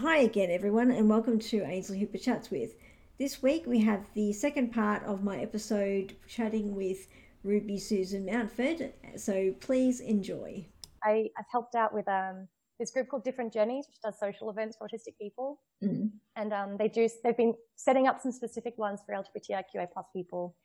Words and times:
Hi 0.00 0.18
again, 0.18 0.50
everyone, 0.50 0.90
and 0.90 1.08
welcome 1.08 1.38
to 1.38 1.62
Ainsley 1.64 1.98
Hooper 1.98 2.18
Chats 2.18 2.50
With. 2.50 2.74
This 3.18 3.42
week 3.42 3.64
we 3.66 3.80
have 3.80 4.04
the 4.12 4.30
second 4.34 4.70
part 4.70 5.02
of 5.04 5.24
my 5.24 5.38
episode 5.38 6.14
chatting 6.28 6.74
with 6.74 7.08
Ruby 7.42 7.78
Susan 7.78 8.26
Mountford, 8.26 8.92
so 9.16 9.54
please 9.58 10.00
enjoy. 10.00 10.66
I, 11.02 11.30
have 11.36 11.46
helped 11.50 11.74
out 11.74 11.94
with 11.94 12.06
um, 12.08 12.46
this 12.78 12.90
group 12.90 13.08
called 13.08 13.24
Different 13.24 13.54
Journeys, 13.54 13.86
which 13.86 13.96
does 14.04 14.20
social 14.20 14.50
events 14.50 14.76
for 14.76 14.86
autistic 14.86 15.16
people, 15.18 15.62
mm 15.82 16.10
and 16.36 16.52
um, 16.52 16.76
they 16.78 16.88
do. 16.88 17.08
They've 17.24 17.34
been 17.34 17.54
setting 17.76 18.06
up 18.06 18.20
some 18.20 18.32
specific 18.32 18.76
ones 18.76 19.00
for 19.06 19.14
LGBTIQA 19.14 19.86
plus 19.94 20.06
people. 20.14 20.56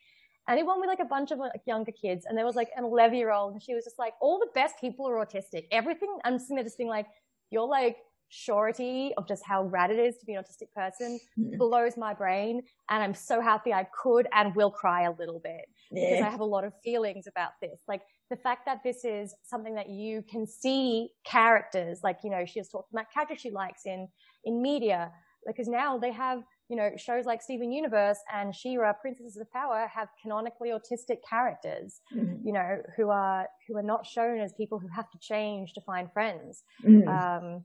And 0.50 0.60
it 0.60 0.66
went 0.66 0.82
with 0.82 0.90
like 0.90 1.00
a 1.00 1.06
bunch 1.06 1.32
of 1.32 1.40
like 1.40 1.62
younger 1.66 1.94
kids, 1.94 2.26
and 2.28 2.38
there 2.38 2.46
was 2.46 2.58
like 2.58 2.72
an 2.76 2.84
11 2.84 3.18
year 3.18 3.32
old, 3.32 3.54
and 3.54 3.64
she 3.64 3.74
was 3.76 3.86
just 3.86 3.98
like, 3.98 4.14
"All 4.20 4.40
the 4.40 4.50
best 4.54 4.76
people 4.82 5.08
are 5.08 5.26
autistic. 5.26 5.68
Everything." 5.72 6.18
I'm 6.26 6.38
sitting 6.38 6.58
there 6.58 6.66
just 6.66 6.78
being 6.78 6.90
like, 6.90 7.08
"You're 7.50 7.66
like." 7.66 7.96
Surety 8.32 9.14
of 9.18 9.28
just 9.28 9.44
how 9.46 9.66
rad 9.66 9.92
it 9.92 10.00
is 10.00 10.18
to 10.18 10.26
be 10.26 10.34
an 10.34 10.42
autistic 10.42 10.72
person 10.74 11.20
yeah. 11.36 11.58
blows 11.58 11.98
my 11.98 12.14
brain. 12.14 12.62
And 12.90 13.04
I'm 13.04 13.14
so 13.14 13.42
happy 13.42 13.74
I 13.74 13.86
could 14.02 14.28
and 14.34 14.56
will 14.56 14.72
cry 14.72 15.04
a 15.04 15.12
little 15.12 15.40
bit 15.44 15.66
yeah. 15.92 16.10
because 16.10 16.26
I 16.26 16.30
have 16.30 16.40
a 16.40 16.46
lot 16.46 16.64
of 16.64 16.74
feelings 16.84 17.28
about 17.28 17.52
this. 17.62 17.80
Like 17.88 18.02
the 18.30 18.38
fact 18.38 18.66
that 18.66 18.80
this 18.84 19.04
is 19.04 19.36
something 19.44 19.76
that 19.76 19.90
you 19.90 20.24
can 20.30 20.48
see 20.48 21.10
characters, 21.26 22.00
like, 22.04 22.20
you 22.24 22.30
know, 22.30 22.46
she 22.46 22.60
has 22.60 22.70
talked 22.70 22.92
about 22.94 23.12
characters 23.14 23.42
she 23.42 23.52
likes 23.52 23.86
in, 23.86 24.08
in 24.46 24.62
media, 24.62 25.12
because 25.46 25.68
now 25.68 25.98
they 25.98 26.12
have, 26.12 26.44
you 26.70 26.76
know, 26.76 26.92
shows 26.98 27.26
like 27.26 27.42
Steven 27.42 27.72
Universe 27.72 28.20
and 28.32 28.56
She-Ra, 28.56 28.94
Princesses 28.94 29.38
of 29.38 29.52
Power 29.52 29.90
have 29.94 30.08
canonically 30.22 30.70
autistic 30.70 31.18
characters, 31.28 32.00
mm-hmm. 32.16 32.48
you 32.48 32.54
know, 32.54 32.78
who 32.96 33.10
are, 33.10 33.48
who 33.68 33.76
are 33.76 33.84
not 33.84 34.06
shown 34.06 34.40
as 34.40 34.54
people 34.54 34.78
who 34.78 34.88
have 34.88 35.10
to 35.10 35.18
change 35.20 35.74
to 35.74 35.82
find 35.82 36.14
friends. 36.14 36.64
Mm-hmm. 36.88 37.08
Um, 37.10 37.64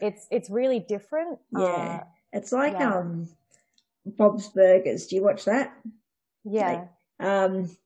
it's 0.00 0.26
it's 0.30 0.50
really 0.50 0.80
different. 0.80 1.38
Yeah, 1.52 2.00
uh, 2.02 2.04
it's 2.32 2.52
like 2.52 2.74
yeah. 2.74 2.94
um 2.96 3.28
Bob's 4.04 4.48
Burgers. 4.48 5.06
Do 5.06 5.16
you 5.16 5.22
watch 5.22 5.44
that? 5.44 5.74
Yeah. 6.44 6.86
Like, 7.18 7.28
um, 7.28 7.76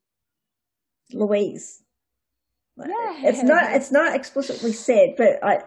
Louise. 1.12 1.82
Yeah. 2.78 2.86
It's 3.28 3.42
not 3.42 3.72
it's 3.72 3.92
not 3.92 4.14
explicitly 4.14 4.72
said, 4.72 5.14
but 5.16 5.42
I. 5.42 5.62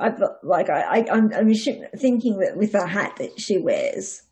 I 0.00 0.16
like 0.44 0.70
I, 0.70 0.82
I 0.82 1.06
I'm, 1.10 1.34
I'm 1.34 1.52
thinking 1.52 2.38
that 2.38 2.56
with 2.56 2.70
the 2.70 2.86
hat 2.86 3.16
that 3.18 3.40
she 3.40 3.58
wears, 3.58 4.22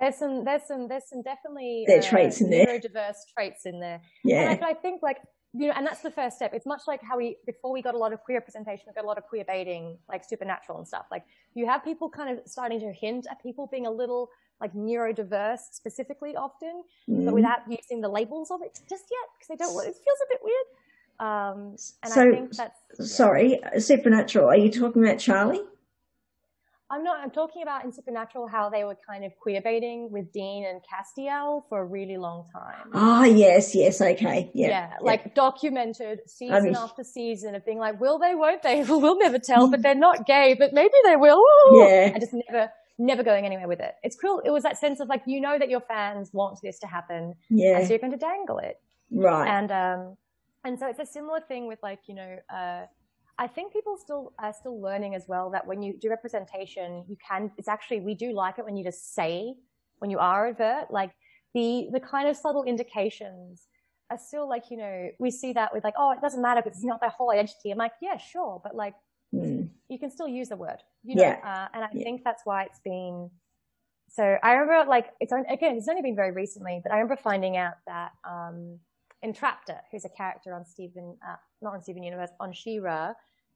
there's 0.00 0.16
some 0.16 0.44
there's 0.44 0.62
some 0.66 0.88
there's 0.88 1.08
some 1.08 1.22
definitely 1.22 1.84
there 1.86 2.00
uh, 2.00 2.02
traits 2.02 2.40
in 2.40 2.50
there, 2.50 2.66
neurodiverse 2.66 3.18
traits 3.32 3.66
in 3.66 3.78
there. 3.78 4.00
Yeah, 4.24 4.50
and 4.50 4.64
I, 4.64 4.70
I 4.70 4.74
think 4.74 5.00
like 5.00 5.18
you 5.58 5.66
know, 5.68 5.74
and 5.76 5.84
that's 5.86 6.02
the 6.02 6.10
first 6.10 6.36
step. 6.36 6.52
It's 6.54 6.66
much 6.66 6.82
like 6.86 7.02
how 7.02 7.16
we, 7.18 7.36
before 7.44 7.72
we 7.72 7.82
got 7.82 7.94
a 7.94 7.98
lot 7.98 8.12
of 8.12 8.22
queer 8.22 8.38
representation, 8.38 8.84
we 8.86 8.92
got 8.94 9.04
a 9.04 9.06
lot 9.06 9.18
of 9.18 9.24
queer 9.24 9.44
baiting, 9.44 9.98
like 10.08 10.24
supernatural 10.24 10.78
and 10.78 10.86
stuff. 10.86 11.06
Like 11.10 11.24
you 11.54 11.66
have 11.66 11.84
people 11.84 12.08
kind 12.08 12.30
of 12.38 12.46
starting 12.46 12.80
to 12.80 12.92
hint 12.92 13.26
at 13.30 13.42
people 13.42 13.66
being 13.66 13.86
a 13.86 13.90
little 13.90 14.30
like 14.60 14.72
neurodiverse 14.74 15.64
specifically 15.72 16.36
often, 16.36 16.84
mm. 17.08 17.24
but 17.24 17.34
without 17.34 17.60
using 17.68 18.00
the 18.00 18.08
labels 18.08 18.50
of 18.50 18.60
it 18.62 18.78
just 18.88 19.04
yet, 19.10 19.28
because 19.34 19.48
they 19.48 19.56
don't, 19.56 19.74
it 19.86 19.94
feels 19.94 20.20
a 20.26 20.28
bit 20.28 20.40
weird. 20.42 20.68
Um, 21.20 21.76
and 22.02 22.12
so, 22.12 22.28
I 22.28 22.30
think 22.30 22.52
that's, 22.52 22.80
yeah. 22.98 23.06
sorry, 23.06 23.60
supernatural. 23.78 24.48
Are 24.48 24.56
you 24.56 24.70
talking 24.70 25.04
about 25.04 25.18
Charlie? 25.18 25.62
I'm 26.90 27.04
not, 27.04 27.20
I'm 27.20 27.30
talking 27.30 27.62
about 27.62 27.84
in 27.84 27.92
Supernatural 27.92 28.46
how 28.48 28.70
they 28.70 28.84
were 28.84 28.96
kind 29.06 29.22
of 29.22 29.36
queer 29.38 29.60
baiting 29.60 30.10
with 30.10 30.32
Dean 30.32 30.64
and 30.64 30.80
Castiel 30.80 31.62
for 31.68 31.82
a 31.82 31.84
really 31.84 32.16
long 32.16 32.46
time. 32.50 32.90
Ah, 32.94 33.20
oh, 33.20 33.24
yes, 33.24 33.74
yes, 33.74 34.00
okay. 34.00 34.50
Yeah. 34.54 34.68
Yeah, 34.68 34.92
like 35.02 35.22
yeah. 35.26 35.32
documented 35.34 36.20
season 36.26 36.56
I 36.56 36.60
mean, 36.60 36.74
after 36.74 37.04
season 37.04 37.54
of 37.54 37.64
being 37.66 37.78
like, 37.78 38.00
will 38.00 38.18
they, 38.18 38.34
won't 38.34 38.62
they? 38.62 38.82
we'll 38.88 39.18
never 39.18 39.38
tell, 39.38 39.68
but 39.70 39.82
they're 39.82 39.94
not 39.94 40.26
gay, 40.26 40.56
but 40.58 40.72
maybe 40.72 40.94
they 41.04 41.16
will. 41.16 41.44
Yeah. 41.72 42.10
And 42.12 42.20
just 42.20 42.32
never, 42.32 42.70
never 42.98 43.22
going 43.22 43.44
anywhere 43.44 43.68
with 43.68 43.80
it. 43.80 43.94
It's 44.02 44.16
cool. 44.16 44.40
It 44.40 44.50
was 44.50 44.62
that 44.62 44.78
sense 44.78 44.98
of 45.00 45.08
like, 45.08 45.22
you 45.26 45.42
know 45.42 45.58
that 45.58 45.68
your 45.68 45.80
fans 45.80 46.30
want 46.32 46.58
this 46.62 46.78
to 46.78 46.86
happen. 46.86 47.34
Yeah. 47.50 47.82
so 47.82 47.90
you're 47.90 47.98
going 47.98 48.12
to 48.12 48.18
dangle 48.18 48.58
it. 48.58 48.80
Right. 49.10 49.46
And, 49.46 49.70
um, 49.70 50.16
and 50.64 50.78
so 50.78 50.86
it's 50.86 51.00
a 51.00 51.06
similar 51.06 51.40
thing 51.40 51.66
with 51.66 51.80
like, 51.82 52.00
you 52.06 52.14
know, 52.14 52.36
uh, 52.48 52.86
I 53.38 53.46
think 53.46 53.72
people 53.72 53.96
still 53.96 54.32
are 54.38 54.52
still 54.52 54.80
learning 54.80 55.14
as 55.14 55.24
well 55.28 55.50
that 55.50 55.66
when 55.66 55.80
you 55.80 55.94
do 55.98 56.08
representation, 56.10 57.04
you 57.08 57.16
can, 57.26 57.52
it's 57.56 57.68
actually, 57.68 58.00
we 58.00 58.14
do 58.14 58.32
like 58.32 58.58
it 58.58 58.64
when 58.64 58.76
you 58.76 58.84
just 58.84 59.14
say, 59.14 59.54
when 59.98 60.10
you 60.10 60.18
are 60.18 60.48
overt, 60.48 60.90
like 60.90 61.12
the, 61.54 61.88
the 61.92 62.00
kind 62.00 62.28
of 62.28 62.36
subtle 62.36 62.64
indications 62.64 63.68
are 64.10 64.18
still 64.18 64.48
like, 64.48 64.64
you 64.70 64.76
know, 64.76 65.10
we 65.20 65.30
see 65.30 65.52
that 65.52 65.72
with 65.72 65.84
like, 65.84 65.94
oh, 65.96 66.10
it 66.10 66.20
doesn't 66.20 66.42
matter 66.42 66.62
because 66.62 66.78
it's 66.78 66.86
not 66.86 67.00
their 67.00 67.10
whole 67.10 67.30
identity. 67.30 67.70
I'm 67.70 67.78
like, 67.78 67.92
yeah, 68.02 68.16
sure. 68.16 68.60
But 68.62 68.74
like, 68.74 68.94
mm. 69.32 69.68
you 69.88 69.98
can 69.98 70.10
still 70.10 70.28
use 70.28 70.48
the 70.48 70.56
word, 70.56 70.78
you 71.04 71.14
know, 71.14 71.22
yeah. 71.22 71.38
uh, 71.44 71.68
and 71.74 71.84
I 71.84 71.88
yeah. 71.92 72.02
think 72.02 72.22
that's 72.24 72.42
why 72.44 72.64
it's 72.64 72.80
been, 72.80 73.30
so 74.08 74.36
I 74.42 74.54
remember 74.54 74.88
like, 74.90 75.10
it's 75.20 75.32
again, 75.32 75.76
it's 75.76 75.88
only 75.88 76.02
been 76.02 76.16
very 76.16 76.32
recently, 76.32 76.80
but 76.82 76.90
I 76.90 76.96
remember 76.96 77.16
finding 77.16 77.56
out 77.56 77.74
that, 77.86 78.12
um, 78.28 78.80
who's 79.90 80.04
a 80.04 80.08
character 80.08 80.54
on 80.54 80.64
Steven, 80.64 81.16
uh, 81.28 81.36
not 81.60 81.74
on 81.74 81.82
Steven 81.82 82.02
Universe, 82.02 82.30
on 82.40 82.52
She-Ra, 82.52 83.12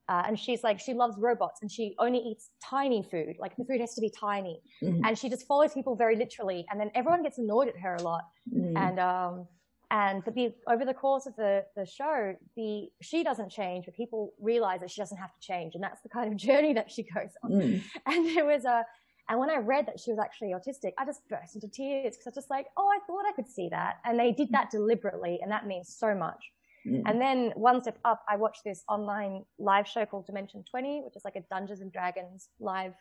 uh, 0.09 0.23
and 0.27 0.39
she's 0.39 0.63
like, 0.65 0.81
she 0.81 0.95
loves 0.95 1.17
robots 1.19 1.61
and 1.63 1.71
she 1.71 1.95
only 1.99 2.19
eats 2.19 2.51
tiny 2.63 3.03
food. 3.03 3.37
Like 3.39 3.57
the 3.57 3.65
food 3.65 3.81
has 3.81 3.95
to 3.95 4.01
be 4.01 4.11
tiny. 4.11 4.61
Mm-hmm. 4.83 5.05
And 5.05 5.19
she 5.19 5.29
just 5.29 5.47
follows 5.47 5.73
people 5.73 5.95
very 5.95 6.17
literally. 6.17 6.67
And 6.71 6.81
then 6.81 6.91
everyone 6.95 7.23
gets 7.23 7.39
annoyed 7.39 7.69
at 7.69 7.77
her 7.79 7.95
a 7.97 8.03
lot. 8.03 8.25
Mm-hmm. 8.53 8.77
And, 8.77 9.01
um, 9.01 9.47
and 9.91 10.25
but 10.25 10.35
the, 10.35 10.53
over 10.69 10.85
the 10.85 10.95
course 10.95 11.27
of 11.27 11.37
the, 11.37 11.65
the 11.77 11.87
show, 11.87 12.35
the, 12.57 12.89
she 13.01 13.23
doesn't 13.23 13.51
change, 13.51 13.85
but 13.85 13.95
people 13.95 14.33
realize 14.41 14.81
that 14.81 14.91
she 14.91 15.01
doesn't 15.01 15.19
have 15.19 15.33
to 15.33 15.41
change. 15.41 15.75
And 15.75 15.85
that's 15.85 16.01
the 16.03 16.09
kind 16.09 16.33
of 16.33 16.37
journey 16.49 16.73
that 16.75 16.91
she 16.91 17.05
goes 17.05 17.31
on. 17.45 17.51
Mm. 17.53 17.83
And 18.07 18.27
it 18.27 18.45
was 18.45 18.65
a, 18.65 18.85
and 19.29 19.39
when 19.39 19.51
I 19.51 19.57
read 19.59 19.87
that 19.87 20.01
she 20.01 20.11
was 20.11 20.19
actually 20.19 20.49
autistic, 20.49 20.93
I 20.99 21.07
just 21.07 21.27
burst 21.29 21.55
into 21.55 21.69
tears 21.69 22.17
because 22.17 22.27
I 22.27 22.31
was 22.31 22.35
just 22.35 22.51
like, 22.51 22.67
oh, 22.77 22.89
I 22.89 22.99
thought 23.07 23.25
I 23.27 23.33
could 23.33 23.49
see 23.49 23.69
that. 23.69 23.99
And 24.05 24.19
they 24.19 24.33
did 24.33 24.51
that 24.51 24.71
deliberately. 24.71 25.39
And 25.41 25.51
that 25.53 25.67
means 25.67 25.95
so 25.97 26.15
much. 26.15 26.51
Mm. 26.87 27.03
And 27.07 27.21
then 27.21 27.53
one 27.55 27.81
step 27.83 27.99
up, 28.05 28.25
I 28.29 28.37
watched 28.37 28.65
this 28.65 28.83
online 28.89 29.45
live 29.59 29.87
show 29.87 30.05
called 30.05 30.27
Dimension 30.27 30.65
20, 30.71 31.03
which 31.05 31.17
is 31.17 31.25
like 31.25 31.37
a 31.37 31.43
Dungeons 31.51 31.81
and 31.81 31.93
Dragons 31.93 32.49
live 32.59 32.95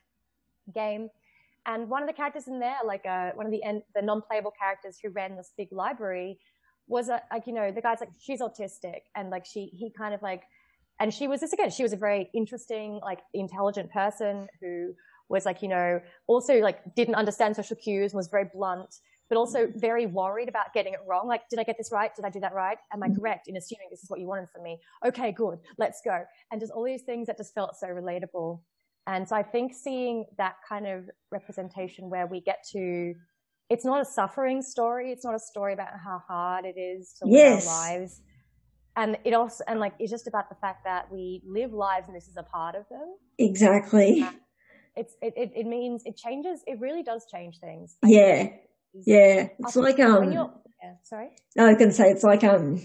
game. 0.74 1.10
And 1.66 1.90
one 1.90 2.02
of 2.02 2.08
the 2.08 2.14
characters 2.14 2.48
in 2.48 2.60
there, 2.60 2.78
like 2.86 3.06
uh, 3.06 3.32
one 3.36 3.46
of 3.46 3.52
the 3.52 3.62
the 3.94 4.02
non-playable 4.02 4.54
characters 4.60 4.98
who 5.02 5.10
ran 5.10 5.36
this 5.36 5.52
big 5.58 5.72
library, 5.72 6.40
was 6.88 7.10
a, 7.10 7.22
like 7.32 7.46
you 7.46 7.54
know 7.54 7.72
the 7.72 7.82
guy's 7.82 8.00
like 8.00 8.10
she's 8.20 8.42
autistic 8.42 9.02
and 9.16 9.30
like 9.30 9.46
she 9.46 9.72
he 9.74 9.92
kind 9.96 10.14
of 10.14 10.22
like, 10.22 10.44
and 11.00 11.14
she 11.14 11.28
was 11.28 11.40
this 11.40 11.54
again 11.54 11.70
she 11.70 11.84
was 11.84 11.94
a 11.94 11.98
very 11.98 12.30
interesting 12.34 13.00
like 13.04 13.20
intelligent 13.34 13.92
person 13.92 14.48
who 14.60 14.94
was 15.30 15.46
like 15.46 15.62
you 15.62 15.68
know 15.68 16.02
also 16.28 16.60
like 16.60 16.80
didn't 16.96 17.16
understand 17.16 17.56
social 17.56 17.78
cues 17.78 18.12
and 18.12 18.18
was 18.18 18.28
very 18.28 18.50
blunt 18.54 18.96
but 19.32 19.38
also 19.38 19.72
very 19.78 20.08
worried 20.08 20.50
about 20.50 20.74
getting 20.74 20.92
it 20.92 21.00
wrong. 21.08 21.26
Like, 21.26 21.48
did 21.50 21.58
I 21.58 21.64
get 21.64 21.78
this 21.78 21.90
right? 21.90 22.14
Did 22.14 22.26
I 22.26 22.30
do 22.30 22.42
that 22.42 22.54
right? 22.54 22.78
Am 22.94 23.02
I 23.02 23.08
mm-hmm. 23.08 23.16
correct 23.18 23.48
in 23.48 23.56
assuming 23.56 23.88
this 23.90 24.04
is 24.04 24.10
what 24.10 24.20
you 24.20 24.28
wanted 24.28 24.50
from 24.54 24.62
me? 24.62 24.78
Okay, 25.06 25.32
good. 25.32 25.60
Let's 25.78 26.02
go. 26.04 26.26
And 26.52 26.60
just 26.60 26.74
all 26.74 26.84
these 26.84 27.04
things 27.04 27.28
that 27.28 27.38
just 27.38 27.54
felt 27.54 27.78
so 27.80 27.88
relatable. 27.88 28.60
And 29.08 29.26
so 29.26 29.38
I 29.38 29.44
think 29.44 29.74
seeing 29.74 30.26
that 30.38 30.56
kind 30.68 30.86
of 30.86 31.10
representation 31.32 32.10
where 32.10 32.28
we 32.28 32.42
get 32.42 32.66
to, 32.74 33.14
it's 33.70 33.86
not 33.86 34.02
a 34.02 34.06
suffering 34.06 34.62
story. 34.62 35.14
It's 35.14 35.24
not 35.24 35.34
a 35.34 35.40
story 35.40 35.72
about 35.72 35.92
how 36.04 36.22
hard 36.28 36.66
it 36.66 36.78
is 36.78 37.16
to 37.22 37.30
yes. 37.30 37.66
live 37.66 37.74
our 37.74 38.00
lives. 38.00 38.22
And 38.98 39.18
it 39.24 39.34
also, 39.34 39.64
and 39.66 39.80
like, 39.80 39.94
it's 39.98 40.12
just 40.12 40.28
about 40.28 40.50
the 40.50 40.56
fact 40.56 40.84
that 40.84 41.10
we 41.10 41.42
live 41.48 41.72
lives 41.72 42.08
and 42.08 42.18
this 42.18 42.28
is 42.28 42.36
a 42.36 42.44
part 42.44 42.76
of 42.76 42.84
them. 42.90 43.16
Exactly. 43.40 44.28
it's, 44.98 45.16
it, 45.22 45.34
it, 45.38 45.52
it 45.56 45.66
means 45.66 46.04
it 46.04 46.18
changes, 46.18 46.60
it 46.68 46.82
really 46.82 47.02
does 47.02 47.26
change 47.32 47.60
things. 47.60 47.96
yeah. 48.04 48.50
Yeah, 48.94 49.50
it's 49.60 49.76
like 49.76 50.00
um. 50.00 50.32
Yeah, 50.32 50.94
sorry. 51.04 51.30
No, 51.56 51.68
I 51.68 51.76
to 51.76 51.92
say 51.92 52.10
it's 52.10 52.24
like 52.24 52.44
um 52.44 52.82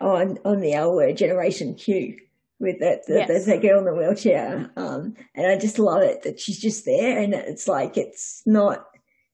on 0.00 0.38
on 0.44 0.60
the 0.60 0.74
L 0.74 0.94
word 0.94 1.16
Generation 1.16 1.74
Q 1.74 2.16
with 2.60 2.78
that 2.80 3.06
the, 3.06 3.14
yes. 3.14 3.28
there's 3.28 3.46
that 3.46 3.62
girl 3.62 3.78
in 3.78 3.84
the 3.84 3.94
wheelchair 3.94 4.70
um 4.76 5.14
and 5.34 5.46
I 5.46 5.58
just 5.58 5.78
love 5.78 6.02
it 6.02 6.22
that 6.22 6.38
she's 6.38 6.60
just 6.60 6.84
there 6.84 7.18
and 7.18 7.34
it's 7.34 7.66
like 7.66 7.96
it's 7.96 8.42
not 8.46 8.86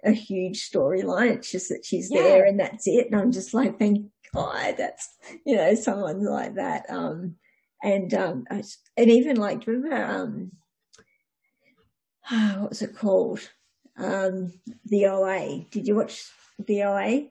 a 0.05 0.13
huge 0.13 0.69
storyline 0.69 1.37
it's 1.37 1.51
just 1.51 1.69
that 1.69 1.85
she's 1.85 2.11
yeah. 2.11 2.23
there 2.23 2.45
and 2.47 2.59
that's 2.59 2.87
it 2.87 3.11
and 3.11 3.21
I'm 3.21 3.33
just 3.33 3.53
like 3.53 3.79
thank 3.79 4.07
God 4.35 4.77
that's 4.79 5.09
you 5.45 5.57
know 5.57 5.75
someone 5.75 6.25
like 6.25 6.55
that 6.55 6.87
um 6.89 7.37
and 7.83 8.13
um 8.15 8.45
I, 8.51 8.63
and 8.97 9.11
even 9.11 9.37
like 9.37 9.67
remember 9.67 10.03
um 10.03 10.53
what 12.61 12.71
was 12.71 12.83
it 12.83 12.97
called 12.97 13.51
um, 14.01 14.53
the 14.87 15.07
OA. 15.07 15.67
Did 15.71 15.87
you 15.87 15.95
watch 15.95 16.29
the 16.59 16.83
OA? 16.85 17.29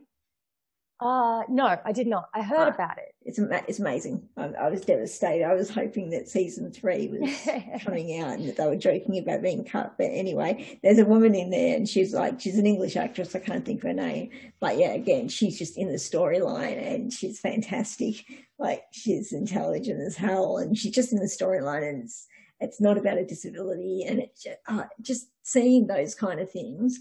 Uh, 1.01 1.43
no, 1.47 1.79
I 1.85 1.93
did 1.93 2.07
not. 2.07 2.27
I 2.33 2.41
heard 2.41 2.67
uh, 2.67 2.73
about 2.73 2.97
it. 2.97 3.15
It's 3.21 3.39
it's 3.39 3.79
amazing. 3.79 4.27
I, 4.35 4.47
I, 4.47 4.69
was 4.69 4.81
devastated. 4.81 5.45
I 5.45 5.53
was 5.53 5.69
hoping 5.69 6.09
that 6.09 6.27
season 6.27 6.73
three 6.73 7.07
was 7.07 7.47
coming 7.85 8.19
out 8.19 8.33
and 8.33 8.49
that 8.49 8.57
they 8.57 8.65
were 8.65 8.75
joking 8.75 9.17
about 9.17 9.41
being 9.41 9.63
cut. 9.63 9.93
But 9.97 10.07
anyway, 10.11 10.77
there's 10.83 10.97
a 10.97 11.05
woman 11.05 11.35
in 11.35 11.51
there 11.51 11.77
and 11.77 11.87
she's 11.87 12.13
like, 12.13 12.41
she's 12.41 12.57
an 12.57 12.65
English 12.65 12.97
actress. 12.97 13.33
I 13.33 13.39
can't 13.39 13.63
think 13.65 13.79
of 13.81 13.87
her 13.87 13.93
name. 13.93 14.31
But 14.59 14.77
yeah, 14.77 14.91
again, 14.91 15.29
she's 15.29 15.57
just 15.57 15.77
in 15.77 15.87
the 15.87 15.95
storyline 15.95 16.85
and 16.85 17.13
she's 17.13 17.39
fantastic. 17.39 18.25
Like 18.57 18.83
she's 18.91 19.31
intelligent 19.31 20.01
as 20.01 20.17
hell 20.17 20.57
and 20.57 20.77
she's 20.77 20.93
just 20.93 21.13
in 21.13 21.19
the 21.19 21.25
storyline 21.25 21.87
and 21.87 22.03
it's, 22.03 22.27
it's 22.59 22.81
not 22.81 22.97
about 22.97 23.17
a 23.17 23.25
disability, 23.25 24.03
and 24.05 24.19
it 24.19 24.37
uh, 24.67 24.83
just 25.01 25.29
seeing 25.51 25.87
those 25.87 26.15
kind 26.15 26.39
of 26.39 26.51
things. 26.51 26.99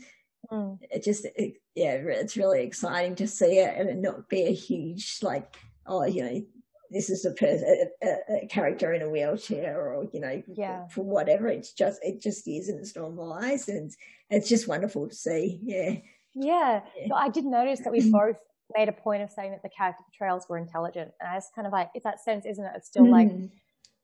Mm. 0.50 0.78
It 0.82 1.04
just, 1.04 1.26
it, 1.36 1.54
yeah, 1.74 1.94
it's 1.94 2.36
really 2.36 2.62
exciting 2.62 3.14
to 3.16 3.26
see 3.26 3.58
it 3.58 3.74
and 3.76 3.88
it 3.88 3.98
not 3.98 4.28
be 4.28 4.44
a 4.44 4.54
huge 4.54 5.18
like, 5.22 5.56
oh, 5.86 6.04
you 6.04 6.22
know, 6.22 6.42
this 6.90 7.10
is 7.10 7.24
a, 7.24 7.32
person, 7.32 7.90
a, 8.02 8.16
a, 8.42 8.46
character 8.46 8.92
in 8.92 9.02
a 9.02 9.10
wheelchair 9.10 9.78
or 9.78 10.06
you 10.12 10.20
know 10.20 10.42
yeah. 10.54 10.86
for, 10.88 11.02
whatever 11.02 11.48
it's 11.48 11.72
just 11.72 12.00
it 12.02 12.20
just 12.20 12.46
is 12.48 12.68
and 12.68 12.78
it's 12.78 12.96
normalized 12.96 13.68
and 13.68 13.86
it's, 13.86 13.96
it's 14.30 14.48
just 14.48 14.68
wonderful 14.68 15.08
to 15.08 15.14
see 15.14 15.60
yeah 15.62 15.96
yeah, 16.34 16.80
yeah. 16.96 17.14
i 17.14 17.28
did 17.28 17.44
notice 17.44 17.80
that 17.80 17.92
we 17.92 18.00
both 18.10 18.36
made 18.76 18.88
a 18.88 18.92
point 18.92 19.22
of 19.22 19.30
saying 19.30 19.50
that 19.50 19.62
the 19.62 19.68
character 19.68 20.02
portrayals 20.04 20.46
were 20.48 20.58
intelligent 20.58 21.10
and 21.20 21.30
i 21.30 21.34
was 21.34 21.48
kind 21.54 21.66
of 21.66 21.72
like 21.72 21.90
it's 21.94 22.04
that 22.04 22.20
sense 22.20 22.44
isn't 22.46 22.64
it 22.64 22.72
it's 22.74 22.88
still 22.88 23.04
mm. 23.04 23.10
like 23.10 23.30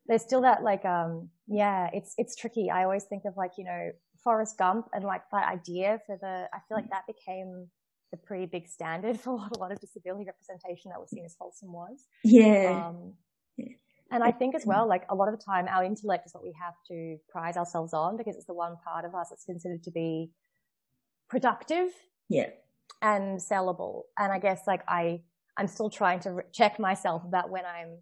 there's 0.06 0.22
still 0.22 0.42
that 0.42 0.62
like 0.62 0.84
um 0.84 1.28
yeah 1.46 1.88
it's 1.92 2.14
it's 2.18 2.36
tricky 2.36 2.70
i 2.70 2.84
always 2.84 3.04
think 3.04 3.24
of 3.24 3.34
like 3.36 3.52
you 3.56 3.64
know 3.64 3.90
forrest 4.24 4.58
gump 4.58 4.88
and 4.92 5.04
like 5.04 5.22
that 5.30 5.46
idea 5.46 6.00
for 6.06 6.18
the 6.20 6.48
i 6.52 6.58
feel 6.66 6.76
like 6.76 6.90
that 6.90 7.06
became 7.06 7.68
the 8.14 8.26
pretty 8.26 8.46
big 8.46 8.68
standard 8.68 9.18
for 9.24 9.36
what 9.36 9.56
a 9.56 9.58
lot 9.58 9.72
of 9.72 9.80
disability 9.80 10.24
representation 10.24 10.90
that 10.90 11.00
was 11.00 11.10
seen 11.10 11.24
as 11.24 11.36
wholesome 11.38 11.72
was. 11.72 12.06
Yeah. 12.22 12.86
Um, 12.86 13.14
and 14.10 14.22
I 14.22 14.30
think 14.30 14.54
as 14.54 14.64
well, 14.64 14.86
like 14.86 15.04
a 15.10 15.14
lot 15.14 15.28
of 15.28 15.36
the 15.36 15.44
time, 15.44 15.66
our 15.68 15.82
intellect 15.82 16.26
is 16.26 16.34
what 16.34 16.44
we 16.44 16.54
have 16.62 16.74
to 16.88 17.16
prize 17.28 17.56
ourselves 17.56 17.92
on 17.92 18.16
because 18.16 18.36
it's 18.36 18.46
the 18.46 18.54
one 18.54 18.76
part 18.84 19.04
of 19.04 19.14
us 19.14 19.28
that's 19.30 19.44
considered 19.44 19.82
to 19.84 19.90
be 19.90 20.30
productive. 21.28 21.88
Yeah. 22.28 22.50
And 23.02 23.40
sellable. 23.40 24.02
And 24.18 24.32
I 24.32 24.38
guess 24.38 24.62
like 24.66 24.82
I, 24.86 25.22
I'm 25.56 25.66
still 25.66 25.90
trying 25.90 26.20
to 26.20 26.42
check 26.52 26.78
myself 26.78 27.24
about 27.24 27.50
when 27.50 27.64
I'm 27.64 27.98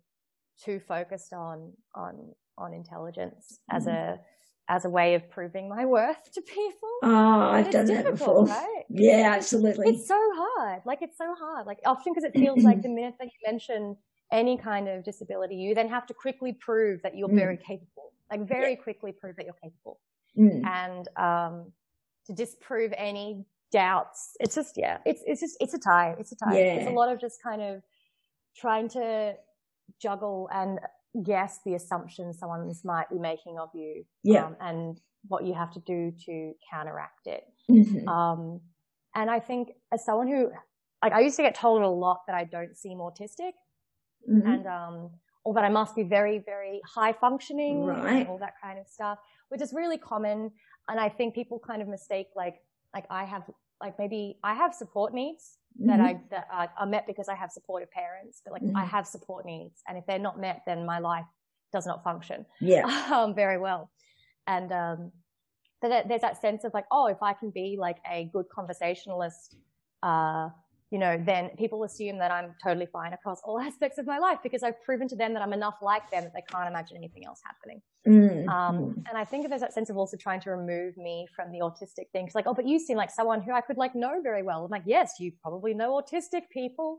too 0.62 0.80
focused 0.86 1.32
on, 1.32 1.72
on, 1.94 2.34
on 2.58 2.74
intelligence 2.74 3.60
mm. 3.72 3.76
as 3.76 3.86
a, 3.86 4.20
as 4.69 4.85
a 4.85 4.91
way 4.91 5.14
of 5.14 5.29
proving 5.31 5.69
my 5.69 5.85
worth 5.85 6.32
to 6.32 6.41
people. 6.41 6.88
Oh, 7.03 7.41
I've 7.50 7.70
done 7.70 7.87
that 7.87 8.05
before. 8.05 8.47
Right? 8.47 8.85
Yeah, 8.88 9.32
absolutely. 9.35 9.88
It's 9.88 10.06
so 10.06 10.19
hard. 10.35 10.82
Like 10.85 11.03
it's 11.03 11.19
so 11.19 11.35
hard. 11.38 11.67
Like 11.67 11.79
often 11.85 12.12
because 12.12 12.25
it 12.25 12.32
feels 12.32 12.62
like 12.64 12.82
the 12.82 12.88
minute 12.88 13.14
that 13.19 13.26
you 13.26 13.50
mention 13.50 13.97
any 14.31 14.56
kind 14.56 14.88
of 14.88 15.05
disability, 15.05 15.56
you 15.56 15.75
then 15.75 15.88
have 15.88 16.06
to 16.06 16.14
quickly 16.14 16.53
prove 16.53 17.03
that 17.03 17.17
you're 17.17 17.29
mm. 17.29 17.37
very 17.37 17.56
capable. 17.56 18.12
Like 18.31 18.47
very 18.49 18.70
yeah. 18.70 18.82
quickly 18.82 19.12
prove 19.12 19.37
that 19.37 19.44
you're 19.44 19.55
capable. 19.62 20.00
Mm. 20.38 20.65
And 20.67 21.08
um, 21.17 21.73
to 22.26 22.32
disprove 22.32 22.93
any 22.97 23.44
doubts, 23.73 24.37
it's 24.41 24.55
just 24.55 24.75
yeah, 24.76 24.99
it's 25.05 25.23
it's 25.26 25.41
just 25.41 25.56
it's 25.61 25.75
a 25.75 25.79
tie. 25.79 26.15
It's 26.19 26.32
a 26.32 26.37
tie. 26.37 26.58
Yeah. 26.58 26.75
It's 26.75 26.88
a 26.88 26.93
lot 26.93 27.12
of 27.12 27.20
just 27.20 27.43
kind 27.43 27.61
of 27.61 27.82
trying 28.56 28.88
to 28.91 29.35
juggle 30.00 30.49
and 30.53 30.79
guess 31.23 31.61
the 31.64 31.75
assumptions 31.75 32.38
someone's 32.38 32.85
might 32.85 33.09
be 33.11 33.19
making 33.19 33.59
of 33.59 33.69
you 33.75 34.05
yeah. 34.23 34.47
Um, 34.47 34.56
and 34.61 35.00
what 35.29 35.44
you 35.44 35.55
have 35.55 35.70
to 35.73 35.81
do 35.81 36.12
to 36.26 36.53
counteract 36.73 37.26
it. 37.26 37.44
Mm-hmm. 37.70 38.09
Um, 38.09 38.61
and 39.14 39.31
I 39.31 39.41
think 39.41 39.69
as 39.93 40.05
someone 40.05 40.26
who, 40.26 40.50
like, 41.03 41.12
I 41.12 41.20
used 41.20 41.37
to 41.37 41.43
get 41.43 41.55
told 41.55 41.82
a 41.82 41.88
lot 41.88 42.20
that 42.26 42.35
I 42.35 42.44
don't 42.44 42.76
seem 42.76 42.99
autistic 42.99 43.53
mm-hmm. 44.29 44.47
and, 44.47 44.67
um, 44.67 45.11
or 45.44 45.55
that 45.55 45.64
I 45.64 45.69
must 45.69 45.94
be 45.94 46.03
very, 46.03 46.38
very 46.38 46.81
high 46.87 47.12
functioning 47.12 47.85
right. 47.85 48.20
and 48.20 48.29
all 48.29 48.38
that 48.38 48.55
kind 48.62 48.79
of 48.79 48.88
stuff, 48.88 49.19
which 49.49 49.61
is 49.61 49.73
really 49.73 49.99
common. 49.99 50.50
And 50.88 50.99
I 50.99 51.08
think 51.08 51.35
people 51.35 51.61
kind 51.65 51.82
of 51.82 51.88
mistake, 51.88 52.29
like, 52.35 52.56
like 52.94 53.05
I 53.11 53.25
have, 53.25 53.43
like 53.81 53.99
maybe 53.99 54.38
I 54.43 54.55
have 54.55 54.75
support 54.75 55.12
needs 55.12 55.58
mm-hmm. 55.80 55.88
that 55.88 56.00
I, 56.00 56.20
that 56.30 56.46
are, 56.52 56.70
are, 56.78 56.86
met 56.86 57.06
because 57.06 57.28
I 57.28 57.34
have 57.34 57.50
supportive 57.50 57.90
parents, 57.90 58.42
but 58.44 58.52
like 58.52 58.62
I 58.62 58.66
mm-hmm. 58.66 58.88
have 58.88 59.06
support 59.06 59.44
needs. 59.44 59.82
And 59.88 59.98
if 59.98 60.04
they're 60.06 60.19
not 60.19 60.40
met, 60.40 60.62
then 60.66 60.86
my 60.86 60.98
life 60.98 61.24
does 61.72 61.86
not 61.86 62.04
function. 62.04 62.46
Yeah. 62.60 62.86
um, 63.12 63.34
very 63.34 63.58
well. 63.58 63.90
And, 64.46 64.72
um, 64.72 65.12
but 65.80 66.08
there's 66.08 66.20
that 66.20 66.40
sense 66.40 66.64
of 66.64 66.72
like, 66.74 66.84
oh, 66.92 67.06
if 67.06 67.22
I 67.22 67.32
can 67.32 67.50
be 67.50 67.76
like 67.78 67.96
a 68.10 68.30
good 68.32 68.46
conversationalist, 68.54 69.56
uh, 70.02 70.48
you 70.93 70.99
know, 70.99 71.21
then 71.25 71.49
people 71.56 71.85
assume 71.85 72.19
that 72.19 72.31
I'm 72.31 72.55
totally 72.62 72.85
fine 72.85 73.15
across 73.15 73.41
all 73.44 73.59
aspects 73.69 73.97
of 73.97 74.06
my 74.06 74.19
life 74.19 74.39
because 74.43 74.62
I've 74.62 74.81
proven 74.85 75.09
to 75.09 75.17
them 75.17 75.33
that 75.33 75.43
I'm 75.43 75.55
enough 75.55 75.77
like 75.81 76.09
them 76.11 76.23
that 76.23 76.35
they 76.35 76.43
can't 76.47 76.69
imagine 76.69 76.99
anything 76.99 77.25
else 77.25 77.41
happening. 77.43 77.81
Mm. 78.06 78.47
Um, 78.47 79.03
and 79.09 79.17
I 79.17 79.25
think 79.25 79.49
there's 79.49 79.62
that 79.62 79.73
sense 79.73 79.89
of 79.89 79.97
also 79.97 80.19
trying 80.19 80.41
to 80.41 80.50
remove 80.50 80.99
me 80.99 81.27
from 81.35 81.50
the 81.50 81.61
autistic 81.61 82.11
thing. 82.12 82.27
Cause 82.27 82.35
like, 82.35 82.47
oh, 82.47 82.53
but 82.53 82.69
you 82.69 82.79
seem 82.79 82.99
like 82.99 83.11
someone 83.11 83.41
who 83.41 83.53
I 83.53 83.62
could 83.62 83.79
like 83.79 83.94
know 83.94 84.21
very 84.23 84.43
well. 84.43 84.67
I'm 84.67 84.71
like, 84.71 84.83
yes, 84.85 85.15
you 85.19 85.33
probably 85.41 85.73
know 85.73 85.99
autistic 85.99 86.43
people. 86.53 86.99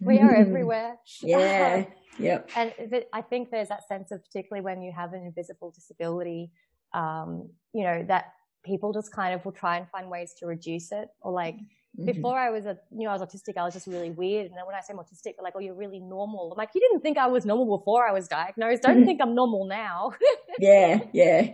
We 0.00 0.18
are 0.18 0.34
everywhere. 0.46 0.96
yeah. 1.22 1.84
yep. 2.18 2.50
And 2.56 2.72
I 3.12 3.22
think 3.22 3.52
there's 3.52 3.68
that 3.68 3.86
sense 3.86 4.10
of 4.10 4.24
particularly 4.24 4.64
when 4.64 4.82
you 4.82 4.92
have 4.96 5.12
an 5.12 5.22
invisible 5.22 5.70
disability, 5.70 6.50
um, 6.94 7.48
you 7.72 7.84
know, 7.84 8.04
that 8.08 8.32
people 8.64 8.92
just 8.92 9.12
kind 9.12 9.34
of 9.34 9.44
will 9.44 9.52
try 9.52 9.76
and 9.76 9.88
find 9.90 10.10
ways 10.10 10.34
to 10.40 10.46
reduce 10.46 10.90
it 10.90 11.08
or 11.20 11.30
like 11.30 11.54
mm-hmm. 11.98 12.06
before 12.06 12.38
I 12.38 12.50
was 12.50 12.66
a, 12.66 12.78
you 12.90 13.04
know, 13.04 13.10
I 13.10 13.16
was 13.16 13.22
autistic, 13.22 13.56
I 13.56 13.64
was 13.64 13.74
just 13.74 13.86
really 13.86 14.10
weird. 14.10 14.46
And 14.46 14.56
then 14.56 14.66
when 14.66 14.74
I 14.74 14.80
say 14.80 14.92
I'm 14.92 14.98
autistic, 14.98 15.36
they're 15.36 15.44
like, 15.44 15.54
oh, 15.56 15.60
you're 15.60 15.74
really 15.74 16.00
normal. 16.00 16.52
I'm 16.52 16.58
like, 16.58 16.70
you 16.74 16.80
didn't 16.80 17.00
think 17.00 17.18
I 17.18 17.26
was 17.26 17.44
normal 17.44 17.78
before 17.78 18.06
I 18.06 18.12
was 18.12 18.28
diagnosed. 18.28 18.82
Don't 18.82 19.04
think 19.04 19.20
I'm 19.20 19.34
normal 19.34 19.66
now. 19.66 20.12
yeah, 20.58 21.00
yeah, 21.12 21.52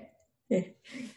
yeah, 0.48 0.60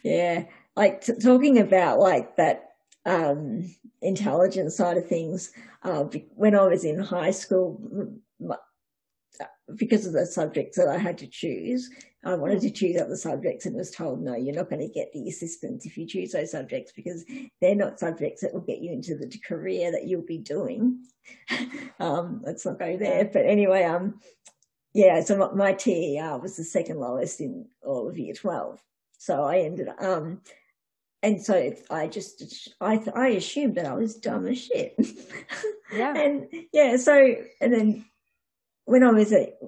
yeah. 0.02 0.44
Like 0.76 1.02
t- 1.02 1.14
talking 1.22 1.58
about 1.58 1.98
like 1.98 2.36
that 2.36 2.70
um, 3.06 3.74
intelligence 4.02 4.76
side 4.76 4.96
of 4.96 5.06
things. 5.06 5.52
Uh, 5.82 6.04
when 6.34 6.54
I 6.54 6.66
was 6.66 6.84
in 6.84 6.98
high 6.98 7.30
school, 7.30 7.80
because 9.74 10.06
of 10.06 10.12
the 10.12 10.26
subjects 10.26 10.76
that 10.76 10.88
I 10.88 10.98
had 10.98 11.18
to 11.18 11.26
choose, 11.26 11.90
I 12.22 12.34
wanted 12.34 12.60
to 12.62 12.70
choose 12.70 13.00
other 13.00 13.16
subjects 13.16 13.64
and 13.64 13.74
was 13.74 13.90
told, 13.90 14.20
no, 14.20 14.36
you're 14.36 14.54
not 14.54 14.68
going 14.68 14.86
to 14.86 14.92
get 14.92 15.12
the 15.12 15.28
assistance 15.28 15.86
if 15.86 15.96
you 15.96 16.06
choose 16.06 16.32
those 16.32 16.50
subjects 16.50 16.92
because 16.92 17.24
they're 17.60 17.74
not 17.74 17.98
subjects 17.98 18.42
that 18.42 18.52
will 18.52 18.60
get 18.60 18.80
you 18.80 18.92
into 18.92 19.16
the 19.16 19.30
career 19.46 19.90
that 19.92 20.06
you'll 20.06 20.20
be 20.20 20.38
doing. 20.38 21.02
um, 22.00 22.42
let's 22.44 22.66
not 22.66 22.78
go 22.78 22.98
there. 22.98 23.24
But 23.24 23.46
anyway, 23.46 23.84
um, 23.84 24.20
yeah, 24.92 25.22
so 25.22 25.36
my, 25.36 25.52
my 25.52 25.72
TER 25.72 26.38
was 26.38 26.56
the 26.56 26.64
second 26.64 26.98
lowest 26.98 27.40
in 27.40 27.66
all 27.82 28.08
of 28.08 28.18
year 28.18 28.34
12. 28.34 28.82
So 29.16 29.44
I 29.44 29.60
ended 29.60 29.88
up, 29.88 30.02
um, 30.02 30.42
and 31.22 31.42
so 31.42 31.72
I 31.90 32.06
just, 32.06 32.74
I, 32.82 33.02
I 33.14 33.28
assumed 33.28 33.76
that 33.76 33.86
I 33.86 33.94
was 33.94 34.16
dumb 34.16 34.46
as 34.46 34.58
shit. 34.58 34.94
yeah. 35.94 36.14
and 36.16 36.48
yeah, 36.72 36.96
so, 36.96 37.34
and 37.62 37.72
then 37.72 38.04
when 38.84 39.04
I 39.04 39.10
was 39.10 39.32
at 39.32 39.58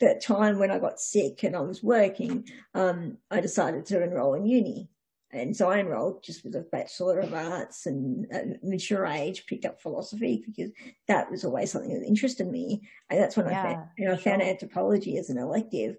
that 0.00 0.22
time 0.22 0.58
when 0.58 0.70
I 0.70 0.78
got 0.78 1.00
sick 1.00 1.42
and 1.42 1.56
I 1.56 1.60
was 1.60 1.82
working, 1.82 2.48
um, 2.74 3.18
I 3.30 3.40
decided 3.40 3.86
to 3.86 4.02
enroll 4.02 4.34
in 4.34 4.46
uni. 4.46 4.88
And 5.30 5.54
so 5.54 5.70
I 5.70 5.78
enrolled 5.78 6.22
just 6.22 6.42
with 6.42 6.54
a 6.54 6.60
Bachelor 6.60 7.20
of 7.20 7.34
Arts 7.34 7.84
and 7.84 8.26
at 8.32 8.64
mature 8.64 9.04
age, 9.04 9.46
picked 9.46 9.66
up 9.66 9.80
philosophy 9.80 10.42
because 10.46 10.72
that 11.06 11.30
was 11.30 11.44
always 11.44 11.70
something 11.70 11.92
that 11.92 12.06
interested 12.06 12.46
me. 12.46 12.88
And 13.10 13.20
that's 13.20 13.36
when 13.36 13.46
yeah, 13.46 13.60
I 13.60 13.64
found, 13.64 13.88
you 13.98 14.06
know, 14.06 14.14
I 14.14 14.16
found 14.16 14.42
anthropology 14.42 15.18
as 15.18 15.28
an 15.28 15.38
elective. 15.38 15.96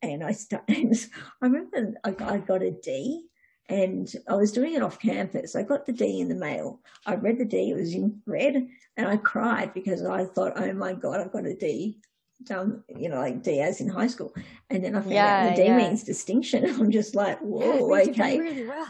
And 0.00 0.24
I 0.24 0.32
started, 0.32 0.96
I 1.42 1.46
remember 1.46 1.94
I, 2.04 2.14
I 2.20 2.38
got 2.38 2.62
a 2.62 2.70
D 2.70 3.26
and 3.68 4.10
I 4.28 4.34
was 4.34 4.50
doing 4.50 4.74
it 4.74 4.82
off 4.82 4.98
campus. 4.98 5.54
I 5.54 5.62
got 5.62 5.84
the 5.84 5.92
D 5.92 6.20
in 6.20 6.28
the 6.28 6.34
mail. 6.34 6.80
I 7.06 7.14
read 7.14 7.38
the 7.38 7.44
D, 7.44 7.70
it 7.70 7.76
was 7.76 7.94
in 7.94 8.20
red, 8.26 8.66
and 8.96 9.06
I 9.06 9.16
cried 9.16 9.74
because 9.74 10.04
I 10.04 10.24
thought, 10.24 10.54
oh 10.56 10.72
my 10.72 10.94
God, 10.94 11.20
I've 11.20 11.32
got 11.32 11.46
a 11.46 11.54
D 11.54 12.00
done, 12.44 12.82
you 12.96 13.08
know, 13.08 13.18
like 13.18 13.42
Diaz 13.42 13.80
in 13.80 13.88
high 13.88 14.06
school. 14.06 14.34
And 14.68 14.84
then 14.84 14.94
I 14.94 15.00
found 15.00 15.12
yeah, 15.12 15.48
out 15.50 15.56
the 15.56 15.62
D 15.62 15.68
yeah. 15.68 15.76
means 15.76 16.04
distinction. 16.04 16.64
I'm 16.80 16.90
just 16.90 17.14
like, 17.14 17.38
whoa, 17.40 17.96
yeah, 17.96 18.10
okay. 18.10 18.38
Really 18.38 18.66
well. 18.66 18.86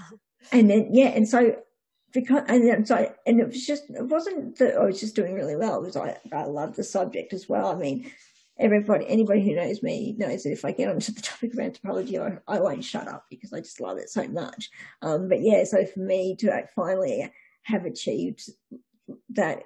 And 0.52 0.70
then, 0.70 0.88
yeah, 0.92 1.08
and 1.08 1.28
so, 1.28 1.56
because, 2.12 2.42
and 2.48 2.66
then, 2.66 2.84
so, 2.84 3.12
and 3.26 3.40
it 3.40 3.46
was 3.46 3.66
just, 3.66 3.84
it 3.90 4.06
wasn't 4.06 4.58
that 4.58 4.76
I 4.76 4.84
was 4.84 5.00
just 5.00 5.14
doing 5.14 5.34
really 5.34 5.56
well. 5.56 5.76
It 5.76 5.86
was 5.86 5.96
like, 5.96 6.18
I 6.32 6.44
love 6.44 6.76
the 6.76 6.84
subject 6.84 7.32
as 7.32 7.48
well. 7.48 7.68
I 7.68 7.76
mean, 7.76 8.10
everybody, 8.58 9.06
anybody 9.08 9.42
who 9.44 9.54
knows 9.54 9.82
me 9.82 10.14
knows 10.18 10.42
that 10.42 10.52
if 10.52 10.64
I 10.64 10.72
get 10.72 10.88
onto 10.88 11.12
the 11.12 11.20
topic 11.22 11.52
of 11.52 11.60
anthropology, 11.60 12.18
I, 12.18 12.38
I 12.48 12.60
won't 12.60 12.84
shut 12.84 13.08
up 13.08 13.26
because 13.30 13.52
I 13.52 13.60
just 13.60 13.80
love 13.80 13.98
it 13.98 14.10
so 14.10 14.26
much. 14.28 14.70
Um, 15.02 15.28
but 15.28 15.40
yeah, 15.42 15.64
so 15.64 15.84
for 15.84 16.00
me 16.00 16.36
to 16.36 16.64
finally 16.74 17.30
have 17.62 17.84
achieved 17.84 18.48
that, 19.30 19.62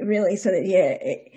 really 0.00 0.36
so 0.36 0.50
that, 0.50 0.66
yeah, 0.66 0.96
it, 1.00 1.32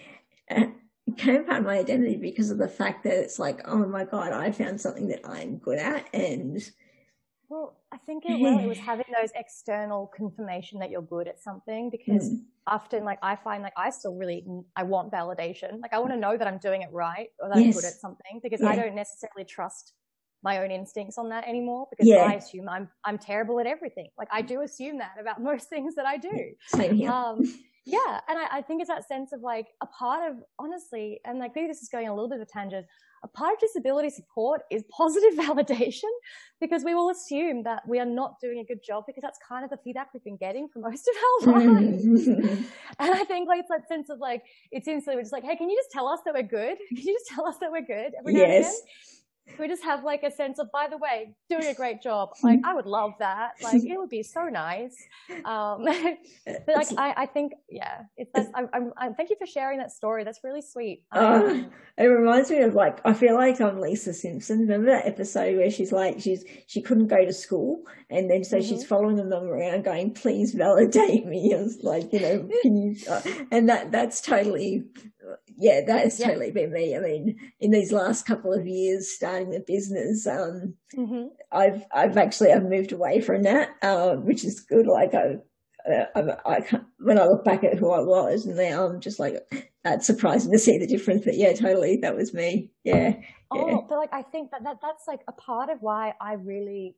came 1.17 1.45
part 1.45 1.59
of 1.59 1.65
my 1.65 1.77
identity 1.77 2.17
because 2.17 2.51
of 2.51 2.57
the 2.57 2.67
fact 2.67 3.03
that 3.03 3.13
it's 3.13 3.39
like, 3.39 3.61
oh 3.65 3.85
my 3.85 4.05
God, 4.05 4.31
I 4.31 4.51
found 4.51 4.79
something 4.79 5.07
that 5.07 5.21
I'm 5.25 5.57
good 5.57 5.79
at. 5.79 6.07
And 6.13 6.61
well, 7.49 7.77
I 7.91 7.97
think 7.97 8.23
it, 8.25 8.39
well, 8.39 8.59
it 8.59 8.67
was 8.67 8.77
having 8.91 9.05
those 9.15 9.29
external 9.35 10.11
confirmation 10.15 10.79
that 10.79 10.89
you're 10.89 11.01
good 11.01 11.27
at 11.27 11.39
something 11.39 11.89
because 11.89 12.31
mm. 12.31 12.39
often, 12.65 13.03
like, 13.03 13.19
I 13.21 13.35
find 13.35 13.61
like 13.61 13.73
I 13.77 13.91
still 13.91 14.15
really, 14.15 14.45
I 14.75 14.83
want 14.83 15.11
validation. 15.11 15.79
Like, 15.81 15.93
I 15.93 15.99
want 15.99 16.11
to 16.13 16.17
know 16.17 16.37
that 16.37 16.47
I'm 16.47 16.57
doing 16.57 16.81
it 16.81 16.89
right 16.91 17.27
or 17.39 17.49
that 17.49 17.59
yes. 17.59 17.75
I'm 17.75 17.81
good 17.81 17.87
at 17.87 17.93
something 17.93 18.39
because 18.41 18.61
yeah. 18.61 18.69
I 18.69 18.75
don't 18.75 18.95
necessarily 18.95 19.45
trust 19.45 19.93
my 20.43 20.63
own 20.63 20.71
instincts 20.71 21.17
on 21.17 21.29
that 21.29 21.47
anymore 21.47 21.87
because 21.89 22.07
yeah. 22.07 22.23
I 22.23 22.33
assume 22.33 22.67
I'm, 22.67 22.89
I'm 23.05 23.17
terrible 23.17 23.59
at 23.59 23.67
everything. 23.67 24.09
Like, 24.17 24.29
I 24.31 24.41
do 24.41 24.61
assume 24.61 24.97
that 24.97 25.13
about 25.19 25.41
most 25.51 25.69
things 25.69 25.95
that 25.95 26.05
I 26.05 26.17
do. 26.17 26.53
Same 26.67 26.95
here. 26.95 27.11
Um, 27.11 27.43
yeah, 27.85 28.21
and 28.29 28.39
I, 28.39 28.57
I, 28.57 28.61
think 28.61 28.81
it's 28.81 28.89
that 28.89 29.07
sense 29.07 29.33
of 29.33 29.41
like 29.41 29.67
a 29.81 29.85
part 29.85 30.31
of 30.31 30.37
honestly, 30.57 31.19
and 31.25 31.39
like 31.39 31.51
maybe 31.55 31.67
this 31.67 31.81
is 31.81 31.89
going 31.89 32.07
a 32.07 32.13
little 32.13 32.29
bit 32.29 32.39
of 32.39 32.47
a 32.47 32.51
tangent. 32.51 32.85
A 33.23 33.27
part 33.27 33.53
of 33.53 33.59
disability 33.59 34.09
support 34.09 34.61
is 34.71 34.83
positive 34.97 35.33
validation 35.33 36.09
because 36.61 36.83
we 36.83 36.93
will 36.93 37.09
assume 37.09 37.63
that 37.63 37.87
we 37.87 37.99
are 37.99 38.05
not 38.05 38.39
doing 38.39 38.59
a 38.59 38.63
good 38.63 38.79
job 38.85 39.03
because 39.05 39.21
that's 39.21 39.39
kind 39.47 39.63
of 39.65 39.69
the 39.69 39.77
feedback 39.83 40.13
we've 40.13 40.23
been 40.23 40.37
getting 40.37 40.67
for 40.67 40.79
most 40.79 41.09
of 41.09 41.53
our 41.53 41.59
mm-hmm. 41.59 41.73
lives. 41.73 42.27
and 42.27 42.65
I 42.99 43.23
think 43.25 43.47
like 43.47 43.59
it's 43.59 43.69
that 43.69 43.87
sense 43.87 44.09
of 44.09 44.19
like 44.19 44.43
it's 44.71 44.87
instantly 44.87 45.17
we're 45.17 45.23
just 45.23 45.33
like, 45.33 45.43
hey, 45.43 45.55
can 45.57 45.69
you 45.69 45.77
just 45.77 45.91
tell 45.91 46.07
us 46.07 46.19
that 46.25 46.33
we're 46.33 46.43
good? 46.43 46.77
Can 46.87 46.97
you 46.97 47.13
just 47.13 47.27
tell 47.27 47.45
us 47.47 47.57
that 47.59 47.71
we're 47.71 47.81
good 47.81 48.13
every 48.17 48.33
now 48.33 48.39
yes. 48.39 48.81
We 49.59 49.67
just 49.67 49.83
have 49.83 50.03
like 50.03 50.23
a 50.23 50.31
sense 50.31 50.59
of, 50.59 50.71
by 50.71 50.87
the 50.89 50.97
way, 50.97 51.35
doing 51.49 51.65
a 51.65 51.73
great 51.73 52.01
job. 52.01 52.29
Like, 52.43 52.59
I 52.65 52.73
would 52.73 52.85
love 52.85 53.13
that. 53.19 53.53
Like, 53.63 53.83
it 53.85 53.97
would 53.97 54.09
be 54.09 54.21
so 54.21 54.45
nice. 54.45 54.97
Um, 55.45 55.85
but 56.45 56.75
like, 56.75 56.87
I, 56.97 57.13
I 57.15 57.25
think, 57.25 57.53
yeah, 57.69 58.01
it's, 58.17 58.29
that's, 58.33 58.49
I, 58.53 58.63
I'm, 58.73 58.91
I'm, 58.97 59.15
thank 59.15 59.29
you 59.29 59.37
for 59.39 59.45
sharing 59.45 59.79
that 59.79 59.93
story. 59.93 60.25
That's 60.25 60.41
really 60.43 60.61
sweet. 60.61 61.03
Uh, 61.11 61.63
it 61.97 62.03
reminds 62.03 62.51
me 62.51 62.59
of 62.63 62.73
like, 62.75 62.99
I 63.05 63.13
feel 63.13 63.35
like 63.35 63.61
I'm 63.61 63.79
Lisa 63.79 64.13
Simpson. 64.13 64.59
Remember 64.59 64.87
that 64.91 65.05
episode 65.05 65.55
where 65.55 65.71
she's 65.71 65.93
like, 65.93 66.19
she's, 66.19 66.43
she 66.67 66.81
couldn't 66.81 67.07
go 67.07 67.23
to 67.23 67.31
school. 67.31 67.83
And 68.09 68.29
then 68.29 68.43
so 68.43 68.57
mm-hmm. 68.57 68.67
she's 68.67 68.85
following 68.85 69.15
them 69.15 69.31
around 69.31 69.85
going, 69.85 70.13
please 70.13 70.53
validate 70.53 71.25
me. 71.25 71.53
It's 71.63 71.83
like, 71.83 72.11
you 72.11 72.19
know, 72.19 72.49
you, 72.63 72.95
uh, 73.09 73.21
and 73.51 73.69
that, 73.69 73.91
that's 73.91 74.19
totally 74.19 74.83
yeah, 75.57 75.81
that 75.85 76.03
has 76.03 76.19
yeah. 76.19 76.27
totally 76.27 76.51
been 76.51 76.71
me. 76.71 76.95
I 76.95 76.99
mean, 76.99 77.39
in 77.59 77.71
these 77.71 77.91
last 77.91 78.25
couple 78.25 78.53
of 78.53 78.67
years, 78.67 79.11
starting 79.11 79.51
the 79.51 79.63
business, 79.65 80.25
um, 80.27 80.75
mm-hmm. 80.95 81.27
I've 81.51 81.85
I've 81.93 82.17
actually 82.17 82.51
I've 82.51 82.63
moved 82.63 82.91
away 82.91 83.21
from 83.21 83.43
that, 83.43 83.69
uh, 83.81 84.15
which 84.15 84.43
is 84.43 84.61
good. 84.61 84.87
Like 84.87 85.13
I, 85.13 85.35
uh, 85.89 86.05
I, 86.15 86.55
I 86.55 86.81
when 86.99 87.19
I 87.19 87.25
look 87.25 87.43
back 87.43 87.63
at 87.63 87.77
who 87.77 87.91
I 87.91 87.99
was, 87.99 88.45
and 88.45 88.55
now 88.55 88.85
I'm 88.85 88.99
just 88.99 89.19
like, 89.19 89.35
it's 89.85 90.07
surprising 90.07 90.51
to 90.51 90.59
see 90.59 90.77
the 90.77 90.87
difference. 90.87 91.25
But 91.25 91.35
yeah, 91.35 91.53
totally, 91.53 91.97
that 91.97 92.15
was 92.15 92.33
me. 92.33 92.71
Yeah. 92.83 93.15
Oh, 93.51 93.67
yeah. 93.67 93.77
but 93.87 93.97
like 93.97 94.13
I 94.13 94.21
think 94.21 94.51
that, 94.51 94.63
that 94.63 94.77
that's 94.81 95.07
like 95.07 95.21
a 95.27 95.33
part 95.33 95.69
of 95.69 95.79
why 95.81 96.13
I 96.19 96.33
really 96.33 96.95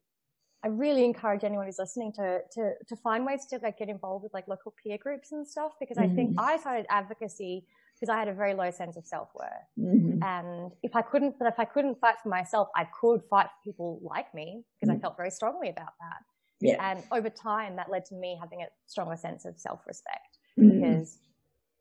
I 0.63 0.69
really 0.69 1.05
encourage 1.05 1.43
anyone 1.43 1.65
who's 1.65 1.79
listening 1.79 2.13
to 2.13 2.39
to 2.53 2.73
to 2.87 2.95
find 2.95 3.25
ways 3.25 3.45
to 3.47 3.59
like 3.61 3.77
get 3.77 3.89
involved 3.89 4.23
with 4.23 4.33
like 4.33 4.47
local 4.47 4.73
peer 4.83 4.97
groups 4.97 5.31
and 5.31 5.47
stuff 5.47 5.73
because 5.79 5.97
mm-hmm. 5.97 6.11
I 6.11 6.15
think 6.15 6.29
mm-hmm. 6.31 6.39
I 6.39 6.57
started 6.57 6.85
advocacy 6.89 7.65
because 7.99 8.13
I 8.13 8.17
had 8.17 8.27
a 8.27 8.33
very 8.33 8.53
low 8.53 8.71
sense 8.71 8.97
of 8.97 9.05
self 9.05 9.29
worth. 9.33 9.49
Mm-hmm. 9.79 10.23
And 10.23 10.71
if 10.83 10.95
I 10.95 11.01
couldn't, 11.01 11.35
but 11.39 11.47
if 11.47 11.59
I 11.59 11.65
couldn't 11.65 11.99
fight 11.99 12.15
for 12.21 12.29
myself, 12.29 12.67
I 12.75 12.87
could 12.99 13.21
fight 13.29 13.47
for 13.47 13.63
people 13.63 13.99
like 14.03 14.33
me 14.33 14.63
because 14.79 14.91
mm-hmm. 14.91 14.99
I 14.99 15.01
felt 15.01 15.17
very 15.17 15.31
strongly 15.31 15.69
about 15.69 15.93
that. 15.99 16.21
Yeah. 16.61 16.91
And 16.91 17.03
over 17.11 17.29
time, 17.29 17.75
that 17.75 17.89
led 17.91 18.05
to 18.05 18.15
me 18.15 18.37
having 18.39 18.61
a 18.61 18.67
stronger 18.87 19.15
sense 19.15 19.45
of 19.45 19.57
self 19.57 19.81
respect 19.87 20.37
mm-hmm. 20.59 20.79
because, 20.79 21.17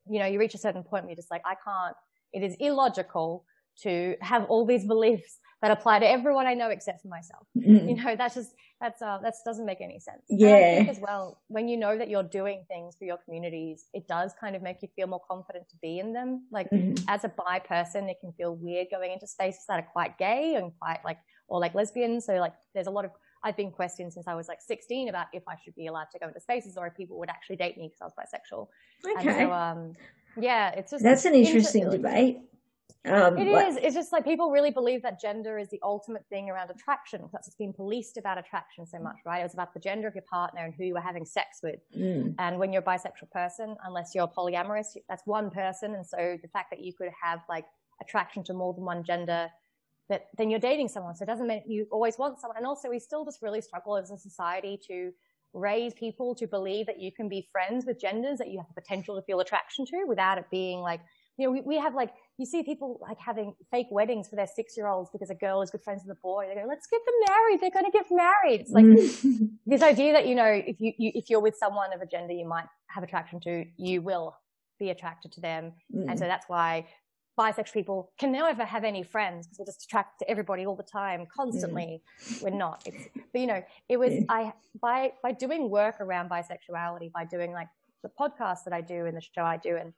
you 0.09 0.19
know, 0.19 0.27
you 0.27 0.39
reach 0.39 0.55
a 0.55 0.59
certain 0.59 0.83
point 0.83 1.05
where 1.05 1.11
you're 1.11 1.17
just 1.17 1.31
like, 1.31 1.43
I 1.45 1.55
can't, 1.65 1.97
it 2.33 2.43
is 2.43 2.57
illogical 2.61 3.45
to 3.83 4.17
have 4.21 4.45
all 4.45 4.65
these 4.65 4.87
beliefs 4.87 5.39
that 5.65 5.71
apply 5.71 5.99
to 5.99 6.07
everyone 6.07 6.47
I 6.47 6.53
know 6.53 6.69
except 6.69 7.01
for 7.01 7.09
myself. 7.09 7.47
Mm. 7.57 7.89
You 7.89 7.97
know, 7.97 8.17
that's 8.17 8.35
just 8.35 8.53
that's 8.83 9.01
uh 9.01 9.19
that 9.23 9.33
doesn't 9.47 9.65
make 9.65 9.81
any 9.81 9.99
sense. 9.99 10.21
Yeah. 10.29 10.85
as 10.91 10.99
well, 11.01 11.41
when 11.49 11.69
you 11.69 11.79
know 11.79 11.97
that 11.97 12.11
you're 12.11 12.23
doing 12.41 12.65
things 12.69 12.97
for 12.99 13.07
your 13.07 13.17
communities, 13.25 13.87
it 13.95 14.07
does 14.07 14.35
kind 14.39 14.55
of 14.55 14.61
make 14.61 14.83
you 14.83 14.89
feel 14.95 15.07
more 15.07 15.23
confident 15.27 15.71
to 15.71 15.77
be 15.81 16.01
in 16.01 16.13
them. 16.13 16.47
Like 16.53 16.69
mm. 16.69 17.03
as 17.09 17.25
a 17.25 17.31
bi 17.31 17.61
person, 17.61 18.11
it 18.11 18.19
can 18.21 18.33
feel 18.33 18.55
weird 18.55 18.89
going 18.91 19.11
into 19.11 19.27
spaces 19.27 19.65
that 19.69 19.81
are 19.81 19.89
quite 19.91 20.19
gay 20.19 20.57
and 20.57 20.71
quite 20.79 20.99
like 21.03 21.17
or 21.49 21.61
like 21.61 21.75
lesbian. 21.75 22.21
So 22.21 22.35
like 22.35 22.53
there's 22.75 22.87
a 22.87 22.91
lot 22.91 23.07
of 23.07 23.13
I've 23.43 23.57
been 23.57 23.71
questioned 23.71 24.13
since 24.13 24.29
I 24.29 24.35
was 24.35 24.49
like 24.49 24.61
16 24.61 25.09
about 25.09 25.29
if 25.33 25.45
I 25.49 25.55
should 25.65 25.75
be 25.75 25.87
allowed 25.87 26.09
to 26.13 26.19
go 26.19 26.29
into 26.29 26.41
spaces 26.41 26.77
or 26.77 26.87
if 26.89 26.95
people 26.95 27.19
would 27.21 27.31
actually 27.31 27.57
date 27.57 27.79
me 27.79 27.89
because 27.89 28.03
I 28.03 28.05
was 28.05 28.15
bisexual. 28.21 28.69
Okay. 29.19 29.29
And 29.31 29.49
so, 29.49 29.53
um, 29.53 29.93
yeah, 30.37 30.73
it's 30.73 30.91
just 30.91 31.03
that's 31.03 31.25
an 31.25 31.35
interesting 31.35 31.89
debate. 31.89 32.41
Um, 33.07 33.37
it 33.37 33.47
is. 33.47 33.77
It's 33.77 33.95
just 33.95 34.13
like 34.13 34.25
people 34.25 34.51
really 34.51 34.71
believe 34.71 35.03
that 35.03 35.21
gender 35.21 35.59
is 35.59 35.69
the 35.69 35.81
ultimate 35.83 36.25
thing 36.31 36.49
around 36.49 36.71
attraction. 36.71 37.21
That's 37.33 37.47
what's 37.47 37.57
been 37.57 37.75
policed 37.75 38.17
about 38.17 38.39
attraction 38.39 38.87
so 38.87 38.99
much, 38.99 39.17
right? 39.27 39.41
It 39.41 39.43
was 39.43 39.53
about 39.53 39.75
the 39.75 39.81
gender 39.81 40.09
of 40.09 40.15
your 40.15 40.25
partner 40.31 40.65
and 40.65 40.73
who 40.75 40.85
you 40.85 40.95
were 40.95 41.01
having 41.01 41.27
sex 41.27 41.61
with. 41.63 41.81
Mm. 41.95 42.35
And 42.39 42.59
when 42.59 42.73
you're 42.73 42.81
a 42.81 42.85
bisexual 42.85 43.31
person, 43.31 43.77
unless 43.85 44.15
you're 44.15 44.27
polyamorous, 44.27 44.97
that's 45.07 45.23
one 45.27 45.51
person. 45.51 45.95
And 45.95 46.07
so 46.07 46.39
the 46.41 46.49
fact 46.49 46.71
that 46.71 46.83
you 46.83 46.95
could 46.95 47.11
have 47.23 47.41
like 47.47 47.67
attraction 48.01 48.43
to 48.45 48.55
more 48.55 48.73
than 48.73 48.85
one 48.85 49.05
gender, 49.05 49.51
that 50.09 50.29
then 50.39 50.49
you're 50.49 50.61
dating 50.61 50.89
someone. 50.89 51.15
So 51.15 51.25
it 51.25 51.27
doesn't 51.27 51.47
mean 51.47 51.63
you 51.67 51.87
always 51.91 52.17
want 52.17 52.41
someone. 52.41 52.57
And 52.57 52.67
also 52.67 52.89
we 52.89 52.99
still 52.99 53.25
just 53.27 53.43
really 53.43 53.61
struggle 53.61 53.99
as 53.99 54.11
a 54.11 54.17
society 54.17 54.81
to 54.89 55.13
raise 55.53 55.93
people 55.95 56.35
to 56.35 56.47
believe 56.47 56.87
that 56.87 57.01
you 57.01 57.13
can 57.13 57.29
be 57.29 57.47
friends 57.53 57.85
with 57.87 58.01
genders 58.01 58.39
that 58.39 58.49
you 58.49 58.59
have 58.59 58.67
the 58.75 58.81
potential 58.81 59.15
to 59.15 59.23
feel 59.23 59.41
attraction 59.41 59.87
to 59.87 60.05
without 60.09 60.39
it 60.39 60.47
being 60.51 60.81
like 60.81 61.01
you 61.37 61.47
know, 61.47 61.53
we, 61.53 61.61
we 61.63 61.79
have 61.79 61.95
like, 61.95 62.13
you 62.39 62.47
see 62.47 62.63
people 62.63 62.99
like 63.03 63.19
having 63.19 63.55
fake 63.71 63.87
weddings 63.91 64.29
for 64.29 64.37
their 64.37 64.47
six 64.47 64.77
year 64.77 64.87
olds 64.87 65.11
because 65.13 65.31
a 65.31 65.35
girl 65.35 65.63
is 65.63 65.71
good 65.71 65.83
friends 65.83 66.03
with 66.07 66.17
a 66.17 66.21
boy. 66.21 66.47
They 66.49 66.61
go, 66.61 66.67
let's 66.69 66.87
get 66.87 67.01
them 67.05 67.15
married. 67.29 67.61
They're 67.61 67.71
going 67.71 67.91
to 67.91 67.91
get 67.91 68.07
married. 68.11 68.61
It's 68.61 68.71
like 68.71 68.85
mm. 68.85 69.51
this 69.67 69.83
idea 69.83 70.13
that, 70.13 70.27
you 70.27 70.35
know, 70.35 70.47
if 70.47 70.81
you, 70.81 70.93
you, 70.97 71.13
if 71.15 71.31
you're 71.31 71.41
with 71.41 71.57
someone 71.57 71.93
of 71.93 72.01
a 72.01 72.07
gender 72.07 72.33
you 72.33 72.47
might 72.47 72.67
have 72.89 73.03
attraction 73.03 73.41
to, 73.41 73.65
you 73.77 74.01
will 74.01 74.37
be 74.79 74.91
attracted 74.91 75.33
to 75.33 75.41
them. 75.41 75.73
Mm. 75.95 76.11
And 76.11 76.19
so 76.19 76.27
that's 76.27 76.49
why 76.49 76.87
bisexual 77.39 77.73
people 77.73 78.13
can 78.19 78.31
never 78.31 78.65
have 78.65 78.85
any 78.85 79.03
friends 79.03 79.47
because 79.47 79.59
we're 79.59 79.67
just 79.67 79.85
attracted 79.85 80.25
to 80.25 80.31
everybody 80.31 80.67
all 80.67 80.77
the 80.77 80.85
time, 80.85 81.27
constantly. 81.35 82.01
Mm. 82.23 82.43
We're 82.43 82.51
not. 82.51 82.83
It's, 82.87 83.09
but 83.33 83.41
you 83.41 83.49
know, 83.49 83.63
it 83.89 83.97
was, 83.97 84.13
I, 84.29 84.53
by, 84.81 85.13
by 85.23 85.33
doing 85.33 85.69
work 85.69 86.01
around 86.01 86.31
bisexuality, 86.31 87.11
by 87.11 87.25
doing 87.25 87.53
like 87.53 87.69
the 88.05 88.11
podcast 88.21 88.65
that 88.67 88.73
I 88.73 88.81
do 88.81 89.07
and 89.07 89.17
the 89.17 89.21
show 89.21 89.43
I 89.43 89.57
do 89.57 89.77
and 89.77 89.93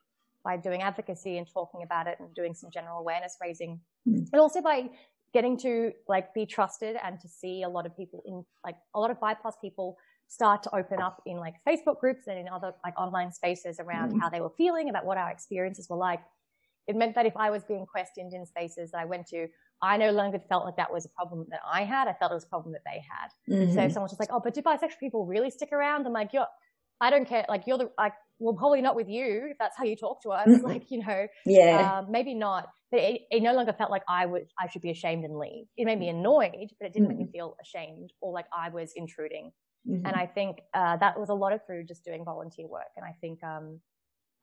by 0.47 0.57
doing 0.57 0.81
advocacy 0.81 1.39
and 1.39 1.47
talking 1.53 1.83
about 1.83 2.07
it 2.07 2.17
and 2.21 2.33
doing 2.35 2.55
some 2.55 2.71
general 2.71 3.01
awareness 3.01 3.37
raising, 3.43 3.81
mm. 4.09 4.25
but 4.31 4.39
also 4.39 4.63
by 4.63 4.89
getting 5.35 5.59
to 5.59 5.91
like 6.09 6.33
be 6.33 6.47
trusted 6.47 6.97
and 7.05 7.19
to 7.21 7.29
see 7.29 7.65
a 7.65 7.69
lot 7.69 7.85
of 7.85 7.97
people 7.97 8.23
in 8.27 8.45
like 8.65 8.77
a 8.95 9.01
lot 9.01 9.11
of 9.11 9.19
BIPOC 9.19 9.55
people 9.61 9.99
start 10.29 10.63
to 10.63 10.75
open 10.75 11.03
up 11.03 11.21
in 11.27 11.37
like 11.39 11.55
Facebook 11.69 11.99
groups 11.99 12.29
and 12.29 12.39
in 12.39 12.49
other 12.49 12.73
like 12.85 12.97
online 12.97 13.33
spaces 13.33 13.81
around 13.81 14.13
mm. 14.13 14.21
how 14.21 14.29
they 14.29 14.41
were 14.41 14.53
feeling 14.57 14.89
about 14.89 15.05
what 15.05 15.19
our 15.19 15.31
experiences 15.31 15.89
were 15.91 15.97
like. 15.97 16.21
It 16.87 16.95
meant 16.95 17.17
that 17.17 17.27
if 17.27 17.37
I 17.37 17.51
was 17.51 17.65
being 17.65 17.85
questioned 17.85 18.33
in 18.33 18.47
spaces 18.47 18.93
that 18.93 18.99
I 18.99 19.05
went 19.05 19.27
to, 19.29 19.49
I 19.83 19.97
no 19.97 20.13
longer 20.13 20.41
felt 20.49 20.65
like 20.65 20.77
that 20.77 20.93
was 20.93 21.05
a 21.05 21.09
problem 21.09 21.45
that 21.51 21.61
I 21.69 21.83
had. 21.83 22.07
I 22.07 22.13
felt 22.13 22.31
it 22.31 22.37
was 22.37 22.45
a 22.45 22.49
problem 22.49 22.73
that 22.73 22.85
they 22.87 23.03
had. 23.13 23.29
Mm-hmm. 23.53 23.75
So 23.75 23.81
if 23.83 23.93
someone's 23.93 24.13
just 24.13 24.21
like, 24.21 24.31
oh, 24.33 24.41
but 24.43 24.55
do 24.55 24.63
bisexual 24.63 25.01
people 25.01 25.27
really 25.27 25.51
stick 25.51 25.73
around? 25.73 26.07
I'm 26.07 26.13
like, 26.13 26.33
you're, 26.33 26.47
I 27.01 27.11
don't 27.11 27.29
care. 27.29 27.45
Like 27.49 27.65
you're 27.67 27.79
the, 27.79 27.91
like, 27.99 28.15
well, 28.39 28.55
probably 28.55 28.83
not 28.83 28.97
with 28.97 29.09
you 29.09 29.49
if 29.51 29.59
that's 29.59 29.77
how 29.77 29.85
you 29.85 29.97
talk 29.97 30.23
to 30.23 30.31
us. 30.31 30.49
Mm-hmm. 30.49 30.65
like, 30.65 30.91
you 30.91 31.05
know, 31.05 31.27
yeah, 31.45 31.99
um, 31.99 32.11
maybe 32.11 32.35
not. 32.35 32.69
But 32.91 33.01
it, 33.01 33.23
it, 33.31 33.43
no 33.43 33.55
longer 33.55 33.73
felt 33.73 33.91
like 33.91 34.03
I 34.09 34.27
would, 34.27 34.47
I 34.59 34.69
should 34.69 34.83
be 34.83 34.91
ashamed 34.91 35.25
and 35.25 35.39
leave. 35.39 35.67
It 35.77 35.87
made 35.87 35.99
me 35.99 36.09
annoyed, 36.09 36.71
but 36.79 36.87
it 36.87 36.93
didn't 36.93 37.09
mm-hmm. 37.09 37.19
make 37.19 37.27
me 37.27 37.33
feel 37.33 37.57
ashamed 37.61 38.13
or 38.21 38.33
like 38.33 38.47
I 38.57 38.69
was 38.69 38.93
intruding. 38.95 39.53
Mm-hmm. 39.89 40.07
And 40.07 40.17
I 40.17 40.27
think 40.27 40.59
uh, 40.75 40.97
that 40.99 41.19
was 41.19 41.29
a 41.29 41.35
lot 41.35 41.53
of 41.53 41.61
through 41.67 41.85
just 41.85 42.05
doing 42.05 42.25
volunteer 42.25 42.67
work. 42.67 42.93
And 42.97 43.05
I 43.05 43.15
think, 43.21 43.43
um, 43.43 43.81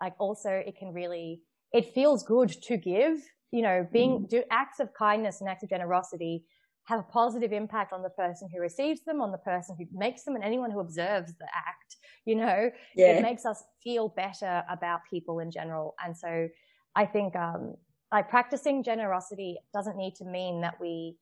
like 0.02 0.14
also 0.20 0.50
it 0.50 0.76
can 0.78 0.94
really, 0.94 1.42
it 1.72 1.94
feels 1.94 2.24
good 2.24 2.50
to 2.64 2.78
give. 2.78 3.18
You 3.52 3.62
know, 3.62 3.88
being 3.94 4.12
mm-hmm. 4.14 4.26
do 4.26 4.44
acts 4.50 4.80
of 4.80 4.90
kindness 4.98 5.40
and 5.40 5.50
acts 5.50 5.64
of 5.64 5.70
generosity 5.70 6.44
have 6.86 7.00
a 7.00 7.04
positive 7.04 7.54
impact 7.54 7.94
on 7.94 8.02
the 8.02 8.10
person 8.10 8.50
who 8.54 8.60
receives 8.60 9.02
them, 9.06 9.22
on 9.22 9.32
the 9.32 9.38
person 9.38 9.76
who 9.78 9.86
makes 9.98 10.24
them, 10.24 10.36
and 10.36 10.44
anyone 10.44 10.70
who 10.70 10.80
observes 10.80 11.32
the 11.40 11.46
act. 11.56 11.98
You 12.26 12.36
know, 12.36 12.72
yeah. 12.96 13.18
it 13.18 13.22
makes 13.22 13.46
us 13.46 13.64
feel 13.84 14.10
better 14.10 14.64
about 14.70 15.02
people 15.10 15.40
in 15.40 15.52
general. 15.52 15.96
And 16.04 16.16
so 16.16 16.48
I 16.96 17.06
think, 17.06 17.36
um, 17.36 17.76
like 18.12 18.30
practicing 18.30 18.84
generosity 18.84 19.58
doesn't 19.74 19.98
need 19.98 20.16
to 20.16 20.26
mean 20.26 20.62
that 20.62 20.80
we, 20.80 21.18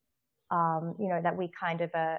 um, 0.51 0.95
you 0.99 1.07
know, 1.07 1.21
that 1.21 1.37
we 1.37 1.49
kind 1.59 1.81
of, 1.81 1.89
uh, 1.95 2.17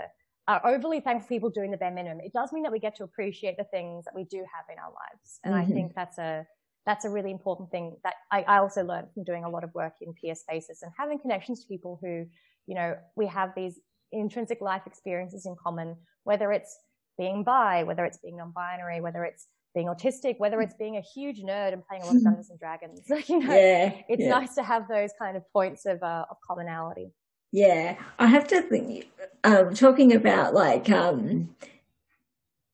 are 0.49 0.67
overly 0.67 1.01
thankful 1.01 1.27
for 1.27 1.29
people 1.29 1.51
doing 1.51 1.71
the 1.71 1.77
bare 1.77 1.93
minimum. 1.93 2.21
It 2.21 2.33
does 2.33 2.53
mean 2.53 2.65
that 2.65 2.73
we 2.73 2.81
get 2.81 2.97
to 2.97 3.05
appreciate 3.05 3.57
the 3.57 3.65
things 3.65 4.05
that 4.05 4.15
we 4.15 4.25
do 4.25 4.39
have 4.39 4.65
in 4.73 4.79
our 4.79 4.91
lives. 4.91 5.41
And 5.45 5.55
mm-hmm. 5.55 5.71
I 5.71 5.75
think 5.75 5.95
that's 5.95 6.19
a, 6.19 6.47
that's 6.85 7.05
a 7.05 7.11
really 7.11 7.31
important 7.31 7.71
thing 7.71 7.97
that 8.03 8.15
I, 8.33 8.43
I 8.43 8.59
also 8.59 8.83
learned 8.83 9.09
from 9.15 9.23
doing 9.23 9.45
a 9.45 9.49
lot 9.49 9.63
of 9.63 9.73
work 9.75 9.95
in 10.01 10.13
peer 10.15 10.35
spaces 10.35 10.83
and 10.83 10.91
having 10.99 11.21
connections 11.21 11.61
to 11.61 11.69
people 11.69 12.01
who 12.03 12.27
you 12.67 12.75
know, 12.75 12.95
we 13.17 13.27
have 13.27 13.51
these 13.57 13.79
intrinsic 14.13 14.61
life 14.61 14.83
experiences 14.87 15.47
in 15.47 15.57
common, 15.63 15.97
whether 16.25 16.53
it's 16.53 16.77
being 17.19 17.45
bi, 17.45 17.83
whether 17.83 18.05
it's 18.05 18.19
being 18.19 18.37
non-binary, 18.37 19.01
whether 19.01 19.25
it's 19.25 19.47
being 19.75 19.87
autistic, 19.87 20.39
whether 20.39 20.61
it's 20.61 20.75
being 20.75 20.97
a 20.97 21.01
huge 21.01 21.43
nerd 21.43 21.73
and 21.73 21.83
playing 21.87 22.03
a 22.03 22.07
lot 22.07 22.17
of 22.17 22.25
Dungeons 22.25 22.51
and 22.51 22.59
Dragons. 22.59 23.01
Like, 23.09 23.29
you 23.29 23.39
know, 23.41 23.55
yeah, 23.55 23.93
it's 24.09 24.23
yeah. 24.23 24.31
nice 24.31 24.55
to 24.55 24.63
have 24.63 24.89
those 24.89 25.11
kind 25.19 25.37
of 25.37 25.43
points 25.53 25.87
of, 25.87 26.03
uh, 26.03 26.27
of 26.31 26.37
commonality. 26.47 27.13
Yeah, 27.53 27.97
I 28.19 28.27
have 28.27 28.49
to 28.49 28.63
think, 28.63 29.09
um, 29.45 29.75
talking 29.75 30.15
about 30.15 30.55
like, 30.55 30.89
um, 30.91 31.55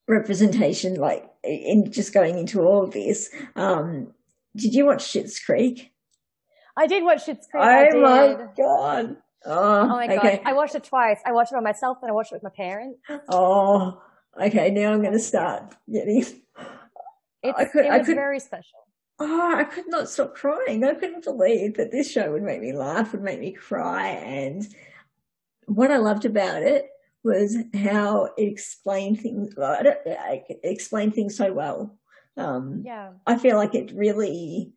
representation, 0.06 0.94
like 0.94 1.28
in 1.44 1.90
just 1.90 2.14
going 2.14 2.38
into 2.38 2.62
all 2.62 2.84
of 2.84 2.92
this, 2.92 3.30
um, 3.56 4.14
did 4.56 4.74
you 4.74 4.86
watch 4.86 5.04
Schitt's 5.04 5.38
Creek? 5.38 5.92
I 6.76 6.86
did 6.86 7.02
watch 7.02 7.26
Schitt's 7.26 7.46
Creek. 7.50 7.62
Oh 7.62 8.00
my 8.00 8.46
God. 8.56 9.16
Oh, 9.44 9.80
oh 9.82 9.88
my 9.88 10.06
god! 10.06 10.40
I 10.44 10.52
watched 10.52 10.74
it 10.74 10.84
twice. 10.84 11.20
I 11.24 11.32
watched 11.32 11.52
it 11.52 11.56
by 11.56 11.60
myself, 11.60 11.98
and 12.02 12.10
I 12.10 12.14
watched 12.14 12.32
it 12.32 12.36
with 12.36 12.42
my 12.42 12.50
parents. 12.50 12.98
Oh, 13.28 14.02
okay. 14.40 14.70
Now 14.70 14.92
I'm 14.92 15.00
going 15.00 15.12
to 15.12 15.18
start 15.18 15.74
getting. 15.90 16.18
It's, 16.18 16.34
I 17.56 17.64
could, 17.66 17.84
it 17.84 17.90
was 17.90 18.00
I 18.00 18.04
could, 18.04 18.16
very 18.16 18.40
special. 18.40 18.78
Oh, 19.20 19.54
I 19.56 19.64
could 19.64 19.88
not 19.88 20.08
stop 20.08 20.34
crying. 20.34 20.84
I 20.84 20.94
couldn't 20.94 21.24
believe 21.24 21.76
that 21.76 21.92
this 21.92 22.10
show 22.10 22.32
would 22.32 22.42
make 22.42 22.60
me 22.60 22.72
laugh, 22.72 23.12
would 23.12 23.22
make 23.22 23.40
me 23.40 23.52
cry. 23.52 24.08
And 24.08 24.66
what 25.66 25.90
I 25.90 25.98
loved 25.98 26.24
about 26.24 26.62
it 26.62 26.88
was 27.22 27.56
how 27.74 28.30
it 28.36 28.42
explained 28.48 29.20
things. 29.20 29.54
Well, 29.56 29.76
It 29.80 30.60
explained 30.64 31.14
things 31.14 31.36
so 31.36 31.52
well. 31.52 31.96
Um, 32.36 32.82
yeah, 32.84 33.10
I 33.26 33.38
feel 33.38 33.56
like 33.56 33.74
it 33.74 33.92
really, 33.92 34.72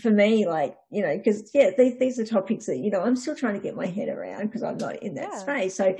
for 0.00 0.10
me, 0.10 0.46
like 0.46 0.76
you 0.90 1.02
know, 1.02 1.16
because 1.16 1.50
yeah, 1.54 1.70
these 1.76 1.98
these 1.98 2.18
are 2.18 2.26
topics 2.26 2.66
that 2.66 2.78
you 2.78 2.90
know 2.90 3.02
I'm 3.02 3.16
still 3.16 3.36
trying 3.36 3.54
to 3.54 3.60
get 3.60 3.76
my 3.76 3.86
head 3.86 4.08
around 4.08 4.46
because 4.46 4.62
I'm 4.62 4.78
not 4.78 5.02
in 5.02 5.14
that 5.14 5.30
yeah. 5.32 5.38
space. 5.38 5.74
So 5.76 5.96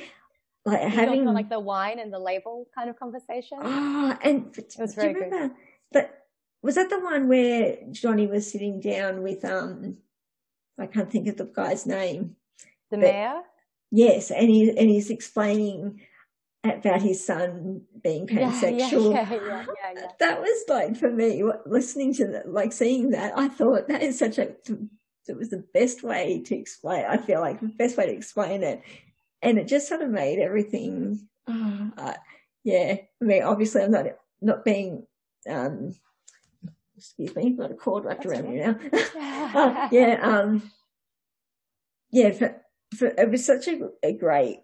like 0.64 0.82
you 0.82 0.88
having 0.88 1.24
like 1.26 1.50
the 1.50 1.60
wine 1.60 1.98
and 1.98 2.12
the 2.12 2.18
label 2.18 2.68
kind 2.74 2.90
of 2.90 2.98
conversation. 2.98 3.58
Oh, 3.62 4.16
and 4.22 4.56
it 4.56 4.74
was 4.78 4.94
very 4.94 5.14
good. 5.14 5.50
That 5.92 6.24
was 6.62 6.76
that 6.76 6.90
the 6.90 6.98
one 7.00 7.28
where 7.28 7.76
Johnny 7.92 8.26
was 8.26 8.50
sitting 8.50 8.80
down 8.80 9.22
with 9.22 9.44
um, 9.44 9.98
I 10.78 10.86
can't 10.86 11.10
think 11.10 11.28
of 11.28 11.36
the 11.36 11.44
guy's 11.44 11.86
name. 11.86 12.36
The 12.90 12.96
but, 12.96 13.00
mayor. 13.00 13.40
Yes, 13.90 14.30
and 14.30 14.48
he 14.48 14.70
and 14.70 14.90
he's 14.90 15.10
explaining 15.10 16.00
about 16.64 17.02
his 17.02 17.24
son 17.24 17.82
being 18.02 18.26
pansexual. 18.26 19.12
Yeah, 19.12 19.32
yeah, 19.32 19.64
yeah. 19.94 20.06
That 20.18 20.40
was 20.40 20.64
like 20.68 20.96
for 20.96 21.10
me, 21.10 21.42
listening 21.66 22.14
to 22.14 22.26
that, 22.28 22.48
like 22.48 22.72
seeing 22.72 23.10
that, 23.10 23.36
I 23.36 23.48
thought 23.48 23.88
that 23.88 24.02
is 24.02 24.18
such 24.18 24.38
a. 24.38 24.54
It 25.26 25.38
was 25.38 25.48
the 25.48 25.64
best 25.72 26.02
way 26.02 26.42
to 26.46 26.54
explain. 26.54 27.06
I 27.08 27.16
feel 27.16 27.40
like 27.40 27.60
the 27.60 27.68
best 27.68 27.96
way 27.96 28.06
to 28.06 28.12
explain 28.12 28.62
it 28.62 28.82
and 29.44 29.58
it 29.58 29.68
just 29.68 29.88
sort 29.88 30.00
of 30.00 30.10
made 30.10 30.40
everything. 30.40 31.28
Uh, 31.46 32.14
yeah, 32.64 32.96
I 33.20 33.24
mean, 33.24 33.42
obviously, 33.42 33.82
I'm 33.82 33.92
not 33.92 34.06
not 34.40 34.64
being. 34.64 35.06
Um, 35.48 35.94
excuse 36.96 37.36
me, 37.36 37.50
got 37.50 37.70
a 37.70 37.74
cord 37.74 38.04
wrapped 38.04 38.24
That's 38.24 38.40
around 38.40 38.50
me 38.50 38.60
now. 38.60 38.78
uh, 39.54 39.88
yeah, 39.92 40.18
um, 40.22 40.70
yeah. 42.10 42.30
For, 42.32 42.56
for, 42.96 43.08
it 43.08 43.30
was 43.30 43.44
such 43.44 43.68
a, 43.68 43.90
a 44.02 44.12
great. 44.12 44.60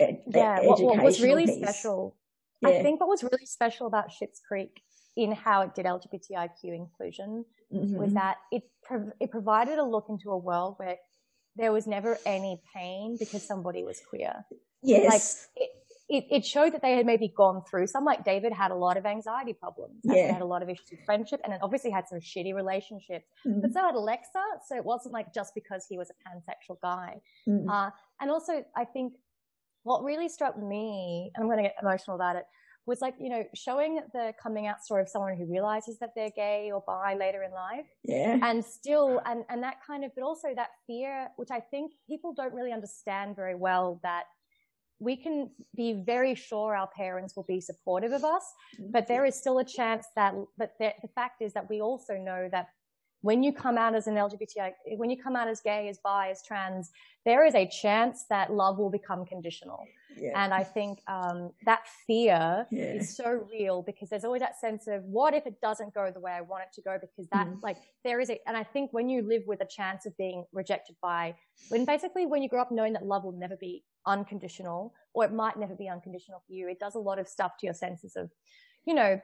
Ed, 0.00 0.22
yeah, 0.26 0.60
what, 0.62 0.80
what, 0.82 1.02
was 1.02 1.22
really 1.22 1.46
piece. 1.46 1.56
special. 1.56 2.16
Yeah. 2.60 2.70
I 2.70 2.82
think 2.82 3.00
what 3.00 3.08
was 3.08 3.22
really 3.22 3.46
special 3.46 3.86
about 3.86 4.10
Schitt's 4.10 4.40
Creek 4.46 4.80
in 5.16 5.32
how 5.32 5.62
it 5.62 5.74
did 5.74 5.86
LGBTIQ 5.86 6.64
inclusion 6.64 7.44
mm-hmm. 7.72 7.96
was 7.96 8.14
that 8.14 8.36
it 8.50 8.64
it 9.20 9.30
provided 9.30 9.78
a 9.78 9.84
look 9.84 10.06
into 10.08 10.30
a 10.30 10.38
world 10.38 10.74
where 10.78 10.96
there 11.56 11.72
was 11.72 11.86
never 11.86 12.18
any 12.26 12.60
pain 12.74 13.16
because 13.18 13.46
somebody 13.46 13.84
was 13.84 14.00
queer. 14.08 14.44
Yes. 14.82 15.48
Like 15.56 15.62
it, 15.64 15.70
it, 16.06 16.36
it, 16.36 16.44
showed 16.44 16.74
that 16.74 16.82
they 16.82 16.96
had 16.96 17.06
maybe 17.06 17.32
gone 17.34 17.62
through 17.70 17.86
some, 17.86 18.04
like 18.04 18.24
David 18.24 18.52
had 18.52 18.70
a 18.70 18.74
lot 18.74 18.96
of 18.96 19.06
anxiety 19.06 19.54
problems. 19.54 20.00
Yeah. 20.04 20.32
had 20.32 20.42
a 20.42 20.46
lot 20.46 20.62
of 20.62 20.68
issues 20.68 20.86
with 20.90 21.00
friendship 21.06 21.40
and 21.44 21.52
then 21.52 21.60
obviously 21.62 21.90
had 21.90 22.04
some 22.08 22.18
shitty 22.18 22.54
relationships. 22.54 23.24
Mm. 23.46 23.62
But 23.62 23.72
so 23.72 23.80
had 23.80 23.94
Alexis. 23.94 24.32
So 24.68 24.76
it 24.76 24.84
wasn't 24.84 25.14
like 25.14 25.32
just 25.32 25.54
because 25.54 25.86
he 25.88 25.96
was 25.96 26.10
a 26.10 26.28
pansexual 26.28 26.76
guy. 26.82 27.20
Mm. 27.48 27.66
Uh, 27.68 27.90
and 28.20 28.30
also 28.30 28.64
I 28.76 28.84
think 28.84 29.14
what 29.84 30.02
really 30.02 30.28
struck 30.28 30.60
me, 30.60 31.30
and 31.34 31.42
I'm 31.42 31.48
going 31.48 31.62
to 31.62 31.68
get 31.70 31.76
emotional 31.80 32.16
about 32.16 32.36
it, 32.36 32.44
was 32.86 33.00
like, 33.00 33.14
you 33.18 33.30
know, 33.30 33.44
showing 33.54 34.00
the 34.12 34.34
coming 34.42 34.66
out 34.66 34.82
story 34.82 35.00
of 35.00 35.08
someone 35.08 35.36
who 35.36 35.46
realizes 35.46 35.98
that 36.00 36.10
they're 36.14 36.32
gay 36.36 36.70
or 36.70 36.82
bi 36.86 37.14
later 37.14 37.42
in 37.42 37.50
life. 37.52 37.86
Yeah. 38.02 38.38
And 38.42 38.62
still, 38.62 39.22
and, 39.24 39.44
and 39.48 39.62
that 39.62 39.76
kind 39.86 40.04
of, 40.04 40.10
but 40.14 40.22
also 40.22 40.48
that 40.54 40.68
fear, 40.86 41.28
which 41.36 41.50
I 41.50 41.60
think 41.60 41.92
people 42.06 42.34
don't 42.34 42.52
really 42.52 42.72
understand 42.72 43.36
very 43.36 43.54
well 43.54 44.00
that 44.02 44.24
we 45.00 45.16
can 45.16 45.50
be 45.74 45.92
very 45.92 46.34
sure 46.34 46.76
our 46.76 46.88
parents 46.94 47.36
will 47.36 47.46
be 47.48 47.60
supportive 47.60 48.12
of 48.12 48.24
us, 48.24 48.44
but 48.90 49.08
there 49.08 49.24
is 49.24 49.34
still 49.34 49.58
a 49.58 49.64
chance 49.64 50.06
that, 50.14 50.34
but 50.56 50.72
the, 50.78 50.92
the 51.02 51.08
fact 51.08 51.42
is 51.42 51.52
that 51.54 51.68
we 51.68 51.80
also 51.80 52.14
know 52.16 52.48
that 52.52 52.68
when 53.24 53.42
you 53.42 53.54
come 53.54 53.78
out 53.78 53.94
as 53.94 54.06
an 54.06 54.16
LGBTI, 54.16 54.72
when 54.98 55.08
you 55.08 55.16
come 55.16 55.34
out 55.34 55.48
as 55.48 55.62
gay, 55.62 55.88
as 55.88 55.98
bi, 56.04 56.28
as 56.28 56.42
trans, 56.46 56.90
there 57.24 57.46
is 57.46 57.54
a 57.54 57.66
chance 57.66 58.26
that 58.28 58.52
love 58.52 58.76
will 58.76 58.90
become 58.90 59.24
conditional. 59.24 59.82
Yeah. 60.14 60.32
And 60.36 60.52
I 60.52 60.62
think 60.62 60.98
um, 61.08 61.50
that 61.64 61.86
fear 62.06 62.66
yeah. 62.70 62.82
is 62.82 63.16
so 63.16 63.46
real 63.50 63.80
because 63.80 64.10
there's 64.10 64.24
always 64.24 64.42
that 64.42 64.60
sense 64.60 64.86
of 64.88 65.02
what 65.04 65.32
if 65.32 65.46
it 65.46 65.58
doesn't 65.62 65.94
go 65.94 66.10
the 66.12 66.20
way 66.20 66.32
I 66.32 66.42
want 66.42 66.64
it 66.64 66.74
to 66.74 66.82
go? 66.82 66.98
Because 67.00 67.26
that, 67.30 67.46
mm. 67.46 67.62
like, 67.62 67.78
there 68.04 68.20
is 68.20 68.28
a, 68.28 68.38
and 68.46 68.58
I 68.58 68.62
think 68.62 68.92
when 68.92 69.08
you 69.08 69.22
live 69.22 69.44
with 69.46 69.62
a 69.62 69.66
chance 69.66 70.04
of 70.04 70.14
being 70.18 70.44
rejected 70.52 70.96
by, 71.00 71.34
when 71.70 71.86
basically 71.86 72.26
when 72.26 72.42
you 72.42 72.50
grow 72.50 72.60
up 72.60 72.70
knowing 72.70 72.92
that 72.92 73.06
love 73.06 73.24
will 73.24 73.32
never 73.32 73.56
be 73.56 73.84
unconditional 74.06 74.92
or 75.14 75.24
it 75.24 75.32
might 75.32 75.58
never 75.58 75.74
be 75.74 75.88
unconditional 75.88 76.42
for 76.46 76.52
you, 76.52 76.68
it 76.68 76.78
does 76.78 76.94
a 76.94 77.00
lot 77.00 77.18
of 77.18 77.26
stuff 77.26 77.52
to 77.60 77.66
your 77.66 77.74
senses 77.74 78.16
of, 78.16 78.30
you 78.84 78.92
know, 78.92 79.18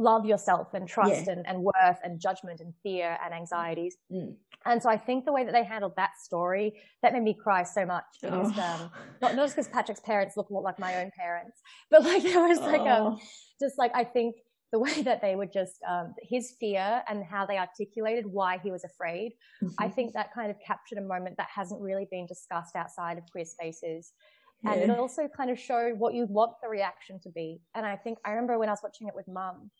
love 0.00 0.24
yourself 0.24 0.72
and 0.74 0.88
trust 0.88 1.26
yeah. 1.26 1.32
and, 1.32 1.46
and, 1.46 1.62
worth 1.62 1.98
and 2.02 2.20
judgment 2.20 2.60
and 2.60 2.72
fear 2.82 3.18
and 3.22 3.34
anxieties. 3.34 3.96
Mm. 4.10 4.34
And 4.64 4.82
so 4.82 4.88
I 4.88 4.96
think 4.96 5.24
the 5.24 5.32
way 5.32 5.44
that 5.44 5.52
they 5.52 5.64
handled 5.64 5.92
that 5.96 6.18
story, 6.22 6.74
that 7.02 7.12
made 7.12 7.22
me 7.22 7.34
cry 7.34 7.62
so 7.62 7.84
much. 7.84 8.04
Because, 8.22 8.52
oh. 8.56 8.62
um, 8.62 8.90
not, 9.20 9.34
not 9.36 9.44
just 9.44 9.56
because 9.56 9.68
Patrick's 9.68 10.00
parents 10.00 10.36
look 10.36 10.48
a 10.50 10.52
lot 10.52 10.64
like 10.64 10.78
my 10.78 10.96
own 11.02 11.10
parents, 11.16 11.58
but 11.90 12.02
like 12.02 12.22
there 12.24 12.40
was 12.40 12.58
like 12.58 12.80
um, 12.80 12.86
oh. 12.88 13.06
um, 13.08 13.18
just 13.60 13.78
like 13.78 13.92
I 13.94 14.04
think 14.04 14.36
the 14.72 14.78
way 14.78 15.02
that 15.02 15.20
they 15.20 15.34
would 15.34 15.52
just 15.52 15.80
um, 15.88 16.14
his 16.22 16.54
fear 16.60 17.02
and 17.08 17.24
how 17.24 17.44
they 17.44 17.58
articulated 17.58 18.24
why 18.26 18.58
he 18.62 18.70
was 18.70 18.84
afraid. 18.84 19.32
Mm-hmm. 19.62 19.74
I 19.78 19.88
think 19.88 20.14
that 20.14 20.32
kind 20.32 20.50
of 20.50 20.56
captured 20.64 20.98
a 20.98 21.02
moment 21.02 21.36
that 21.38 21.48
hasn't 21.54 21.80
really 21.80 22.06
been 22.10 22.26
discussed 22.26 22.76
outside 22.76 23.18
of 23.18 23.24
queer 23.30 23.44
spaces. 23.44 24.12
Yeah. 24.62 24.74
And 24.74 24.90
it 24.90 24.98
also 24.98 25.28
kind 25.34 25.50
of 25.50 25.58
showed 25.58 25.98
what 25.98 26.14
you 26.14 26.26
want 26.26 26.52
the 26.62 26.68
reaction 26.68 27.18
to 27.22 27.30
be. 27.30 27.60
And 27.74 27.86
I 27.86 27.96
think 27.96 28.18
I 28.24 28.30
remember 28.30 28.58
when 28.58 28.68
I 28.68 28.72
was 28.72 28.80
watching 28.82 29.08
it 29.08 29.14
with 29.14 29.26
mum, 29.26 29.70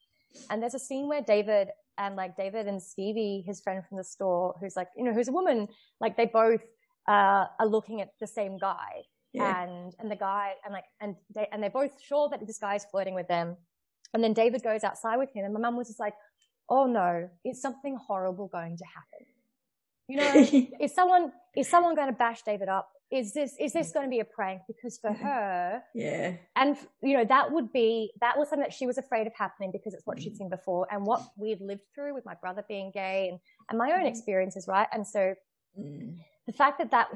and 0.49 0.63
there's 0.63 0.75
a 0.75 0.79
scene 0.79 1.09
where 1.09 1.23
David 1.23 1.69
and 1.99 2.17
like 2.17 2.37
David 2.37 2.67
and 2.67 2.83
Stevie, 2.83 3.45
his 3.47 3.61
friend 3.61 3.83
from 3.87 3.99
the 3.99 4.05
store, 4.05 4.55
who's 4.61 4.77
like, 4.77 4.89
you 4.97 5.05
know, 5.05 5.13
who's 5.13 5.29
a 5.29 5.33
woman, 5.33 5.69
like 6.01 6.17
they 6.17 6.27
both 6.27 6.63
uh, 7.09 7.47
are 7.59 7.67
looking 7.67 8.01
at 8.01 8.11
the 8.21 8.27
same 8.27 8.59
guy. 8.59 9.05
Yeah. 9.33 9.63
And, 9.63 9.95
and 9.99 10.11
the 10.11 10.17
guy, 10.17 10.55
and 10.65 10.73
like, 10.73 10.85
and 11.01 11.15
they, 11.35 11.47
and 11.53 11.63
they're 11.63 11.71
both 11.71 11.93
sure 12.03 12.29
that 12.31 12.45
this 12.47 12.59
guy 12.59 12.75
is 12.75 12.85
flirting 12.85 13.15
with 13.15 13.29
them. 13.29 13.57
And 14.13 14.25
then 14.25 14.33
David 14.33 14.63
goes 14.63 14.83
outside 14.83 15.19
with 15.19 15.33
him 15.33 15.45
and 15.45 15.55
my 15.55 15.61
mum 15.61 15.77
was 15.77 15.89
just 15.89 16.01
like, 16.01 16.15
oh 16.69 16.87
no, 16.87 17.29
is 17.45 17.61
something 17.61 17.97
horrible 17.97 18.49
going 18.49 18.77
to 18.79 18.85
happen? 18.85 19.27
You 20.09 20.17
know, 20.17 20.77
is 20.81 20.95
someone, 20.95 21.33
is 21.57 21.69
someone 21.69 21.95
going 21.95 22.09
to 22.09 22.17
bash 22.17 22.43
David 22.43 22.69
up? 22.69 22.89
Is 23.11 23.33
this 23.33 23.55
is 23.59 23.73
this 23.73 23.93
going 23.93 24.07
to 24.07 24.11
be 24.11 24.21
a 24.21 24.25
prank? 24.25 24.63
Because 24.67 24.99
for 24.99 25.13
her 25.13 25.83
yeah. 25.95 26.35
and 26.57 26.77
you 27.03 27.17
know 27.17 27.25
that 27.25 27.53
would 27.53 27.73
be 27.73 28.13
that 28.21 28.39
was 28.39 28.49
something 28.49 28.63
that 28.63 28.73
she 28.73 28.87
was 28.87 28.99
afraid 28.99 29.27
of 29.27 29.33
happening 29.37 29.71
because 29.73 29.95
it's 29.95 30.07
what 30.07 30.21
she'd 30.21 30.37
seen 30.37 30.49
before 30.49 30.87
and 30.91 31.05
what 31.05 31.23
we'd 31.37 31.61
lived 31.61 31.83
through 31.95 32.15
with 32.15 32.25
my 32.25 32.35
brother 32.35 32.65
being 32.69 32.91
gay 32.93 33.29
and, 33.31 33.41
and 33.69 33.79
my 33.79 33.93
own 33.93 34.05
mm. 34.05 34.09
experiences 34.09 34.67
right? 34.69 34.87
And 34.93 35.07
so 35.07 35.35
mm. 35.79 36.17
the 36.47 36.53
fact 36.53 36.79
that 36.79 36.91
that 36.93 37.09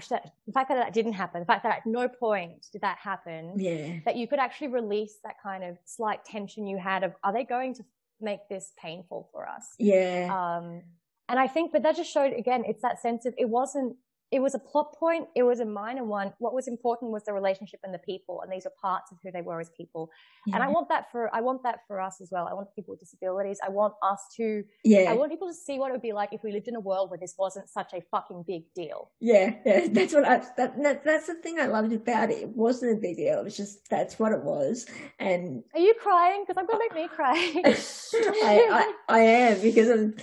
the 0.47 0.53
fact 0.53 0.69
that 0.69 0.77
that 0.77 0.93
didn't 0.93 1.13
happen 1.13 1.41
the 1.41 1.47
fact 1.47 1.63
that 1.63 1.77
at 1.79 1.87
no 1.87 2.09
point 2.09 2.67
did 2.73 2.83
that 2.83 2.99
happen 2.99 3.55
yeah. 3.57 4.01
that 4.05 4.17
you 4.17 4.27
could 4.27 4.41
actually 4.41 4.69
release 4.69 5.19
that 5.25 5.37
kind 5.43 5.63
of 5.63 5.79
slight 5.85 6.25
tension 6.25 6.67
you 6.67 6.79
had 6.79 7.05
of 7.05 7.13
are 7.23 7.33
they 7.33 7.45
going 7.45 7.75
to 7.75 7.85
make 8.21 8.41
this 8.49 8.73
painful 8.81 9.29
for 9.33 9.49
us? 9.49 9.75
Yeah. 9.79 10.29
Um 10.33 10.83
and 11.29 11.39
I 11.39 11.47
think, 11.47 11.73
but 11.73 11.83
that 11.85 11.97
just 11.97 12.13
showed 12.13 12.33
again, 12.33 12.65
it's 12.67 12.83
that 12.83 13.01
sense 13.01 13.25
of 13.27 13.35
it 13.39 13.49
wasn't 13.49 13.97
it 14.35 14.43
was 14.43 14.57
a 14.57 14.59
plot 14.59 14.93
point. 14.99 15.29
It 15.37 15.45
was 15.45 15.61
a 15.61 15.65
minor 15.65 16.03
one. 16.03 16.33
What 16.39 16.55
was 16.55 16.67
important 16.67 17.13
was 17.13 17.23
the 17.23 17.33
relationship 17.33 17.79
and 17.85 17.95
the 17.95 18.01
people, 18.01 18.43
and 18.43 18.51
these 18.51 18.67
are 18.67 18.73
parts 18.83 19.13
of 19.13 19.19
who 19.23 19.31
they 19.31 19.43
were 19.43 19.61
as 19.61 19.71
people. 19.71 20.11
Yeah. 20.45 20.57
And 20.57 20.65
I 20.65 20.67
want 20.67 20.89
that 20.89 21.13
for 21.13 21.33
I 21.33 21.41
want 21.41 21.63
that 21.63 21.83
for 21.87 22.01
us 22.01 22.21
as 22.21 22.31
well. 22.33 22.49
I 22.51 22.53
want 22.53 22.67
people 22.75 22.91
with 22.91 22.99
disabilities. 22.99 23.61
I 23.65 23.71
want 23.71 23.95
us 24.03 24.27
to. 24.39 24.65
Yeah. 24.83 25.09
I 25.09 25.13
want 25.13 25.31
people 25.31 25.47
to 25.47 25.55
see 25.55 25.79
what 25.79 25.91
it 25.91 25.93
would 25.93 26.03
be 26.03 26.13
like 26.13 26.33
if 26.33 26.43
we 26.43 26.51
lived 26.51 26.67
in 26.67 26.75
a 26.75 26.81
world 26.81 27.11
where 27.11 27.19
this 27.19 27.37
wasn't 27.39 27.69
such 27.69 27.93
a 27.95 28.01
fucking 28.11 28.43
big 28.45 28.65
deal. 28.75 29.13
Yeah, 29.21 29.55
yeah. 29.65 29.87
That's 29.93 30.13
what 30.13 30.25
I. 30.25 30.39
That, 30.57 30.83
that, 30.83 31.05
that's 31.05 31.29
the 31.29 31.35
thing 31.35 31.61
I 31.61 31.67
loved 31.67 31.93
about 31.93 32.31
it. 32.31 32.39
It 32.39 32.49
wasn't 32.49 32.99
a 32.99 33.01
big 33.01 33.17
deal. 33.17 33.39
It 33.39 33.45
was 33.45 33.57
just 33.57 33.89
that's 33.89 34.19
what 34.19 34.33
it 34.33 34.43
was. 34.43 34.87
And 35.21 35.63
are 35.75 35.81
you 35.81 35.95
crying? 36.03 36.43
Because 36.43 36.59
I'm 36.59 36.67
gonna 36.67 36.81
make 36.81 36.95
me 36.95 37.07
cry. 37.07 37.35
I, 37.65 38.69
I, 38.73 38.93
I 39.09 39.21
am 39.21 39.61
because 39.61 39.89
of 39.89 40.17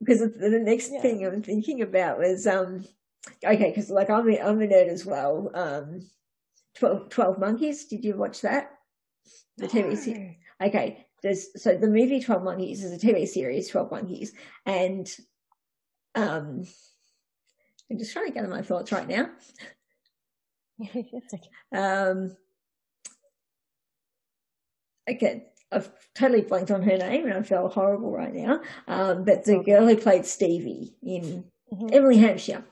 because 0.00 0.20
the 0.20 0.60
next 0.62 0.90
yeah. 0.92 1.02
thing 1.02 1.26
I'm 1.26 1.42
thinking 1.42 1.82
about 1.82 2.18
was 2.18 2.46
um 2.46 2.86
okay, 3.44 3.70
because 3.70 3.90
like 3.90 4.10
I'm 4.10 4.28
a, 4.28 4.40
I'm 4.40 4.60
a 4.60 4.66
nerd 4.66 4.88
as 4.88 5.04
well. 5.04 5.50
Um, 5.54 6.08
12, 6.76 7.08
12 7.10 7.38
Monkeys. 7.38 7.84
Did 7.86 8.04
you 8.04 8.16
watch 8.16 8.40
that? 8.42 8.70
The 9.58 9.66
TV 9.68 9.96
series. 9.96 10.36
Okay, 10.62 11.06
there's 11.22 11.62
so 11.62 11.76
the 11.76 11.88
movie 11.88 12.20
Twelve 12.20 12.42
Monkeys 12.42 12.84
is 12.84 12.92
a 12.92 13.06
TV 13.06 13.26
series, 13.26 13.68
Twelve 13.68 13.90
Monkeys, 13.90 14.32
and 14.66 15.10
um, 16.14 16.64
I'm 17.90 17.98
just 17.98 18.12
trying 18.12 18.26
to 18.26 18.32
gather 18.32 18.48
my 18.48 18.62
thoughts 18.62 18.92
right 18.92 19.08
now. 19.08 19.30
um, 21.74 22.36
okay, 25.08 25.46
I've 25.70 25.90
totally 26.14 26.42
blanked 26.42 26.70
on 26.70 26.82
her 26.82 26.96
name, 26.96 27.26
and 27.26 27.34
I 27.34 27.42
feel 27.42 27.68
horrible 27.68 28.12
right 28.12 28.34
now. 28.34 28.60
Um, 28.88 29.24
but 29.24 29.44
the 29.44 29.62
girl 29.62 29.86
who 29.86 29.96
played 29.96 30.26
Stevie 30.26 30.94
in 31.02 31.44
mm-hmm. 31.72 31.88
Emily 31.92 32.18
Hampshire. 32.18 32.64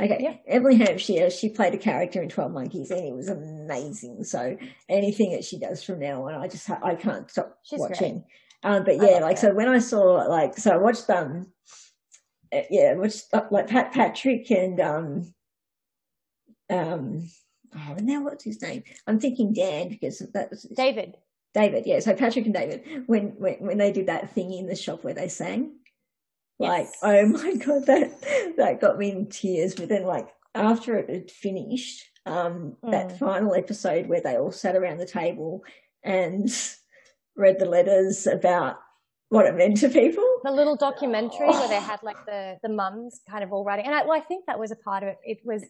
Okay, 0.00 0.18
yeah. 0.20 0.36
Emily 0.46 0.76
Hampshire, 0.76 1.30
she 1.30 1.48
played 1.48 1.74
a 1.74 1.78
character 1.78 2.22
in 2.22 2.28
Twelve 2.28 2.52
Monkeys, 2.52 2.90
and 2.90 3.04
it 3.04 3.14
was 3.14 3.28
amazing. 3.28 4.22
So 4.24 4.56
anything 4.88 5.32
that 5.32 5.44
she 5.44 5.58
does 5.58 5.82
from 5.82 5.98
now 5.98 6.26
on, 6.28 6.34
I 6.34 6.46
just 6.46 6.70
I 6.70 6.94
can't 6.94 7.30
stop 7.30 7.58
She's 7.64 7.80
watching. 7.80 8.24
Um, 8.64 8.82
but 8.84 8.96
yeah, 8.96 9.18
like, 9.18 9.36
it. 9.36 9.40
so 9.40 9.52
when 9.52 9.68
I 9.68 9.78
saw, 9.78 10.24
like, 10.26 10.56
so 10.56 10.70
I 10.70 10.78
watched, 10.78 11.10
um, 11.10 11.52
uh, 12.50 12.62
yeah, 12.70 12.94
watched, 12.94 13.24
uh, 13.34 13.42
like, 13.50 13.68
Pat 13.68 13.92
Patrick 13.92 14.50
and, 14.50 14.80
um, 14.80 15.34
um, 16.70 17.28
oh, 17.76 17.96
now 18.00 18.24
what's 18.24 18.44
his 18.44 18.62
name? 18.62 18.82
I'm 19.06 19.20
thinking 19.20 19.52
Dan 19.52 19.88
because 19.88 20.20
that 20.32 20.48
was 20.48 20.62
David. 20.74 21.18
David, 21.52 21.84
yeah. 21.84 22.00
So 22.00 22.14
Patrick 22.14 22.46
and 22.46 22.54
David, 22.54 23.04
when, 23.06 23.34
when, 23.36 23.56
when 23.60 23.78
they 23.78 23.92
did 23.92 24.06
that 24.06 24.30
thing 24.34 24.50
in 24.50 24.66
the 24.66 24.74
shop 24.74 25.04
where 25.04 25.14
they 25.14 25.28
sang, 25.28 25.76
like, 26.58 26.86
yes. 26.86 26.98
oh 27.02 27.26
my 27.26 27.54
God, 27.64 27.86
that, 27.86 28.54
that 28.56 28.80
got 28.80 28.98
me 28.98 29.10
in 29.12 29.26
tears. 29.26 29.74
But 29.74 29.88
then, 29.88 30.04
like, 30.04 30.28
after 30.54 30.96
it 30.96 31.10
had 31.10 31.30
finished, 31.30 32.04
um, 32.26 32.76
mm. 32.82 32.90
that 32.90 33.18
final 33.18 33.54
episode 33.54 34.06
where 34.06 34.20
they 34.20 34.36
all 34.36 34.52
sat 34.52 34.76
around 34.76 34.98
the 34.98 35.06
table 35.06 35.62
and 36.02 36.48
read 37.36 37.58
the 37.58 37.66
letters 37.66 38.26
about 38.26 38.78
what 39.28 39.46
it 39.46 39.56
meant 39.56 39.78
to 39.78 39.88
people. 39.88 40.24
The 40.44 40.52
little 40.52 40.76
documentary 40.76 41.48
oh. 41.48 41.58
where 41.58 41.68
they 41.68 41.80
had 41.80 42.02
like 42.02 42.16
the 42.26 42.58
the 42.62 42.68
mums 42.68 43.20
kind 43.28 43.44
of 43.44 43.52
all 43.52 43.64
writing, 43.64 43.86
and 43.86 43.94
I, 43.94 44.02
well, 44.02 44.18
I 44.18 44.20
think 44.20 44.46
that 44.46 44.58
was 44.58 44.70
a 44.70 44.76
part 44.76 45.02
of 45.02 45.10
it. 45.10 45.18
It 45.24 45.38
was, 45.44 45.64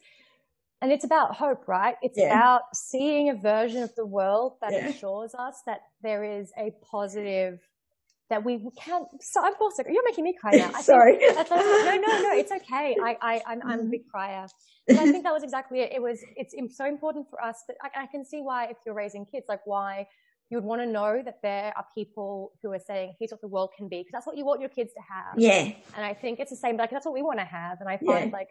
and 0.80 0.92
it's 0.92 1.04
about 1.04 1.34
hope, 1.34 1.66
right? 1.66 1.96
It's 2.02 2.18
yeah. 2.18 2.36
about 2.36 2.62
seeing 2.74 3.30
a 3.30 3.34
version 3.34 3.82
of 3.82 3.94
the 3.94 4.06
world 4.06 4.54
that 4.60 4.72
yeah. 4.72 4.88
assures 4.88 5.34
us 5.34 5.62
that 5.66 5.80
there 6.02 6.24
is 6.24 6.52
a 6.58 6.72
positive 6.90 7.60
that 8.30 8.44
we 8.44 8.64
can't. 8.80 9.06
So 9.20 9.44
I'm 9.44 9.52
also 9.60 9.82
you're 9.88 10.04
making 10.04 10.24
me 10.24 10.34
cry 10.40 10.52
now. 10.52 10.70
I 10.74 10.82
Sorry. 10.82 11.18
That's, 11.18 11.50
no, 11.50 11.56
no, 11.56 12.22
no. 12.22 12.32
It's 12.32 12.52
okay. 12.58 12.96
I, 13.02 13.16
I, 13.20 13.42
I'm, 13.46 13.60
I'm 13.64 13.80
a 13.80 13.84
big 13.84 14.02
mm-hmm. 14.02 14.10
crier. 14.10 14.46
But 14.86 14.98
I 14.98 15.10
think 15.10 15.24
that 15.24 15.32
was 15.32 15.42
exactly 15.42 15.80
it. 15.80 15.92
It 15.92 16.02
was. 16.02 16.20
It's 16.36 16.54
so 16.76 16.86
important 16.86 17.28
for 17.30 17.42
us 17.42 17.62
that 17.68 17.76
I, 17.82 18.04
I 18.04 18.06
can 18.06 18.24
see 18.24 18.40
why, 18.40 18.66
if 18.66 18.76
you're 18.84 18.94
raising 18.94 19.24
kids, 19.26 19.46
like 19.48 19.60
why 19.66 20.06
you 20.50 20.58
would 20.58 20.64
want 20.64 20.82
to 20.82 20.86
know 20.86 21.22
that 21.24 21.38
there 21.42 21.72
are 21.76 21.86
people 21.94 22.52
who 22.62 22.72
are 22.72 22.78
saying, 22.78 23.14
here's 23.18 23.30
what 23.30 23.40
the 23.40 23.48
world 23.48 23.70
can 23.76 23.88
be, 23.88 24.00
because 24.00 24.12
that's 24.12 24.26
what 24.26 24.36
you 24.36 24.44
want 24.44 24.60
your 24.60 24.68
kids 24.68 24.92
to 24.92 25.00
have. 25.00 25.38
Yeah. 25.38 25.74
And 25.96 26.04
I 26.04 26.12
think 26.12 26.38
it's 26.38 26.50
the 26.50 26.56
same, 26.56 26.76
like, 26.76 26.90
that's 26.90 27.06
what 27.06 27.14
we 27.14 27.22
want 27.22 27.38
to 27.38 27.44
have. 27.44 27.78
And 27.80 27.88
I 27.88 27.96
find, 27.96 28.30
yeah. 28.30 28.36
like, 28.36 28.48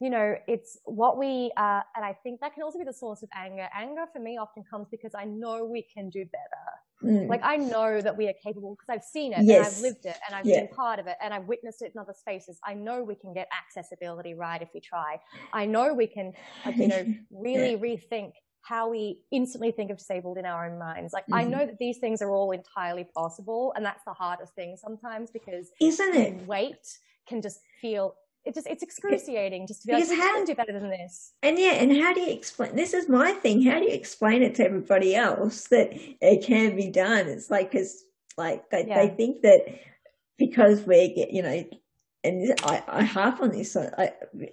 you 0.00 0.10
know, 0.10 0.34
it's 0.48 0.78
what 0.84 1.18
we, 1.18 1.52
uh, 1.56 1.80
and 1.94 2.04
I 2.04 2.16
think 2.22 2.40
that 2.40 2.54
can 2.54 2.62
also 2.62 2.78
be 2.78 2.84
the 2.84 2.92
source 2.92 3.22
of 3.22 3.28
anger. 3.34 3.68
Anger 3.74 4.04
for 4.12 4.18
me 4.18 4.38
often 4.38 4.64
comes 4.68 4.88
because 4.90 5.12
I 5.14 5.24
know 5.24 5.64
we 5.64 5.82
can 5.82 6.10
do 6.10 6.24
better. 6.24 7.12
Mm. 7.12 7.28
Like 7.28 7.42
I 7.44 7.56
know 7.56 8.00
that 8.00 8.16
we 8.16 8.28
are 8.28 8.34
capable 8.42 8.74
because 8.74 8.88
I've 8.88 9.04
seen 9.04 9.32
it 9.32 9.44
yes. 9.44 9.56
and 9.56 9.66
I've 9.66 9.82
lived 9.82 10.06
it 10.06 10.16
and 10.26 10.34
I've 10.34 10.46
yeah. 10.46 10.60
been 10.60 10.68
part 10.68 10.98
of 10.98 11.06
it 11.06 11.16
and 11.22 11.32
I've 11.32 11.44
witnessed 11.44 11.82
it 11.82 11.92
in 11.94 12.00
other 12.00 12.14
spaces. 12.18 12.58
I 12.64 12.74
know 12.74 13.02
we 13.02 13.14
can 13.14 13.32
get 13.32 13.48
accessibility 13.56 14.34
right 14.34 14.60
if 14.60 14.68
we 14.74 14.80
try. 14.80 15.20
I 15.52 15.66
know 15.66 15.94
we 15.94 16.06
can, 16.06 16.32
like, 16.64 16.76
you 16.76 16.88
know, 16.88 17.04
really 17.30 17.72
yeah. 17.72 17.78
rethink 17.78 18.32
how 18.62 18.88
we 18.88 19.20
instantly 19.30 19.70
think 19.70 19.90
of 19.90 19.98
disabled 19.98 20.38
in 20.38 20.46
our 20.46 20.66
own 20.66 20.78
minds. 20.78 21.12
Like 21.12 21.24
mm-hmm. 21.24 21.34
I 21.34 21.44
know 21.44 21.66
that 21.66 21.78
these 21.78 21.98
things 21.98 22.22
are 22.22 22.30
all 22.30 22.50
entirely 22.50 23.04
possible 23.14 23.72
and 23.76 23.84
that's 23.84 24.02
the 24.04 24.14
hardest 24.14 24.54
thing 24.54 24.76
sometimes 24.76 25.30
because 25.30 25.70
isn't 25.80 26.14
it 26.14 26.46
weight 26.46 26.98
can 27.28 27.42
just 27.42 27.60
feel 27.80 28.14
it 28.44 28.54
just 28.54 28.66
it's 28.66 28.82
excruciating 28.82 29.66
just 29.66 29.82
to 29.82 29.88
be 29.88 29.94
because 29.94 30.10
like, 30.10 30.18
how, 30.18 30.34
can 30.34 30.44
do 30.44 30.54
better 30.54 30.72
than 30.72 30.90
this. 30.90 31.32
And 31.42 31.58
yeah, 31.58 31.72
and 31.72 31.96
how 31.96 32.12
do 32.12 32.20
you 32.20 32.32
explain? 32.32 32.76
This 32.76 32.94
is 32.94 33.08
my 33.08 33.32
thing. 33.32 33.62
How 33.62 33.78
do 33.78 33.86
you 33.86 33.94
explain 33.94 34.42
it 34.42 34.54
to 34.56 34.64
everybody 34.64 35.14
else 35.14 35.68
that 35.68 35.90
it 35.92 36.44
can 36.44 36.76
be 36.76 36.90
done? 36.90 37.28
It's 37.28 37.50
like 37.50 37.70
because 37.70 38.04
like 38.36 38.70
they 38.70 38.86
yeah. 38.86 39.06
they 39.06 39.14
think 39.14 39.42
that 39.42 39.60
because 40.38 40.82
we're 40.82 41.10
you 41.30 41.42
know. 41.42 41.64
And 42.26 42.58
I, 42.62 42.82
I 42.88 43.02
harp 43.04 43.42
on 43.42 43.50
this, 43.50 43.76
I, 43.76 44.12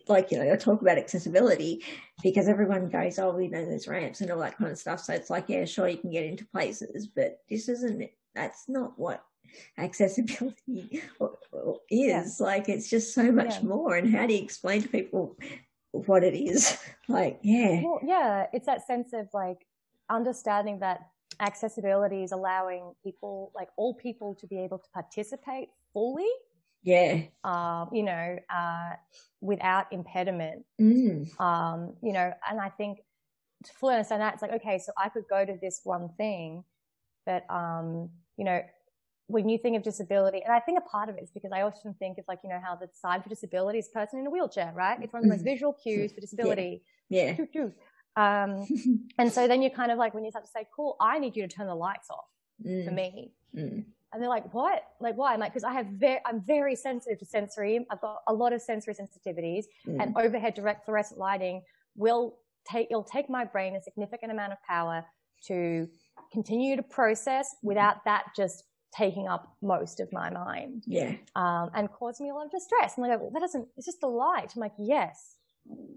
like, 0.10 0.30
you 0.30 0.38
know, 0.38 0.51
I 0.51 0.58
talk 0.58 0.82
about 0.82 0.97
accessibility 0.97 1.82
because 2.21 2.49
everyone 2.49 2.89
goes, 2.89 3.17
oh, 3.17 3.32
we 3.34 3.47
know 3.47 3.63
there's 3.63 3.88
ramps 3.88 4.19
and 4.19 4.30
all 4.30 4.41
that 4.41 4.58
kind 4.58 4.71
of 4.71 4.77
stuff. 4.77 4.99
So 4.99 5.13
it's 5.13 5.30
like, 5.30 5.45
yeah, 5.47 5.63
sure, 5.63 5.88
you 5.88 5.97
can 5.97 6.12
get 6.12 6.25
into 6.25 6.45
places, 6.47 7.08
but 7.08 7.38
this 7.49 7.69
isn't, 7.69 8.10
that's 8.36 8.65
not 8.67 8.99
what 8.99 9.23
accessibility 9.77 11.01
is 11.89 11.89
yeah. 11.89 12.25
like 12.39 12.69
it's 12.69 12.89
just 12.89 13.13
so 13.13 13.32
much 13.32 13.56
yeah. 13.56 13.67
more 13.67 13.95
and 13.95 14.13
how 14.13 14.25
do 14.25 14.34
you 14.34 14.41
explain 14.41 14.82
to 14.82 14.88
people 14.88 15.38
what 15.91 16.23
it 16.23 16.34
is 16.34 16.77
like 17.10 17.39
yeah 17.41 17.82
well, 17.84 17.99
yeah 18.04 18.45
it's 18.54 18.65
that 18.65 18.86
sense 18.86 19.13
of 19.13 19.27
like 19.34 19.65
understanding 20.10 20.80
that 20.80 21.01
accessibility 21.39 22.23
is 22.23 22.32
allowing 22.32 22.93
people 23.04 23.51
like 23.56 23.69
all 23.77 23.93
people 23.93 24.36
to 24.36 24.47
be 24.47 24.60
able 24.60 24.77
to 24.77 24.89
participate 24.93 25.69
fully 25.93 26.27
yeah 26.84 27.21
um 27.43 27.89
you 27.91 28.04
know 28.04 28.38
uh 28.54 28.91
without 29.39 29.91
impediment 29.91 30.63
mm. 30.80 31.39
um 31.39 31.93
you 32.01 32.12
know 32.12 32.32
and 32.49 32.60
i 32.60 32.69
think 32.69 32.99
to 33.63 33.71
fully 33.73 33.93
understand 33.93 34.21
that 34.21 34.34
it's 34.34 34.41
like 34.41 34.51
okay 34.51 34.77
so 34.77 34.91
i 34.97 35.10
could 35.10 35.23
go 35.30 35.45
to 35.45 35.58
this 35.62 35.82
one 35.84 36.10
thing 36.17 36.63
but 37.25 37.45
um 37.49 38.10
you 38.38 38.45
know 38.45 38.62
when 39.31 39.49
you 39.49 39.57
think 39.57 39.77
of 39.77 39.83
disability, 39.83 40.41
and 40.43 40.53
I 40.53 40.59
think 40.59 40.77
a 40.77 40.81
part 40.81 41.09
of 41.09 41.17
it 41.17 41.23
is 41.23 41.31
because 41.31 41.51
I 41.51 41.61
often 41.61 41.93
think 41.95 42.17
of 42.17 42.25
like, 42.27 42.39
you 42.43 42.49
know, 42.49 42.59
how 42.63 42.75
the 42.75 42.87
sign 42.93 43.21
for 43.21 43.29
disability 43.29 43.79
is 43.79 43.87
person 43.87 44.19
in 44.19 44.27
a 44.27 44.29
wheelchair, 44.29 44.71
right? 44.75 44.97
It's 45.01 45.13
one 45.13 45.21
of 45.21 45.23
the 45.23 45.29
most 45.29 45.39
mm-hmm. 45.39 45.49
visual 45.49 45.73
cues 45.73 46.11
for 46.11 46.21
disability. 46.21 46.83
Yeah. 47.09 47.35
yeah. 47.53 47.67
Um, 48.15 48.67
and 49.17 49.31
so 49.31 49.47
then 49.47 49.61
you're 49.61 49.71
kind 49.71 49.91
of 49.91 49.97
like, 49.97 50.13
when 50.13 50.23
you 50.23 50.31
have 50.33 50.43
to 50.43 50.49
say, 50.49 50.67
cool, 50.75 50.97
I 50.99 51.19
need 51.19 51.35
you 51.35 51.47
to 51.47 51.53
turn 51.53 51.67
the 51.67 51.75
lights 51.75 52.09
off 52.09 52.25
mm. 52.65 52.85
for 52.85 52.91
me. 52.91 53.31
Mm. 53.55 53.85
And 54.13 54.21
they're 54.21 54.29
like, 54.29 54.53
what? 54.53 54.83
Like, 54.99 55.15
why? 55.15 55.33
I'm 55.33 55.39
like, 55.39 55.53
because 55.53 55.63
I 55.63 55.73
have 55.73 55.85
very, 55.87 56.19
I'm 56.25 56.41
very 56.41 56.75
sensitive 56.75 57.19
to 57.19 57.25
sensory. 57.25 57.85
I've 57.89 58.01
got 58.01 58.17
a 58.27 58.33
lot 58.33 58.51
of 58.51 58.61
sensory 58.61 58.93
sensitivities 58.93 59.65
mm. 59.87 60.01
and 60.01 60.15
overhead 60.17 60.53
direct 60.53 60.85
fluorescent 60.85 61.19
lighting 61.19 61.61
will 61.95 62.37
take, 62.69 62.87
it'll 62.91 63.03
take 63.03 63.29
my 63.29 63.45
brain 63.45 63.75
a 63.75 63.81
significant 63.81 64.31
amount 64.31 64.51
of 64.51 64.57
power 64.67 65.05
to 65.47 65.87
continue 66.31 66.75
to 66.75 66.83
process 66.83 67.55
without 67.63 68.03
that 68.05 68.25
just 68.35 68.63
taking 68.95 69.27
up 69.27 69.56
most 69.62 69.99
of 69.99 70.12
my 70.12 70.30
mind. 70.30 70.84
Yeah. 70.86 71.15
Um, 71.36 71.69
and 71.73 71.91
causing 71.91 72.25
me 72.25 72.32
a 72.32 72.34
lot 72.34 72.45
of 72.45 72.51
distress. 72.51 72.97
And 72.97 73.06
I 73.06 73.10
go, 73.10 73.17
well, 73.23 73.32
that 73.32 73.39
doesn't, 73.39 73.67
it's 73.77 73.86
just 73.86 74.04
a 74.04 74.08
light. 74.08 74.51
I'm 74.56 74.60
like, 74.60 74.73
yes, 74.77 75.38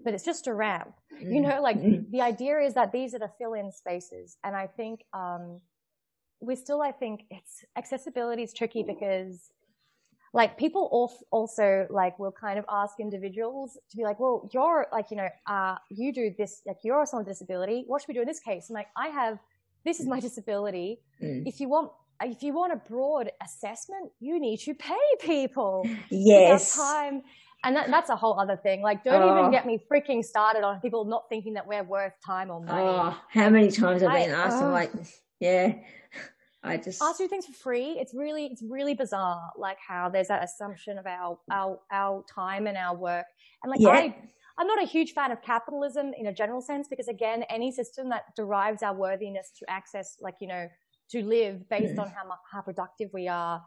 but 0.03 0.13
it's 0.13 0.23
just 0.23 0.47
a 0.47 0.53
ramp. 0.53 0.93
Mm. 1.13 1.33
You 1.33 1.41
know, 1.41 1.61
like 1.61 1.77
mm. 1.77 2.09
the 2.11 2.21
idea 2.21 2.59
is 2.59 2.73
that 2.75 2.91
these 2.91 3.13
are 3.13 3.19
the 3.19 3.31
fill 3.37 3.53
in 3.53 3.71
spaces. 3.71 4.37
And 4.43 4.55
I 4.55 4.67
think, 4.67 5.01
um, 5.13 5.59
we 6.39 6.55
still, 6.55 6.81
I 6.81 6.91
think 6.91 7.21
it's 7.29 7.65
accessibility 7.77 8.43
is 8.43 8.53
tricky 8.53 8.83
because 8.83 9.51
like 10.33 10.57
people 10.57 11.15
also 11.31 11.87
like 11.89 12.19
will 12.19 12.31
kind 12.31 12.59
of 12.59 12.65
ask 12.69 12.99
individuals 12.99 13.77
to 13.89 13.97
be 13.97 14.03
like, 14.03 14.19
well, 14.19 14.49
you're 14.53 14.85
like, 14.91 15.09
you 15.09 15.15
know, 15.15 15.29
uh, 15.47 15.75
you 15.89 16.11
do 16.11 16.35
this, 16.37 16.61
like 16.67 16.77
you're 16.83 17.05
someone 17.05 17.25
with 17.25 17.33
disability. 17.33 17.85
What 17.87 18.01
should 18.01 18.09
we 18.09 18.15
do 18.15 18.21
in 18.21 18.27
this 18.27 18.41
case? 18.41 18.69
I'm 18.69 18.73
like, 18.73 18.89
I 18.97 19.07
have, 19.07 19.39
this 19.85 20.01
is 20.01 20.07
my 20.07 20.19
disability. 20.27 20.99
Mm. 21.23 21.43
If 21.47 21.61
you 21.61 21.69
want 21.69 21.91
if 22.21 22.43
you 22.43 22.53
want 22.53 22.73
a 22.73 22.77
broad 22.77 23.31
assessment, 23.43 24.11
you 24.19 24.39
need 24.39 24.57
to 24.61 24.73
pay 24.73 24.95
people. 25.19 25.87
Yes. 26.09 26.75
Time. 26.75 27.23
And 27.63 27.75
that, 27.75 27.89
that's 27.89 28.09
a 28.09 28.15
whole 28.15 28.39
other 28.39 28.57
thing. 28.57 28.81
Like, 28.81 29.03
don't 29.03 29.21
oh. 29.21 29.39
even 29.39 29.51
get 29.51 29.65
me 29.65 29.79
freaking 29.91 30.23
started 30.23 30.63
on 30.63 30.79
people 30.81 31.05
not 31.05 31.23
thinking 31.29 31.53
that 31.55 31.65
we're 31.65 31.83
worth 31.83 32.13
time 32.25 32.51
or 32.51 32.61
money. 32.61 32.83
Oh, 32.83 33.17
how 33.29 33.49
many 33.49 33.71
times 33.71 34.03
I've 34.03 34.13
been 34.13 34.35
asked, 34.35 34.61
I'm 34.61 34.71
like, 34.71 34.91
yeah, 35.39 35.73
I 36.63 36.77
just 36.77 37.01
ask 37.01 37.19
you 37.19 37.27
things 37.27 37.45
for 37.47 37.53
free. 37.53 37.97
It's 37.99 38.13
really, 38.13 38.45
it's 38.45 38.61
really 38.61 38.93
bizarre, 38.93 39.41
like 39.57 39.77
how 39.85 40.09
there's 40.09 40.27
that 40.27 40.43
assumption 40.43 40.99
of 40.99 41.07
our, 41.07 41.39
our, 41.51 41.79
our 41.91 42.23
time 42.33 42.67
and 42.67 42.77
our 42.77 42.95
work. 42.95 43.25
And 43.63 43.71
like, 43.71 43.79
yeah. 43.79 43.89
I, 43.89 44.15
I'm 44.57 44.67
not 44.67 44.81
a 44.81 44.85
huge 44.85 45.13
fan 45.13 45.31
of 45.31 45.41
capitalism 45.41 46.13
in 46.17 46.27
a 46.27 46.33
general 46.33 46.61
sense 46.61 46.87
because 46.87 47.07
again, 47.07 47.43
any 47.49 47.71
system 47.71 48.09
that 48.09 48.23
derives 48.35 48.83
our 48.83 48.93
worthiness 48.93 49.51
to 49.59 49.69
access, 49.69 50.17
like, 50.21 50.35
you 50.39 50.47
know, 50.47 50.67
to 51.11 51.23
live 51.23 51.67
based 51.69 51.97
on 51.99 52.07
how, 52.09 52.23
how 52.51 52.61
productive 52.61 53.09
we 53.13 53.27
are 53.27 53.63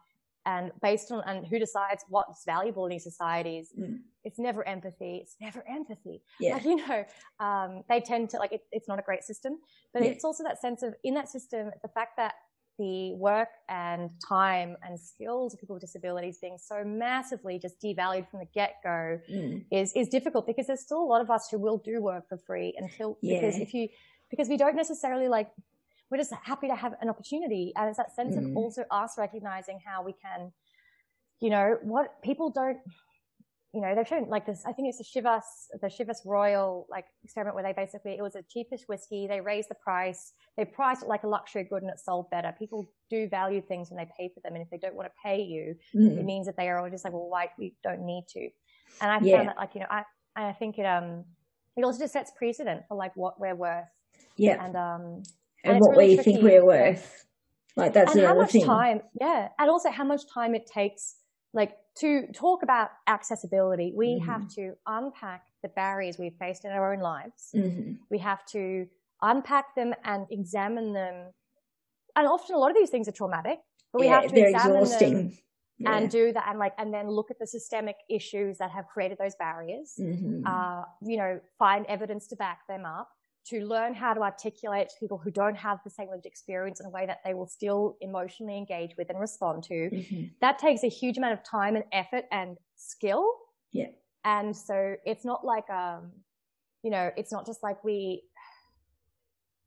and 0.46 0.72
based 0.80 1.10
on 1.12 1.22
and 1.26 1.46
who 1.46 1.58
decides 1.58 2.04
what's 2.08 2.44
valuable 2.44 2.86
in 2.86 2.90
these 2.90 3.04
societies 3.04 3.70
mm. 3.78 3.98
it's 4.24 4.38
never 4.38 4.66
empathy 4.66 5.18
it's 5.22 5.36
never 5.40 5.64
empathy 5.68 6.22
yeah. 6.40 6.54
like 6.54 6.64
you 6.64 6.76
know 6.76 7.04
um, 7.40 7.82
they 7.88 8.00
tend 8.00 8.30
to 8.30 8.38
like 8.38 8.52
it, 8.52 8.62
it's 8.72 8.88
not 8.88 8.98
a 8.98 9.02
great 9.02 9.22
system 9.22 9.58
but 9.92 10.02
yeah. 10.02 10.10
it's 10.10 10.24
also 10.24 10.42
that 10.42 10.60
sense 10.60 10.82
of 10.82 10.94
in 11.04 11.14
that 11.14 11.28
system 11.28 11.70
the 11.82 11.88
fact 11.88 12.16
that 12.16 12.34
the 12.78 13.12
work 13.14 13.48
and 13.68 14.08
time 14.26 14.76
and 14.86 14.98
skills 14.98 15.52
of 15.52 15.58
people 15.60 15.74
with 15.74 15.80
disabilities 15.80 16.38
being 16.40 16.56
so 16.56 16.84
massively 16.84 17.58
just 17.58 17.74
devalued 17.82 18.28
from 18.30 18.38
the 18.38 18.46
get-go 18.54 19.18
mm. 19.30 19.64
is 19.70 19.92
is 19.94 20.08
difficult 20.08 20.46
because 20.46 20.68
there's 20.68 20.80
still 20.80 21.02
a 21.02 21.10
lot 21.14 21.20
of 21.20 21.30
us 21.30 21.48
who 21.50 21.58
will 21.58 21.78
do 21.78 22.00
work 22.00 22.28
for 22.28 22.38
free 22.38 22.74
until 22.78 23.18
yeah. 23.20 23.40
because 23.40 23.58
if 23.58 23.74
you 23.74 23.88
because 24.30 24.48
we 24.48 24.56
don't 24.56 24.76
necessarily 24.76 25.28
like 25.28 25.50
we're 26.10 26.18
just 26.18 26.32
happy 26.42 26.68
to 26.68 26.74
have 26.74 26.94
an 27.00 27.08
opportunity. 27.08 27.72
And 27.76 27.88
it's 27.88 27.98
that 27.98 28.14
sense 28.14 28.34
mm. 28.34 28.50
of 28.50 28.56
also 28.56 28.84
us 28.90 29.14
recognizing 29.18 29.80
how 29.84 30.02
we 30.02 30.14
can, 30.14 30.52
you 31.40 31.50
know, 31.50 31.76
what 31.82 32.22
people 32.22 32.50
don't, 32.50 32.78
you 33.74 33.82
know, 33.82 33.94
they've 33.94 34.08
shown 34.08 34.28
like 34.30 34.46
this, 34.46 34.64
I 34.66 34.72
think 34.72 34.88
it's 34.88 34.96
the 34.96 35.04
Chivas, 35.04 35.42
the 35.82 35.88
Chivas 35.88 36.20
Regal 36.24 36.86
like 36.90 37.04
experiment 37.22 37.54
where 37.54 37.62
they 37.62 37.74
basically, 37.74 38.12
it 38.12 38.22
was 38.22 38.34
a 38.34 38.42
cheapish 38.42 38.88
whiskey. 38.88 39.26
They 39.26 39.42
raised 39.42 39.68
the 39.68 39.74
price. 39.74 40.32
They 40.56 40.64
priced 40.64 41.02
it 41.02 41.08
like 41.08 41.24
a 41.24 41.28
luxury 41.28 41.64
good 41.64 41.82
and 41.82 41.90
it 41.90 42.00
sold 42.00 42.30
better. 42.30 42.54
People 42.58 42.90
do 43.10 43.28
value 43.28 43.60
things 43.60 43.90
when 43.90 43.98
they 43.98 44.10
pay 44.18 44.32
for 44.34 44.40
them. 44.40 44.54
And 44.54 44.62
if 44.62 44.70
they 44.70 44.78
don't 44.78 44.94
want 44.94 45.08
to 45.08 45.12
pay 45.22 45.42
you, 45.42 45.76
mm. 45.94 46.18
it 46.18 46.24
means 46.24 46.46
that 46.46 46.56
they 46.56 46.70
are 46.70 46.78
all 46.78 46.88
just 46.88 47.04
like, 47.04 47.12
well, 47.12 47.28
why 47.28 47.50
we 47.58 47.74
don't 47.84 48.06
need 48.06 48.24
to. 48.30 48.48
And 49.02 49.10
I 49.10 49.18
yeah. 49.20 49.36
found 49.36 49.48
that 49.48 49.56
like, 49.58 49.74
you 49.74 49.80
know, 49.80 49.86
I, 49.90 50.04
I 50.34 50.52
think 50.54 50.78
it, 50.78 50.86
um, 50.86 51.24
it 51.76 51.84
also 51.84 51.98
just 51.98 52.14
sets 52.14 52.32
precedent 52.36 52.84
for 52.88 52.96
like 52.96 53.14
what 53.16 53.38
we're 53.38 53.54
worth. 53.54 53.84
Yeah. 54.36 54.64
And, 54.64 54.76
um, 54.76 55.22
and, 55.64 55.76
and 55.76 55.80
what 55.80 55.96
really 55.96 56.16
we 56.16 56.22
think 56.22 56.42
we're 56.42 56.64
worth. 56.64 57.26
Like 57.76 57.92
that's 57.92 58.14
and 58.14 58.26
how 58.26 58.34
much 58.34 58.52
thing. 58.52 58.64
time, 58.64 59.00
yeah, 59.20 59.48
and 59.58 59.70
also 59.70 59.90
how 59.90 60.04
much 60.04 60.22
time 60.32 60.54
it 60.54 60.66
takes, 60.66 61.16
like 61.54 61.76
to 62.00 62.26
talk 62.34 62.62
about 62.62 62.90
accessibility. 63.06 63.92
We 63.96 64.18
mm-hmm. 64.18 64.28
have 64.28 64.48
to 64.54 64.72
unpack 64.86 65.44
the 65.62 65.68
barriers 65.68 66.18
we've 66.18 66.34
faced 66.40 66.64
in 66.64 66.72
our 66.72 66.92
own 66.92 67.00
lives. 67.00 67.50
Mm-hmm. 67.54 67.92
We 68.10 68.18
have 68.18 68.44
to 68.46 68.86
unpack 69.22 69.76
them 69.76 69.94
and 70.04 70.26
examine 70.30 70.92
them. 70.92 71.32
And 72.16 72.26
often 72.26 72.56
a 72.56 72.58
lot 72.58 72.70
of 72.70 72.76
these 72.76 72.90
things 72.90 73.06
are 73.06 73.12
traumatic, 73.12 73.58
but 73.92 74.00
we 74.00 74.06
yeah, 74.06 74.22
have 74.22 74.32
to 74.32 74.40
examine 74.40 74.76
exhausting. 74.78 75.14
them 75.14 75.38
yeah. 75.78 75.96
and 75.96 76.10
do 76.10 76.32
that 76.32 76.46
and 76.48 76.58
like 76.58 76.72
and 76.78 76.92
then 76.92 77.08
look 77.08 77.30
at 77.30 77.38
the 77.38 77.46
systemic 77.46 77.96
issues 78.10 78.58
that 78.58 78.70
have 78.70 78.86
created 78.86 79.18
those 79.18 79.34
barriers 79.36 79.94
mm-hmm. 79.98 80.42
uh, 80.46 80.82
you 81.02 81.16
know 81.16 81.40
find 81.58 81.86
evidence 81.86 82.26
to 82.26 82.36
back 82.36 82.66
them 82.68 82.84
up 82.84 83.08
to 83.50 83.64
learn 83.64 83.94
how 83.94 84.14
to 84.14 84.20
articulate 84.20 84.88
to 84.88 84.94
people 85.00 85.18
who 85.18 85.30
don't 85.30 85.56
have 85.56 85.78
the 85.84 85.90
same 85.90 86.08
lived 86.10 86.26
experience 86.26 86.80
in 86.80 86.86
a 86.86 86.90
way 86.90 87.06
that 87.06 87.18
they 87.24 87.34
will 87.34 87.46
still 87.46 87.96
emotionally 88.00 88.56
engage 88.56 88.96
with 88.96 89.08
and 89.10 89.18
respond 89.20 89.62
to 89.62 89.74
mm-hmm. 89.74 90.24
that 90.40 90.58
takes 90.58 90.84
a 90.84 90.88
huge 90.88 91.18
amount 91.18 91.32
of 91.32 91.42
time 91.42 91.76
and 91.76 91.84
effort 91.92 92.24
and 92.30 92.56
skill 92.76 93.32
yeah 93.72 93.88
and 94.24 94.56
so 94.56 94.94
it's 95.04 95.24
not 95.24 95.44
like 95.44 95.68
um 95.70 96.10
you 96.82 96.90
know 96.90 97.10
it's 97.16 97.32
not 97.32 97.46
just 97.46 97.62
like 97.62 97.82
we 97.84 98.22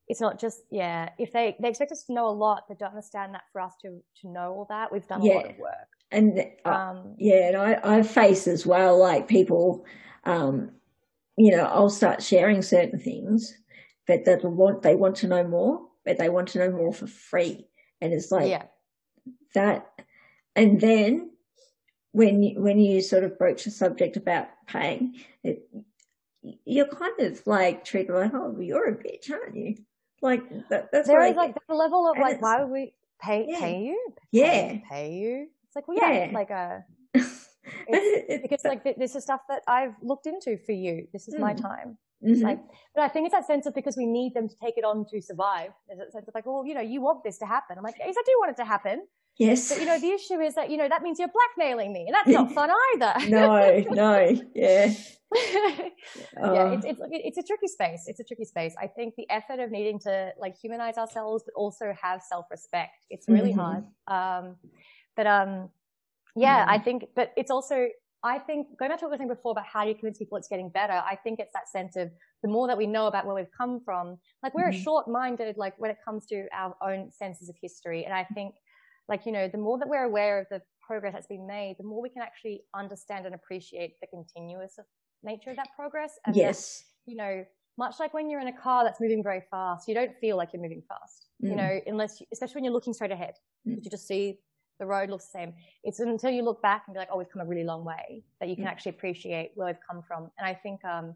it's 0.07 0.21
not 0.21 0.39
just 0.39 0.61
yeah 0.71 1.09
if 1.17 1.31
they 1.31 1.55
they 1.61 1.69
expect 1.69 1.91
us 1.91 2.03
to 2.03 2.13
know 2.13 2.27
a 2.27 2.29
lot 2.29 2.63
they 2.67 2.75
don't 2.75 2.89
understand 2.89 3.33
that 3.33 3.43
for 3.51 3.61
us 3.61 3.73
to 3.81 4.01
to 4.19 4.27
know 4.27 4.53
all 4.53 4.65
that 4.69 4.91
we've 4.91 5.07
done 5.07 5.21
yeah. 5.23 5.33
a 5.33 5.35
lot 5.35 5.49
of 5.49 5.57
work 5.57 5.87
and 6.11 6.45
uh, 6.65 6.69
um, 6.69 7.15
yeah, 7.17 7.47
and 7.47 7.57
I 7.57 7.79
I 7.83 8.03
face 8.03 8.47
as 8.47 8.65
well 8.65 8.99
like 8.99 9.27
people, 9.27 9.85
um, 10.25 10.71
you 11.37 11.55
know, 11.55 11.63
I'll 11.63 11.89
start 11.89 12.21
sharing 12.21 12.61
certain 12.61 12.99
things, 12.99 13.57
but 14.07 14.25
they 14.25 14.35
want 14.43 14.81
they 14.81 14.95
want 14.95 15.17
to 15.17 15.27
know 15.27 15.43
more, 15.43 15.81
but 16.05 16.17
they 16.17 16.29
want 16.29 16.49
to 16.49 16.59
know 16.59 16.71
more 16.71 16.93
for 16.93 17.07
free, 17.07 17.67
and 18.01 18.13
it's 18.13 18.31
like 18.31 18.49
yeah. 18.49 18.63
that, 19.55 19.87
and 20.55 20.79
then 20.81 21.31
when 22.11 22.43
you, 22.43 22.59
when 22.61 22.79
you 22.79 23.01
sort 23.01 23.23
of 23.23 23.37
broach 23.37 23.63
the 23.63 23.71
subject 23.71 24.17
about 24.17 24.47
paying, 24.67 25.15
it, 25.43 25.63
you're 26.65 26.87
kind 26.87 27.19
of 27.19 27.41
like 27.45 27.85
treated 27.85 28.13
like, 28.13 28.33
oh, 28.33 28.57
you're 28.59 28.89
a 28.89 28.95
bitch, 28.95 29.31
aren't 29.31 29.55
you? 29.55 29.75
Like 30.21 30.43
that, 30.69 30.91
that's 30.91 31.07
there 31.07 31.19
like, 31.19 31.31
is 31.31 31.37
like 31.37 31.55
the 31.67 31.73
level 31.75 32.09
of 32.11 32.17
like, 32.17 32.41
why 32.41 32.61
would 32.61 32.71
we 32.71 32.93
pay 33.21 33.45
yeah. 33.47 33.59
pay 33.59 33.81
you? 33.81 34.13
Yeah, 34.31 34.77
pay 34.89 35.13
you. 35.13 35.47
It's 35.67 35.75
like, 35.75 35.87
well, 35.87 35.97
yeah, 35.99 36.25
Yeah. 36.25 36.31
like 36.33 36.49
a, 36.51 36.85
It- 37.13 38.25
it's, 38.27 38.41
because 38.41 38.63
like 38.65 38.83
this 38.97 39.15
is 39.15 39.23
stuff 39.23 39.41
that 39.49 39.63
I've 39.67 39.95
looked 40.01 40.27
into 40.27 40.57
for 40.57 40.73
you. 40.73 41.07
This 41.13 41.27
is 41.27 41.39
my 41.39 41.53
Mm. 41.53 41.61
time. 41.61 41.97
Mhm. 42.23 42.43
Like, 42.43 42.59
but 42.95 43.03
I 43.03 43.07
think 43.07 43.25
it's 43.25 43.33
that 43.33 43.47
sense 43.47 43.65
of 43.65 43.73
because 43.73 43.97
we 43.97 44.05
need 44.05 44.33
them 44.35 44.47
to 44.47 44.55
take 44.63 44.77
it 44.77 44.83
on 44.83 45.05
to 45.11 45.21
survive. 45.21 45.71
There's 45.87 45.99
that 45.99 46.11
sense 46.11 46.27
of 46.27 46.35
like, 46.35 46.45
well, 46.45 46.63
you 46.65 46.75
know, 46.75 46.81
you 46.81 47.01
want 47.01 47.23
this 47.23 47.37
to 47.39 47.45
happen. 47.45 47.77
I'm 47.77 47.83
like, 47.83 47.95
yes, 47.97 48.15
I 48.17 48.23
do 48.25 48.33
want 48.39 48.51
it 48.51 48.57
to 48.57 48.65
happen. 48.65 49.07
yes, 49.37 49.69
But 49.69 49.79
you 49.79 49.85
know, 49.87 49.99
the 49.99 50.11
issue 50.11 50.39
is 50.39 50.53
that 50.55 50.69
you 50.69 50.77
know 50.77 50.87
that 50.89 51.01
means 51.01 51.17
you're 51.19 51.29
blackmailing 51.39 51.91
me, 51.93 52.05
and 52.07 52.13
that's 52.15 52.29
not 52.29 52.51
fun 52.59 52.69
either. 52.93 53.13
no, 53.29 53.83
no, 53.89 54.37
yeah, 54.53 54.93
yeah, 55.33 55.89
Oh. 56.43 56.71
it's, 56.73 56.85
it's 56.85 56.99
it's 57.11 57.37
a 57.37 57.43
tricky 57.43 57.67
space. 57.67 58.03
It's 58.07 58.19
a 58.19 58.23
tricky 58.23 58.45
space. 58.45 58.75
I 58.79 58.87
think 58.87 59.15
the 59.15 59.29
effort 59.29 59.59
of 59.59 59.71
needing 59.71 59.99
to 59.99 60.31
like 60.37 60.55
humanize 60.61 60.97
ourselves, 60.97 61.43
but 61.45 61.53
also 61.55 61.93
have 62.01 62.21
self 62.21 62.45
respect. 62.51 63.05
It's 63.09 63.27
really 63.29 63.53
Mhm. 63.53 63.61
hard. 63.63 63.83
Um, 64.07 64.55
but 65.15 65.27
um, 65.27 65.69
yeah, 66.35 66.65
Mhm. 66.65 66.69
I 66.69 66.77
think. 66.79 67.05
But 67.15 67.31
it's 67.37 67.51
also 67.51 67.87
I 68.23 68.37
think 68.37 68.77
going 68.77 68.89
back 68.91 68.99
to 68.99 69.05
what 69.05 69.09
we 69.09 69.13
were 69.15 69.17
saying 69.17 69.29
before 69.29 69.51
about 69.51 69.65
how 69.65 69.83
do 69.83 69.89
you 69.89 69.95
convince 69.95 70.19
people 70.19 70.37
it's 70.37 70.47
getting 70.47 70.69
better. 70.69 70.93
I 70.93 71.15
think 71.15 71.39
it's 71.39 71.53
that 71.53 71.67
sense 71.69 71.95
of 71.95 72.11
the 72.43 72.49
more 72.49 72.67
that 72.67 72.77
we 72.77 72.85
know 72.85 73.07
about 73.07 73.25
where 73.25 73.35
we've 73.35 73.51
come 73.57 73.79
from. 73.83 74.17
Like 74.43 74.53
we're 74.53 74.71
Mhm. 74.71 74.83
short 74.83 75.07
minded, 75.07 75.57
like 75.57 75.73
when 75.79 75.89
it 75.91 75.97
comes 76.05 76.25
to 76.27 76.47
our 76.53 76.75
own 76.83 77.11
senses 77.11 77.49
of 77.49 77.55
history. 77.61 78.05
And 78.05 78.13
I 78.13 78.23
think, 78.23 78.55
like 79.07 79.25
you 79.25 79.31
know, 79.31 79.47
the 79.47 79.57
more 79.57 79.79
that 79.79 79.89
we're 79.89 80.03
aware 80.03 80.39
of 80.39 80.47
the 80.49 80.61
progress 80.81 81.13
that's 81.13 81.27
been 81.27 81.47
made, 81.47 81.77
the 81.79 81.83
more 81.83 82.01
we 82.01 82.09
can 82.09 82.21
actually 82.21 82.63
understand 82.75 83.25
and 83.25 83.33
appreciate 83.33 83.99
the 84.01 84.07
continuous 84.07 84.77
nature 85.23 85.49
of 85.51 85.55
that 85.57 85.69
progress. 85.75 86.19
And 86.25 86.35
that 86.35 86.37
yes, 86.37 86.83
you 87.07 87.15
know, 87.15 87.45
much 87.77 87.99
like 87.99 88.13
when 88.13 88.29
you're 88.29 88.39
in 88.41 88.47
a 88.47 88.57
car 88.57 88.83
that's 88.83 89.01
moving 89.01 89.23
very 89.23 89.41
fast, 89.49 89.87
you 89.87 89.95
don't 89.95 90.15
feel 90.17 90.37
like 90.37 90.53
you're 90.53 90.61
moving 90.61 90.83
fast, 90.87 91.27
you 91.41 91.55
Mm. 91.55 91.57
know, 91.57 91.79
unless, 91.87 92.19
you, 92.21 92.27
especially 92.31 92.55
when 92.55 92.65
you're 92.65 92.73
looking 92.73 92.93
straight 92.93 93.11
ahead, 93.11 93.35
Mm. 93.67 93.83
you 93.83 93.89
just 93.89 94.05
see 94.07 94.39
the 94.81 94.87
road 94.87 95.09
looks 95.09 95.25
the 95.27 95.37
same. 95.39 95.53
It's 95.83 95.99
until 95.99 96.31
you 96.31 96.41
look 96.43 96.61
back 96.61 96.83
and 96.87 96.93
be 96.95 96.99
like, 96.99 97.09
oh, 97.11 97.17
we've 97.19 97.29
come 97.29 97.41
a 97.41 97.45
really 97.45 97.63
long 97.63 97.85
way 97.85 98.23
that 98.39 98.49
you 98.49 98.57
can 98.57 98.65
Mm. 98.65 98.71
actually 98.71 98.89
appreciate 98.97 99.51
where 99.55 99.67
we've 99.67 99.85
come 99.89 100.01
from. 100.01 100.31
And 100.37 100.45
I 100.47 100.53
think, 100.55 100.83
um, 100.83 101.15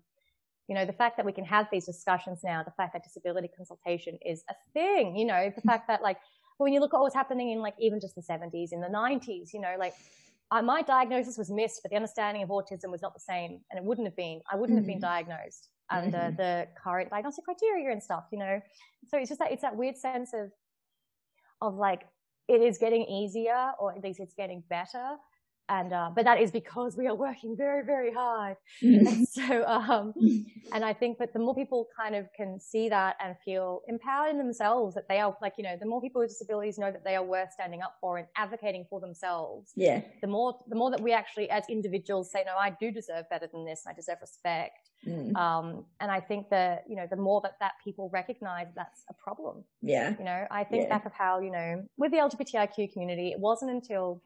you 0.68 0.76
know, 0.76 0.86
the 0.86 0.94
fact 0.94 1.18
that 1.18 1.26
we 1.26 1.34
can 1.34 1.46
have 1.46 1.68
these 1.72 1.86
discussions 1.86 2.42
now, 2.44 2.64
the 2.64 2.72
fact 2.78 2.94
that 2.94 3.04
disability 3.04 3.50
consultation 3.58 4.18
is 4.26 4.44
a 4.50 4.56
thing, 4.74 5.16
you 5.18 5.26
know, 5.26 5.52
the 5.54 5.62
fact 5.62 5.88
that 5.88 6.02
like, 6.02 6.18
when 6.58 6.72
you 6.74 6.80
look 6.80 6.94
at 6.94 6.98
what 6.98 7.04
was 7.06 7.14
happening 7.14 7.50
in 7.52 7.60
like 7.60 7.76
even 7.80 8.00
just 8.00 8.16
the 8.16 8.22
70s, 8.22 8.72
in 8.72 8.80
the 8.82 8.88
90s, 8.88 9.54
you 9.54 9.60
know, 9.60 9.76
like 9.78 9.94
uh, 10.52 10.62
my 10.62 10.82
diagnosis 10.84 11.38
was 11.38 11.50
missed, 11.50 11.82
but 11.84 11.90
the 11.90 11.96
understanding 11.98 12.44
of 12.44 12.50
autism 12.50 12.90
was 12.92 13.02
not 13.02 13.14
the 13.16 13.20
same, 13.20 13.62
and 13.70 13.78
it 13.80 13.84
wouldn't 13.84 14.08
have 14.08 14.16
been. 14.16 14.42
I 14.52 14.56
wouldn't 14.56 14.78
have 14.78 14.86
been 14.86 15.00
Mhm. 15.00 15.02
diagnosed 15.02 15.70
under 15.90 16.32
Mhm. 16.32 16.38
the 16.38 16.68
current 16.82 17.10
diagnostic 17.10 17.46
criteria 17.46 17.92
and 17.92 18.02
stuff, 18.02 18.26
you 18.32 18.38
know. 18.40 18.62
So 19.08 19.18
it's 19.18 19.30
just 19.30 19.40
that 19.40 19.52
it's 19.52 19.64
that 19.64 19.76
weird 19.76 19.98
sense 19.98 20.34
of 20.34 20.52
of 21.62 21.76
like 21.76 22.04
it 22.48 22.62
is 22.62 22.78
getting 22.78 23.04
easier, 23.04 23.72
or 23.80 23.94
at 23.94 24.04
least 24.04 24.20
it's 24.20 24.34
getting 24.34 24.64
better. 24.70 25.18
And 25.68 25.94
uh, 25.94 26.12
but 26.16 26.26
that 26.26 26.40
is 26.40 26.52
because 26.52 26.96
we 26.96 27.08
are 27.08 27.16
working 27.16 27.56
very, 27.58 27.84
very 27.84 28.14
hard. 28.14 28.58
Mm. 28.84 29.08
And 29.08 29.28
so, 29.28 29.66
um, 29.66 30.14
and 30.74 30.86
I 30.86 30.94
think 30.94 31.18
that 31.18 31.34
the 31.34 31.40
more 31.40 31.56
people 31.56 31.88
kind 31.98 32.16
of 32.16 32.28
can 32.38 32.60
see 32.60 32.88
that 32.90 33.16
and 33.24 33.36
feel 33.44 33.82
empowered 33.88 34.30
in 34.32 34.38
themselves, 34.38 34.94
that 34.96 35.08
they 35.10 35.20
are 35.20 35.36
like, 35.42 35.54
you 35.58 35.64
know, 35.64 35.76
the 35.80 35.88
more 35.88 36.02
people 36.02 36.22
with 36.22 36.30
disabilities 36.30 36.78
know 36.78 36.92
that 36.92 37.04
they 37.04 37.16
are 37.16 37.24
worth 37.24 37.52
standing 37.52 37.82
up 37.82 37.96
for 38.00 38.18
and 38.20 38.28
advocating 38.38 38.86
for 38.90 39.00
themselves, 39.00 39.72
yeah, 39.76 40.02
the 40.22 40.28
more, 40.28 40.56
the 40.68 40.76
more 40.76 40.92
that 40.92 41.02
we 41.02 41.12
actually 41.14 41.50
as 41.50 41.64
individuals 41.68 42.32
say, 42.32 42.44
no, 42.46 42.56
I 42.56 42.76
do 42.80 42.92
deserve 42.92 43.26
better 43.30 43.48
than 43.52 43.66
this 43.66 43.86
I 43.88 43.94
deserve 43.94 44.18
respect. 44.22 44.92
Mm. 45.08 45.36
Um, 45.36 45.86
and 46.00 46.12
I 46.12 46.20
think 46.20 46.50
that, 46.50 46.84
you 46.88 46.96
know, 46.96 47.08
the 47.10 47.16
more 47.16 47.42
that 47.42 47.54
that 47.60 47.74
people 47.84 48.10
recognize 48.14 48.68
that's 48.76 49.04
a 49.10 49.14
problem, 49.14 49.64
yeah, 49.82 50.16
you 50.20 50.26
know, 50.26 50.46
I 50.52 50.64
think 50.64 50.84
Yeah. 50.84 50.90
back 50.90 51.06
of 51.06 51.14
how, 51.14 51.40
you 51.40 51.52
know, 51.52 51.84
with 51.98 52.12
the 52.12 52.18
LGBTIQ 52.18 52.94
community, 52.94 53.30
it 53.32 53.40
wasn't 53.40 53.72
until 53.72 54.22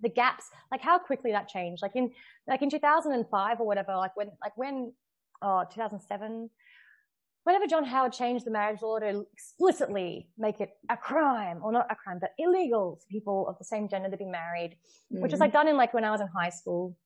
the 0.00 0.08
gaps, 0.08 0.44
like 0.70 0.82
how 0.82 0.98
quickly 0.98 1.32
that 1.32 1.48
changed. 1.48 1.82
Like 1.82 1.96
in, 1.96 2.10
like 2.46 2.62
in 2.62 2.70
2005 2.70 3.60
or 3.60 3.66
whatever, 3.66 3.96
like 3.96 4.16
when, 4.16 4.30
like 4.42 4.56
when, 4.56 4.92
oh, 5.42 5.64
2007, 5.72 6.50
whenever 7.44 7.66
John 7.66 7.84
Howard 7.84 8.12
changed 8.12 8.44
the 8.44 8.50
marriage 8.50 8.82
law 8.82 8.98
to 8.98 9.24
explicitly 9.32 10.28
make 10.36 10.60
it 10.60 10.70
a 10.90 10.96
crime, 10.96 11.60
or 11.62 11.72
not 11.72 11.86
a 11.90 11.94
crime, 11.94 12.18
but 12.20 12.30
illegal 12.38 12.98
for 13.00 13.06
people 13.08 13.48
of 13.48 13.56
the 13.58 13.64
same 13.64 13.88
gender 13.88 14.10
to 14.10 14.16
be 14.16 14.24
married, 14.24 14.76
which 15.10 15.32
is 15.32 15.38
Mm. 15.38 15.42
like 15.42 15.52
done 15.52 15.68
in 15.68 15.76
like 15.76 15.94
when 15.94 16.04
I 16.04 16.10
was 16.10 16.20
in 16.20 16.28
high 16.28 16.50
school. 16.50 16.96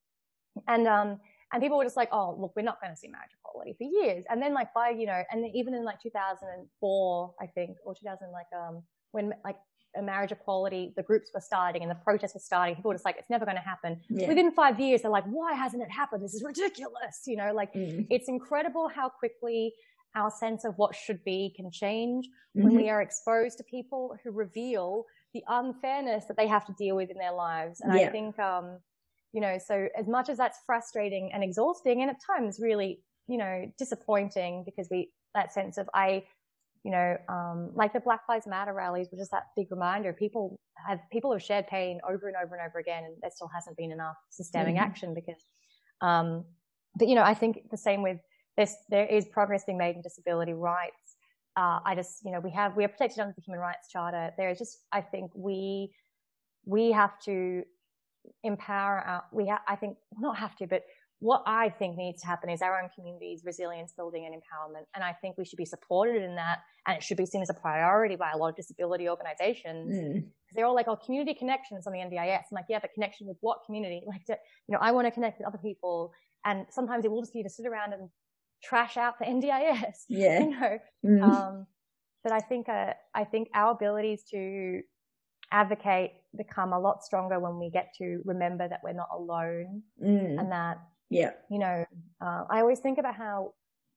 And, 0.67 0.89
um, 0.89 1.21
and 1.53 1.63
people 1.63 1.79
were 1.79 1.85
just 1.85 1.97
like, 1.97 2.09
oh, 2.13 2.37
look, 2.41 2.53
we're 2.57 2.63
not 2.63 2.81
going 2.81 2.93
to 2.93 2.97
see 2.97 3.09
marriage 3.09 3.33
equality 3.45 3.75
for 3.77 3.85
years. 3.85 4.25
And 4.31 4.41
then 4.41 4.55
like 4.55 4.73
by, 4.73 4.91
you 4.91 5.07
know, 5.07 5.23
and 5.31 5.45
even 5.55 5.75
in 5.75 5.85
like 5.85 6.01
2004, 6.01 7.35
I 7.41 7.47
think, 7.47 7.77
or 7.85 7.95
2000, 7.95 8.31
like, 8.33 8.47
um, 8.57 8.83
when 9.13 9.35
like 9.45 9.57
marriage 10.01 10.33
equality, 10.33 10.93
the 10.97 11.03
groups 11.03 11.31
were 11.35 11.41
starting 11.41 11.83
and 11.83 11.91
the 11.91 11.97
protests 11.97 12.35
were 12.35 12.41
starting, 12.41 12.75
people 12.77 12.89
were 12.91 12.95
just 12.95 13.05
like, 13.05 13.17
it's 13.19 13.31
never 13.31 13.45
going 13.45 13.57
to 13.57 13.63
happen. 13.63 14.01
yeah. 14.09 14.29
Within 14.29 14.53
five 14.53 14.79
years, 14.79 15.03
they're 15.03 15.11
like, 15.11 15.25
why 15.25 15.53
hasn't 15.55 15.83
it 15.83 15.91
happened? 15.91 16.23
This 16.23 16.35
is 16.35 16.43
ridiculous. 16.45 17.23
You 17.27 17.37
know, 17.37 17.53
like 17.53 17.73
Mm. 17.75 18.07
it's 18.11 18.29
incredible 18.29 18.89
how 18.89 19.09
quickly 19.09 19.75
our 20.15 20.31
sense 20.31 20.65
of 20.65 20.77
what 20.77 20.95
should 20.95 21.23
be 21.25 21.53
can 21.57 21.71
change 21.71 22.29
when 22.55 22.73
Mhm. 22.73 22.77
we 22.77 22.89
are 22.91 23.01
exposed 23.03 23.59
to 23.59 23.65
people 23.65 24.17
who 24.23 24.31
reveal 24.33 25.07
the 25.35 25.45
unfairness 25.49 26.25
that 26.27 26.37
they 26.37 26.49
have 26.49 26.65
to 26.67 26.73
deal 26.73 26.97
with 26.97 27.11
in 27.11 27.17
their 27.19 27.33
lives. 27.33 27.81
And 27.81 27.93
I 27.93 28.09
think, 28.11 28.37
um, 28.39 28.81
you 29.33 29.41
know, 29.41 29.59
so 29.59 29.89
as 29.97 30.09
much 30.09 30.29
as 30.29 30.37
that's 30.39 30.59
frustrating 30.67 31.33
and 31.33 31.45
exhausting 31.45 32.03
and 32.03 32.11
at 32.11 32.17
times 32.21 32.59
really, 32.61 33.03
you 33.29 33.39
know, 33.39 33.71
disappointing 33.79 34.65
because 34.65 34.89
we, 34.91 35.13
that 35.35 35.53
sense 35.53 35.79
of 35.79 35.89
I, 35.95 36.25
you 36.85 36.91
know, 36.91 37.17
um, 37.29 37.71
like 37.75 37.93
the 37.93 38.01
Black 38.01 38.21
Lives 38.29 38.47
Matter 38.47 38.73
rallies 38.73 39.09
were 39.13 39.19
just 39.19 39.31
that 39.33 39.45
big 39.57 39.71
reminder. 39.71 40.13
People 40.13 40.59
have, 40.87 40.99
people 41.13 41.31
have 41.33 41.43
shared 41.43 41.67
pain 41.67 42.01
over 42.09 42.27
and 42.29 42.37
over 42.43 42.55
and 42.55 42.67
over 42.67 42.79
again 42.79 43.05
and 43.05 43.15
there 43.21 43.31
still 43.31 43.51
hasn't 43.55 43.77
been 43.77 43.93
enough 43.93 44.17
systemic 44.31 44.77
Mhm. 44.77 44.81
action 44.81 45.15
because, 45.15 45.45
um, 46.01 46.45
but 46.97 47.07
you 47.09 47.15
know, 47.15 47.23
I 47.23 47.35
think 47.35 47.71
the 47.71 47.77
same 47.77 48.03
with 48.03 48.19
this, 48.57 48.75
there 48.89 49.07
is 49.07 49.27
progress 49.29 49.65
being 49.65 49.79
made 49.79 49.95
in 49.97 50.03
disability 50.03 50.55
rights. 50.55 51.17
Uh, 51.57 51.81
I 51.85 51.95
just, 51.95 52.25
you 52.25 52.33
know, 52.33 52.41
we 52.41 52.51
have, 52.53 52.77
we 52.77 52.85
are 52.85 52.89
protected 52.89 53.21
under 53.21 53.35
the 53.37 53.43
Human 53.43 53.61
Rights 53.61 53.89
Charter. 53.91 54.33
There 54.39 54.49
is 54.51 54.59
just, 54.59 54.79
I 54.91 55.03
think 55.03 55.33
we, 55.35 55.93
we 56.65 56.93
have 56.93 57.19
to 57.25 57.65
empower 58.43 59.01
our, 59.01 59.25
we 59.33 59.49
ha- 59.49 59.63
I 59.69 59.77
think, 59.77 59.97
not 60.19 60.39
have 60.39 60.57
to, 60.57 60.67
but 60.67 60.83
what 61.21 61.43
I 61.47 61.69
think 61.69 61.99
needs 61.99 62.23
to 62.23 62.27
happen 62.27 62.49
is 62.49 62.63
our 62.63 62.81
own 62.81 62.89
communities, 62.95 63.43
resilience 63.45 63.93
building 63.93 64.25
and 64.25 64.35
empowerment. 64.35 64.85
And 64.95 65.05
I 65.05 65.13
think 65.13 65.37
we 65.37 65.45
should 65.45 65.59
be 65.59 65.67
supported 65.67 66.23
in 66.23 66.35
that. 66.37 66.61
And 66.87 66.97
it 66.97 67.03
should 67.03 67.19
be 67.19 67.27
seen 67.27 67.43
as 67.43 67.51
a 67.51 67.55
priority 67.55 68.17
by 68.17 68.31
a 68.33 68.39
lot 68.39 68.49
of 68.49 68.57
disability 68.57 69.07
organizations. 69.07 69.95
Mm. 69.95 70.25
They're 70.55 70.65
all 70.65 70.75
like, 70.75 70.89
oh, 70.89 70.97
community 70.97 71.35
connections 71.35 71.87
on 71.87 71.93
the 71.93 71.99
NDIS. 71.99 72.39
I'm 72.51 72.55
like, 72.55 72.65
yeah, 72.71 72.79
but 72.81 72.95
connection 72.95 73.27
with 73.27 73.37
what 73.41 73.59
community? 73.67 74.03
Like, 74.07 74.25
to, 74.25 74.39
you 74.67 74.73
know, 74.73 74.79
I 74.81 74.93
want 74.93 75.07
to 75.07 75.11
connect 75.11 75.39
with 75.39 75.47
other 75.47 75.59
people. 75.59 76.13
And 76.47 76.67
sometimes 76.71 77.05
it 77.05 77.11
will 77.11 77.21
just 77.21 77.35
be 77.35 77.43
to 77.43 77.51
sit 77.51 77.67
around 77.67 77.93
and 77.93 78.09
trash 78.65 78.97
out 78.97 79.19
the 79.19 79.25
NDIS, 79.27 79.97
Yeah. 80.09 80.41
you 80.41 80.51
know. 80.51 80.79
Mm. 81.05 81.23
Um, 81.23 81.67
but 82.25 82.33
I 82.33 82.41
think, 82.41 82.71
uh, 82.71 82.95
I 83.15 83.25
think 83.25 83.49
our 83.55 83.73
abilities 83.73 84.25
to 84.31 84.81
advocate 85.53 86.13
become 86.37 86.73
a 86.73 86.79
lot 86.79 87.05
stronger 87.05 87.39
when 87.39 87.59
we 87.59 87.71
get 87.71 87.93
to 87.99 88.23
remember 88.25 88.67
that 88.67 88.81
we're 88.83 88.93
not 88.93 89.09
alone 89.13 89.83
mm. 90.03 90.39
and 90.39 90.51
that 90.51 90.79
yeah 91.11 91.31
you 91.51 91.59
know 91.59 91.85
uh, 92.21 92.45
i 92.49 92.61
always 92.61 92.79
think 92.79 92.99
about 92.99 93.15
how 93.15 93.53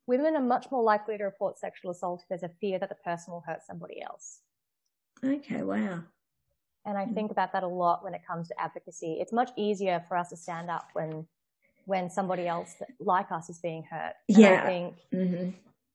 women 0.08 0.36
are 0.36 0.41
much 0.41 0.67
more 0.71 0.84
likely 0.84 1.17
to 1.17 1.23
report 1.23 1.58
sexual 1.58 1.91
assault 1.91 2.21
if 2.21 2.28
there's 2.28 2.43
a 2.43 2.54
fear 2.60 2.80
that 2.80 2.89
the 2.89 2.95
person 2.95 3.34
will 3.34 3.43
hurt 3.45 3.60
somebody 3.65 4.02
else 4.02 4.39
okay 5.23 5.63
wow 5.63 6.02
and 6.86 6.97
i 6.97 7.06
mm. 7.06 7.13
think 7.13 7.32
about 7.32 7.54
that 7.54 7.63
a 7.63 7.67
lot 7.67 8.04
when 8.04 8.13
it 8.13 8.21
comes 8.28 8.47
to 8.47 8.60
advocacy 8.60 9.17
it's 9.19 9.32
much 9.32 9.52
easier 9.56 10.04
for 10.08 10.17
us 10.17 10.30
to 10.30 10.36
stand 10.36 10.69
up 10.69 10.89
when 10.93 11.26
when 11.86 12.10
somebody 12.10 12.47
else 12.47 12.76
like 12.99 13.32
us 13.32 13.49
is 13.49 13.60
being 13.60 13.84
hurt 13.84 14.13
and 14.28 14.38
yeah 14.38 14.63
i 14.63 14.65
think 14.65 14.95
mm-hmm. 15.13 15.49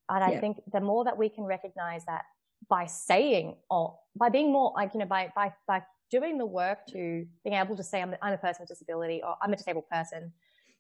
and 0.09 0.25
i 0.25 0.33
yeah. 0.33 0.41
think 0.41 0.59
the 0.73 0.81
more 0.81 1.05
that 1.05 1.19
we 1.19 1.29
can 1.29 1.45
recognize 1.45 2.05
that 2.07 2.23
by 2.69 2.87
saying 2.87 3.57
or 3.71 3.99
by 4.17 4.29
being 4.29 4.53
more 4.53 4.73
like 4.77 4.93
you 4.95 5.01
know 5.01 5.07
by 5.07 5.31
by 5.35 5.53
by 5.67 5.83
doing 6.11 6.39
the 6.39 6.47
work 6.47 6.87
to 6.87 7.27
being 7.45 7.57
able 7.57 7.77
to 7.77 7.83
say 7.83 8.01
I'm, 8.01 8.15
I'm 8.23 8.33
a 8.33 8.39
person 8.39 8.63
with 8.63 8.69
disability 8.69 9.21
or 9.23 9.37
I'm 9.43 9.53
a 9.53 9.57
disabled 9.57 9.89
person 9.91 10.33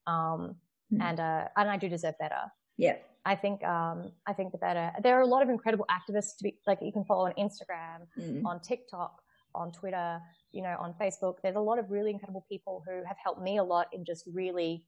um, 0.06 0.56
mm. 0.92 1.02
and 1.02 1.20
uh, 1.20 1.44
and 1.56 1.70
I 1.70 1.76
do 1.76 1.88
deserve 1.88 2.14
better. 2.18 2.40
Yeah. 2.76 2.96
I 3.24 3.34
think 3.34 3.62
um, 3.64 4.12
I 4.26 4.32
think 4.32 4.52
the 4.52 4.58
better. 4.58 4.90
There 5.02 5.18
are 5.18 5.20
a 5.20 5.26
lot 5.26 5.42
of 5.42 5.50
incredible 5.50 5.87
activists 5.90 6.37
to 6.38 6.44
be 6.44 6.58
like 6.66 6.78
you 6.80 6.92
can 6.92 7.04
follow 7.04 7.26
on 7.26 7.34
Instagram, 7.38 8.06
mm. 8.18 8.42
on 8.44 8.61
TikTok, 8.61 9.20
on 9.54 9.72
Twitter, 9.72 10.20
you 10.52 10.62
know, 10.62 10.76
on 10.80 10.94
Facebook. 11.00 11.34
There's 11.42 11.56
a 11.56 11.61
lot 11.61 11.78
of 11.78 11.90
really 11.90 12.11
incredible 12.11 12.46
people 12.48 12.82
who 12.87 13.02
have 13.06 13.16
helped 13.22 13.42
me 13.42 13.58
a 13.58 13.64
lot 13.64 13.88
in 13.92 14.04
just 14.04 14.24
really 14.32 14.84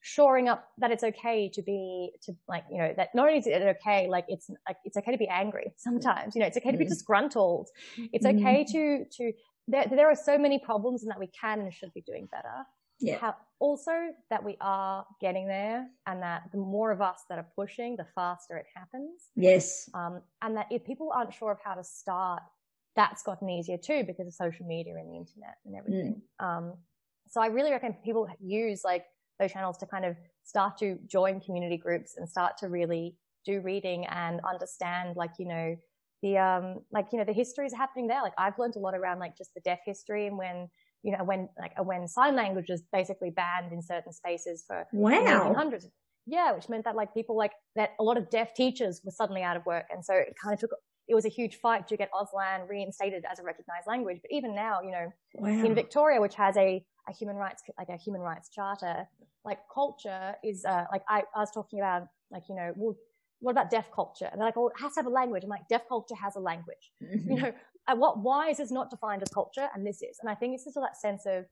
shoring 0.00 0.48
up 0.48 0.68
that 0.78 0.90
it's 0.90 1.04
okay 1.04 1.48
to 1.52 1.62
be 1.62 2.10
to 2.22 2.32
like 2.48 2.64
you 2.70 2.78
know 2.78 2.92
that 2.96 3.14
not 3.14 3.26
only 3.26 3.38
is 3.38 3.46
it 3.46 3.60
okay 3.62 4.08
like 4.08 4.24
it's 4.28 4.48
like 4.66 4.78
it's 4.84 4.96
okay 4.96 5.12
to 5.12 5.18
be 5.18 5.28
angry 5.28 5.70
sometimes 5.76 6.34
you 6.34 6.40
know 6.40 6.46
it's 6.46 6.56
okay 6.56 6.70
to 6.70 6.78
be 6.78 6.86
mm. 6.86 6.88
disgruntled 6.88 7.68
it's 8.14 8.24
mm. 8.24 8.34
okay 8.40 8.64
to 8.64 9.04
to 9.12 9.30
there, 9.68 9.86
there 9.90 10.10
are 10.10 10.14
so 10.14 10.38
many 10.38 10.58
problems 10.58 11.02
and 11.02 11.10
that 11.10 11.18
we 11.18 11.28
can 11.38 11.60
and 11.60 11.72
should 11.74 11.92
be 11.92 12.00
doing 12.00 12.26
better 12.32 12.64
yeah 13.00 13.18
How, 13.18 13.36
also 13.58 13.92
that 14.30 14.42
we 14.44 14.56
are 14.60 15.04
getting 15.20 15.46
there 15.46 15.86
and 16.06 16.22
that 16.22 16.44
the 16.52 16.58
more 16.58 16.90
of 16.90 17.00
us 17.00 17.24
that 17.28 17.38
are 17.38 17.46
pushing 17.56 17.96
the 17.96 18.06
faster 18.14 18.56
it 18.56 18.66
happens 18.74 19.30
yes 19.36 19.88
um, 19.94 20.22
and 20.42 20.56
that 20.56 20.66
if 20.70 20.84
people 20.84 21.10
aren't 21.14 21.34
sure 21.34 21.52
of 21.52 21.58
how 21.64 21.74
to 21.74 21.84
start 21.84 22.42
that's 22.96 23.22
gotten 23.22 23.48
easier 23.48 23.78
too 23.78 24.04
because 24.06 24.26
of 24.26 24.34
social 24.34 24.66
media 24.66 24.94
and 24.96 25.08
the 25.10 25.16
internet 25.16 25.56
and 25.64 25.76
everything 25.76 26.22
mm. 26.40 26.44
um, 26.44 26.74
so 27.28 27.40
i 27.40 27.46
really 27.46 27.70
recommend 27.70 28.02
people 28.02 28.28
use 28.40 28.82
like 28.84 29.04
those 29.40 29.52
channels 29.52 29.78
to 29.78 29.86
kind 29.86 30.04
of 30.04 30.16
start 30.44 30.78
to 30.78 30.98
join 31.06 31.40
community 31.40 31.76
groups 31.76 32.14
and 32.16 32.28
start 32.28 32.56
to 32.58 32.68
really 32.68 33.16
do 33.44 33.60
reading 33.60 34.06
and 34.06 34.40
understand 34.48 35.16
like, 35.16 35.32
you 35.38 35.46
know, 35.46 35.76
the, 36.22 36.36
um, 36.36 36.80
like, 36.92 37.06
you 37.12 37.18
know, 37.18 37.24
the 37.24 37.32
histories 37.32 37.72
happening 37.72 38.06
there. 38.06 38.22
Like 38.22 38.34
I've 38.36 38.58
learned 38.58 38.76
a 38.76 38.78
lot 38.78 38.94
around 38.94 39.18
like 39.18 39.36
just 39.36 39.54
the 39.54 39.60
deaf 39.60 39.80
history 39.84 40.26
and 40.26 40.36
when, 40.36 40.68
you 41.02 41.16
know, 41.16 41.24
when 41.24 41.48
like 41.58 41.72
when 41.82 42.06
sign 42.08 42.36
language 42.36 42.66
was 42.68 42.82
basically 42.92 43.30
banned 43.30 43.72
in 43.72 43.82
certain 43.82 44.12
spaces 44.12 44.64
for 44.66 44.86
wow. 44.92 45.54
hundreds. 45.54 45.86
Yeah, 46.26 46.52
which 46.52 46.68
meant 46.68 46.84
that 46.84 46.94
like 46.94 47.14
people 47.14 47.36
like 47.36 47.52
that 47.76 47.90
a 47.98 48.04
lot 48.04 48.16
of 48.16 48.30
deaf 48.30 48.54
teachers 48.54 49.00
were 49.04 49.10
suddenly 49.10 49.42
out 49.42 49.56
of 49.56 49.64
work. 49.66 49.86
And 49.90 50.04
so 50.04 50.14
it 50.14 50.34
kind 50.40 50.52
of 50.54 50.60
took 50.60 50.70
it 51.10 51.14
was 51.14 51.24
a 51.24 51.28
huge 51.28 51.56
fight 51.56 51.88
to 51.88 51.96
get 51.96 52.08
Auslan 52.12 52.68
reinstated 52.68 53.24
as 53.30 53.40
a 53.40 53.42
recognized 53.42 53.88
language. 53.88 54.18
But 54.22 54.30
even 54.30 54.54
now, 54.54 54.80
you 54.80 54.92
know, 54.92 55.12
wow. 55.34 55.48
in 55.48 55.74
Victoria, 55.74 56.20
which 56.20 56.36
has 56.36 56.56
a, 56.56 56.84
a 57.08 57.12
human 57.12 57.34
rights, 57.34 57.64
like 57.76 57.88
a 57.88 57.96
human 57.96 58.20
rights 58.20 58.48
charter, 58.48 59.08
like 59.44 59.58
culture 59.74 60.36
is, 60.44 60.64
uh, 60.64 60.84
like 60.92 61.02
I, 61.08 61.24
I 61.34 61.40
was 61.40 61.50
talking 61.50 61.80
about, 61.80 62.06
like, 62.30 62.44
you 62.48 62.54
know, 62.54 62.72
well, 62.76 62.94
what 63.40 63.50
about 63.50 63.70
deaf 63.70 63.90
culture? 63.92 64.28
And 64.30 64.40
they're 64.40 64.46
like, 64.46 64.56
oh, 64.56 64.68
it 64.68 64.80
has 64.80 64.92
to 64.94 65.00
have 65.00 65.06
a 65.06 65.10
language. 65.10 65.42
I'm 65.42 65.50
like, 65.50 65.66
deaf 65.68 65.82
culture 65.88 66.14
has 66.14 66.36
a 66.36 66.40
language. 66.40 66.92
Mm-hmm. 67.02 67.30
You 67.32 67.40
know, 67.40 67.52
what, 67.94 68.18
why 68.18 68.50
is 68.50 68.58
this 68.58 68.70
not 68.70 68.90
defined 68.90 69.22
as 69.22 69.28
culture? 69.28 69.68
And 69.74 69.86
this 69.86 70.02
is. 70.02 70.18
And 70.20 70.30
I 70.30 70.34
think 70.34 70.54
it's 70.54 70.64
just 70.64 70.76
that 70.76 70.96
sense 70.96 71.22
of, 71.26 71.46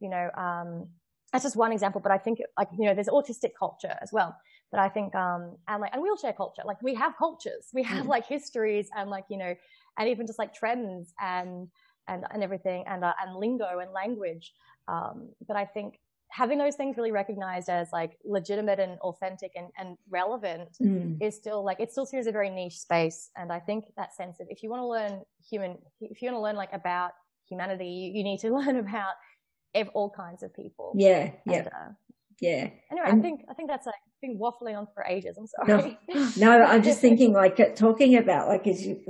you 0.00 0.08
know, 0.08 0.30
um, 0.36 0.88
that's 1.32 1.44
just 1.44 1.56
one 1.56 1.72
example, 1.72 2.00
but 2.00 2.12
I 2.12 2.18
think 2.18 2.40
like, 2.58 2.68
you 2.78 2.86
know, 2.86 2.94
there's 2.94 3.08
autistic 3.08 3.52
culture 3.58 3.96
as 4.02 4.12
well. 4.12 4.36
But 4.70 4.80
I 4.80 4.88
think, 4.88 5.14
um, 5.14 5.56
and 5.68 5.80
like, 5.80 5.92
and 5.92 6.02
wheelchair 6.02 6.32
culture, 6.32 6.62
like 6.64 6.82
we 6.82 6.94
have 6.94 7.16
cultures, 7.16 7.68
we 7.72 7.82
have 7.82 8.06
mm. 8.06 8.08
like 8.08 8.26
histories 8.26 8.88
and 8.96 9.10
like, 9.10 9.24
you 9.28 9.36
know, 9.36 9.54
and 9.98 10.08
even 10.08 10.26
just 10.26 10.38
like 10.38 10.54
trends 10.54 11.12
and, 11.20 11.68
and, 12.08 12.24
and 12.30 12.42
everything 12.42 12.84
and, 12.86 13.04
uh, 13.04 13.12
and 13.22 13.36
lingo 13.36 13.78
and 13.78 13.92
language. 13.92 14.52
Um, 14.88 15.30
but 15.46 15.56
I 15.56 15.64
think 15.64 16.00
having 16.32 16.56
those 16.56 16.76
things 16.76 16.96
really 16.96 17.12
recognized 17.12 17.68
as 17.68 17.88
like 17.92 18.16
legitimate 18.24 18.80
and 18.80 18.98
authentic 19.00 19.52
and, 19.54 19.68
and 19.76 19.98
relevant 20.08 20.70
mm. 20.82 21.16
is 21.20 21.36
still 21.36 21.62
like 21.62 21.78
it 21.78 21.92
still 21.92 22.06
seems 22.06 22.26
a 22.26 22.32
very 22.32 22.48
niche 22.48 22.78
space. 22.78 23.30
And 23.36 23.52
i 23.52 23.60
think 23.60 23.84
that 23.96 24.14
sense 24.14 24.40
of 24.40 24.46
if 24.48 24.62
you 24.62 24.70
want 24.70 24.80
to 24.80 24.86
learn 24.86 25.22
human 25.48 25.76
if 26.00 26.22
you 26.22 26.30
want 26.30 26.38
to 26.38 26.42
learn 26.42 26.56
like 26.56 26.72
about 26.72 27.10
humanity 27.48 27.86
you, 27.86 28.12
you 28.18 28.24
need 28.24 28.40
to 28.40 28.50
learn 28.58 28.76
about 28.76 29.14
all 29.94 30.10
kinds 30.10 30.42
of 30.42 30.54
people. 30.54 30.92
Yeah 30.96 31.32
yeah. 31.44 31.58
And, 31.58 31.66
uh, 31.66 31.90
yeah 32.42 32.68
anyway 32.90 33.06
and, 33.06 33.18
i 33.18 33.22
think 33.22 33.40
i 33.48 33.54
think 33.54 33.70
that's 33.70 33.86
like 33.86 33.94
I've 34.22 34.28
been 34.28 34.38
waffling 34.38 34.78
on 34.78 34.86
for 34.94 35.04
ages. 35.04 35.36
I'm 35.36 35.46
sorry. 35.46 35.98
No, 36.08 36.30
no 36.36 36.64
I'm 36.64 36.82
just 36.82 37.00
thinking 37.00 37.32
like 37.32 37.58
uh, 37.58 37.70
talking 37.70 38.16
about 38.16 38.48
like 38.48 38.66
as 38.66 38.86
you 38.86 39.00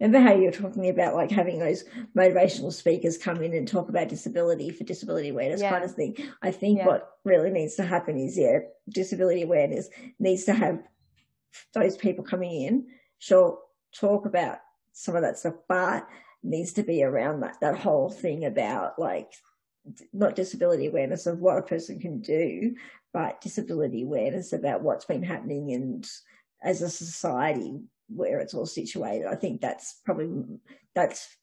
remember 0.00 0.26
how 0.26 0.34
you 0.34 0.46
were 0.46 0.50
talking 0.50 0.88
about 0.88 1.14
like 1.14 1.30
having 1.30 1.58
those 1.58 1.84
motivational 2.16 2.72
speakers 2.72 3.18
come 3.18 3.42
in 3.42 3.54
and 3.54 3.68
talk 3.68 3.88
about 3.88 4.08
disability 4.08 4.70
for 4.70 4.84
disability 4.84 5.28
awareness 5.28 5.60
yeah. 5.60 5.70
kind 5.70 5.84
of 5.84 5.94
thing. 5.94 6.16
I 6.42 6.50
think 6.50 6.78
yeah. 6.78 6.86
what 6.86 7.18
really 7.24 7.50
needs 7.50 7.76
to 7.76 7.84
happen 7.84 8.18
is 8.18 8.36
yeah, 8.36 8.58
disability 8.88 9.42
awareness 9.42 9.88
needs 10.18 10.44
to 10.44 10.54
have 10.54 10.80
those 11.72 11.96
people 11.96 12.24
coming 12.24 12.62
in, 12.62 12.86
sure, 13.18 13.58
talk 13.94 14.26
about 14.26 14.58
some 14.92 15.14
of 15.14 15.22
that 15.22 15.38
stuff, 15.38 15.54
but 15.68 16.06
needs 16.42 16.72
to 16.72 16.82
be 16.82 17.02
around 17.02 17.40
that 17.40 17.56
that 17.60 17.78
whole 17.78 18.10
thing 18.10 18.44
about 18.44 18.98
like 18.98 19.32
not 20.12 20.36
disability 20.36 20.86
awareness 20.86 21.26
of 21.26 21.38
what 21.38 21.58
a 21.58 21.62
person 21.62 21.98
can 21.98 22.20
do, 22.20 22.74
but 23.12 23.40
disability 23.40 24.02
awareness 24.02 24.52
about 24.52 24.82
what's 24.82 25.04
been 25.04 25.22
happening 25.22 25.72
and 25.72 26.08
as 26.62 26.82
a 26.82 26.90
society 26.90 27.80
where 28.08 28.40
it's 28.40 28.54
all 28.54 28.66
situated. 28.66 29.26
I 29.26 29.34
think 29.34 29.60
that's 29.60 30.00
probably 30.04 30.44
that's 30.94 31.36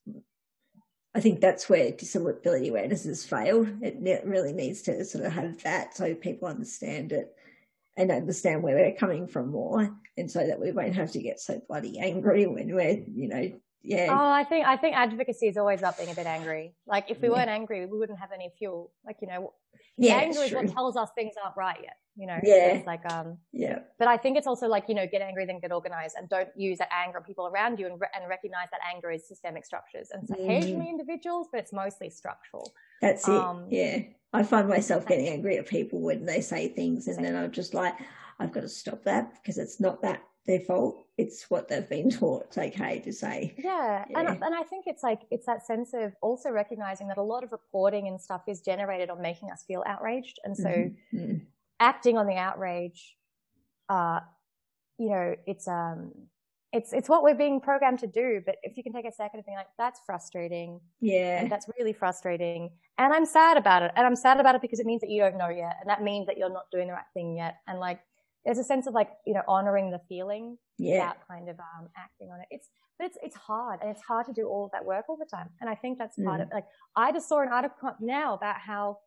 I 1.16 1.22
think 1.22 1.40
that's 1.40 1.70
where 1.70 1.92
disability 1.92 2.68
awareness 2.68 3.06
has 3.06 3.24
failed. 3.24 3.70
It 3.82 4.26
really 4.26 4.52
needs 4.52 4.82
to 4.84 5.06
sort 5.06 5.24
of 5.24 5.32
have 5.32 5.64
that 5.64 5.96
so 5.96 6.14
people 6.14 6.50
understand 6.50 7.14
it 7.14 7.34
and 7.96 8.12
understand 8.12 8.62
where 8.62 8.76
we're 8.76 8.92
coming 8.98 9.26
from 9.26 9.52
more, 9.52 9.90
and 10.18 10.30
so 10.30 10.46
that 10.46 10.60
we 10.60 10.74
won't 10.74 10.96
have 10.96 11.14
to 11.14 11.22
get 11.22 11.40
so 11.40 11.62
bloody 11.70 11.98
angry 12.00 12.46
when 12.46 12.76
we're, 12.76 13.02
you 13.08 13.30
know, 13.30 13.52
yeah. 13.86 14.08
Oh, 14.10 14.30
I 14.32 14.44
think 14.44 14.66
I 14.66 14.78
think 14.78 14.96
advocacy 14.96 15.48
is 15.48 15.58
always 15.58 15.80
about 15.80 15.98
being 15.98 16.10
a 16.10 16.16
bit 16.16 16.26
angry. 16.26 16.74
Like 16.88 17.10
if 17.10 17.22
we 17.22 17.28
yeah. 17.28 17.36
weren't 17.36 17.50
angry, 17.50 17.86
we 17.86 17.98
wouldn't 17.98 18.20
have 18.20 18.32
any 18.32 18.52
fuel. 18.58 18.92
Like 19.06 19.18
you 19.22 19.28
know, 19.28 19.54
yeah, 19.98 20.16
anger 20.16 20.40
is 20.40 20.52
what 20.52 20.68
tells 20.70 20.98
us 20.98 21.10
things 21.16 21.36
aren't 21.42 21.56
right 21.56 21.78
yet. 21.82 21.98
You 22.18 22.28
know, 22.28 22.40
yeah. 22.44 22.68
It's 22.68 22.88
like 22.88 23.10
um, 23.12 23.38
yeah. 23.52 23.80
But 24.00 24.08
I 24.08 24.18
think 24.18 24.38
it's 24.38 24.48
also 24.48 24.68
like 24.68 24.86
you 24.88 24.96
know, 24.96 25.06
get 25.10 25.22
angry 25.22 25.46
then 25.46 25.60
get 25.60 25.72
organized, 25.72 26.16
and 26.18 26.28
don't 26.28 26.50
use 26.56 26.80
that 26.80 26.90
anger 26.92 27.20
on 27.20 27.24
people 27.24 27.48
around 27.48 27.80
you, 27.80 27.86
and 27.86 28.00
re- 28.00 28.08
and 28.16 28.28
recognize 28.28 28.70
that 28.72 28.82
anger 28.92 29.12
is 29.12 29.28
systemic 29.28 29.66
structures, 29.66 30.10
and 30.12 30.24
it's 30.24 30.32
mm. 30.32 30.44
occasionally 30.44 30.90
individuals, 30.90 31.48
but 31.52 31.60
it's 31.60 31.74
mostly 31.74 32.10
structural. 32.10 32.74
That's 33.02 33.28
um, 33.28 33.68
it. 33.70 33.76
Yeah, 33.76 34.40
I 34.40 34.44
find 34.44 34.68
myself 34.68 35.06
getting 35.06 35.28
angry 35.28 35.58
at 35.58 35.68
people 35.68 36.02
when 36.02 36.26
they 36.26 36.42
say 36.42 36.70
things, 36.70 37.08
and 37.08 37.24
then 37.24 37.36
I'm 37.36 37.52
just 37.52 37.74
like, 37.74 37.96
I've 38.40 38.52
got 38.52 38.62
to 38.62 38.70
stop 38.70 39.04
that 39.04 39.34
because 39.36 39.58
it's 39.58 39.80
not 39.80 40.02
that 40.02 40.24
their 40.48 40.60
fault. 40.60 41.06
It's 41.18 41.50
what 41.50 41.68
they've 41.68 41.88
been 41.88 42.10
taught. 42.20 42.46
It's 42.48 42.58
okay 42.58 43.00
to 43.00 43.14
say. 43.14 43.56
Yeah. 43.58 44.06
yeah. 44.10 44.20
And, 44.20 44.44
and 44.44 44.56
I 44.56 44.64
think 44.64 44.86
it's 44.88 45.04
like, 45.04 45.22
it's 45.32 45.46
that 45.46 45.66
sense 45.66 45.94
of 45.94 46.14
also 46.22 46.50
recognizing 46.50 47.08
that 47.08 47.18
a 47.18 47.24
lot 47.24 47.44
of 47.44 47.52
reporting 47.52 48.08
and 48.08 48.22
stuff 48.22 48.42
is 48.48 48.62
generated 48.62 49.10
on 49.10 49.22
making 49.22 49.50
us 49.52 49.64
feel 49.68 49.84
outraged. 49.86 50.40
And 50.44 50.56
so 50.56 50.70
mm-hmm. 50.70 51.18
mm-hmm. 51.18 51.38
acting 51.80 52.18
on 52.18 52.28
the 52.28 52.36
outrage, 52.36 53.16
uh, 53.90 54.20
you 54.98 55.10
know, 55.10 55.36
it's, 55.46 55.68
um, 55.68 56.12
it's, 56.72 56.92
it's 56.92 57.08
what 57.08 57.24
we're 57.24 57.36
being 57.36 57.62
programmed 57.62 58.00
to 58.00 58.08
do. 58.08 58.42
But 58.46 58.58
if 58.64 58.76
you 58.76 58.84
can 58.84 58.92
take 58.92 59.06
a 59.06 59.12
second 59.12 59.40
and 59.40 59.46
be 59.46 59.54
like, 59.56 59.68
that's 59.78 60.02
frustrating. 60.06 60.82
Yeah. 61.00 61.42
And 61.42 61.52
that's 61.52 61.68
really 61.80 61.94
frustrating. 61.94 62.70
And 62.98 63.14
I'm 63.14 63.26
sad 63.26 63.58
about 63.58 63.84
it. 63.84 63.92
And 63.96 64.06
I'm 64.06 64.16
sad 64.16 64.40
about 64.40 64.56
it 64.56 64.62
because 64.62 64.80
it 64.80 64.86
means 64.86 65.02
that 65.02 65.10
you 65.10 65.22
don't 65.22 65.38
know 65.38 65.50
yet. 65.50 65.78
And 65.80 65.90
that 65.90 66.04
means 66.04 66.28
that 66.28 66.38
you're 66.38 66.52
not 66.52 66.66
doing 66.72 66.88
the 66.88 66.94
right 66.94 67.06
thing 67.14 67.38
yet. 67.38 67.56
And 67.68 67.80
like, 67.80 68.02
there's 68.46 68.58
a 68.58 68.64
sense 68.64 68.88
of 68.88 68.94
like 68.94 69.10
you 69.26 69.34
know 69.34 69.44
honoring 69.48 69.92
the 69.92 70.00
feeling 70.08 70.58
yeah. 70.78 70.94
without 70.94 71.18
kind 71.28 71.50
of 71.50 71.60
um, 71.60 71.90
acting 71.98 72.30
on 72.32 72.40
it. 72.40 72.48
It's 72.52 72.70
but 72.98 73.08
it's 73.08 73.18
it's 73.22 73.36
hard 73.36 73.80
and 73.82 73.90
it's 73.90 74.02
hard 74.02 74.26
to 74.28 74.34
do 74.34 74.48
all 74.48 74.66
of 74.66 74.72
that 74.72 74.86
work 74.86 75.06
all 75.10 75.18
the 75.18 75.26
time. 75.26 75.50
And 75.62 75.70
I 75.70 75.76
think 75.76 75.98
that's 75.98 76.16
part 76.24 76.40
mm. 76.40 76.44
of 76.44 76.50
like 76.54 76.66
I 76.96 77.12
just 77.12 77.28
saw 77.28 77.42
an 77.42 77.50
article 77.50 77.96
now 78.00 78.36
about 78.36 78.58
how 78.58 78.98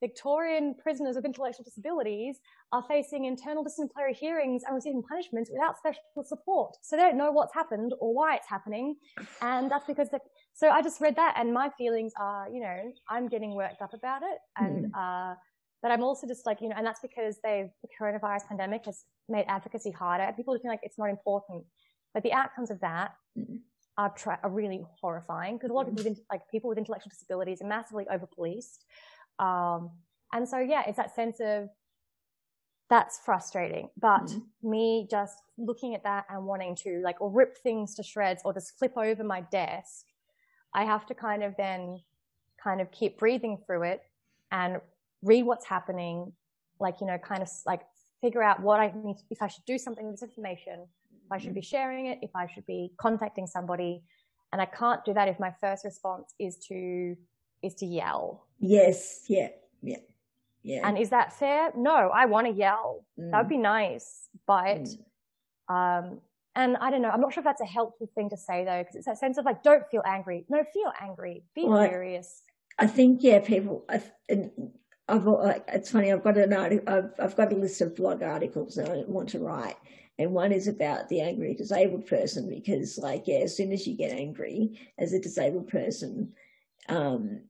Victorian 0.00 0.74
prisoners 0.80 1.16
with 1.16 1.24
intellectual 1.24 1.64
disabilities 1.64 2.38
are 2.72 2.84
facing 2.88 3.24
internal 3.24 3.64
disciplinary 3.64 4.14
hearings 4.14 4.62
and 4.64 4.74
receiving 4.74 5.02
punishments 5.02 5.50
without 5.52 5.76
special 5.76 6.02
support. 6.24 6.76
So 6.82 6.96
they 6.96 7.02
don't 7.02 7.18
know 7.18 7.32
what's 7.32 7.54
happened 7.54 7.94
or 8.00 8.14
why 8.14 8.36
it's 8.36 8.48
happening. 8.48 8.96
And 9.42 9.70
that's 9.70 9.86
because 9.86 10.08
the, 10.10 10.20
so 10.54 10.70
I 10.70 10.82
just 10.82 11.00
read 11.00 11.16
that 11.16 11.34
and 11.36 11.52
my 11.52 11.70
feelings 11.76 12.12
are, 12.18 12.48
you 12.48 12.60
know, 12.60 12.92
I'm 13.08 13.28
getting 13.28 13.54
worked 13.54 13.82
up 13.82 13.94
about 13.94 14.22
it 14.22 14.38
and, 14.56 14.92
mm. 14.92 15.32
uh, 15.32 15.34
but 15.82 15.90
I'm 15.90 16.02
also 16.02 16.26
just 16.26 16.46
like, 16.46 16.60
you 16.60 16.68
know, 16.68 16.74
and 16.76 16.86
that's 16.86 17.00
because 17.00 17.38
they 17.42 17.70
the 17.82 17.88
coronavirus 17.98 18.48
pandemic 18.48 18.84
has 18.86 19.04
made 19.28 19.44
advocacy 19.48 19.90
harder. 19.90 20.32
People 20.36 20.54
just 20.54 20.62
feel 20.62 20.72
like 20.72 20.80
it's 20.82 20.98
not 20.98 21.10
important. 21.10 21.64
But 22.14 22.22
the 22.22 22.32
outcomes 22.32 22.70
of 22.70 22.80
that 22.80 23.12
are, 23.96 24.10
tra- 24.10 24.40
are 24.42 24.50
really 24.50 24.84
horrifying 25.00 25.56
because 25.56 25.70
a 25.70 25.74
lot 25.74 25.88
of 25.88 25.94
people 25.94 26.10
with, 26.10 26.20
like 26.30 26.42
people 26.50 26.68
with 26.68 26.78
intellectual 26.78 27.10
disabilities 27.10 27.60
are 27.62 27.66
massively 27.66 28.06
over 28.10 28.26
policed. 28.26 28.84
Um, 29.38 29.90
and 30.32 30.48
so, 30.48 30.58
yeah, 30.58 30.82
it's 30.86 30.96
that 30.96 31.14
sense 31.14 31.38
of 31.40 31.68
that's 32.90 33.20
frustrating. 33.24 33.90
But 34.00 34.24
mm-hmm. 34.24 34.70
me 34.70 35.06
just 35.10 35.36
looking 35.58 35.94
at 35.94 36.02
that 36.04 36.24
and 36.30 36.46
wanting 36.46 36.74
to 36.76 37.00
like 37.04 37.20
or 37.20 37.30
rip 37.30 37.56
things 37.58 37.94
to 37.96 38.02
shreds 38.02 38.42
or 38.44 38.52
just 38.52 38.78
flip 38.78 38.96
over 38.96 39.22
my 39.22 39.42
desk, 39.42 40.06
I 40.74 40.84
have 40.84 41.06
to 41.06 41.14
kind 41.14 41.42
of 41.42 41.54
then 41.56 42.00
kind 42.62 42.80
of 42.80 42.90
keep 42.90 43.18
breathing 43.18 43.58
through 43.66 43.84
it 43.84 44.02
and 44.50 44.80
read 45.22 45.44
what's 45.44 45.66
happening, 45.66 46.32
like, 46.80 47.00
you 47.00 47.06
know, 47.06 47.18
kind 47.18 47.42
of 47.42 47.48
like 47.66 47.82
figure 48.20 48.42
out 48.42 48.60
what 48.60 48.80
I 48.80 48.92
need, 49.04 49.16
if 49.30 49.42
I 49.42 49.48
should 49.48 49.64
do 49.64 49.78
something 49.78 50.06
with 50.06 50.14
this 50.14 50.22
information, 50.22 50.86
if 51.24 51.32
I 51.32 51.38
should 51.38 51.54
be 51.54 51.62
sharing 51.62 52.06
it, 52.06 52.18
if 52.22 52.30
I 52.34 52.46
should 52.46 52.66
be 52.66 52.92
contacting 52.98 53.46
somebody. 53.46 54.02
And 54.52 54.62
I 54.62 54.66
can't 54.66 55.04
do 55.04 55.12
that 55.14 55.28
if 55.28 55.38
my 55.38 55.52
first 55.60 55.84
response 55.84 56.34
is 56.38 56.56
to, 56.68 57.16
is 57.62 57.74
to 57.76 57.86
yell. 57.86 58.46
Yes. 58.60 59.24
Yeah. 59.28 59.48
Yeah. 59.82 59.98
Yeah. 60.62 60.88
And 60.88 60.98
is 60.98 61.10
that 61.10 61.32
fair? 61.32 61.70
No, 61.76 62.10
I 62.12 62.26
want 62.26 62.46
to 62.46 62.52
yell. 62.52 63.04
Mm. 63.18 63.30
That 63.30 63.38
would 63.38 63.48
be 63.48 63.58
nice. 63.58 64.28
But, 64.46 64.88
mm. 64.88 64.98
um, 65.68 66.20
and 66.54 66.76
I 66.78 66.90
don't 66.90 67.02
know, 67.02 67.10
I'm 67.10 67.20
not 67.20 67.32
sure 67.32 67.42
if 67.42 67.44
that's 67.44 67.60
a 67.60 67.66
helpful 67.66 68.10
thing 68.14 68.30
to 68.30 68.36
say 68.36 68.64
though, 68.64 68.78
because 68.78 68.96
it's 68.96 69.06
that 69.06 69.18
sense 69.18 69.38
of 69.38 69.44
like, 69.44 69.62
don't 69.62 69.84
feel 69.90 70.02
angry. 70.06 70.44
No, 70.48 70.64
feel 70.72 70.92
angry. 71.00 71.44
Be 71.54 71.66
well, 71.66 71.86
furious. 71.86 72.42
I, 72.78 72.84
I 72.84 72.86
think, 72.86 73.20
yeah, 73.22 73.40
people, 73.40 73.84
I, 73.88 74.02
I've, 75.08 75.24
like, 75.24 75.64
it's 75.68 75.90
funny, 75.90 76.12
I've 76.12 76.22
got 76.22 76.36
an 76.36 76.52
article, 76.52 76.92
I've, 76.92 77.10
I've 77.18 77.36
got 77.36 77.52
a 77.52 77.56
list 77.56 77.80
of 77.80 77.96
blog 77.96 78.22
articles 78.22 78.74
that 78.74 78.90
I 78.90 79.04
want 79.06 79.30
to 79.30 79.38
write. 79.38 79.76
And 80.18 80.32
one 80.32 80.52
is 80.52 80.66
about 80.66 81.08
the 81.08 81.20
angry 81.20 81.54
disabled 81.54 82.06
person 82.06 82.48
because, 82.48 82.98
like, 82.98 83.24
yeah, 83.26 83.38
as 83.38 83.56
soon 83.56 83.72
as 83.72 83.86
you 83.86 83.96
get 83.96 84.12
angry 84.12 84.78
as 84.98 85.12
a 85.12 85.20
disabled 85.20 85.68
person, 85.68 86.32
um, 86.88 87.42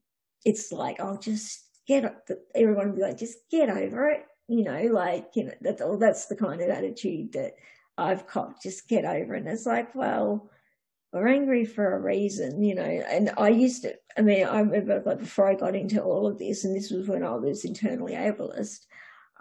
it's 0.44 0.70
like, 0.70 1.00
I'll 1.00 1.18
just 1.18 1.64
get 1.86 2.14
everyone 2.54 2.90
will 2.90 2.96
be 2.96 3.02
like, 3.02 3.18
just 3.18 3.38
get 3.50 3.70
over 3.70 4.10
it. 4.10 4.24
You 4.46 4.64
know, 4.64 4.82
like, 4.92 5.30
you 5.34 5.44
know, 5.44 5.54
that's, 5.60 5.80
all, 5.80 5.96
that's 5.96 6.26
the 6.26 6.36
kind 6.36 6.60
of 6.60 6.68
attitude 6.68 7.32
that 7.32 7.54
I've 7.96 8.26
caught, 8.26 8.62
just 8.62 8.88
get 8.88 9.04
over 9.04 9.34
it. 9.34 9.40
And 9.40 9.48
it's 9.48 9.66
like, 9.66 9.94
well, 9.94 10.50
we're 11.12 11.28
angry 11.28 11.64
for 11.64 11.94
a 11.94 12.00
reason, 12.00 12.62
you 12.62 12.74
know. 12.74 12.82
And 12.82 13.30
I 13.38 13.48
used 13.48 13.82
to, 13.82 13.94
I 14.16 14.22
mean, 14.22 14.46
I 14.46 14.60
remember 14.60 15.02
like 15.04 15.20
before 15.20 15.48
I 15.48 15.54
got 15.54 15.74
into 15.74 16.02
all 16.02 16.26
of 16.26 16.38
this, 16.38 16.64
and 16.64 16.76
this 16.76 16.90
was 16.90 17.08
when 17.08 17.24
I 17.24 17.34
was 17.34 17.64
internally 17.64 18.12
ableist, 18.12 18.80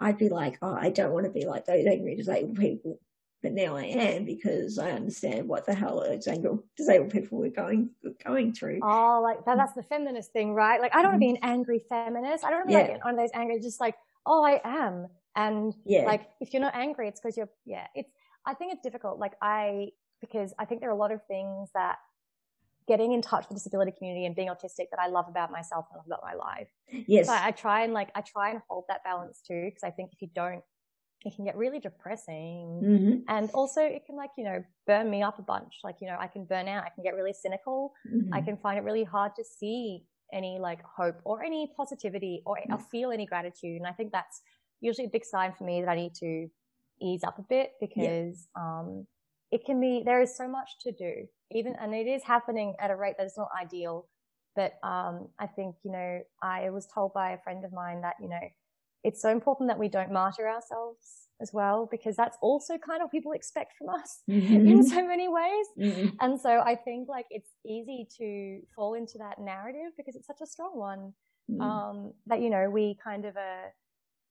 I'd 0.00 0.18
be 0.18 0.28
like, 0.28 0.58
oh, 0.62 0.74
I 0.74 0.90
don't 0.90 1.12
want 1.12 1.26
to 1.26 1.32
be 1.32 1.46
like 1.46 1.66
those 1.66 1.86
angry 1.86 2.16
disabled 2.16 2.56
people. 2.56 3.00
But 3.42 3.52
now 3.52 3.76
I 3.76 3.84
am 3.84 4.24
because 4.24 4.78
I 4.78 4.90
understand 4.90 5.46
what 5.46 5.64
the 5.64 5.74
hell 5.74 6.00
those 6.00 6.26
disabled 6.76 7.10
people 7.10 7.38
were 7.38 7.50
going 7.50 7.90
going 8.24 8.52
through. 8.52 8.80
Oh, 8.82 9.20
like 9.22 9.44
that, 9.44 9.56
that's 9.56 9.74
the 9.74 9.82
feminist 9.84 10.32
thing, 10.32 10.54
right? 10.54 10.80
Like 10.80 10.92
I 10.94 11.02
don't 11.02 11.12
want 11.12 11.22
to 11.22 11.26
be 11.26 11.32
mm-hmm. 11.34 11.44
an 11.44 11.50
angry 11.50 11.84
feminist. 11.88 12.44
I 12.44 12.50
don't 12.50 12.60
want 12.60 12.70
to 12.70 12.74
be 12.74 12.80
yeah. 12.80 12.92
like 12.94 13.04
one 13.04 13.14
of 13.14 13.20
those 13.20 13.30
angry, 13.34 13.60
just 13.60 13.80
like, 13.80 13.94
oh, 14.26 14.42
I 14.42 14.60
am. 14.64 15.06
And 15.36 15.72
yeah. 15.84 16.02
like 16.02 16.28
if 16.40 16.52
you're 16.52 16.62
not 16.62 16.74
angry, 16.74 17.06
it's 17.06 17.20
because 17.20 17.36
you're 17.36 17.50
yeah. 17.64 17.86
It's 17.94 18.10
I 18.44 18.54
think 18.54 18.72
it's 18.72 18.82
difficult. 18.82 19.20
Like 19.20 19.34
I 19.40 19.90
because 20.20 20.54
I 20.58 20.64
think 20.64 20.80
there 20.80 20.90
are 20.90 20.94
a 20.94 20.96
lot 20.96 21.12
of 21.12 21.20
things 21.26 21.70
that 21.74 21.96
getting 22.86 23.12
in 23.12 23.20
touch 23.20 23.42
with 23.42 23.50
the 23.50 23.54
disability 23.54 23.92
community 23.96 24.24
and 24.24 24.34
being 24.34 24.48
autistic 24.48 24.86
that 24.90 24.98
I 24.98 25.08
love 25.08 25.26
about 25.28 25.52
myself 25.52 25.84
and 25.92 25.98
love 25.98 26.06
about 26.06 26.22
my 26.22 26.34
life. 26.34 26.68
Yes. 27.06 27.26
So 27.26 27.34
I 27.34 27.50
try 27.50 27.84
and 27.84 27.92
like, 27.92 28.10
I 28.14 28.22
try 28.22 28.50
and 28.50 28.60
hold 28.68 28.84
that 28.88 29.04
balance 29.04 29.42
too, 29.46 29.66
because 29.66 29.82
I 29.84 29.90
think 29.90 30.10
if 30.12 30.22
you 30.22 30.28
don't, 30.34 30.62
it 31.24 31.36
can 31.36 31.44
get 31.44 31.56
really 31.56 31.80
depressing. 31.80 32.80
Mm-hmm. 32.82 33.14
And 33.28 33.50
also 33.50 33.82
it 33.82 34.06
can 34.06 34.16
like, 34.16 34.30
you 34.38 34.44
know, 34.44 34.64
burn 34.86 35.10
me 35.10 35.22
up 35.22 35.38
a 35.38 35.42
bunch. 35.42 35.80
Like, 35.84 35.96
you 36.00 36.06
know, 36.06 36.16
I 36.18 36.28
can 36.28 36.44
burn 36.46 36.66
out. 36.66 36.84
I 36.84 36.88
can 36.88 37.04
get 37.04 37.14
really 37.14 37.34
cynical. 37.34 37.92
Mm-hmm. 38.10 38.32
I 38.32 38.40
can 38.40 38.56
find 38.56 38.78
it 38.78 38.84
really 38.84 39.04
hard 39.04 39.32
to 39.36 39.44
see 39.44 40.04
any 40.32 40.58
like 40.58 40.80
hope 40.82 41.20
or 41.24 41.42
any 41.42 41.70
positivity 41.76 42.42
or 42.46 42.56
mm-hmm. 42.56 42.82
feel 42.90 43.10
any 43.10 43.26
gratitude. 43.26 43.76
And 43.76 43.86
I 43.86 43.92
think 43.92 44.12
that's 44.12 44.40
usually 44.80 45.08
a 45.08 45.10
big 45.10 45.26
sign 45.26 45.52
for 45.52 45.64
me 45.64 45.82
that 45.82 45.90
I 45.90 45.96
need 45.96 46.14
to 46.20 46.48
ease 47.02 47.22
up 47.22 47.38
a 47.38 47.42
bit 47.42 47.72
because, 47.80 48.48
yeah. 48.56 48.80
um, 48.80 49.06
it 49.50 49.64
can 49.64 49.80
be, 49.80 50.02
there 50.04 50.20
is 50.20 50.36
so 50.36 50.48
much 50.48 50.70
to 50.82 50.92
do, 50.92 51.26
even, 51.50 51.74
and 51.80 51.94
it 51.94 52.06
is 52.06 52.22
happening 52.22 52.74
at 52.80 52.90
a 52.90 52.96
rate 52.96 53.14
that 53.18 53.26
is 53.26 53.36
not 53.36 53.48
ideal. 53.60 54.06
But, 54.54 54.72
um, 54.82 55.28
I 55.38 55.46
think, 55.46 55.76
you 55.84 55.92
know, 55.92 56.20
I 56.42 56.70
was 56.70 56.86
told 56.86 57.14
by 57.14 57.30
a 57.30 57.38
friend 57.38 57.64
of 57.64 57.72
mine 57.72 58.02
that, 58.02 58.16
you 58.20 58.28
know, 58.28 58.40
it's 59.04 59.22
so 59.22 59.30
important 59.30 59.68
that 59.68 59.78
we 59.78 59.88
don't 59.88 60.12
martyr 60.12 60.48
ourselves 60.48 61.28
as 61.40 61.52
well, 61.52 61.88
because 61.90 62.16
that's 62.16 62.36
also 62.42 62.76
kind 62.78 63.00
of 63.00 63.06
what 63.06 63.12
people 63.12 63.32
expect 63.32 63.74
from 63.78 63.88
us 63.88 64.22
mm-hmm. 64.30 64.54
in 64.68 64.86
so 64.86 65.06
many 65.06 65.28
ways. 65.28 65.66
Mm-hmm. 65.78 66.16
And 66.20 66.40
so 66.40 66.60
I 66.60 66.74
think 66.74 67.08
like 67.08 67.26
it's 67.30 67.50
easy 67.66 68.08
to 68.18 68.60
fall 68.74 68.94
into 68.94 69.18
that 69.18 69.38
narrative 69.40 69.92
because 69.96 70.16
it's 70.16 70.26
such 70.26 70.40
a 70.42 70.46
strong 70.46 70.76
one. 70.76 71.12
Mm-hmm. 71.50 71.60
Um, 71.62 72.12
that, 72.26 72.42
you 72.42 72.50
know, 72.50 72.68
we 72.68 72.98
kind 73.02 73.24
of, 73.24 73.36
uh, 73.36 73.68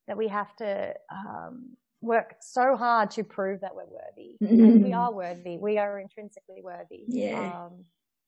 that 0.07 0.17
we 0.17 0.27
have 0.27 0.55
to, 0.57 0.93
um, 1.11 1.75
work 2.01 2.35
so 2.39 2.75
hard 2.75 3.11
to 3.11 3.23
prove 3.23 3.61
that 3.61 3.75
we're 3.75 3.85
worthy. 3.85 4.37
Mm-hmm. 4.43 4.83
We 4.83 4.93
are 4.93 5.13
worthy. 5.13 5.57
We 5.57 5.77
are 5.77 5.99
intrinsically 5.99 6.61
worthy. 6.63 7.03
Yeah. 7.07 7.65
Um, 7.65 7.85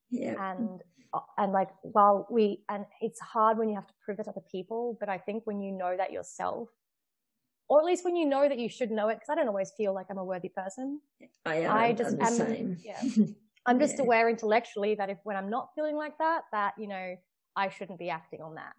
yeah. 0.10 0.52
And, 0.52 0.82
and 1.38 1.52
like, 1.52 1.70
while 1.82 2.28
we, 2.30 2.62
and 2.70 2.86
it's 3.02 3.20
hard 3.20 3.58
when 3.58 3.70
you 3.70 3.76
have 3.76 3.88
to 3.88 3.94
prove 4.04 4.20
it 4.20 4.24
to 4.24 4.32
other 4.32 4.42
people, 4.52 4.98
but 5.00 5.10
I 5.10 5.18
think 5.18 5.44
when 5.46 5.62
you 5.62 5.72
know 5.72 5.96
that 5.96 6.12
yourself, 6.12 6.70
or 7.68 7.80
at 7.80 7.86
least 7.86 8.04
when 8.04 8.16
you 8.16 8.26
know 8.26 8.50
that 8.50 8.58
you 8.58 8.68
should 8.68 8.90
know 8.90 9.10
it, 9.10 9.16
because 9.16 9.30
I 9.30 9.36
don't 9.36 9.48
always 9.48 9.72
feel 9.78 9.94
like 9.94 10.08
I'm 10.10 10.18
a 10.18 10.26
worthy 10.26 10.50
person. 10.50 11.00
I 11.46 11.56
am. 11.58 11.72
I 11.72 11.94
just 11.94 12.18
am. 12.20 12.34
Same. 12.34 12.78
Yeah. 12.84 13.02
I'm 13.68 13.80
just 13.80 13.98
yeah. 13.98 14.04
aware 14.04 14.30
intellectually 14.30 14.96
that 14.96 15.12
if 15.12 15.20
when 15.24 15.36
I'm 15.36 15.52
not 15.52 15.70
feeling 15.76 15.96
like 15.96 16.18
that, 16.18 16.42
that, 16.52 16.74
you 16.80 16.88
know, 16.88 17.16
I 17.56 17.70
shouldn't 17.70 18.00
be 18.00 18.10
acting 18.10 18.42
on 18.42 18.56
that. 18.56 18.74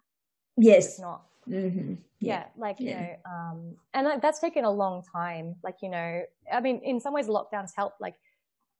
Yes. 0.57 0.87
It's 0.87 0.99
not 0.99 1.21
Mm-hmm. 1.49 1.93
Yeah. 2.19 2.33
yeah. 2.33 2.45
like 2.57 2.77
yeah. 2.79 2.89
you 2.89 2.95
know, 2.95 3.15
um, 3.25 3.75
and 3.93 4.21
that's 4.21 4.39
taken 4.39 4.63
a 4.63 4.71
long 4.71 5.03
time. 5.13 5.55
Like 5.63 5.77
you 5.81 5.89
know, 5.89 6.21
I 6.51 6.59
mean, 6.61 6.81
in 6.83 6.99
some 6.99 7.13
ways, 7.13 7.27
lockdowns 7.27 7.71
helped. 7.75 7.99
Like 7.99 8.15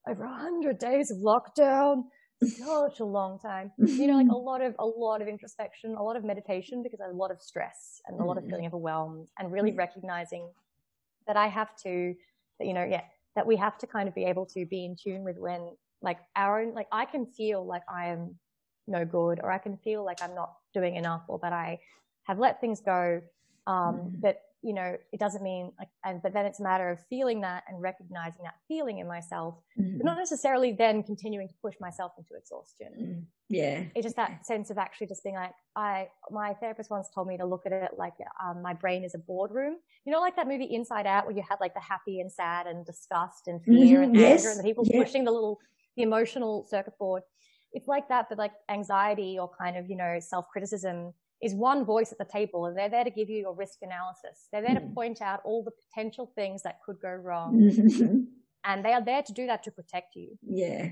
over 0.07 0.23
a 0.23 0.33
hundred 0.33 0.79
days 0.79 1.11
of 1.11 1.17
lockdown, 1.17 2.03
such 2.43 2.99
a 2.99 3.05
long 3.05 3.39
time. 3.39 3.71
You 3.77 4.07
know, 4.07 4.17
like 4.17 4.31
a 4.31 4.37
lot 4.37 4.61
of 4.61 4.75
a 4.79 4.85
lot 4.85 5.21
of 5.21 5.27
introspection, 5.27 5.95
a 5.95 6.03
lot 6.03 6.15
of 6.15 6.23
meditation, 6.23 6.83
because 6.83 6.99
a 6.99 7.15
lot 7.15 7.31
of 7.31 7.41
stress 7.41 8.01
and 8.07 8.19
a 8.19 8.23
lot 8.23 8.37
of 8.37 8.43
mm-hmm. 8.43 8.51
feeling 8.51 8.65
overwhelmed, 8.67 9.27
and 9.37 9.51
really 9.51 9.73
recognizing 9.73 10.49
that 11.27 11.37
I 11.37 11.47
have 11.47 11.75
to, 11.83 12.13
that 12.59 12.67
you 12.67 12.73
know, 12.73 12.83
yeah, 12.83 13.01
that 13.35 13.45
we 13.45 13.55
have 13.57 13.77
to 13.79 13.87
kind 13.87 14.07
of 14.07 14.15
be 14.15 14.25
able 14.25 14.45
to 14.47 14.65
be 14.65 14.85
in 14.85 14.95
tune 15.01 15.23
with 15.23 15.37
when, 15.37 15.71
like 16.01 16.17
our 16.35 16.61
own, 16.61 16.73
like 16.73 16.87
I 16.91 17.05
can 17.05 17.25
feel 17.25 17.65
like 17.65 17.83
I 17.93 18.07
am 18.07 18.35
no 18.87 19.05
good, 19.05 19.39
or 19.43 19.51
I 19.51 19.59
can 19.59 19.77
feel 19.77 20.03
like 20.03 20.21
I'm 20.21 20.35
not 20.35 20.53
doing 20.73 20.95
enough, 20.95 21.23
or 21.27 21.39
that 21.43 21.53
I 21.53 21.79
have 22.23 22.39
let 22.39 22.61
things 22.61 22.81
go. 22.81 23.21
Um, 23.67 23.75
mm-hmm. 23.75 24.15
But 24.19 24.41
you 24.63 24.73
know, 24.73 24.95
it 25.11 25.19
doesn't 25.19 25.41
mean 25.41 25.71
like, 25.79 25.87
and 26.05 26.21
but 26.21 26.33
then 26.33 26.45
it's 26.45 26.59
a 26.59 26.63
matter 26.63 26.89
of 26.89 26.99
feeling 27.09 27.41
that 27.41 27.63
and 27.67 27.81
recognizing 27.81 28.43
that 28.43 28.53
feeling 28.67 28.99
in 28.99 29.07
myself, 29.07 29.55
mm-hmm. 29.79 29.97
but 29.97 30.05
not 30.05 30.17
necessarily 30.17 30.71
then 30.71 31.01
continuing 31.01 31.47
to 31.47 31.53
push 31.63 31.73
myself 31.79 32.11
into 32.17 32.35
exhaustion. 32.35 32.87
Mm-hmm. 32.99 33.19
Yeah, 33.49 33.83
it's 33.95 34.05
just 34.05 34.17
that 34.17 34.45
sense 34.45 34.69
of 34.69 34.77
actually 34.77 35.07
just 35.07 35.23
being 35.23 35.35
like, 35.35 35.53
I 35.75 36.09
my 36.29 36.53
therapist 36.53 36.91
once 36.91 37.09
told 37.13 37.27
me 37.27 37.37
to 37.37 37.45
look 37.45 37.65
at 37.65 37.71
it 37.71 37.91
like 37.97 38.13
um, 38.43 38.61
my 38.61 38.73
brain 38.73 39.03
is 39.03 39.15
a 39.15 39.19
boardroom. 39.19 39.77
You 40.05 40.11
know, 40.11 40.19
like 40.19 40.35
that 40.35 40.47
movie 40.47 40.65
Inside 40.65 41.07
Out 41.07 41.25
where 41.25 41.35
you 41.35 41.43
had 41.47 41.57
like 41.59 41.73
the 41.73 41.81
happy 41.81 42.19
and 42.19 42.31
sad 42.31 42.67
and 42.67 42.85
disgust 42.85 43.47
and 43.47 43.63
fear 43.63 44.03
and 44.03 44.15
yes. 44.15 44.41
anger 44.41 44.51
and 44.51 44.59
the 44.59 44.63
people 44.63 44.85
pushing 44.85 45.25
the 45.25 45.31
little 45.31 45.59
the 45.97 46.03
emotional 46.03 46.67
circuit 46.69 46.97
board. 46.99 47.23
It's 47.73 47.87
like 47.87 48.09
that, 48.09 48.27
but 48.29 48.37
like 48.37 48.51
anxiety 48.69 49.39
or 49.39 49.49
kind 49.59 49.75
of 49.75 49.89
you 49.89 49.95
know 49.95 50.19
self 50.19 50.47
criticism 50.49 51.13
is 51.41 51.53
one 51.53 51.83
voice 51.83 52.11
at 52.11 52.17
the 52.17 52.25
table 52.25 52.65
and 52.65 52.77
they're 52.77 52.89
there 52.89 53.03
to 53.03 53.09
give 53.09 53.29
you 53.29 53.37
your 53.37 53.55
risk 53.55 53.79
analysis. 53.81 54.47
They're 54.51 54.61
there 54.61 54.75
mm. 54.75 54.87
to 54.89 54.93
point 54.93 55.21
out 55.21 55.41
all 55.43 55.63
the 55.63 55.71
potential 55.71 56.31
things 56.35 56.61
that 56.63 56.79
could 56.85 56.99
go 57.01 57.09
wrong. 57.09 58.27
And 58.63 58.85
they 58.85 58.93
are 58.93 59.03
there 59.03 59.23
to 59.23 59.33
do 59.33 59.47
that 59.47 59.63
to 59.63 59.71
protect 59.71 60.15
you. 60.15 60.37
Yeah. 60.47 60.89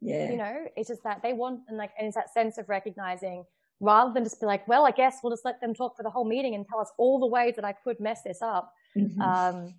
Yeah. 0.00 0.30
You 0.30 0.36
know, 0.36 0.64
it's 0.76 0.88
just 0.88 1.04
that 1.04 1.22
they 1.22 1.32
want, 1.32 1.60
and 1.68 1.78
like, 1.78 1.92
and 1.96 2.08
it's 2.08 2.16
that 2.16 2.34
sense 2.34 2.58
of 2.58 2.68
recognizing 2.68 3.44
rather 3.80 4.12
than 4.12 4.24
just 4.24 4.40
be 4.40 4.46
like, 4.46 4.66
well, 4.66 4.86
I 4.86 4.90
guess 4.90 5.18
we'll 5.22 5.32
just 5.32 5.44
let 5.44 5.60
them 5.60 5.74
talk 5.74 5.96
for 5.96 6.02
the 6.02 6.10
whole 6.10 6.24
meeting 6.24 6.54
and 6.54 6.66
tell 6.66 6.80
us 6.80 6.90
all 6.98 7.20
the 7.20 7.26
ways 7.26 7.54
that 7.56 7.64
I 7.64 7.72
could 7.72 8.00
mess 8.00 8.22
this 8.22 8.42
up. 8.42 8.72
Mm-hmm. 8.96 9.20
Um, 9.20 9.74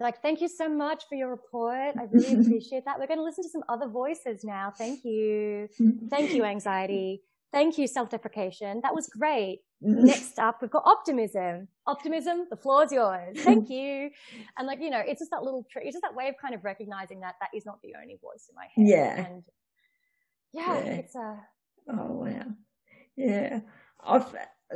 like, 0.00 0.22
thank 0.22 0.40
you 0.40 0.48
so 0.48 0.68
much 0.68 1.04
for 1.08 1.16
your 1.16 1.28
report. 1.30 1.96
I 1.98 2.06
really 2.10 2.34
appreciate 2.40 2.84
that. 2.84 2.98
We're 2.98 3.06
going 3.06 3.18
to 3.18 3.24
listen 3.24 3.44
to 3.44 3.50
some 3.50 3.64
other 3.68 3.88
voices 3.88 4.44
now. 4.44 4.72
Thank 4.76 5.04
you. 5.04 5.68
Mm-hmm. 5.80 6.08
Thank 6.08 6.32
you, 6.32 6.44
anxiety. 6.44 7.22
Thank 7.50 7.78
you, 7.78 7.86
self-deprecation. 7.86 8.80
That 8.82 8.94
was 8.94 9.08
great. 9.08 9.60
Mm-hmm. 9.82 10.04
Next 10.04 10.38
up, 10.38 10.60
we've 10.60 10.70
got 10.70 10.82
optimism. 10.84 11.68
Optimism, 11.86 12.46
the 12.50 12.56
floor 12.56 12.84
is 12.84 12.92
yours. 12.92 13.36
Thank 13.38 13.70
you. 13.70 14.10
And 14.58 14.66
like, 14.66 14.80
you 14.80 14.90
know, 14.90 15.00
it's 15.04 15.20
just 15.20 15.30
that 15.30 15.42
little 15.42 15.64
trick. 15.70 15.84
It's 15.86 15.94
just 15.94 16.02
that 16.02 16.14
way 16.14 16.28
of 16.28 16.34
kind 16.40 16.54
of 16.54 16.64
recognizing 16.64 17.20
that 17.20 17.36
that 17.40 17.50
is 17.56 17.64
not 17.64 17.80
the 17.82 17.94
only 18.00 18.18
voice 18.20 18.50
in 18.50 18.54
my 18.54 18.66
head. 18.74 18.86
Yeah. 18.86 19.26
And 19.26 19.44
yeah, 20.52 20.84
yeah. 20.84 20.92
it's 20.92 21.14
a. 21.14 21.40
Oh, 21.90 22.12
wow. 22.12 22.46
Yeah. 23.16 23.60
I've, 24.04 24.26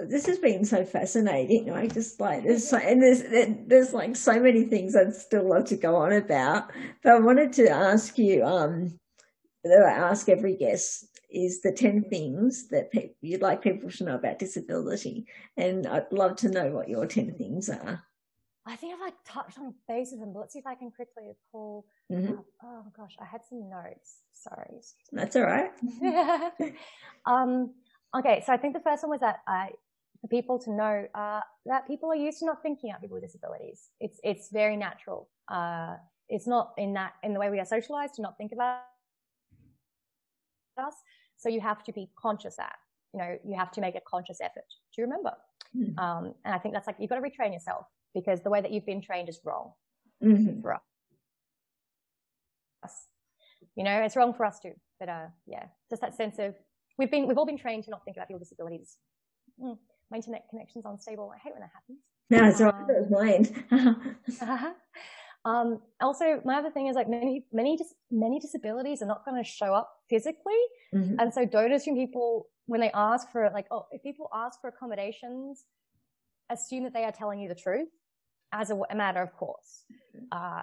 this 0.08 0.26
has 0.26 0.38
been 0.38 0.64
so 0.64 0.84
fascinating. 0.84 1.70
I 1.70 1.86
just 1.88 2.18
like 2.18 2.44
there's 2.44 2.66
so, 2.66 2.78
and 2.78 3.02
there's 3.02 3.22
there's 3.66 3.92
like 3.92 4.16
so 4.16 4.40
many 4.40 4.64
things 4.64 4.96
I'd 4.96 5.14
still 5.14 5.48
love 5.48 5.66
to 5.66 5.76
go 5.76 5.96
on 5.96 6.12
about. 6.12 6.72
But 7.02 7.12
I 7.12 7.18
wanted 7.18 7.52
to 7.54 7.68
ask 7.68 8.16
you, 8.18 8.44
um, 8.44 8.98
that 9.64 9.84
I 9.84 9.92
ask 9.92 10.28
every 10.28 10.56
guest 10.56 11.06
is 11.32 11.60
the 11.62 11.72
10 11.72 12.04
things 12.04 12.68
that 12.68 12.90
pe- 12.90 13.12
you'd 13.20 13.42
like 13.42 13.62
people 13.62 13.90
to 13.90 14.04
know 14.04 14.14
about 14.14 14.38
disability. 14.38 15.26
And 15.56 15.86
I'd 15.86 16.12
love 16.12 16.36
to 16.36 16.48
know 16.48 16.70
what 16.70 16.88
your 16.88 17.06
10 17.06 17.34
things 17.34 17.68
are. 17.68 18.02
I 18.64 18.76
think 18.76 18.94
I've 18.94 19.00
like 19.00 19.14
touched 19.26 19.58
on 19.58 19.74
base 19.88 20.12
of 20.12 20.20
them, 20.20 20.32
but 20.32 20.40
let's 20.40 20.52
see 20.52 20.60
if 20.60 20.66
I 20.66 20.76
can 20.76 20.90
quickly 20.92 21.32
pull. 21.50 21.84
Mm-hmm. 22.10 22.34
Oh 22.62 22.84
gosh, 22.96 23.16
I 23.20 23.24
had 23.24 23.40
some 23.48 23.68
notes. 23.68 24.18
Sorry. 24.32 24.80
That's 25.10 25.34
all 25.34 25.42
right. 25.42 25.70
um, 27.26 27.74
okay, 28.16 28.42
so 28.46 28.52
I 28.52 28.56
think 28.56 28.74
the 28.74 28.80
first 28.80 29.02
one 29.02 29.10
was 29.10 29.20
that 29.20 29.40
uh, 29.48 29.66
for 30.20 30.28
people 30.28 30.60
to 30.60 30.70
know 30.70 31.06
uh, 31.14 31.40
that 31.66 31.88
people 31.88 32.10
are 32.10 32.16
used 32.16 32.38
to 32.38 32.46
not 32.46 32.62
thinking 32.62 32.90
about 32.90 33.00
people 33.00 33.16
with 33.16 33.24
disabilities. 33.24 33.90
It's 34.00 34.20
it's 34.22 34.48
very 34.52 34.76
natural. 34.76 35.28
Uh, 35.48 35.96
it's 36.28 36.46
not 36.46 36.72
in 36.78 36.94
that 36.94 37.14
in 37.24 37.34
the 37.34 37.40
way 37.40 37.50
we 37.50 37.58
are 37.58 37.64
socialized 37.64 38.14
to 38.14 38.22
not 38.22 38.38
think 38.38 38.52
about 38.52 38.82
us. 40.78 40.94
So 41.42 41.48
you 41.48 41.60
have 41.60 41.82
to 41.84 41.92
be 41.92 42.08
conscious 42.16 42.56
at. 42.60 42.76
You 43.12 43.18
know, 43.18 43.36
you 43.44 43.56
have 43.56 43.72
to 43.72 43.80
make 43.80 43.96
a 43.96 44.00
conscious 44.00 44.40
effort 44.40 44.64
to 44.94 45.02
remember. 45.02 45.32
Mm-hmm. 45.76 45.98
Um, 45.98 46.34
and 46.44 46.54
I 46.54 46.58
think 46.58 46.72
that's 46.72 46.86
like 46.86 46.96
you've 47.00 47.10
got 47.10 47.16
to 47.16 47.22
retrain 47.22 47.52
yourself 47.52 47.86
because 48.14 48.42
the 48.42 48.50
way 48.50 48.60
that 48.60 48.70
you've 48.70 48.86
been 48.86 49.02
trained 49.02 49.28
is 49.28 49.40
wrong 49.44 49.72
mm-hmm. 50.22 50.60
for 50.60 50.74
us. 50.74 50.80
You 53.74 53.82
know, 53.82 54.02
it's 54.02 54.14
wrong 54.14 54.32
for 54.34 54.46
us 54.46 54.60
too. 54.60 54.74
But 55.00 55.08
uh, 55.08 55.26
yeah, 55.46 55.64
just 55.90 56.00
that 56.02 56.14
sense 56.14 56.38
of 56.38 56.54
we've 56.96 57.10
been 57.10 57.26
we've 57.26 57.38
all 57.38 57.46
been 57.46 57.58
trained 57.58 57.82
to 57.84 57.90
not 57.90 58.04
think 58.04 58.16
about 58.16 58.28
people 58.28 58.38
with 58.38 58.48
disabilities. 58.48 58.98
Mm, 59.60 59.78
my 60.10 60.18
internet 60.18 60.44
connection's 60.48 60.84
unstable. 60.86 61.32
I 61.34 61.38
hate 61.38 61.54
when 61.54 61.62
that 61.62 61.70
happens. 61.74 61.98
No, 62.30 62.44
it's 62.48 62.60
um, 62.60 62.68
right. 63.10 63.46
It 63.50 64.28
was 64.30 64.40
mine. 64.50 64.74
Um, 65.44 65.80
also, 66.00 66.40
my 66.44 66.56
other 66.56 66.70
thing 66.70 66.86
is 66.86 66.94
like 66.94 67.08
many, 67.08 67.44
many, 67.52 67.78
many 68.10 68.38
disabilities 68.38 69.02
are 69.02 69.06
not 69.06 69.24
going 69.24 69.42
to 69.42 69.48
show 69.48 69.74
up 69.74 69.90
physically. 70.08 70.60
Mm-hmm. 70.94 71.16
And 71.18 71.34
so 71.34 71.44
don't 71.44 71.72
assume 71.72 71.96
people, 71.96 72.46
when 72.66 72.80
they 72.80 72.90
ask 72.92 73.30
for 73.30 73.50
like, 73.52 73.66
oh, 73.70 73.86
if 73.90 74.02
people 74.02 74.28
ask 74.32 74.60
for 74.60 74.68
accommodations, 74.68 75.64
assume 76.50 76.84
that 76.84 76.92
they 76.92 77.04
are 77.04 77.12
telling 77.12 77.40
you 77.40 77.48
the 77.48 77.54
truth 77.54 77.88
as 78.52 78.70
a, 78.70 78.80
a 78.90 78.94
matter 78.94 79.20
of 79.20 79.32
course. 79.34 79.84
Mm-hmm. 80.16 80.26
Uh, 80.30 80.62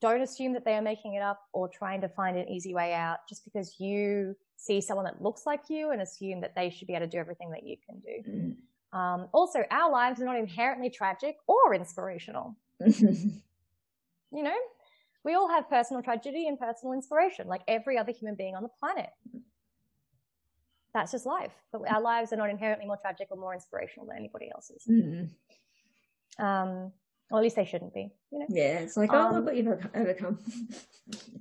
don't 0.00 0.22
assume 0.22 0.52
that 0.54 0.64
they 0.64 0.74
are 0.74 0.82
making 0.82 1.14
it 1.14 1.22
up 1.22 1.40
or 1.52 1.68
trying 1.68 2.00
to 2.00 2.08
find 2.08 2.36
an 2.36 2.48
easy 2.48 2.74
way 2.74 2.92
out 2.92 3.18
just 3.28 3.44
because 3.44 3.76
you 3.78 4.34
see 4.56 4.80
someone 4.80 5.04
that 5.04 5.22
looks 5.22 5.42
like 5.46 5.62
you 5.68 5.90
and 5.90 6.00
assume 6.02 6.40
that 6.40 6.54
they 6.54 6.70
should 6.70 6.86
be 6.86 6.94
able 6.94 7.06
to 7.06 7.10
do 7.10 7.18
everything 7.18 7.50
that 7.50 7.64
you 7.64 7.76
can 7.86 8.00
do. 8.00 8.30
Mm-hmm. 8.30 8.98
Um, 8.98 9.28
also, 9.32 9.64
our 9.70 9.90
lives 9.90 10.20
are 10.20 10.24
not 10.24 10.38
inherently 10.38 10.88
tragic 10.88 11.36
or 11.46 11.74
inspirational. 11.74 12.56
You 14.34 14.42
know, 14.42 14.56
we 15.24 15.34
all 15.34 15.48
have 15.48 15.68
personal 15.68 16.02
tragedy 16.02 16.46
and 16.48 16.58
personal 16.58 16.92
inspiration, 16.92 17.46
like 17.46 17.62
every 17.68 17.98
other 17.98 18.12
human 18.12 18.34
being 18.34 18.54
on 18.54 18.62
the 18.62 18.68
planet. 18.80 19.10
That's 20.92 21.12
just 21.12 21.26
life. 21.26 21.52
But 21.72 21.82
our 21.90 22.00
lives 22.00 22.32
are 22.32 22.36
not 22.36 22.50
inherently 22.50 22.86
more 22.86 22.96
tragic 22.96 23.28
or 23.30 23.36
more 23.36 23.54
inspirational 23.54 24.06
than 24.06 24.16
anybody 24.16 24.50
else's. 24.54 24.84
Mm-hmm. 24.88 26.44
Um, 26.44 26.92
or 27.30 27.38
at 27.38 27.42
least 27.42 27.56
they 27.56 27.64
shouldn't 27.64 27.94
be. 27.94 28.10
You 28.30 28.40
know? 28.40 28.46
Yeah, 28.48 28.80
it's 28.80 28.96
like, 28.96 29.10
oh, 29.12 29.18
um, 29.18 29.34
look 29.34 29.46
what 29.46 29.56
you've 29.56 29.66
overcome. 29.94 30.38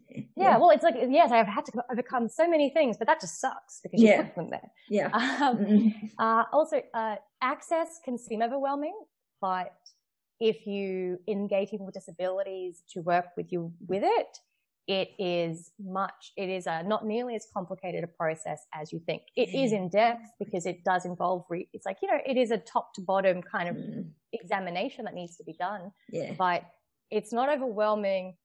yeah. 0.09 0.21
yeah. 0.35 0.57
well, 0.57 0.69
it's 0.69 0.83
like, 0.83 0.95
yes, 1.09 1.31
I've 1.31 1.47
had 1.47 1.65
to 1.65 1.83
overcome 1.91 2.29
so 2.29 2.49
many 2.49 2.69
things, 2.69 2.97
but 2.97 3.07
that 3.07 3.19
just 3.19 3.39
sucks 3.39 3.81
because 3.83 4.01
you 4.01 4.07
yeah. 4.07 4.23
put 4.23 4.35
them 4.35 4.49
there. 4.49 4.71
Yeah. 4.89 5.09
Um, 5.13 5.57
mm-hmm. 5.57 6.05
uh, 6.17 6.43
also, 6.51 6.81
uh, 6.93 7.17
access 7.41 7.99
can 8.03 8.17
seem 8.17 8.41
overwhelming, 8.41 8.97
but 9.41 9.73
if 10.39 10.65
you 10.65 11.19
engage 11.27 11.69
people 11.69 11.85
with 11.85 11.95
disabilities 11.95 12.83
to 12.89 13.01
work 13.01 13.25
with 13.37 13.51
you 13.51 13.71
with 13.87 14.03
it, 14.03 14.37
it 14.87 15.11
is 15.17 15.71
much, 15.79 16.33
it 16.35 16.49
is 16.49 16.67
a 16.67 16.83
not 16.83 17.05
nearly 17.05 17.35
as 17.35 17.47
complicated 17.53 18.03
a 18.03 18.07
process 18.07 18.65
as 18.73 18.91
you 18.91 19.01
think. 19.05 19.21
It 19.35 19.53
is 19.53 19.71
in 19.71 19.89
depth 19.89 20.31
because 20.39 20.65
it 20.65 20.83
does 20.83 21.05
involve, 21.05 21.45
re- 21.49 21.69
it's 21.71 21.85
like, 21.85 21.97
you 22.01 22.09
know, 22.09 22.19
it 22.25 22.35
is 22.35 22.51
a 22.51 22.57
top 22.57 22.93
to 22.95 23.01
bottom 23.01 23.41
kind 23.41 23.69
of 23.69 23.75
mm. 23.77 24.09
examination 24.33 25.05
that 25.05 25.13
needs 25.13 25.37
to 25.37 25.43
be 25.45 25.53
done. 25.53 25.91
Yeah. 26.09 26.33
But 26.37 26.63
it's 27.09 27.31
not 27.31 27.49
overwhelming. 27.49 28.35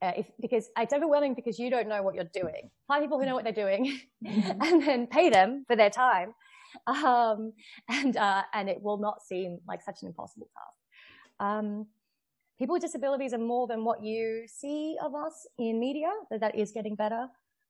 Uh, 0.00 0.12
if, 0.18 0.26
because 0.40 0.68
it's 0.78 0.92
overwhelming 0.92 1.34
because 1.34 1.58
you 1.58 1.70
don't 1.70 1.88
know 1.88 2.02
what 2.02 2.14
you're 2.14 2.24
doing. 2.32 2.70
Find 2.88 3.02
people 3.02 3.18
who 3.18 3.26
know 3.26 3.34
what 3.34 3.44
they're 3.44 3.52
doing 3.52 4.00
mm-hmm. 4.24 4.60
and 4.62 4.82
then 4.82 5.06
pay 5.06 5.28
them 5.28 5.64
for 5.66 5.76
their 5.76 5.90
time. 5.90 6.34
Um, 6.86 7.52
and, 7.88 8.16
uh, 8.16 8.42
and 8.52 8.68
it 8.68 8.82
will 8.82 8.98
not 8.98 9.22
seem 9.22 9.58
like 9.68 9.82
such 9.82 9.98
an 10.02 10.08
impossible 10.08 10.48
task. 10.54 10.78
Um, 11.40 11.86
people 12.58 12.74
with 12.74 12.82
disabilities 12.82 13.32
are 13.32 13.38
more 13.38 13.66
than 13.66 13.84
what 13.84 14.02
you 14.02 14.44
see 14.46 14.96
of 15.02 15.14
us 15.14 15.46
in 15.58 15.80
media, 15.80 16.10
that 16.30 16.54
is 16.54 16.72
getting 16.72 16.94
better. 16.94 17.26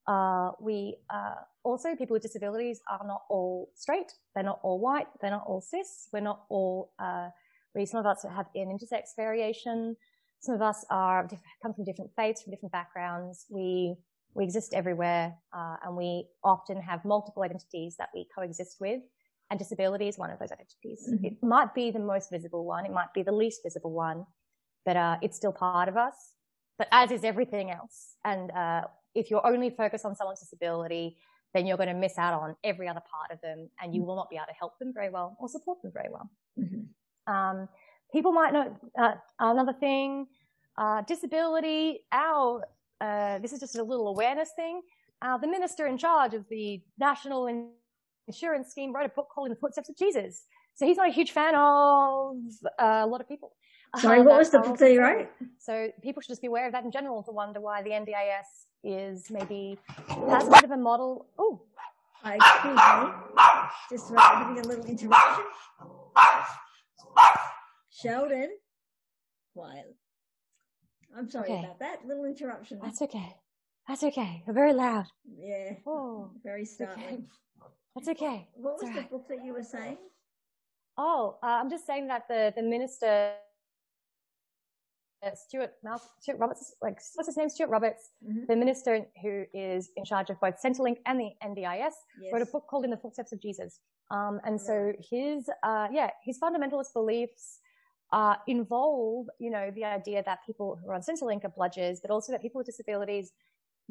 Uh, 0.06 0.50
we 0.60 0.96
uh, 1.08 1.36
also 1.62 1.96
people 1.96 2.14
with 2.14 2.22
disabilities 2.22 2.80
are 2.90 3.06
not 3.06 3.22
all 3.30 3.70
straight. 3.74 4.12
They're 4.34 4.44
not 4.44 4.60
all 4.62 4.78
white. 4.78 5.06
They're 5.20 5.30
not 5.30 5.44
all 5.46 5.62
cis. 5.62 6.08
We're 6.12 6.20
not 6.20 6.44
all. 6.50 6.92
Uh, 6.98 7.28
we 7.74 7.86
some 7.86 8.00
of 8.00 8.06
us 8.06 8.24
have 8.36 8.46
an 8.54 8.68
intersex 8.68 9.16
variation. 9.16 9.96
Some 10.40 10.54
of 10.54 10.62
us 10.62 10.84
are 10.90 11.26
come 11.62 11.72
from 11.72 11.84
different 11.84 12.10
faiths, 12.16 12.42
from 12.42 12.52
different 12.52 12.72
backgrounds. 12.72 13.46
We 13.48 13.96
we 14.34 14.44
exist 14.44 14.74
everywhere, 14.74 15.34
uh, 15.56 15.76
and 15.84 15.96
we 15.96 16.26
often 16.42 16.82
have 16.82 17.04
multiple 17.04 17.42
identities 17.42 17.96
that 17.98 18.10
we 18.14 18.26
coexist 18.36 18.76
with 18.80 19.00
and 19.50 19.58
disability 19.58 20.08
is 20.08 20.18
one 20.18 20.30
of 20.30 20.38
those 20.38 20.52
identities. 20.52 21.08
Mm-hmm. 21.10 21.24
It 21.24 21.42
might 21.42 21.74
be 21.74 21.90
the 21.90 21.98
most 21.98 22.30
visible 22.30 22.64
one. 22.64 22.86
It 22.86 22.92
might 22.92 23.12
be 23.14 23.22
the 23.22 23.32
least 23.32 23.60
visible 23.62 23.92
one, 23.92 24.24
but 24.84 24.96
uh, 24.96 25.16
it's 25.22 25.36
still 25.36 25.52
part 25.52 25.88
of 25.88 25.96
us. 25.96 26.14
But 26.78 26.88
as 26.90 27.10
is 27.10 27.22
everything 27.24 27.70
else. 27.70 28.16
And 28.24 28.50
uh, 28.50 28.82
if 29.14 29.30
you're 29.30 29.46
only 29.46 29.70
focused 29.70 30.04
on 30.04 30.16
someone's 30.16 30.40
disability, 30.40 31.18
then 31.52 31.66
you're 31.66 31.76
going 31.76 31.88
to 31.88 31.94
miss 31.94 32.18
out 32.18 32.34
on 32.34 32.56
every 32.64 32.88
other 32.88 33.02
part 33.08 33.30
of 33.30 33.40
them, 33.40 33.70
and 33.80 33.94
you 33.94 34.00
mm-hmm. 34.00 34.08
will 34.08 34.16
not 34.16 34.28
be 34.28 34.36
able 34.36 34.46
to 34.46 34.54
help 34.58 34.78
them 34.78 34.92
very 34.92 35.10
well 35.10 35.36
or 35.38 35.48
support 35.48 35.80
them 35.82 35.92
very 35.94 36.08
well. 36.10 36.28
Mm-hmm. 36.58 37.32
Um, 37.32 37.68
people 38.12 38.32
might 38.32 38.52
know 38.52 38.76
uh, 38.98 39.14
another 39.38 39.72
thing. 39.72 40.26
Uh, 40.76 41.02
disability. 41.02 42.00
Our 42.10 42.64
uh, 43.00 43.38
this 43.38 43.52
is 43.52 43.60
just 43.60 43.76
a 43.76 43.82
little 43.82 44.08
awareness 44.08 44.50
thing. 44.56 44.82
Uh, 45.22 45.38
the 45.38 45.46
minister 45.46 45.86
in 45.86 45.96
charge 45.96 46.34
of 46.34 46.44
the 46.48 46.82
National 46.98 47.46
insurance 48.26 48.70
scheme 48.70 48.94
wrote 48.94 49.06
a 49.06 49.14
book 49.14 49.28
called 49.32 49.46
In 49.48 49.50
the 49.50 49.58
Footsteps 49.58 49.88
of 49.88 49.96
Jesus. 49.96 50.44
So 50.74 50.86
he's 50.86 50.96
not 50.96 51.08
a 51.08 51.12
huge 51.12 51.32
fan 51.32 51.54
of 51.54 52.36
uh, 52.78 53.02
a 53.04 53.06
lot 53.06 53.20
of 53.20 53.28
people. 53.28 53.52
Sorry, 53.98 54.20
uh, 54.20 54.24
what 54.28 54.38
was 54.38 54.50
the 54.50 54.58
book 54.58 54.78
that 54.78 54.92
you 54.92 55.00
wrote? 55.00 55.28
So 55.58 55.90
people 56.02 56.20
should 56.22 56.30
just 56.30 56.40
be 56.40 56.48
aware 56.48 56.66
of 56.66 56.72
that 56.72 56.84
in 56.84 56.90
general 56.90 57.22
to 57.22 57.32
wonder 57.32 57.60
why 57.60 57.82
the 57.82 57.90
NDIS 57.90 58.66
is 58.82 59.30
maybe 59.30 59.78
has 60.28 60.48
a 60.48 60.50
bit 60.50 60.64
of 60.64 60.70
a 60.72 60.76
model. 60.76 61.26
Oh, 61.38 61.62
excuse 62.24 62.74
me. 62.74 63.12
Just 63.90 64.12
having 64.16 64.58
a 64.58 64.66
little 64.66 64.84
interruption. 64.84 65.44
Sheldon. 67.90 68.50
Why? 69.54 69.82
I'm 71.16 71.30
sorry 71.30 71.44
okay. 71.44 71.60
about 71.60 71.78
that 71.78 72.04
little 72.06 72.24
interruption. 72.24 72.80
That's 72.82 73.00
okay. 73.02 73.36
That's 73.86 74.02
okay. 74.02 74.42
You're 74.46 74.54
very 74.54 74.72
loud. 74.72 75.06
Yeah. 75.38 75.74
Oh, 75.86 76.30
very 76.42 76.64
startling. 76.64 77.06
Okay. 77.06 77.24
That's 77.94 78.08
okay. 78.08 78.48
What 78.54 78.82
was 78.82 78.92
the 78.92 79.02
book 79.02 79.28
that 79.28 79.44
you 79.44 79.52
were 79.52 79.62
saying? 79.62 79.98
Oh, 80.96 81.38
uh, 81.42 81.46
I'm 81.46 81.70
just 81.70 81.86
saying 81.86 82.08
that 82.08 82.26
the, 82.28 82.52
the 82.56 82.62
minister, 82.62 83.32
uh, 85.24 85.30
Stuart, 85.34 85.74
Mal- 85.82 86.02
Stuart 86.20 86.38
Roberts, 86.38 86.74
like, 86.82 86.98
what's 87.14 87.28
his 87.28 87.36
name? 87.36 87.48
Stuart 87.48 87.70
Roberts, 87.70 88.10
mm-hmm. 88.24 88.46
the 88.48 88.56
minister 88.56 89.06
who 89.22 89.44
is 89.52 89.90
in 89.96 90.04
charge 90.04 90.30
of 90.30 90.40
both 90.40 90.54
Centrelink 90.64 90.98
and 91.06 91.18
the 91.18 91.30
NDIS, 91.42 91.92
yes. 92.20 92.32
wrote 92.32 92.42
a 92.42 92.46
book 92.46 92.66
called 92.68 92.84
In 92.84 92.90
the 92.90 92.96
Footsteps 92.96 93.32
of 93.32 93.40
Jesus. 93.40 93.80
Um, 94.10 94.40
and 94.44 94.60
so 94.60 94.92
his, 95.10 95.48
uh, 95.62 95.88
yeah, 95.92 96.10
his 96.24 96.38
fundamentalist 96.38 96.92
beliefs, 96.92 97.60
uh, 98.12 98.36
involve, 98.46 99.26
you 99.40 99.50
know, 99.50 99.72
the 99.74 99.84
idea 99.84 100.22
that 100.24 100.38
people 100.46 100.78
who 100.80 100.90
are 100.90 100.94
on 100.94 101.00
Centrelink 101.00 101.44
are 101.44 101.50
bludgers, 101.50 101.98
but 102.00 102.10
also 102.12 102.30
that 102.30 102.42
people 102.42 102.58
with 102.58 102.66
disabilities 102.66 103.32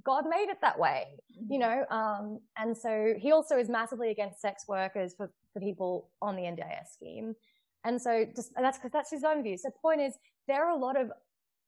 God 0.04 0.26
made 0.28 0.50
it 0.50 0.58
that 0.62 0.80
way, 0.80 1.06
you 1.30 1.60
mm-hmm. 1.60 1.60
know. 1.60 1.86
Um, 1.96 2.40
and 2.58 2.76
so 2.76 3.14
he 3.18 3.32
also 3.32 3.58
is 3.58 3.70
massively 3.70 4.10
against 4.10 4.42
sex 4.42 4.66
workers 4.68 5.14
for, 5.16 5.32
for 5.54 5.60
people 5.60 6.10
on 6.22 6.36
the 6.36 6.44
NDIS 6.44 6.94
scheme. 6.94 7.36
And 7.86 8.02
so 8.02 8.26
just, 8.36 8.52
that's 8.56 8.78
because 8.78 8.92
that's 8.92 9.12
his 9.12 9.24
own 9.24 9.44
view. 9.44 9.58
So 9.58 9.70
the 9.70 9.80
point 9.82 10.02
is, 10.02 10.14
there 10.48 10.66
are 10.66 10.72
a 10.72 10.78
lot 10.78 11.00
of, 11.00 11.12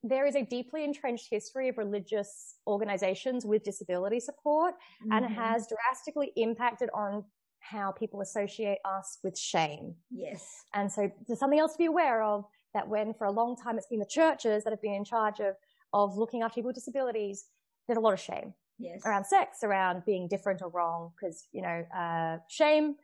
there 0.01 0.25
is 0.25 0.35
a 0.35 0.43
deeply 0.43 0.83
entrenched 0.83 1.27
history 1.29 1.69
of 1.69 1.77
religious 1.77 2.55
organizations 2.67 3.45
with 3.45 3.63
disability 3.63 4.19
support 4.19 4.75
mm-hmm. 5.03 5.11
and 5.11 5.25
has 5.25 5.67
drastically 5.67 6.31
impacted 6.35 6.89
on 6.93 7.23
how 7.59 7.91
people 7.91 8.21
associate 8.21 8.77
us 8.85 9.17
with 9.23 9.37
shame. 9.37 9.95
Yes. 10.11 10.63
And 10.73 10.91
so 10.91 11.11
there's 11.27 11.39
something 11.39 11.59
else 11.59 11.73
to 11.73 11.77
be 11.77 11.85
aware 11.85 12.21
of 12.21 12.45
that 12.73 12.87
when 12.87 13.13
for 13.13 13.25
a 13.25 13.31
long 13.31 13.55
time 13.55 13.77
it's 13.77 13.87
been 13.87 13.99
the 13.99 14.05
churches 14.05 14.63
that 14.63 14.71
have 14.71 14.81
been 14.81 14.93
in 14.93 15.05
charge 15.05 15.39
of, 15.39 15.55
of 15.93 16.15
looking 16.17 16.43
after 16.43 16.55
people 16.55 16.67
with 16.67 16.75
disabilities, 16.75 17.45
there's 17.87 17.97
a 17.97 18.01
lot 18.01 18.13
of 18.13 18.19
shame 18.19 18.53
yes. 18.79 19.01
around 19.05 19.25
sex, 19.25 19.59
around 19.63 20.03
being 20.05 20.27
different 20.27 20.61
or 20.61 20.69
wrong, 20.69 21.11
because 21.15 21.47
you 21.51 21.61
know, 21.61 21.83
uh, 21.95 22.37
shame 22.49 22.95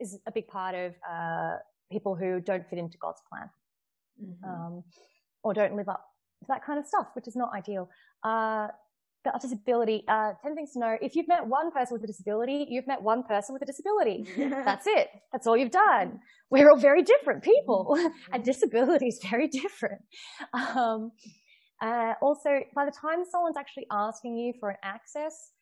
is 0.00 0.18
a 0.26 0.32
big 0.32 0.46
part 0.48 0.74
of 0.74 0.94
uh, 1.10 1.56
people 1.90 2.14
who 2.14 2.40
don't 2.40 2.68
fit 2.68 2.78
into 2.78 2.98
God's 2.98 3.20
plan, 3.30 3.50
mm-hmm. 4.22 4.48
um, 4.48 4.84
or 5.42 5.54
don't 5.54 5.76
live 5.76 5.88
up 5.88 6.04
to 6.40 6.46
that 6.48 6.64
kind 6.64 6.78
of 6.78 6.86
stuff, 6.86 7.08
which 7.14 7.26
is 7.26 7.36
not 7.36 7.50
ideal. 7.54 7.88
Uh, 8.22 8.68
disability, 9.42 10.04
uh, 10.08 10.32
10 10.42 10.54
things 10.54 10.72
to 10.72 10.78
know. 10.78 10.96
If 11.02 11.14
you've 11.14 11.28
met 11.28 11.46
one 11.46 11.70
person 11.70 11.94
with 11.94 12.02
a 12.02 12.06
disability, 12.06 12.66
you've 12.70 12.86
met 12.86 13.02
one 13.02 13.22
person 13.22 13.52
with 13.52 13.60
a 13.60 13.66
disability. 13.66 14.26
That's 14.38 14.86
it. 14.86 15.08
That's 15.32 15.46
all 15.46 15.56
you've 15.56 15.70
done. 15.70 16.20
We're 16.50 16.70
all 16.70 16.78
very 16.78 17.02
different 17.02 17.42
people 17.42 17.98
and 18.32 18.42
disability 18.42 19.08
is 19.08 19.20
very 19.22 19.48
different. 19.48 20.00
Um, 20.54 21.12
uh, 21.80 22.14
also, 22.20 22.60
by 22.74 22.84
the 22.84 22.90
time 22.90 23.24
someone's 23.30 23.56
actually 23.56 23.86
asking 23.90 24.36
you 24.36 24.52
for 24.58 24.70
an 24.70 24.76
access, 24.82 25.52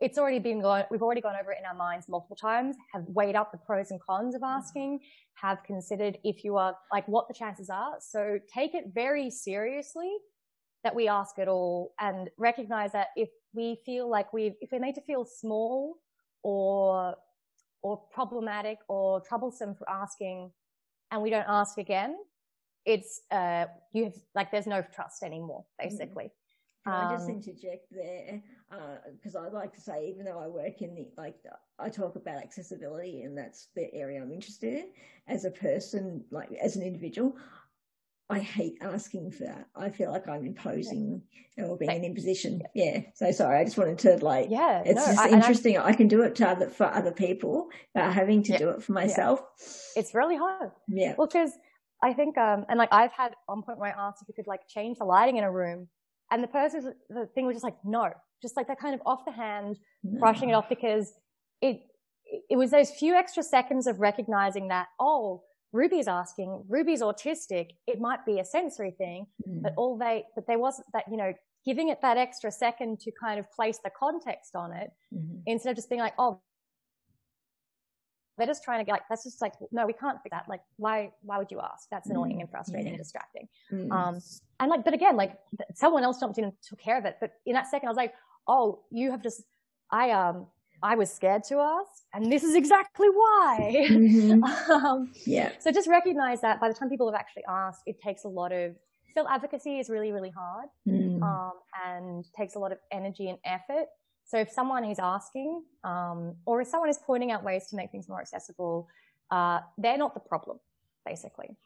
it's 0.00 0.18
already 0.18 0.38
been 0.38 0.60
gone, 0.60 0.84
we've 0.90 1.02
already 1.02 1.20
gone 1.20 1.36
over 1.40 1.52
it 1.52 1.58
in 1.58 1.64
our 1.64 1.74
minds 1.74 2.06
multiple 2.08 2.36
times, 2.36 2.76
have 2.92 3.04
weighed 3.06 3.34
up 3.34 3.50
the 3.52 3.58
pros 3.58 3.90
and 3.90 4.00
cons 4.00 4.34
of 4.34 4.42
asking, 4.42 5.00
have 5.34 5.62
considered 5.64 6.18
if 6.22 6.44
you 6.44 6.56
are, 6.56 6.76
like 6.92 7.06
what 7.08 7.28
the 7.28 7.34
chances 7.34 7.70
are. 7.70 7.94
So 8.00 8.38
take 8.52 8.74
it 8.74 8.86
very 8.94 9.30
seriously 9.30 10.10
that 10.84 10.94
we 10.94 11.08
ask 11.08 11.38
at 11.38 11.48
all 11.48 11.94
and 11.98 12.28
recognize 12.36 12.92
that 12.92 13.08
if 13.16 13.30
we 13.54 13.78
feel 13.86 14.08
like 14.10 14.32
we 14.32 14.54
if 14.60 14.70
we're 14.70 14.80
made 14.80 14.94
to 14.96 15.00
feel 15.00 15.24
small 15.24 15.96
or, 16.42 17.14
or 17.82 18.02
problematic 18.12 18.78
or 18.88 19.20
troublesome 19.22 19.74
for 19.74 19.88
asking 19.88 20.50
and 21.10 21.22
we 21.22 21.30
don't 21.30 21.46
ask 21.48 21.78
again, 21.78 22.16
it's, 22.86 23.20
uh, 23.30 23.66
you 23.92 24.04
have, 24.04 24.14
like, 24.34 24.50
there's 24.50 24.66
no 24.66 24.82
trust 24.94 25.22
anymore, 25.22 25.64
mm-hmm. 25.80 25.88
basically. 25.88 26.30
Can 26.84 26.94
I 26.94 27.14
just 27.14 27.28
um, 27.28 27.34
interject 27.34 27.86
there? 27.90 28.40
Because 29.12 29.34
uh, 29.34 29.40
I 29.40 29.48
like 29.48 29.74
to 29.74 29.80
say, 29.80 30.08
even 30.08 30.24
though 30.24 30.38
I 30.38 30.46
work 30.46 30.82
in 30.82 30.94
the, 30.94 31.08
like, 31.16 31.34
I 31.80 31.88
talk 31.88 32.14
about 32.14 32.36
accessibility 32.36 33.22
and 33.22 33.36
that's 33.36 33.68
the 33.74 33.92
area 33.92 34.22
I'm 34.22 34.32
interested 34.32 34.72
in 34.72 34.86
as 35.26 35.44
a 35.44 35.50
person, 35.50 36.24
like, 36.30 36.52
as 36.52 36.76
an 36.76 36.82
individual, 36.82 37.36
I 38.28 38.40
hate 38.40 38.78
asking 38.80 39.32
for 39.32 39.44
that. 39.44 39.66
I 39.76 39.90
feel 39.90 40.10
like 40.10 40.28
I'm 40.28 40.44
imposing 40.44 41.22
or 41.58 41.76
being 41.76 41.90
an 41.90 42.04
imposition. 42.04 42.62
Yeah. 42.74 43.00
So 43.14 43.30
sorry, 43.30 43.60
I 43.60 43.64
just 43.64 43.78
wanted 43.78 43.98
to 44.00 44.24
like. 44.24 44.48
Yeah. 44.50 44.82
It's 44.84 44.96
no, 44.96 45.06
just 45.06 45.18
I, 45.18 45.28
interesting. 45.28 45.78
I, 45.78 45.86
I, 45.86 45.92
can 45.92 46.08
do 46.08 46.22
it 46.22 46.34
to 46.36 46.48
other 46.48 46.68
for 46.68 46.86
other 46.86 47.12
people, 47.12 47.68
but 47.94 48.12
having 48.12 48.42
to 48.44 48.52
yeah, 48.52 48.58
do 48.58 48.70
it 48.70 48.82
for 48.82 48.92
myself, 48.92 49.40
yeah. 49.40 50.00
it's 50.00 50.12
really 50.12 50.36
hard. 50.36 50.72
Yeah. 50.88 51.14
Well, 51.16 51.28
because 51.28 51.52
I 52.02 52.12
think, 52.12 52.36
um, 52.38 52.64
and 52.68 52.78
like 52.78 52.90
I've 52.92 53.12
had 53.12 53.32
one 53.46 53.62
point 53.62 53.78
where 53.78 53.96
I 53.96 54.08
asked 54.08 54.22
if 54.22 54.28
you 54.28 54.34
could 54.34 54.46
like 54.46 54.60
change 54.68 54.98
the 54.98 55.04
lighting 55.04 55.36
in 55.36 55.44
a 55.44 55.50
room, 55.50 55.88
and 56.30 56.42
the 56.42 56.48
person, 56.48 56.94
the 57.08 57.26
thing 57.34 57.46
was 57.46 57.54
just 57.54 57.64
like, 57.64 57.76
no, 57.84 58.10
just 58.42 58.56
like 58.56 58.68
that 58.68 58.80
kind 58.80 58.94
of 58.94 59.00
off 59.06 59.24
the 59.24 59.32
hand, 59.32 59.78
no. 60.02 60.18
brushing 60.18 60.50
it 60.50 60.52
off 60.52 60.68
because 60.68 61.12
it, 61.62 61.80
it 62.50 62.56
was 62.56 62.70
those 62.70 62.90
few 62.90 63.14
extra 63.14 63.42
seconds 63.42 63.86
of 63.86 64.00
recognizing 64.00 64.68
that, 64.68 64.88
oh, 65.00 65.42
Ruby's 65.72 66.08
asking, 66.08 66.64
Ruby's 66.68 67.02
autistic, 67.02 67.70
it 67.86 68.00
might 68.00 68.24
be 68.26 68.40
a 68.40 68.44
sensory 68.44 68.92
thing, 68.92 69.26
mm. 69.48 69.62
but 69.62 69.74
all 69.76 69.96
they, 69.96 70.24
but 70.34 70.46
there 70.46 70.58
wasn't 70.58 70.86
that, 70.92 71.04
you 71.10 71.16
know, 71.16 71.32
giving 71.64 71.88
it 71.88 72.00
that 72.02 72.16
extra 72.16 72.50
second 72.50 73.00
to 73.00 73.10
kind 73.20 73.38
of 73.38 73.50
place 73.52 73.78
the 73.84 73.90
context 73.98 74.54
on 74.54 74.72
it 74.72 74.90
mm-hmm. 75.14 75.38
instead 75.46 75.70
of 75.70 75.76
just 75.76 75.88
being 75.88 76.00
like, 76.00 76.14
oh, 76.18 76.40
they're 78.36 78.46
just 78.46 78.62
trying 78.62 78.80
to 78.80 78.84
get 78.84 78.92
like, 78.92 79.08
that's 79.08 79.24
just 79.24 79.40
like, 79.40 79.54
no, 79.72 79.86
we 79.86 79.92
can't 79.92 80.18
do 80.22 80.28
that. 80.30 80.44
Like, 80.48 80.60
why, 80.76 81.10
why 81.22 81.38
would 81.38 81.50
you 81.50 81.60
ask? 81.60 81.88
That's 81.90 82.08
annoying 82.10 82.36
mm. 82.36 82.40
and 82.40 82.50
frustrating 82.50 82.86
yeah. 82.86 82.92
and 82.92 82.98
distracting. 82.98 83.48
Mm. 83.72 83.90
Um, 83.90 84.18
and 84.60 84.70
like, 84.70 84.84
but 84.84 84.94
again, 84.94 85.16
like 85.16 85.38
someone 85.74 86.02
else 86.02 86.20
jumped 86.20 86.38
in 86.38 86.44
and 86.44 86.52
took 86.68 86.78
care 86.78 86.98
of 86.98 87.04
it. 87.04 87.16
But 87.20 87.32
in 87.46 87.54
that 87.54 87.66
second, 87.66 87.88
I 87.88 87.90
was 87.90 87.96
like, 87.96 88.14
oh, 88.46 88.80
you 88.90 89.10
have 89.10 89.22
just, 89.22 89.42
I, 89.90 90.10
um, 90.10 90.46
I 90.82 90.94
was 90.94 91.12
scared 91.12 91.42
to 91.44 91.58
ask, 91.58 92.02
and 92.12 92.30
this 92.30 92.44
is 92.44 92.54
exactly 92.54 93.08
why. 93.08 93.86
Mm-hmm. 93.88 94.44
um, 94.72 95.12
yeah. 95.26 95.52
So 95.58 95.72
just 95.72 95.88
recognize 95.88 96.40
that 96.42 96.60
by 96.60 96.68
the 96.68 96.74
time 96.74 96.88
people 96.90 97.10
have 97.10 97.18
actually 97.18 97.44
asked, 97.48 97.82
it 97.86 98.00
takes 98.00 98.24
a 98.24 98.28
lot 98.28 98.52
of 98.52 98.74
self 99.14 99.26
advocacy 99.30 99.78
is 99.78 99.88
really, 99.88 100.12
really 100.12 100.30
hard, 100.30 100.68
mm. 100.86 101.22
um, 101.22 101.52
and 101.86 102.24
takes 102.36 102.54
a 102.54 102.58
lot 102.58 102.72
of 102.72 102.78
energy 102.92 103.28
and 103.28 103.38
effort. 103.44 103.86
So 104.26 104.38
if 104.38 104.50
someone 104.50 104.84
is 104.84 104.98
asking, 104.98 105.62
um, 105.84 106.34
or 106.46 106.60
if 106.60 106.68
someone 106.68 106.90
is 106.90 106.98
pointing 106.98 107.30
out 107.30 107.44
ways 107.44 107.68
to 107.68 107.76
make 107.76 107.92
things 107.92 108.08
more 108.08 108.20
accessible, 108.20 108.88
uh, 109.30 109.60
they're 109.78 109.96
not 109.96 110.14
the 110.14 110.20
problem, 110.20 110.58
basically. 111.06 111.56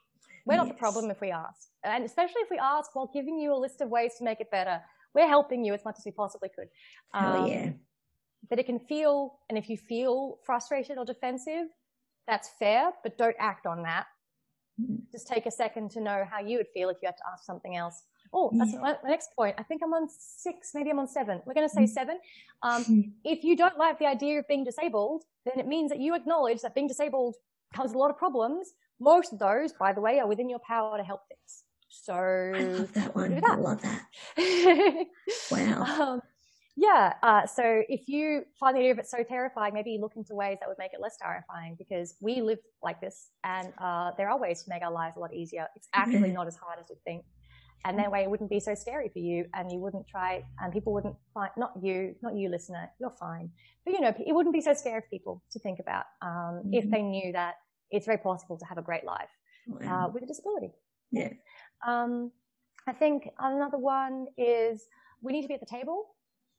We're 0.45 0.55
yes. 0.55 0.67
not 0.67 0.69
the 0.69 0.79
problem 0.79 1.11
if 1.11 1.21
we 1.23 1.31
ask. 1.31 1.69
And 1.85 2.05
especially 2.05 2.43
if 2.43 2.51
we 2.51 2.59
ask 2.59 2.95
while 2.95 3.11
giving 3.13 3.39
you 3.39 3.55
a 3.55 3.57
list 3.57 3.81
of 3.81 3.89
ways 3.89 4.13
to 4.19 4.25
make 4.25 4.41
it 4.41 4.51
better, 4.51 4.81
we're 5.15 5.27
helping 5.27 5.65
you 5.65 5.73
as 5.73 5.85
much 5.85 5.97
as 5.99 6.05
we 6.05 6.13
possibly 6.13 6.51
could. 6.55 6.69
Um, 7.15 7.47
yeah. 7.47 7.71
But 8.49 8.59
it 8.59 8.67
can 8.67 8.79
feel, 8.79 9.39
and 9.49 9.57
if 9.57 9.71
you 9.71 9.79
feel 9.79 10.39
frustrated 10.45 10.99
or 10.99 11.05
defensive, 11.05 11.67
that's 12.27 12.51
fair, 12.59 12.93
but 13.03 13.17
don't 13.17 13.37
act 13.39 13.67
on 13.67 13.83
that. 13.85 14.07
Mm. 14.81 15.01
Just 15.11 15.27
take 15.27 15.47
a 15.47 15.51
second 15.51 15.91
to 15.93 16.01
know 16.01 16.27
how 16.31 16.41
you 16.41 16.59
would 16.59 16.69
feel 16.75 16.91
if 16.91 16.99
you 17.03 17.07
had 17.07 17.17
to 17.17 17.25
ask 17.33 17.45
something 17.45 17.77
else. 17.77 18.03
Oh, 18.33 18.51
that's 18.55 18.73
yeah. 18.73 18.81
my, 18.81 18.97
next 19.05 19.31
point. 19.37 19.57
I 19.59 19.63
think 19.65 19.83
I'm 19.85 19.93
on 19.93 20.09
six, 20.09 20.71
maybe 20.75 20.91
I'm 20.91 20.99
on 20.99 21.09
seven. 21.09 21.41
We're 21.45 21.55
going 21.55 21.69
to 21.69 21.75
say 21.75 21.85
mm. 21.85 21.89
seven. 21.89 22.19
Um, 22.63 22.85
mm. 22.85 23.11
if 23.25 23.43
you 23.43 23.57
don't 23.57 23.77
like 23.77 23.99
the 23.99 24.07
idea 24.07 24.39
of 24.39 24.47
being 24.47 24.65
disabled, 24.65 25.25
then 25.45 25.59
it 25.59 25.67
means 25.67 25.91
that 25.91 25.99
you 25.99 26.15
acknowledge 26.15 26.61
that 26.63 26.75
being 26.75 26.87
disabled 26.87 27.35
causes 27.75 27.95
a 27.95 27.99
lot 27.99 28.11
of 28.11 28.19
problems. 28.19 28.69
Most 29.01 29.33
of 29.33 29.39
those, 29.39 29.73
by 29.73 29.93
the 29.93 30.01
way, 30.01 30.21
are 30.21 30.29
within 30.29 30.49
your 30.49 30.61
power 30.61 30.97
to 30.97 31.03
help 31.03 31.23
fix. 31.29 31.65
So 31.89 32.15
I 32.15 32.63
love 32.63 32.93
that 32.93 33.15
one. 33.17 33.35
That. 33.35 33.45
I 33.45 33.55
love 33.57 33.83
that. 33.83 35.07
wow. 35.51 35.83
Um, 35.83 36.23
yeah. 36.77 37.15
Uh, 37.23 37.47
so 37.47 37.83
if 37.89 38.09
you 38.09 38.45
find 38.61 38.77
the 38.77 38.81
idea 38.81 38.93
of 38.93 38.99
it 39.01 39.09
so 39.09 39.25
terrifying, 39.25 39.75
maybe 39.75 39.99
look 40.01 40.13
into 40.15 40.35
ways 40.35 40.59
that 40.61 40.69
would 40.69 40.79
make 40.79 40.93
it 40.93 41.01
less 41.01 41.17
terrifying 41.21 41.75
because 41.77 42.15
we 42.21 42.43
live 42.43 42.59
like 42.81 43.01
this 43.01 43.31
and 43.43 43.73
uh, 43.79 44.13
there 44.17 44.31
are 44.31 44.39
ways 44.39 44.63
to 44.63 44.71
make 44.71 44.83
our 44.83 44.93
lives 44.93 45.17
a 45.17 45.21
lot 45.21 45.35
easier. 45.35 45.67
It's 45.75 45.89
actually 45.93 46.31
not 46.31 46.47
as 46.47 46.57
hard 46.57 46.79
as 46.79 46.89
you 46.89 46.97
think 47.05 47.25
and 47.85 47.99
that 47.99 48.11
way 48.11 48.23
it 48.23 48.31
wouldn't 48.31 48.51
be 48.51 48.61
so 48.61 48.75
scary 48.75 49.09
for 49.09 49.19
you 49.19 49.47
and 49.55 49.71
you 49.73 49.79
wouldn't 49.79 50.07
try 50.07 50.45
and 50.61 50.73
people 50.73 50.93
wouldn't 50.93 51.17
find 51.33 51.51
not 51.57 51.73
you 51.83 52.15
not 52.23 52.37
you 52.37 52.49
listener 52.49 52.91
you're 53.01 53.15
fine. 53.19 53.51
But 53.85 53.95
you 53.95 54.01
know 54.01 54.13
it 54.19 54.35
wouldn't 54.35 54.55
be 54.55 54.61
so 54.61 54.75
scary 54.75 55.01
for 55.01 55.09
people 55.09 55.43
to 55.53 55.59
think 55.59 55.79
about 55.81 56.05
um, 56.23 56.31
mm-hmm. 56.31 56.75
if 56.75 56.91
they 56.91 57.03
knew 57.03 57.33
that 57.33 57.55
it's 57.91 58.07
very 58.07 58.19
possible 58.19 58.59
to 58.59 58.65
have 58.67 58.79
a 58.79 58.83
great 58.83 59.05
life 59.05 59.31
uh, 59.87 60.09
with 60.13 60.23
a 60.23 60.27
disability. 60.27 60.73
Yeah. 61.11 61.31
Um, 61.87 62.31
i 62.87 62.93
think 62.93 63.29
another 63.39 63.79
one 63.79 64.27
is 64.39 64.87
we 65.23 65.33
need 65.33 65.43
to 65.43 65.49
be 65.49 65.55
at 65.55 65.61
the 65.61 65.67
table. 65.67 66.07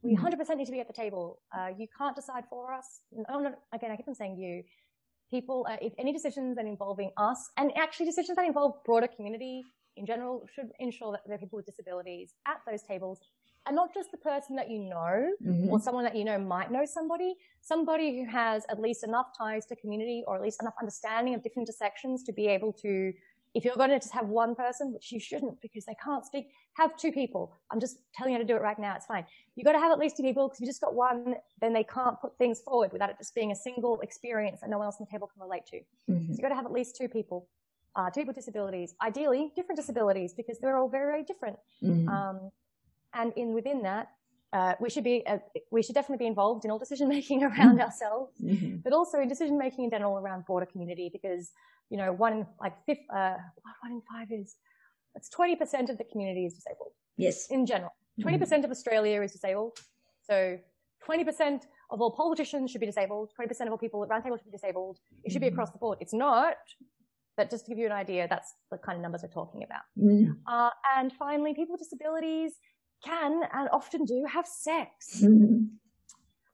We 0.04 0.16
100% 0.16 0.34
mm-hmm. 0.34 0.58
need 0.58 0.66
to 0.66 0.72
be 0.72 0.80
at 0.80 0.88
the 0.88 0.94
table. 0.94 1.42
Uh, 1.56 1.70
you 1.78 1.88
can't 1.98 2.16
decide 2.16 2.44
for 2.50 2.74
us. 2.74 3.02
Oh, 3.30 3.40
no, 3.40 3.54
again 3.74 3.92
i 3.92 3.96
keep 3.96 4.08
on 4.08 4.16
saying 4.16 4.38
you. 4.38 4.64
People 5.30 5.66
uh, 5.70 5.78
if 5.82 5.94
any 5.98 6.12
decisions 6.12 6.56
that 6.58 6.66
involving 6.66 7.12
us 7.18 7.50
and 7.58 7.72
actually 7.78 8.08
decisions 8.08 8.36
that 8.36 8.46
involve 8.46 8.84
broader 8.84 9.08
community 9.08 9.64
in 9.98 10.06
general 10.06 10.46
should 10.54 10.72
ensure 10.80 11.12
that 11.12 11.22
there 11.26 11.36
are 11.36 11.40
people 11.40 11.58
with 11.58 11.66
disabilities 11.66 12.34
at 12.48 12.58
those 12.68 12.82
tables 12.84 13.20
and 13.68 13.76
not 13.76 13.94
just 13.94 14.12
the 14.12 14.18
person 14.18 14.56
that 14.56 14.70
you 14.70 14.80
know 14.80 15.32
mm-hmm. 15.44 15.70
or 15.70 15.80
someone 15.80 16.04
that 16.04 16.16
you 16.16 16.26
know 16.26 16.40
might 16.40 16.72
know 16.72 16.86
somebody, 16.86 17.36
somebody 17.62 18.20
who 18.20 18.30
has 18.30 18.64
at 18.70 18.80
least 18.80 19.04
enough 19.04 19.28
ties 19.38 19.66
to 19.68 19.76
community 19.76 20.24
or 20.26 20.36
at 20.36 20.42
least 20.42 20.62
enough 20.62 20.74
understanding 20.80 21.36
of 21.36 21.44
different 21.44 21.68
intersections 21.68 22.24
to 22.24 22.34
be 22.34 22.48
able 22.48 22.74
to, 22.74 23.14
if 23.54 23.64
you're 23.64 23.76
going 23.76 23.92
to 23.92 24.00
just 24.00 24.14
have 24.14 24.28
one 24.28 24.56
person, 24.56 24.92
which 24.94 25.12
you 25.12 25.20
shouldn't 25.20 25.62
because 25.62 25.86
they 25.86 25.96
can't 26.04 26.26
speak, 26.26 26.48
have 26.74 26.98
two 26.98 27.12
people. 27.12 27.54
I'm 27.72 27.80
just 27.80 27.98
telling 28.16 28.34
you 28.34 28.40
how 28.40 28.42
to 28.42 28.48
do 28.48 28.56
it 28.56 28.62
right 28.62 28.80
now. 28.80 28.96
It's 28.96 29.06
fine. 29.06 29.26
You've 29.56 29.66
got 29.66 29.74
to 29.74 29.80
have 29.80 29.92
at 29.92 30.00
least 30.00 30.18
two 30.18 30.24
people 30.24 30.48
because 30.48 30.58
if 30.58 30.62
you 30.62 30.68
just 30.68 30.82
got 30.82 30.96
one, 30.96 31.36
then 31.60 31.74
they 31.74 31.84
can't 31.84 32.20
put 32.20 32.36
things 32.40 32.62
forward 32.62 32.92
without 32.92 33.12
it 33.12 33.18
just 33.20 33.36
being 33.36 33.52
a 33.52 33.56
single 33.56 34.00
experience 34.02 34.62
that 34.62 34.72
no 34.72 34.80
one 34.80 34.86
else 34.86 34.98
on 35.00 35.06
the 35.08 35.12
table 35.12 35.30
can 35.32 35.42
relate 35.44 35.68
to. 35.68 35.78
Mm-hmm. 36.10 36.26
So 36.26 36.32
you've 36.32 36.42
got 36.42 36.50
to 36.50 36.56
have 36.56 36.66
at 36.66 36.72
least 36.72 36.96
two 36.98 37.08
people 37.08 37.48
uh, 37.96 38.10
people 38.10 38.28
with 38.28 38.36
disabilities, 38.36 38.96
ideally 39.02 39.52
different 39.56 39.78
disabilities 39.78 40.34
because 40.34 40.60
they're 40.60 40.78
all 40.78 40.90
very, 40.90 41.06
very 41.12 41.24
different. 41.24 41.58
Mm-hmm. 41.84 42.08
Um, 42.08 42.52
and 43.14 43.34
in 43.36 43.54
within 43.54 43.84
that, 43.84 44.08
uh, 44.54 44.74
we 44.80 44.90
should 44.90 45.04
be 45.04 45.26
uh, 45.28 45.38
we 45.72 45.82
should 45.82 45.96
definitely 45.96 46.24
be 46.26 46.28
involved 46.28 46.66
in 46.66 46.72
all 46.72 46.80
decision 46.80 47.08
making 47.08 47.44
around 47.50 47.76
mm-hmm. 47.76 47.82
ourselves, 47.82 48.34
mm-hmm. 48.42 48.78
but 48.84 48.94
also 48.94 49.20
in 49.20 49.28
decision 49.28 49.58
making 49.58 49.86
in 49.86 49.90
general 49.90 50.18
around 50.18 50.46
broader 50.46 50.66
community 50.66 51.10
because 51.12 51.52
you 51.90 51.98
know 51.98 52.12
one 52.12 52.46
like 52.60 52.74
fifth, 52.86 53.00
uh, 53.14 53.36
one 53.82 53.92
in 53.92 54.02
five 54.12 54.28
is 54.32 54.56
it's 55.16 55.30
twenty 55.30 55.56
percent 55.56 55.90
of 55.90 55.98
the 55.98 56.04
community 56.04 56.46
is 56.46 56.54
disabled. 56.56 56.92
Yes, 57.18 57.48
in 57.50 57.66
general, 57.66 57.92
20 58.22 58.38
percent 58.38 58.62
mm-hmm. 58.62 58.72
of 58.72 58.76
Australia 58.76 59.22
is 59.22 59.32
disabled. 59.32 59.78
So 60.24 60.58
twenty 61.06 61.24
percent 61.24 61.68
of 61.90 62.02
all 62.02 62.12
politicians 62.12 62.72
should 62.72 62.82
be 62.82 62.88
disabled. 62.88 63.32
Twenty 63.36 63.48
percent 63.48 63.68
of 63.70 63.72
all 63.72 63.78
people 63.78 64.04
at 64.04 64.10
roundtable 64.10 64.38
should 64.38 64.52
be 64.52 64.58
disabled. 64.58 64.98
It 65.24 65.32
should 65.32 65.42
be 65.42 65.48
mm-hmm. 65.48 65.56
across 65.56 65.72
the 65.72 65.78
board. 65.78 65.98
It's 66.02 66.14
not 66.14 66.56
but 67.38 67.50
just 67.50 67.66
to 67.66 67.72
give 67.72 67.78
you 67.78 67.86
an 67.86 67.92
idea, 67.92 68.28
that's 68.30 68.56
the 68.72 68.78
kind 68.78 68.98
of 68.98 69.02
numbers 69.02 69.22
we're 69.24 69.30
talking 69.30 69.64
about. 69.64 69.82
Mm. 69.98 70.36
Uh, 70.48 70.70
and 70.98 71.12
finally, 71.14 71.54
people 71.54 71.74
with 71.74 71.82
disabilities 71.82 72.54
can 73.04 73.42
and 73.54 73.70
often 73.72 74.06
do 74.06 74.26
have 74.32 74.46
sex. 74.46 75.22
Mm. 75.24 75.70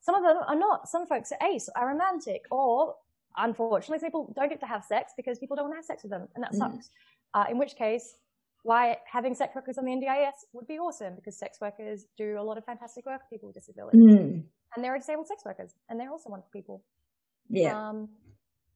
Some 0.02 0.16
of 0.16 0.24
them 0.24 0.38
are 0.48 0.56
not. 0.56 0.88
Some 0.88 1.06
folks 1.08 1.32
are 1.32 1.48
ace, 1.48 1.70
aromantic, 1.76 2.42
or 2.52 2.96
unfortunately, 3.36 4.06
people 4.06 4.34
don't 4.36 4.50
get 4.50 4.60
to 4.62 4.66
have 4.66 4.84
sex 4.84 5.14
because 5.18 5.40
people 5.40 5.56
don't 5.56 5.66
want 5.66 5.74
to 5.74 5.78
have 5.78 5.86
sex 5.86 6.04
with 6.04 6.12
them, 6.12 6.28
and 6.36 6.44
that 6.44 6.54
mm. 6.54 6.58
sucks. 6.58 6.90
Uh, 7.34 7.46
in 7.52 7.58
which 7.58 7.76
case, 7.76 8.16
why 8.64 8.98
having 9.12 9.36
sex 9.36 9.56
workers 9.56 9.78
on 9.78 9.86
the 9.86 9.92
NDIS 9.92 10.46
would 10.54 10.68
be 10.68 10.80
awesome 10.80 11.16
because 11.16 11.38
sex 11.38 11.60
workers 11.60 12.06
do 12.18 12.40
a 12.40 12.44
lot 12.44 12.58
of 12.58 12.66
fantastic 12.66 13.06
work 13.06 13.22
for 13.22 13.28
people 13.30 13.48
with 13.48 13.56
disabilities. 13.56 14.02
Mm. 14.02 14.44
And 14.76 14.84
there 14.84 14.94
are 14.94 14.98
disabled 14.98 15.28
sex 15.28 15.44
workers, 15.46 15.74
and 15.90 16.00
they're 16.00 16.12
also 16.12 16.30
wonderful 16.30 16.52
people. 16.54 16.84
Yeah. 17.50 17.90
Um, 17.90 18.10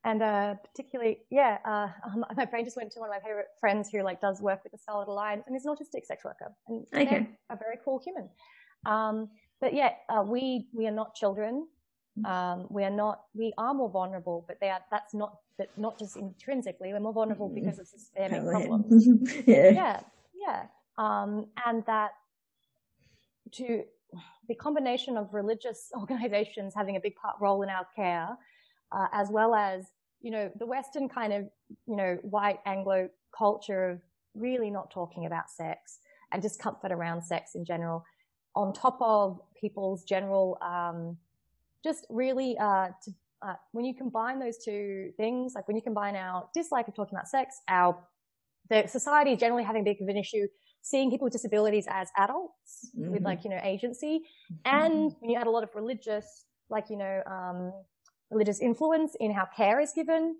and 0.03 0.23
uh, 0.23 0.55
particularly, 0.55 1.19
yeah, 1.29 1.57
uh, 1.65 1.87
um, 2.05 2.25
my 2.35 2.45
brain 2.45 2.65
just 2.65 2.77
went 2.77 2.91
to 2.93 2.99
one 2.99 3.09
of 3.09 3.15
my 3.15 3.19
favorite 3.19 3.47
friends 3.59 3.89
who 3.89 4.01
like 4.01 4.21
does 4.21 4.41
work 4.41 4.63
with 4.63 4.71
the 4.71 4.77
Scarlet 4.77 5.07
Alliance 5.07 5.43
and 5.47 5.55
is 5.55 5.65
an 5.65 5.73
autistic 5.73 6.05
sex 6.05 6.23
worker, 6.23 6.51
and 6.67 6.85
okay. 6.95 7.29
a 7.49 7.55
very 7.55 7.77
cool 7.83 8.01
human. 8.03 8.29
Um, 8.85 9.29
but 9.59 9.73
yeah, 9.73 9.91
uh, 10.09 10.23
we 10.25 10.67
we 10.73 10.87
are 10.87 10.91
not 10.91 11.15
children. 11.15 11.67
Um, 12.25 12.67
we 12.69 12.83
are 12.83 12.89
not. 12.89 13.21
We 13.33 13.53
are 13.57 13.73
more 13.73 13.89
vulnerable, 13.89 14.43
but 14.47 14.57
they 14.59 14.69
are. 14.69 14.81
That's 14.89 15.13
not. 15.13 15.37
That 15.57 15.69
not 15.77 15.99
just 15.99 16.17
intrinsically. 16.17 16.91
We're 16.91 16.99
more 16.99 17.13
vulnerable 17.13 17.49
mm-hmm. 17.49 17.63
because 17.63 17.79
of 17.79 17.87
systemic 17.87 18.43
problems. 18.43 19.07
yeah. 19.45 19.69
Yeah. 19.69 19.99
Yeah. 20.33 20.63
Um, 20.97 21.47
and 21.65 21.85
that 21.85 22.11
to 23.53 23.83
the 24.47 24.55
combination 24.55 25.17
of 25.17 25.33
religious 25.33 25.91
organizations 25.95 26.73
having 26.75 26.95
a 26.95 26.99
big 26.99 27.15
part 27.15 27.35
role 27.39 27.61
in 27.61 27.69
our 27.69 27.85
care, 27.95 28.29
uh, 28.91 29.07
as 29.11 29.29
well 29.29 29.55
as 29.55 29.85
you 30.21 30.31
know 30.31 30.51
the 30.57 30.65
Western 30.65 31.09
kind 31.09 31.33
of 31.33 31.49
you 31.87 31.95
know 31.95 32.17
white 32.21 32.59
Anglo 32.65 33.09
culture 33.37 33.89
of 33.89 34.01
really 34.35 34.69
not 34.69 34.91
talking 34.91 35.25
about 35.25 35.49
sex 35.49 35.99
and 36.31 36.41
discomfort 36.41 36.91
around 36.91 37.21
sex 37.23 37.55
in 37.55 37.65
general, 37.65 38.05
on 38.55 38.73
top 38.73 38.97
of 39.01 39.39
people's 39.59 40.03
general 40.03 40.57
um, 40.61 41.17
just 41.83 42.05
really 42.09 42.57
uh, 42.57 42.87
to, 43.03 43.11
uh, 43.41 43.55
when 43.71 43.85
you 43.85 43.93
combine 43.93 44.39
those 44.39 44.57
two 44.57 45.11
things, 45.17 45.53
like 45.55 45.67
when 45.67 45.75
you 45.75 45.81
combine 45.81 46.15
our 46.15 46.47
dislike 46.53 46.87
of 46.87 46.95
talking 46.95 47.15
about 47.15 47.27
sex, 47.27 47.61
our 47.67 47.97
the 48.69 48.87
society 48.87 49.35
generally 49.35 49.63
having 49.63 49.81
a 49.81 49.85
big 49.85 50.01
of 50.01 50.07
an 50.07 50.17
issue 50.17 50.47
seeing 50.81 51.11
people 51.11 51.25
with 51.25 51.33
disabilities 51.33 51.85
as 51.89 52.09
adults 52.17 52.89
mm-hmm. 52.97 53.11
with 53.11 53.23
like 53.23 53.43
you 53.43 53.49
know 53.49 53.59
agency, 53.63 54.21
mm-hmm. 54.51 54.55
and 54.65 55.15
when 55.19 55.29
you 55.29 55.37
add 55.37 55.47
a 55.47 55.49
lot 55.49 55.63
of 55.63 55.69
religious, 55.75 56.45
like 56.69 56.89
you 56.89 56.97
know, 56.97 57.21
um, 57.25 57.73
religious 58.31 58.59
influence 58.59 59.15
in 59.19 59.31
how 59.33 59.47
care 59.55 59.79
is 59.79 59.91
given, 59.93 60.35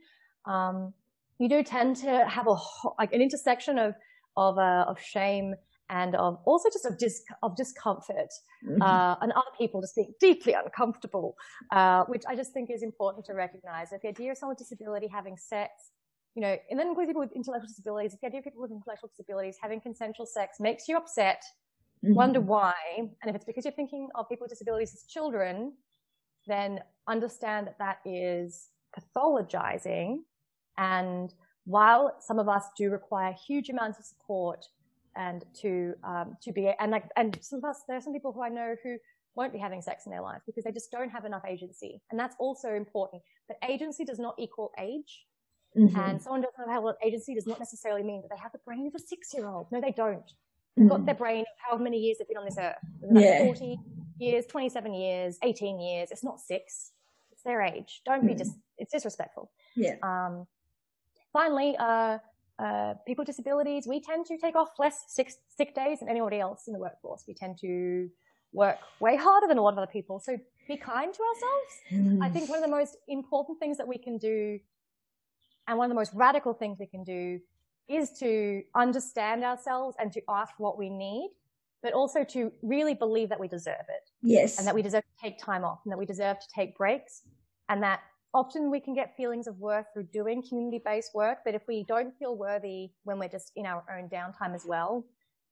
um, 0.46 0.94
you 1.40 1.50
do 1.50 1.64
tend 1.64 1.96
to 1.98 2.26
have 2.28 2.48
a 2.48 2.56
like 3.00 3.14
an 3.14 3.22
intersection 3.22 3.78
of 3.78 3.96
of 4.38 4.58
uh, 4.58 4.86
of 4.88 5.00
shame 5.00 5.56
and 5.92 6.16
of 6.16 6.40
also 6.46 6.70
just 6.70 6.86
of, 6.86 6.98
dis- 6.98 7.24
of 7.44 7.56
discomfort 7.56 8.32
mm-hmm. 8.66 8.82
uh, 8.82 9.16
and 9.22 9.32
other 9.34 9.52
people 9.58 9.82
just 9.82 9.94
being 9.94 10.14
deeply 10.22 10.54
uncomfortable, 10.54 11.36
uh, 11.72 12.06
which 12.06 12.24
I 12.28 12.36
just 12.36 12.54
think 12.54 12.70
is 12.72 12.82
important 12.82 13.26
to 13.26 13.34
recognize. 13.34 13.92
If 13.92 14.02
the 14.02 14.08
idea 14.08 14.32
of 14.32 14.38
someone 14.38 14.54
with 14.54 14.60
disability 14.60 15.10
having 15.12 15.36
sex, 15.36 15.72
you 16.34 16.42
know, 16.42 16.56
and 16.70 16.80
then 16.80 16.88
includes 16.88 17.10
people 17.10 17.22
with 17.22 17.34
intellectual 17.34 17.68
disabilities, 17.68 18.14
if 18.14 18.22
the 18.22 18.28
idea 18.28 18.40
of 18.40 18.46
people 18.46 18.62
with 18.62 18.72
intellectual 18.72 19.10
disabilities 19.10 19.58
having 19.62 19.82
consensual 19.82 20.26
sex 20.26 20.62
makes 20.62 20.88
you 20.88 20.96
upset, 20.96 21.44
mm-hmm. 22.06 22.14
wonder 22.14 22.40
why, 22.40 22.74
and 22.98 23.30
if 23.30 23.36
it's 23.36 23.46
because 23.46 23.66
you're 23.66 23.74
thinking 23.74 24.08
of 24.16 24.30
people 24.30 24.46
with 24.46 24.52
disabilities 24.52 24.94
as 24.94 25.04
children, 25.10 25.74
then 26.48 26.80
understand 27.08 27.68
that 27.68 27.78
that 27.80 28.00
is 28.06 28.70
pathologizing. 28.98 30.20
And 30.78 31.34
while 31.66 32.16
some 32.20 32.40
of 32.40 32.50
us 32.50 32.66
do 32.78 32.90
require 32.90 33.34
huge 33.48 33.70
amounts 33.70 34.00
of 34.00 34.06
support 34.06 34.66
and 35.16 35.44
to 35.62 35.94
um, 36.04 36.38
to 36.42 36.52
be 36.54 36.72
and 36.80 36.92
like 36.92 37.04
and 37.18 37.38
some 37.42 37.60
of 37.60 37.66
us 37.66 37.82
there 37.88 37.98
are 37.98 38.02
some 38.02 38.14
people 38.14 38.32
who 38.32 38.42
I 38.42 38.50
know 38.50 38.76
who 38.82 38.98
won't 39.36 39.54
be 39.54 39.60
having 39.60 39.82
sex 39.82 40.06
in 40.06 40.12
their 40.12 40.22
life 40.22 40.42
because 40.46 40.64
they 40.64 40.72
just 40.72 40.92
don't 40.92 41.10
have 41.10 41.26
enough 41.26 41.44
agency, 41.48 42.02
and 42.10 42.20
that's 42.20 42.36
also 42.40 42.74
important. 42.74 43.22
But 43.48 43.58
agency 43.68 44.06
does 44.06 44.20
not 44.20 44.36
equal 44.40 44.72
age. 44.80 45.26
Mm-hmm. 45.78 45.98
And 45.98 46.22
someone 46.22 46.42
doesn't 46.42 46.70
have 46.70 46.84
agency 47.02 47.34
does 47.34 47.48
not 47.48 47.58
necessarily 47.58 48.04
mean 48.04 48.22
that 48.24 48.28
they 48.30 48.42
have 48.42 48.52
the 48.52 48.60
brain 48.66 48.88
of 48.88 48.94
a 48.94 49.00
six-year-old. 49.00 49.68
No, 49.72 49.80
they 49.80 49.94
don't. 49.96 50.30
They've 50.76 50.90
got 50.90 51.06
their 51.06 51.16
mm-hmm. 51.16 51.24
brain 51.24 51.40
of 51.42 51.46
however 51.66 51.84
many 51.84 51.98
years 51.98 52.18
they've 52.18 52.28
been 52.28 52.38
on 52.38 52.44
this 52.44 52.58
earth. 52.60 52.76
Yeah. 53.14 53.46
40 53.46 53.78
years, 54.22 54.46
27 54.46 54.94
years, 54.94 55.38
18 55.44 55.80
years. 55.80 56.10
It's 56.12 56.24
not 56.24 56.40
six. 56.40 56.92
It's 57.32 57.44
their 57.44 57.62
age. 57.62 58.02
Don't 58.06 58.24
mm. 58.24 58.28
be 58.28 58.36
just, 58.36 58.56
it's 58.78 58.92
disrespectful. 58.92 59.52
Yeah. 59.76 59.96
Um, 60.04 60.48
finally, 61.34 61.76
uh, 61.78 62.20
uh, 62.60 62.94
people 63.08 63.24
with 63.24 63.28
disabilities, 63.28 63.88
we 63.88 64.00
tend 64.02 64.26
to 64.28 64.38
take 64.38 64.56
off 64.56 64.70
less 64.78 65.04
sick, 65.08 65.32
sick 65.58 65.74
days 65.74 66.00
than 66.00 66.10
anybody 66.10 66.40
else 66.40 66.68
in 66.68 66.74
the 66.74 66.80
workforce. 66.80 67.24
We 67.28 67.34
tend 67.34 67.58
to 67.62 68.10
work 68.54 68.78
way 69.00 69.16
harder 69.16 69.48
than 69.48 69.58
a 69.58 69.62
lot 69.62 69.74
of 69.74 69.78
other 69.78 69.92
people. 69.92 70.20
So 70.20 70.38
be 70.68 70.78
kind 70.78 71.14
to 71.14 71.20
ourselves. 71.24 71.74
Mm. 71.92 72.24
I 72.24 72.30
think 72.30 72.50
one 72.50 72.60
of 72.60 72.64
the 72.64 72.76
most 72.76 72.98
important 73.08 73.60
things 73.60 73.78
that 73.78 73.88
we 73.88 73.98
can 73.98 74.18
do 74.18 74.60
and 75.68 75.78
one 75.78 75.86
of 75.86 75.90
the 75.90 75.96
most 75.96 76.12
radical 76.14 76.54
things 76.54 76.78
we 76.80 76.86
can 76.86 77.04
do 77.04 77.40
is 77.88 78.12
to 78.20 78.64
understand 78.76 79.44
ourselves 79.44 79.96
and 80.00 80.12
to 80.14 80.22
ask 80.30 80.54
what 80.58 80.78
we 80.78 80.90
need, 80.90 81.32
but 81.84 81.94
also 81.94 82.24
to 82.24 82.52
really 82.62 82.94
believe 82.94 83.30
that 83.30 83.40
we 83.40 83.48
deserve 83.48 83.86
it. 83.90 84.10
Yes. 84.22 84.58
And 84.58 84.68
that 84.68 84.76
we 84.76 84.82
deserve 84.82 85.04
to 85.04 85.22
take 85.22 85.40
time 85.40 85.64
off 85.64 85.80
and 85.86 85.92
that 85.92 85.98
we 85.98 86.06
deserve 86.06 86.40
to 86.40 86.48
take 86.56 86.78
breaks 86.78 87.22
and 87.70 87.82
that 87.84 88.02
often 88.34 88.72
we 88.72 88.80
can 88.80 88.94
get 88.94 89.16
feelings 89.16 89.48
of 89.48 89.58
worth 89.60 89.86
through 89.94 90.08
doing 90.14 90.44
community-based 90.48 91.14
work, 91.14 91.40
but 91.44 91.56
if 91.56 91.64
we 91.68 91.84
don't 91.84 92.18
feel 92.18 92.36
worthy 92.38 92.92
when 93.04 93.20
we're 93.20 93.30
just 93.30 93.52
in 93.56 93.66
our 93.66 93.84
own 93.92 94.10
downtime 94.10 94.56
as 94.56 94.66
well, 94.66 95.06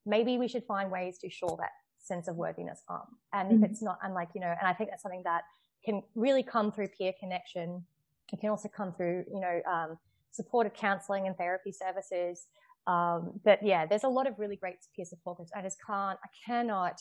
maybe 0.05 0.37
we 0.37 0.47
should 0.47 0.63
find 0.63 0.89
ways 0.89 1.17
to 1.19 1.29
shore 1.29 1.57
that 1.59 1.71
sense 1.97 2.27
of 2.27 2.35
worthiness 2.35 2.81
up. 2.89 3.09
And 3.33 3.51
mm-hmm. 3.51 3.63
if 3.63 3.71
it's 3.71 3.81
not 3.81 3.99
unlike, 4.03 4.29
you 4.33 4.41
know, 4.41 4.53
and 4.59 4.67
I 4.67 4.73
think 4.73 4.89
that's 4.89 5.03
something 5.03 5.23
that 5.25 5.43
can 5.83 6.03
really 6.15 6.43
come 6.43 6.71
through 6.71 6.89
peer 6.89 7.13
connection. 7.19 7.83
It 8.31 8.39
can 8.39 8.49
also 8.49 8.69
come 8.69 8.93
through, 8.93 9.25
you 9.33 9.39
know, 9.39 9.61
um, 9.69 9.97
supported 10.31 10.73
counseling 10.73 11.27
and 11.27 11.35
therapy 11.37 11.71
services. 11.71 12.47
Um, 12.89 13.39
but 13.43 13.59
yeah, 13.61 13.85
there's 13.85 14.03
a 14.03 14.09
lot 14.09 14.27
of 14.27 14.39
really 14.39 14.55
great 14.55 14.77
peer 14.95 15.05
support 15.05 15.37
groups. 15.37 15.51
I 15.55 15.61
just 15.61 15.77
can't, 15.85 16.17
I 16.23 16.29
cannot. 16.45 16.99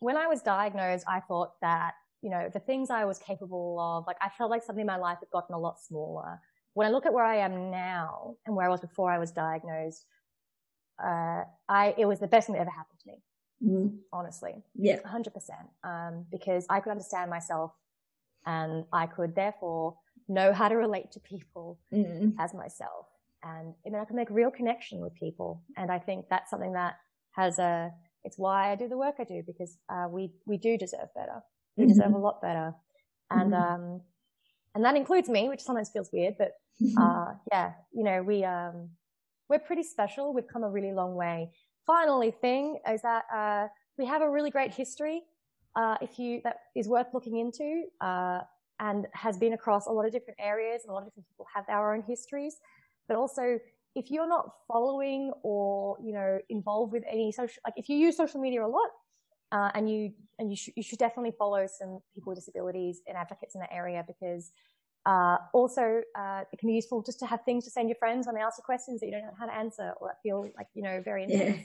When 0.00 0.16
I 0.16 0.26
was 0.26 0.42
diagnosed, 0.42 1.04
I 1.08 1.20
thought 1.20 1.52
that 1.62 1.94
you 2.24 2.30
know, 2.30 2.48
the 2.50 2.58
things 2.58 2.88
I 2.88 3.04
was 3.04 3.18
capable 3.18 3.78
of, 3.78 4.06
like 4.06 4.16
I 4.22 4.30
felt 4.30 4.50
like 4.50 4.62
something 4.62 4.80
in 4.80 4.86
my 4.86 4.96
life 4.96 5.18
had 5.20 5.28
gotten 5.30 5.54
a 5.54 5.58
lot 5.58 5.78
smaller. 5.78 6.40
When 6.72 6.86
I 6.86 6.90
look 6.90 7.04
at 7.04 7.12
where 7.12 7.24
I 7.24 7.36
am 7.36 7.70
now 7.70 8.36
and 8.46 8.56
where 8.56 8.66
I 8.66 8.70
was 8.70 8.80
before 8.80 9.12
I 9.12 9.18
was 9.18 9.30
diagnosed, 9.30 10.06
uh, 11.04 11.42
I, 11.68 11.94
it 11.98 12.06
was 12.06 12.20
the 12.20 12.26
best 12.26 12.46
thing 12.46 12.54
that 12.54 12.62
ever 12.62 12.70
happened 12.70 12.98
to 13.00 13.08
me. 13.08 13.22
Mm. 13.62 13.98
Honestly. 14.10 14.54
Yeah. 14.74 15.00
100%. 15.00 15.28
Um, 15.84 16.24
because 16.30 16.64
I 16.70 16.80
could 16.80 16.92
understand 16.92 17.28
myself 17.28 17.72
and 18.46 18.86
I 18.90 19.04
could 19.04 19.34
therefore 19.34 19.98
know 20.26 20.54
how 20.54 20.68
to 20.68 20.76
relate 20.76 21.12
to 21.12 21.20
people 21.20 21.78
mm. 21.92 22.32
as 22.38 22.54
myself. 22.54 23.06
And, 23.46 23.74
and 23.84 23.94
I 23.94 24.04
can 24.06 24.16
make 24.16 24.30
real 24.30 24.50
connection 24.50 25.00
with 25.00 25.14
people. 25.14 25.62
And 25.76 25.90
I 25.90 25.98
think 25.98 26.26
that's 26.30 26.50
something 26.50 26.72
that 26.72 26.94
has 27.32 27.58
a, 27.58 27.90
it's 28.24 28.38
why 28.38 28.72
I 28.72 28.74
do 28.74 28.88
the 28.88 28.96
work 28.96 29.16
I 29.18 29.24
do 29.24 29.42
because, 29.46 29.76
uh, 29.90 30.06
we, 30.08 30.32
we 30.46 30.56
do 30.56 30.78
deserve 30.78 31.08
better. 31.14 31.42
We 31.76 31.86
deserve 31.86 32.06
mm-hmm. 32.06 32.14
a 32.14 32.20
lot 32.20 32.40
better. 32.40 32.72
And, 33.30 33.52
mm-hmm. 33.52 33.74
um, 33.74 34.00
and 34.74 34.84
that 34.84 34.96
includes 34.96 35.28
me, 35.28 35.48
which 35.48 35.60
sometimes 35.60 35.90
feels 35.90 36.08
weird, 36.10 36.36
but, 36.38 36.52
mm-hmm. 36.82 36.96
uh, 37.02 37.34
yeah, 37.52 37.72
you 37.92 38.02
know, 38.02 38.22
we, 38.22 38.44
um, 38.44 38.88
we're 39.50 39.58
pretty 39.58 39.82
special. 39.82 40.32
We've 40.32 40.48
come 40.48 40.64
a 40.64 40.70
really 40.70 40.92
long 40.92 41.14
way. 41.14 41.50
Finally 41.86 42.30
thing 42.40 42.78
is 42.90 43.02
that, 43.02 43.24
uh, 43.34 43.68
we 43.98 44.06
have 44.06 44.22
a 44.22 44.30
really 44.30 44.50
great 44.50 44.72
history, 44.72 45.22
uh, 45.76 45.96
if 46.00 46.18
you, 46.18 46.40
that 46.44 46.56
is 46.74 46.88
worth 46.88 47.08
looking 47.12 47.38
into, 47.38 47.84
uh, 48.00 48.40
and 48.80 49.06
has 49.12 49.36
been 49.36 49.52
across 49.52 49.86
a 49.86 49.90
lot 49.90 50.06
of 50.06 50.12
different 50.12 50.38
areas 50.40 50.82
and 50.82 50.90
a 50.90 50.94
lot 50.94 51.02
of 51.02 51.08
different 51.08 51.28
people 51.28 51.46
have 51.54 51.64
our 51.68 51.94
own 51.94 52.02
histories. 52.08 52.56
But 53.08 53.16
also, 53.16 53.58
if 53.94 54.10
you're 54.10 54.28
not 54.28 54.50
following 54.66 55.32
or, 55.42 55.96
you 56.02 56.12
know, 56.12 56.38
involved 56.48 56.92
with 56.92 57.04
any 57.10 57.32
social, 57.32 57.60
like 57.64 57.74
if 57.76 57.88
you 57.88 57.96
use 57.96 58.16
social 58.16 58.40
media 58.40 58.64
a 58.64 58.66
lot, 58.66 58.90
uh, 59.52 59.70
and 59.74 59.88
you 59.88 60.12
and 60.38 60.50
you, 60.50 60.56
sh- 60.56 60.70
you 60.74 60.82
should 60.82 60.98
definitely 60.98 61.32
follow 61.38 61.66
some 61.66 62.00
people 62.14 62.30
with 62.30 62.38
disabilities 62.38 63.02
and 63.06 63.16
advocates 63.16 63.54
in 63.54 63.60
that 63.60 63.72
area 63.72 64.04
because 64.06 64.50
uh, 65.06 65.36
also 65.52 66.02
uh, 66.18 66.42
it 66.52 66.58
can 66.58 66.68
be 66.68 66.74
useful 66.74 67.02
just 67.02 67.20
to 67.20 67.26
have 67.26 67.40
things 67.44 67.64
to 67.64 67.70
send 67.70 67.88
your 67.88 67.96
friends 67.96 68.26
when 68.26 68.34
they 68.34 68.40
ask 68.40 68.58
you 68.58 68.64
questions 68.64 69.00
that 69.00 69.06
you 69.06 69.12
don't 69.12 69.22
know 69.22 69.34
how 69.38 69.46
to 69.46 69.54
answer 69.54 69.92
or 70.00 70.08
that 70.08 70.16
feel 70.22 70.42
like 70.56 70.66
you 70.74 70.82
know 70.82 71.00
very 71.04 71.24
intense. 71.24 71.58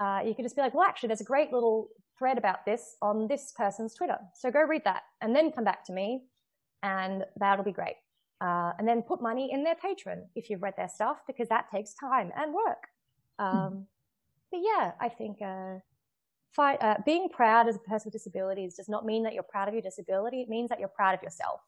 Yeah. 0.00 0.18
Uh, 0.18 0.22
you 0.22 0.34
can 0.34 0.44
just 0.44 0.56
be 0.56 0.62
like, 0.62 0.72
well, 0.72 0.84
actually, 0.84 1.08
there's 1.08 1.20
a 1.20 1.24
great 1.24 1.52
little 1.52 1.88
thread 2.18 2.38
about 2.38 2.64
this 2.64 2.96
on 3.02 3.26
this 3.28 3.52
person's 3.56 3.94
Twitter, 3.94 4.18
so 4.34 4.50
go 4.50 4.60
read 4.60 4.82
that 4.84 5.02
and 5.20 5.34
then 5.34 5.50
come 5.50 5.64
back 5.64 5.84
to 5.84 5.92
me, 5.92 6.22
and 6.82 7.24
that'll 7.38 7.64
be 7.64 7.72
great. 7.72 7.96
Uh, 8.40 8.72
and 8.78 8.88
then 8.88 9.02
put 9.02 9.20
money 9.20 9.50
in 9.52 9.64
their 9.64 9.74
Patreon 9.74 10.22
if 10.34 10.48
you've 10.48 10.62
read 10.62 10.74
their 10.76 10.88
stuff 10.88 11.18
because 11.26 11.48
that 11.48 11.66
takes 11.70 11.92
time 11.92 12.32
and 12.34 12.54
work. 12.54 12.88
Hmm. 13.38 13.46
Um, 13.46 13.72
mm. 13.72 13.84
But 14.50 14.60
yeah, 14.62 14.92
I 14.98 15.08
think 15.10 15.42
uh, 15.42 15.80
fight, 16.52 16.78
uh, 16.82 16.96
being 17.04 17.28
proud 17.28 17.68
as 17.68 17.76
a 17.76 17.78
person 17.80 18.06
with 18.06 18.14
disabilities 18.14 18.76
does 18.76 18.88
not 18.88 19.04
mean 19.04 19.22
that 19.24 19.34
you're 19.34 19.42
proud 19.42 19.68
of 19.68 19.74
your 19.74 19.82
disability. 19.82 20.40
It 20.40 20.48
means 20.48 20.70
that 20.70 20.80
you're 20.80 20.88
proud 20.88 21.14
of 21.14 21.22
yourself. 21.22 21.60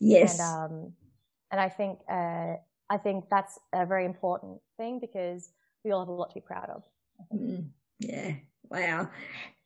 Yes. 0.00 0.38
And, 0.38 0.72
um, 0.72 0.92
and 1.50 1.60
I 1.60 1.68
think, 1.68 2.00
uh, 2.10 2.56
I 2.90 2.96
think 3.02 3.26
that's 3.30 3.58
a 3.72 3.86
very 3.86 4.04
important 4.04 4.60
thing 4.76 4.98
because 4.98 5.52
we 5.84 5.92
all 5.92 6.00
have 6.00 6.08
a 6.08 6.12
lot 6.12 6.30
to 6.30 6.34
be 6.34 6.40
proud 6.40 6.68
of. 6.70 6.82
Mm, 7.32 7.68
yeah. 8.00 8.32
Wow. 8.70 9.08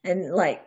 And 0.04 0.34
like, 0.34 0.64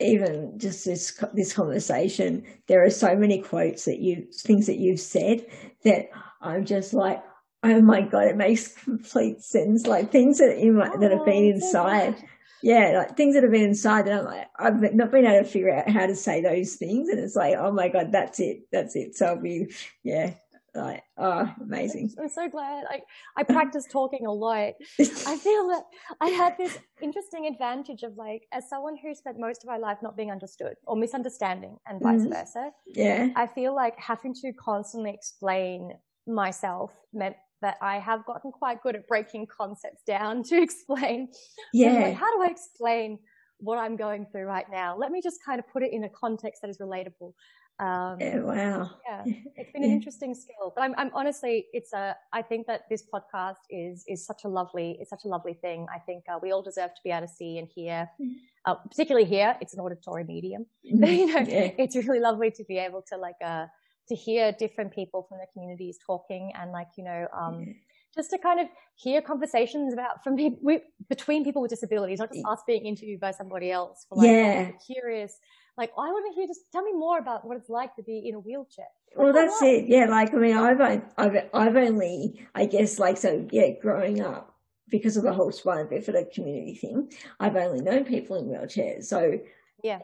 even 0.00 0.58
just 0.58 0.84
this 0.84 1.22
this 1.32 1.52
conversation, 1.52 2.44
there 2.66 2.84
are 2.84 2.90
so 2.90 3.14
many 3.14 3.40
quotes 3.40 3.84
that 3.84 4.00
you 4.00 4.26
things 4.32 4.66
that 4.66 4.78
you've 4.78 5.00
said 5.00 5.46
that 5.84 6.10
I'm 6.40 6.64
just 6.64 6.92
like, 6.92 7.22
oh 7.62 7.80
my 7.80 8.02
god, 8.02 8.28
it 8.28 8.36
makes 8.36 8.68
complete 8.84 9.42
sense. 9.42 9.86
Like 9.86 10.10
things 10.10 10.38
that 10.38 10.58
you 10.58 10.72
might, 10.72 10.92
oh, 10.94 11.00
that 11.00 11.10
have 11.10 11.24
been 11.24 11.44
oh, 11.44 11.54
inside 11.54 12.16
yeah, 12.62 12.92
like 12.96 13.16
things 13.16 13.34
that 13.34 13.42
have 13.42 13.52
been 13.52 13.62
inside 13.62 14.06
that 14.06 14.20
I'm 14.20 14.24
like, 14.24 14.46
I've 14.58 14.94
not 14.94 15.10
been 15.10 15.24
able 15.24 15.44
to 15.44 15.50
figure 15.50 15.74
out 15.74 15.88
how 15.88 16.06
to 16.06 16.14
say 16.14 16.42
those 16.42 16.76
things. 16.76 17.08
And 17.08 17.18
it's 17.18 17.36
like, 17.36 17.56
oh 17.58 17.72
my 17.72 17.88
God, 17.88 18.12
that's 18.12 18.38
it. 18.38 18.62
That's 18.70 18.94
it. 18.96 19.16
So 19.16 19.26
I'll 19.26 19.40
be, 19.40 19.72
yeah, 20.02 20.34
Like, 20.74 21.02
oh, 21.18 21.52
amazing. 21.60 22.10
I'm 22.20 22.28
so 22.28 22.48
glad. 22.48 22.84
I, 22.88 23.00
I 23.36 23.42
practice 23.42 23.86
talking 23.90 24.26
a 24.26 24.32
lot. 24.32 24.74
I 25.00 25.36
feel 25.36 25.68
that 25.68 25.82
I 26.20 26.28
had 26.28 26.56
this 26.56 26.78
interesting 27.02 27.46
advantage 27.46 28.02
of 28.02 28.16
like, 28.16 28.42
as 28.52 28.68
someone 28.68 28.96
who 28.96 29.14
spent 29.14 29.38
most 29.38 29.64
of 29.64 29.68
my 29.68 29.78
life 29.78 29.98
not 30.02 30.16
being 30.16 30.30
understood 30.30 30.74
or 30.86 30.96
misunderstanding 30.96 31.76
and 31.86 32.00
vice 32.00 32.20
mm-hmm. 32.20 32.32
versa. 32.32 32.70
Yeah. 32.86 33.30
I 33.36 33.46
feel 33.46 33.74
like 33.74 33.94
having 33.98 34.34
to 34.34 34.52
constantly 34.52 35.10
explain 35.10 35.92
myself 36.26 36.92
meant 37.12 37.36
that 37.62 37.76
I 37.82 37.98
have 37.98 38.24
gotten 38.24 38.52
quite 38.52 38.82
good 38.82 38.96
at 38.96 39.06
breaking 39.06 39.46
concepts 39.46 40.02
down 40.06 40.42
to 40.44 40.62
explain. 40.62 41.28
Yeah. 41.72 41.92
Like, 41.94 42.14
how 42.14 42.36
do 42.36 42.42
I 42.42 42.48
explain 42.48 43.18
what 43.58 43.78
I'm 43.78 43.96
going 43.96 44.26
through 44.32 44.44
right 44.44 44.66
now? 44.70 44.96
Let 44.96 45.10
me 45.10 45.20
just 45.22 45.38
kind 45.44 45.58
of 45.58 45.68
put 45.72 45.82
it 45.82 45.92
in 45.92 46.04
a 46.04 46.08
context 46.08 46.62
that 46.62 46.70
is 46.70 46.78
relatable. 46.78 47.32
Um, 47.80 48.18
yeah, 48.20 48.38
wow. 48.40 48.90
Yeah, 49.08 49.22
it's 49.56 49.72
been 49.72 49.84
an 49.84 49.90
interesting 49.90 50.34
skill, 50.34 50.72
but 50.76 50.82
I'm, 50.82 50.94
I'm 50.98 51.10
honestly, 51.14 51.66
it's 51.72 51.94
a, 51.94 52.14
I 52.30 52.42
think 52.42 52.66
that 52.66 52.82
this 52.90 53.04
podcast 53.12 53.62
is, 53.70 54.04
is 54.06 54.26
such 54.26 54.44
a 54.44 54.48
lovely, 54.48 54.98
it's 55.00 55.08
such 55.08 55.24
a 55.24 55.28
lovely 55.28 55.54
thing. 55.54 55.86
I 55.94 55.98
think 55.98 56.24
uh, 56.30 56.38
we 56.42 56.52
all 56.52 56.62
deserve 56.62 56.90
to 56.90 57.00
be 57.02 57.10
able 57.10 57.26
to 57.26 57.32
see 57.32 57.56
and 57.56 57.66
hear, 57.74 58.10
mm-hmm. 58.20 58.32
uh, 58.66 58.74
particularly 58.74 59.26
here, 59.26 59.56
it's 59.62 59.72
an 59.72 59.80
auditory 59.80 60.24
medium. 60.24 60.66
Mm-hmm. 60.90 61.04
you 61.04 61.26
know, 61.26 61.40
yeah. 61.40 61.70
it's 61.78 61.94
really 61.94 62.20
lovely 62.20 62.50
to 62.50 62.64
be 62.64 62.76
able 62.76 63.02
to 63.10 63.16
like, 63.16 63.36
uh, 63.44 63.66
to 64.08 64.14
hear 64.14 64.52
different 64.52 64.92
people 64.92 65.24
from 65.28 65.38
the 65.38 65.46
communities 65.52 65.98
talking 66.04 66.52
and 66.60 66.72
like, 66.72 66.88
you 66.98 67.04
know, 67.04 67.28
um, 67.32 67.62
yeah. 67.62 67.72
just 68.14 68.30
to 68.30 68.38
kind 68.38 68.58
of 68.60 68.66
hear 68.96 69.22
conversations 69.22 69.92
about 69.92 70.22
from 70.24 70.36
people 70.36 70.78
between 71.08 71.44
people 71.44 71.62
with 71.62 71.70
disabilities, 71.70 72.18
not 72.18 72.32
just 72.32 72.44
us 72.44 72.60
being 72.66 72.84
interviewed 72.86 73.20
by 73.20 73.30
somebody 73.30 73.70
else. 73.70 74.04
Like, 74.10 74.26
yeah. 74.26 74.70
curious 74.84 75.38
like 75.76 75.90
I 75.98 76.08
want 76.08 76.32
to 76.32 76.38
hear 76.38 76.46
just 76.46 76.70
tell 76.72 76.82
me 76.82 76.92
more 76.92 77.18
about 77.18 77.46
what 77.46 77.56
it's 77.56 77.68
like 77.68 77.96
to 77.96 78.02
be 78.02 78.28
in 78.28 78.34
a 78.34 78.38
wheelchair. 78.38 78.86
Well, 79.16 79.32
that's 79.32 79.60
it. 79.62 79.86
Yeah, 79.88 80.06
like 80.06 80.32
I 80.32 80.36
mean, 80.36 80.56
I've 80.56 80.80
I've 81.18 81.48
I've 81.52 81.76
only 81.76 82.46
I 82.54 82.66
guess 82.66 82.98
like 82.98 83.16
so 83.16 83.46
yeah, 83.50 83.70
growing 83.80 84.20
up 84.20 84.54
because 84.88 85.16
of 85.16 85.22
the 85.22 85.32
whole 85.32 85.52
spina 85.52 85.84
bifida 85.84 86.32
community 86.32 86.74
thing, 86.74 87.12
I've 87.38 87.56
only 87.56 87.80
known 87.80 88.04
people 88.04 88.36
in 88.36 88.46
wheelchairs. 88.46 89.04
So 89.04 89.38
yeah, 89.82 90.00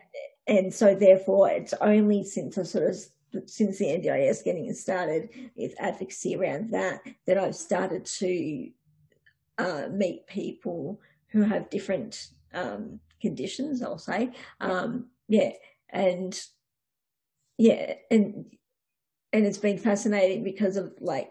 and 0.47 0.73
so 0.73 0.95
therefore 0.95 1.51
it's 1.51 1.75
only 1.81 2.25
since 2.25 2.59
I 2.59 2.63
sort 2.65 2.91
of 2.91 2.97
since 3.47 3.79
the 3.79 3.87
NDIS 3.87 4.45
getting 4.45 4.73
started 4.73 5.29
with 5.57 5.75
advocacy 5.79 6.37
around 6.37 6.71
that 6.73 7.01
that 7.27 7.39
I've 7.39 7.57
started 7.57 8.05
to 8.07 8.71
uh, 9.59 9.89
meet 9.91 10.27
people 10.27 11.01
who 11.29 11.43
have 11.43 11.71
different 11.71 12.29
um, 12.55 12.99
conditions. 13.21 13.83
I'll 13.83 13.99
say. 13.99 14.33
Um, 14.61 15.07
yeah, 15.29 15.53
and 15.91 16.39
yeah, 17.59 17.95
and 18.11 18.47
and 19.33 19.47
it's 19.47 19.59
been 19.59 19.79
fascinating 19.79 20.45
because 20.45 20.77
of 20.77 20.95
like 21.01 21.31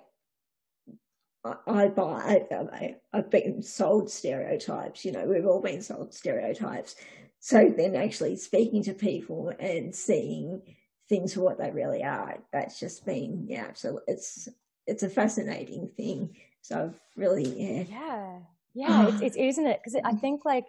I 1.68 1.88
buy 1.88 2.46
I, 2.52 2.96
I've 3.14 3.30
been 3.30 3.62
sold 3.62 4.10
stereotypes. 4.10 5.06
You 5.06 5.12
know, 5.12 5.26
we've 5.26 5.46
all 5.46 5.62
been 5.62 5.82
sold 5.82 6.14
stereotypes. 6.14 6.96
So 7.40 7.72
then 7.76 7.96
actually 7.96 8.38
speaking 8.38 8.82
to 8.84 8.94
people 8.94 9.54
and 9.60 9.94
seeing 9.94 10.62
things 11.08 11.36
for 11.36 11.42
what 11.42 11.60
they 11.60 11.70
really 11.70 12.04
are, 12.04 12.40
that's 12.52 12.80
just 12.80 13.06
been 13.06 13.46
yeah, 13.48 13.74
so 13.74 14.00
it's 14.08 14.48
it's 14.88 15.04
a 15.04 15.10
fascinating 15.10 15.90
thing. 15.96 16.36
So 16.62 16.86
I've 16.86 17.00
really 17.16 17.46
yeah 17.46 17.84
yeah 17.88 18.40
yeah 18.74 18.88
ah. 18.90 19.08
it's, 19.08 19.22
it's 19.22 19.38
isn't 19.38 19.68
it 19.68 19.80
because 19.84 20.00
I 20.04 20.14
think 20.14 20.46
like 20.46 20.66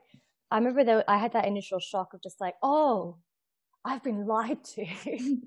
I 0.50 0.58
remember 0.58 0.84
that 0.84 1.04
I 1.08 1.18
had 1.18 1.32
that 1.32 1.46
initial 1.46 1.78
shock 1.80 2.14
of 2.14 2.22
just 2.22 2.40
like, 2.40 2.54
oh, 2.62 3.16
I've 3.84 4.02
been 4.02 4.26
lied 4.26 4.64
to, 4.64 4.84
you 5.06 5.42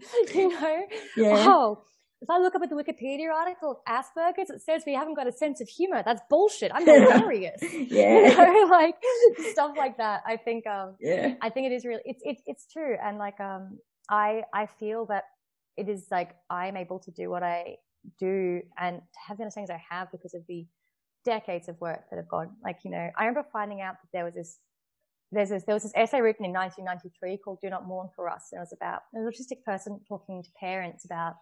know? 0.50 0.86
Yeah. 1.16 1.46
Oh, 1.48 1.84
if 2.22 2.30
I 2.30 2.38
look 2.38 2.56
up 2.56 2.62
at 2.62 2.70
the 2.70 2.76
Wikipedia 2.76 3.32
article 3.34 3.72
of 3.72 3.78
Asperger's, 3.88 4.50
it 4.50 4.62
says 4.62 4.84
we 4.86 4.94
haven't 4.94 5.14
got 5.14 5.28
a 5.28 5.32
sense 5.32 5.62
of 5.62 5.70
humor. 5.70 6.04
That's 6.06 6.22
bullshit. 6.30 6.72
I'm 6.74 6.86
hilarious. 6.86 7.62
yeah. 7.62 8.30
You 8.30 8.38
know, 8.38 8.68
like 8.72 8.96
stuff 9.52 9.72
like 9.78 9.98
that. 9.98 10.24
I 10.26 10.36
think, 10.36 10.68
um, 10.68 10.96
yeah, 11.00 11.36
I 11.42 11.50
think 11.50 11.68
it 11.68 11.74
is 11.74 11.86
really, 11.86 12.02
it's, 12.06 12.22
it's, 12.24 12.42
it's 12.46 12.72
true. 12.72 12.98
And 13.02 13.18
like, 13.18 13.40
um, 13.40 13.80
I, 14.10 14.44
I 14.54 14.66
feel 14.66 15.06
that 15.08 15.26
it 15.78 15.88
is 15.88 16.08
like 16.12 16.36
I'm 16.50 16.76
able 16.76 17.00
to 17.00 17.12
do 17.12 17.30
what 17.30 17.44
I 17.44 17.78
do 18.20 18.62
and 18.78 19.02
have 19.28 19.38
the 19.38 19.44
understandings 19.44 19.70
I 19.70 19.82
have 19.90 20.12
because 20.12 20.34
of 20.34 20.42
the 20.48 20.66
decades 21.26 21.70
of 21.70 21.80
work 21.80 22.02
that 22.10 22.18
have 22.18 22.28
gone. 22.28 22.52
Like, 22.64 22.80
you 22.84 22.92
know, 22.92 23.10
I 23.18 23.26
remember 23.26 23.48
finding 23.52 23.82
out 23.82 23.96
that 24.02 24.10
there 24.12 24.26
was 24.26 24.34
this 24.34 24.58
there's 25.32 25.50
this, 25.50 25.64
there 25.64 25.76
was 25.76 25.84
this 25.84 25.94
essay 25.96 26.22
written 26.22 26.46
in 26.46 26.54
1993 26.54 27.38
called 27.38 27.60
Do 27.62 27.70
Not 27.70 27.88
Mourn 27.88 28.10
for 28.16 28.30
Us. 28.30 28.50
And 28.52 28.58
it 28.58 28.62
was 28.62 28.74
about 28.74 29.02
an 29.14 29.30
autistic 29.30 29.64
person 29.64 30.00
talking 30.08 30.42
to 30.42 30.50
parents 30.60 31.06
about, 31.06 31.36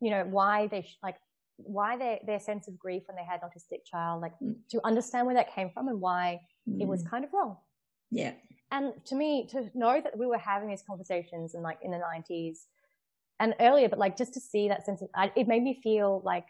you 0.00 0.10
know, 0.10 0.24
why 0.24 0.68
they, 0.68 0.82
sh- 0.82 0.98
like, 1.02 1.16
why 1.56 1.96
their, 1.96 2.18
their 2.26 2.40
sense 2.40 2.66
of 2.66 2.78
grief 2.78 3.02
when 3.06 3.16
they 3.16 3.24
had 3.24 3.40
an 3.42 3.48
autistic 3.48 3.84
child, 3.84 4.22
like 4.22 4.32
mm. 4.42 4.54
to 4.70 4.80
understand 4.84 5.26
where 5.26 5.36
that 5.36 5.54
came 5.54 5.70
from 5.70 5.88
and 5.88 6.00
why 6.00 6.40
mm. 6.68 6.80
it 6.80 6.88
was 6.88 7.04
mm. 7.04 7.10
kind 7.10 7.24
of 7.24 7.32
wrong. 7.32 7.56
Yeah. 8.10 8.32
And 8.70 8.92
to 9.06 9.14
me, 9.14 9.46
to 9.50 9.70
know 9.74 10.00
that 10.00 10.18
we 10.18 10.26
were 10.26 10.38
having 10.38 10.68
these 10.68 10.82
conversations 10.86 11.54
in 11.54 11.62
like 11.62 11.78
in 11.82 11.90
the 11.90 11.98
90s 11.98 12.60
and 13.38 13.54
earlier, 13.60 13.88
but 13.88 13.98
like 13.98 14.16
just 14.16 14.34
to 14.34 14.40
see 14.40 14.68
that 14.68 14.86
sense 14.86 15.02
of, 15.02 15.08
it 15.36 15.46
made 15.46 15.62
me 15.62 15.78
feel 15.82 16.22
like 16.24 16.46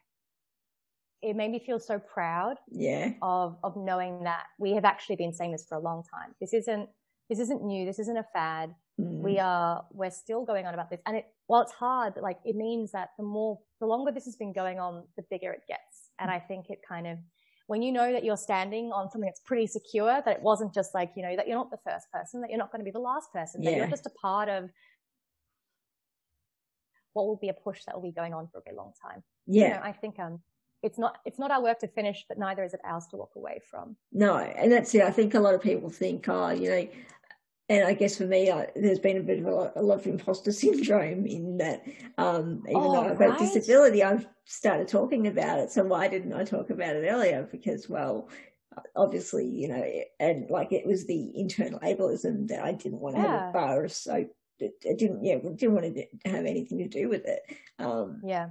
it 1.25 1.35
made 1.35 1.51
me 1.51 1.59
feel 1.59 1.81
so 1.81 1.99
proud 1.99 2.57
yeah. 2.70 3.12
of, 3.22 3.57
of 3.64 3.77
knowing 3.77 4.25
that 4.25 4.45
we 4.59 4.72
have 4.72 4.85
actually 4.85 5.16
been 5.16 5.33
saying 5.33 5.53
this 5.53 5.64
for 5.68 5.77
a 5.77 5.81
long 5.81 6.03
time. 6.14 6.35
This 6.41 6.53
isn't, 6.53 6.89
this 7.31 7.41
isn't 7.41 7.64
new. 7.64 7.87
This 7.87 7.99
isn't 7.99 8.16
a 8.16 8.27
fad. 8.33 8.75
Mm. 9.01 9.22
We 9.22 9.39
are, 9.39 9.85
we're 9.91 10.11
still 10.11 10.45
going 10.45 10.66
on 10.66 10.75
about 10.75 10.91
this. 10.91 11.01
And 11.07 11.16
it, 11.16 11.25
while 11.47 11.62
it's 11.62 11.72
hard, 11.72 12.14
like 12.20 12.39
it 12.45 12.57
means 12.57 12.93
that 12.93 13.09
the 13.18 13.25
more, 13.25 13.59
the 13.81 13.87
longer 13.87 14.12
this 14.12 14.27
has 14.27 14.37
been 14.37 14.53
going 14.53 14.79
on, 14.79 15.05
the 15.16 15.25
bigger 15.31 15.51
it 15.51 15.62
gets. 15.66 16.11
And 16.20 16.31
I 16.31 16.39
think 16.39 16.66
it 16.68 16.81
kind 16.87 17.07
of, 17.07 17.18
when 17.66 17.81
you 17.81 17.93
know 17.93 18.12
that 18.12 18.25
you're 18.25 18.37
standing 18.37 18.93
on 18.93 19.11
something 19.11 19.27
that's 19.27 19.41
pretty 19.47 19.66
secure, 19.66 20.22
that 20.25 20.37
it 20.37 20.43
wasn't 20.43 20.75
just 20.75 20.95
like, 20.95 21.12
you 21.16 21.22
know, 21.22 21.35
that 21.35 21.49
you're 21.49 21.57
not 21.57 21.70
the 21.70 21.79
first 21.89 22.07
person, 22.12 22.43
that 22.43 22.51
you're 22.51 22.59
not 22.59 22.70
going 22.70 22.81
to 22.81 22.85
be 22.85 22.91
the 22.91 22.99
last 22.99 23.33
person, 23.33 23.62
yeah. 23.62 23.70
that 23.70 23.77
you're 23.79 23.89
just 23.89 24.05
a 24.07 24.14
part 24.20 24.51
of 24.51 24.68
what 27.14 27.25
will 27.25 27.39
be 27.41 27.49
a 27.49 27.55
push 27.55 27.81
that 27.87 27.95
will 27.95 28.03
be 28.03 28.12
going 28.12 28.35
on 28.35 28.49
for 28.53 28.59
a 28.59 28.62
very 28.66 28.77
long 28.77 28.93
time. 29.03 29.22
Yeah. 29.47 29.62
You 29.62 29.75
know, 29.75 29.81
I 29.83 29.93
think, 29.93 30.18
um, 30.18 30.41
it's 30.85 30.99
not 30.99 31.18
it's 31.24 31.39
not 31.39 31.51
our 31.51 31.62
work 31.62 31.78
to 31.80 31.89
finish, 31.89 32.26
but 32.28 32.39
neither 32.39 32.62
is 32.62 32.74
it 32.74 32.80
ours 32.85 33.07
to 33.11 33.16
walk 33.16 33.32
away 33.37 33.61
from. 33.70 33.97
No, 34.12 34.37
and 34.37 34.70
that's 34.70 34.95
it. 34.95 35.03
I 35.03 35.11
think 35.11 35.35
a 35.35 35.41
lot 35.41 35.55
of 35.55 35.62
people 35.62 35.89
think, 35.89 36.28
oh, 36.28 36.51
you 36.51 36.68
know, 36.68 36.89
and 37.70 37.85
I 37.85 37.95
guess 37.95 38.18
for 38.18 38.26
me, 38.26 38.51
I, 38.51 38.68
there's 38.76 38.99
been 38.99 39.16
a 39.16 39.22
bit 39.22 39.39
of 39.39 39.47
a, 39.47 39.72
a, 39.76 39.82
lot 39.82 40.01
of 40.01 40.07
imposter 40.07 40.53
syndrome 40.62 41.24
in 41.26 41.57
that. 41.57 41.82
Um, 42.18 42.62
even 42.68 42.82
oh, 42.82 42.93
though 42.93 43.09
I've 43.09 43.18
got 43.18 43.39
disability, 43.39 44.05
I've 44.05 44.26
started 44.45 44.89
talking 44.89 45.26
about 45.26 45.59
it. 45.59 45.70
So 45.72 45.82
why 45.85 46.07
didn't 46.07 46.35
I 46.35 46.45
talk 46.45 46.68
about 46.68 46.97
it 46.97 47.09
earlier? 47.09 47.49
Because 47.51 47.89
well, 47.89 48.28
obviously, 48.95 49.47
you 49.47 49.68
know, 49.68 49.85
and 50.20 50.51
like 50.51 50.72
it 50.72 50.87
was 50.87 51.07
the 51.07 51.32
internal 51.35 51.80
ableism 51.80 52.47
that 52.49 52.62
I 52.62 52.72
didn't 52.72 53.01
want 53.01 53.16
to 53.16 53.22
yeah. 53.22 53.47
have 53.47 53.49
a 53.49 53.53
bar, 53.53 53.89
so 53.89 54.26
it, 54.59 54.72
it 54.82 54.99
didn't, 54.99 55.24
yeah, 55.24 55.37
didn't 55.37 55.72
want 55.72 55.95
to 55.97 56.30
have 56.30 56.45
anything 56.45 56.78
to 56.78 56.89
do 56.89 57.09
with 57.09 57.24
it. 57.24 57.41
Um, 57.78 58.20
yeah 58.22 58.49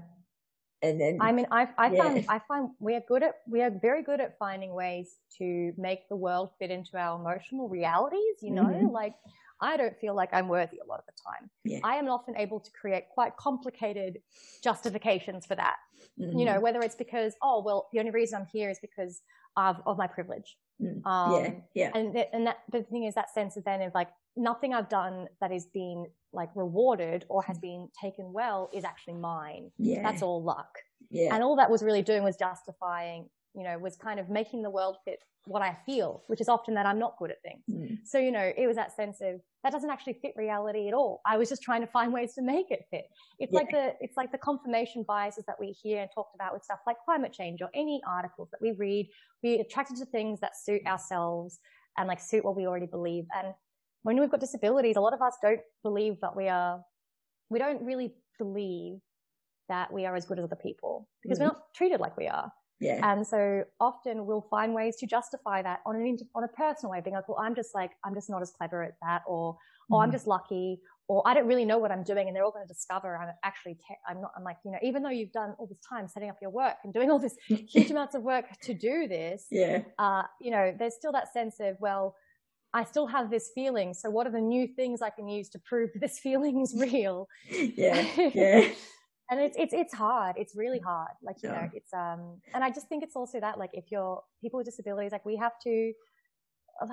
and 0.83 0.99
then 0.99 1.17
I 1.21 1.31
mean, 1.31 1.47
I, 1.49 1.67
I 1.77 1.91
yeah. 1.91 2.03
find 2.03 2.25
I 2.27 2.39
find 2.47 2.69
we 2.79 2.93
are 2.95 3.01
good 3.07 3.23
at 3.23 3.35
we 3.47 3.61
are 3.61 3.71
very 3.71 4.03
good 4.03 4.19
at 4.19 4.37
finding 4.37 4.73
ways 4.73 5.15
to 5.37 5.73
make 5.77 6.07
the 6.09 6.15
world 6.15 6.51
fit 6.59 6.69
into 6.69 6.97
our 6.97 7.19
emotional 7.19 7.69
realities. 7.69 8.35
You 8.41 8.51
know, 8.51 8.65
mm-hmm. 8.65 8.87
like 8.87 9.13
I 9.61 9.77
don't 9.77 9.97
feel 9.99 10.13
like 10.13 10.29
I'm 10.33 10.49
worthy 10.49 10.77
a 10.83 10.85
lot 10.85 10.99
of 10.99 11.05
the 11.05 11.13
time. 11.25 11.49
Yeah. 11.63 11.79
I 11.83 11.95
am 11.95 12.09
often 12.09 12.35
able 12.37 12.59
to 12.59 12.69
create 12.71 13.05
quite 13.13 13.37
complicated 13.37 14.19
justifications 14.61 15.45
for 15.45 15.55
that. 15.55 15.77
Mm-hmm. 16.19 16.37
You 16.37 16.45
know, 16.45 16.59
whether 16.59 16.81
it's 16.81 16.95
because 16.95 17.33
oh 17.41 17.63
well, 17.65 17.87
the 17.93 17.99
only 17.99 18.11
reason 18.11 18.41
I'm 18.41 18.47
here 18.51 18.69
is 18.69 18.79
because 18.79 19.21
of 19.55 19.77
of 19.85 19.97
my 19.97 20.07
privilege. 20.07 20.57
Mm. 20.81 21.05
Um, 21.05 21.43
yeah, 21.43 21.51
yeah. 21.73 21.91
And 21.93 22.13
th- 22.13 22.29
and 22.33 22.47
that 22.47 22.57
the 22.71 22.83
thing 22.83 23.03
is 23.03 23.15
that 23.15 23.33
sense 23.33 23.57
of 23.57 23.63
then 23.63 23.81
of 23.81 23.93
like 23.93 24.09
nothing 24.35 24.73
I've 24.73 24.89
done 24.89 25.27
that 25.41 25.51
is 25.51 25.67
being 25.67 26.07
like 26.31 26.49
rewarded 26.55 27.25
or 27.29 27.43
has 27.43 27.59
been 27.59 27.89
taken 28.01 28.33
well 28.33 28.69
is 28.73 28.83
actually 28.83 29.13
mine. 29.15 29.71
Yeah. 29.77 30.01
That's 30.01 30.21
all 30.21 30.43
luck. 30.43 30.79
Yeah. 31.09 31.33
And 31.33 31.43
all 31.43 31.55
that 31.57 31.69
was 31.69 31.83
really 31.83 32.01
doing 32.01 32.23
was 32.23 32.35
justifying, 32.35 33.29
you 33.55 33.63
know, 33.63 33.77
was 33.77 33.95
kind 33.95 34.19
of 34.19 34.29
making 34.29 34.63
the 34.63 34.69
world 34.69 34.97
fit 35.05 35.19
what 35.45 35.61
I 35.61 35.77
feel, 35.85 36.23
which 36.27 36.39
is 36.39 36.47
often 36.47 36.73
that 36.75 36.85
I'm 36.85 36.97
not 36.97 37.17
good 37.19 37.31
at 37.31 37.41
things. 37.41 37.63
Mm. 37.69 37.97
So, 38.05 38.17
you 38.17 38.31
know, 38.31 38.51
it 38.55 38.65
was 38.65 38.77
that 38.77 38.95
sense 38.95 39.17
of 39.21 39.41
that 39.63 39.71
doesn't 39.71 39.89
actually 39.89 40.17
fit 40.21 40.33
reality 40.37 40.87
at 40.87 40.93
all. 40.93 41.21
I 41.25 41.37
was 41.37 41.49
just 41.49 41.61
trying 41.61 41.81
to 41.81 41.87
find 41.87 42.13
ways 42.17 42.33
to 42.35 42.41
make 42.41 42.71
it 42.71 42.85
fit. 42.89 43.05
It's 43.39 43.51
yeah. 43.51 43.59
like 43.59 43.69
the, 43.71 43.93
it's 43.99 44.15
like 44.15 44.31
the 44.31 44.37
confirmation 44.37 45.03
biases 45.07 45.43
that 45.45 45.57
we 45.59 45.75
hear 45.83 46.01
and 46.01 46.09
talked 46.13 46.35
about 46.35 46.53
with 46.53 46.63
stuff 46.63 46.79
like 46.87 46.97
climate 47.03 47.33
change 47.33 47.61
or 47.61 47.69
any 47.73 48.01
articles 48.07 48.49
that 48.51 48.61
we 48.61 48.71
read. 48.77 49.09
We're 49.43 49.61
attracted 49.61 49.97
to 49.97 50.05
things 50.05 50.39
that 50.39 50.51
suit 50.55 50.81
ourselves 50.87 51.59
and 51.97 52.07
like 52.07 52.21
suit 52.21 52.45
what 52.45 52.55
we 52.55 52.65
already 52.65 52.87
believe. 52.87 53.25
And 53.35 53.53
when 54.03 54.19
we've 54.19 54.31
got 54.31 54.39
disabilities, 54.39 54.95
a 54.95 55.01
lot 55.01 55.13
of 55.13 55.21
us 55.21 55.35
don't 55.41 55.61
believe 55.83 56.15
that 56.21 56.35
we 56.35 56.47
are, 56.47 56.81
we 57.49 57.59
don't 57.59 57.83
really 57.83 58.13
believe 58.39 58.99
that 59.69 59.91
we 59.91 60.05
are 60.05 60.15
as 60.15 60.25
good 60.25 60.39
as 60.39 60.45
other 60.45 60.57
people 60.61 61.07
because 61.21 61.37
mm-hmm. 61.37 61.47
we're 61.47 61.53
not 61.53 61.73
treated 61.75 61.99
like 61.99 62.17
we 62.17 62.27
are. 62.27 62.51
Yeah. 62.83 62.99
And 63.11 63.25
so 63.25 63.63
often 63.79 64.25
we'll 64.25 64.47
find 64.49 64.73
ways 64.73 64.97
to 64.97 65.07
justify 65.07 65.61
that 65.61 65.79
on 65.85 65.95
an 65.95 66.17
on 66.35 66.43
a 66.43 66.47
personal 66.47 66.91
way, 66.91 67.01
being 67.01 67.15
like, 67.15 67.29
well, 67.29 67.39
I'm 67.39 67.55
just 67.55 67.73
like 67.73 67.91
I'm 68.03 68.13
just 68.13 68.29
not 68.29 68.41
as 68.41 68.51
clever 68.51 68.83
at 68.83 68.95
that, 69.01 69.21
or 69.27 69.53
mm. 69.53 69.57
oh, 69.91 69.97
I'm 69.97 70.07
mm-hmm. 70.07 70.15
just 70.15 70.27
lucky, 70.27 70.81
or 71.07 71.21
I 71.25 71.33
don't 71.33 71.47
really 71.47 71.65
know 71.65 71.77
what 71.77 71.91
I'm 71.91 72.03
doing 72.03 72.27
and 72.27 72.35
they're 72.35 72.43
all 72.43 72.51
going 72.51 72.65
to 72.65 72.73
discover 72.73 73.17
I'm 73.17 73.29
actually, 73.43 73.73
te- 73.75 73.99
I'm 74.07 74.21
not, 74.21 74.31
I'm 74.37 74.43
like, 74.43 74.57
you 74.63 74.71
know, 74.71 74.77
even 74.81 75.03
though 75.03 75.09
you've 75.09 75.31
done 75.31 75.53
all 75.57 75.67
this 75.67 75.79
time 75.87 76.07
setting 76.07 76.29
up 76.29 76.37
your 76.41 76.51
work 76.51 76.75
and 76.83 76.93
doing 76.93 77.11
all 77.11 77.19
this 77.19 77.35
huge 77.47 77.91
amounts 77.91 78.15
of 78.15 78.23
work 78.23 78.45
to 78.63 78.73
do 78.73 79.07
this, 79.07 79.45
yeah. 79.51 79.81
Uh, 79.99 80.23
you 80.39 80.51
know, 80.51 80.73
there's 80.77 80.95
still 80.95 81.11
that 81.11 81.33
sense 81.33 81.57
of, 81.59 81.75
well, 81.79 82.15
I 82.73 82.85
still 82.85 83.05
have 83.07 83.29
this 83.29 83.51
feeling. 83.53 83.93
So 83.93 84.09
what 84.09 84.25
are 84.27 84.31
the 84.31 84.41
new 84.41 84.67
things 84.67 85.01
I 85.01 85.09
can 85.09 85.27
use 85.27 85.49
to 85.49 85.59
prove 85.59 85.89
this 85.99 86.19
feeling 86.19 86.61
is 86.61 86.73
real? 86.75 87.27
yeah. 87.51 88.07
Yeah. 88.33 88.69
And 89.33 89.41
it's, 89.45 89.57
it's, 89.57 89.73
it's 89.73 89.93
hard. 89.93 90.35
It's 90.37 90.55
really 90.55 90.79
hard. 90.79 91.11
Like, 91.21 91.37
you 91.43 91.49
yeah. 91.49 91.61
know, 91.61 91.69
it's, 91.73 91.93
um, 91.93 92.41
and 92.53 92.63
I 92.63 92.69
just 92.69 92.87
think 92.87 93.03
it's 93.03 93.15
also 93.15 93.39
that, 93.39 93.57
like, 93.57 93.71
if 93.73 93.85
you're 93.91 94.21
people 94.41 94.57
with 94.59 94.65
disabilities, 94.65 95.11
like 95.11 95.25
we 95.25 95.35
have 95.37 95.53
to, 95.63 95.93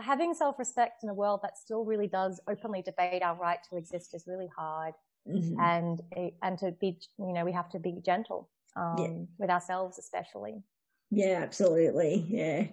having 0.03 0.34
self-respect 0.34 1.03
in 1.03 1.09
a 1.09 1.14
world 1.14 1.41
that 1.43 1.57
still 1.57 1.84
really 1.84 2.07
does 2.07 2.41
openly 2.49 2.82
debate 2.82 3.22
our 3.22 3.36
right 3.36 3.59
to 3.68 3.76
exist 3.76 4.14
is 4.14 4.24
really 4.26 4.51
hard. 4.57 4.95
Mm-hmm. 5.28 5.61
And, 5.61 6.01
and 6.43 6.59
to 6.59 6.72
be, 6.80 6.99
you 7.18 7.32
know, 7.32 7.45
we 7.45 7.53
have 7.53 7.68
to 7.70 7.78
be 7.78 8.01
gentle, 8.05 8.49
um, 8.76 8.97
yeah. 8.99 9.09
with 9.38 9.51
ourselves, 9.51 9.99
especially. 9.99 10.62
Yeah, 11.11 11.41
absolutely. 11.43 12.24
Yeah. 12.28 12.66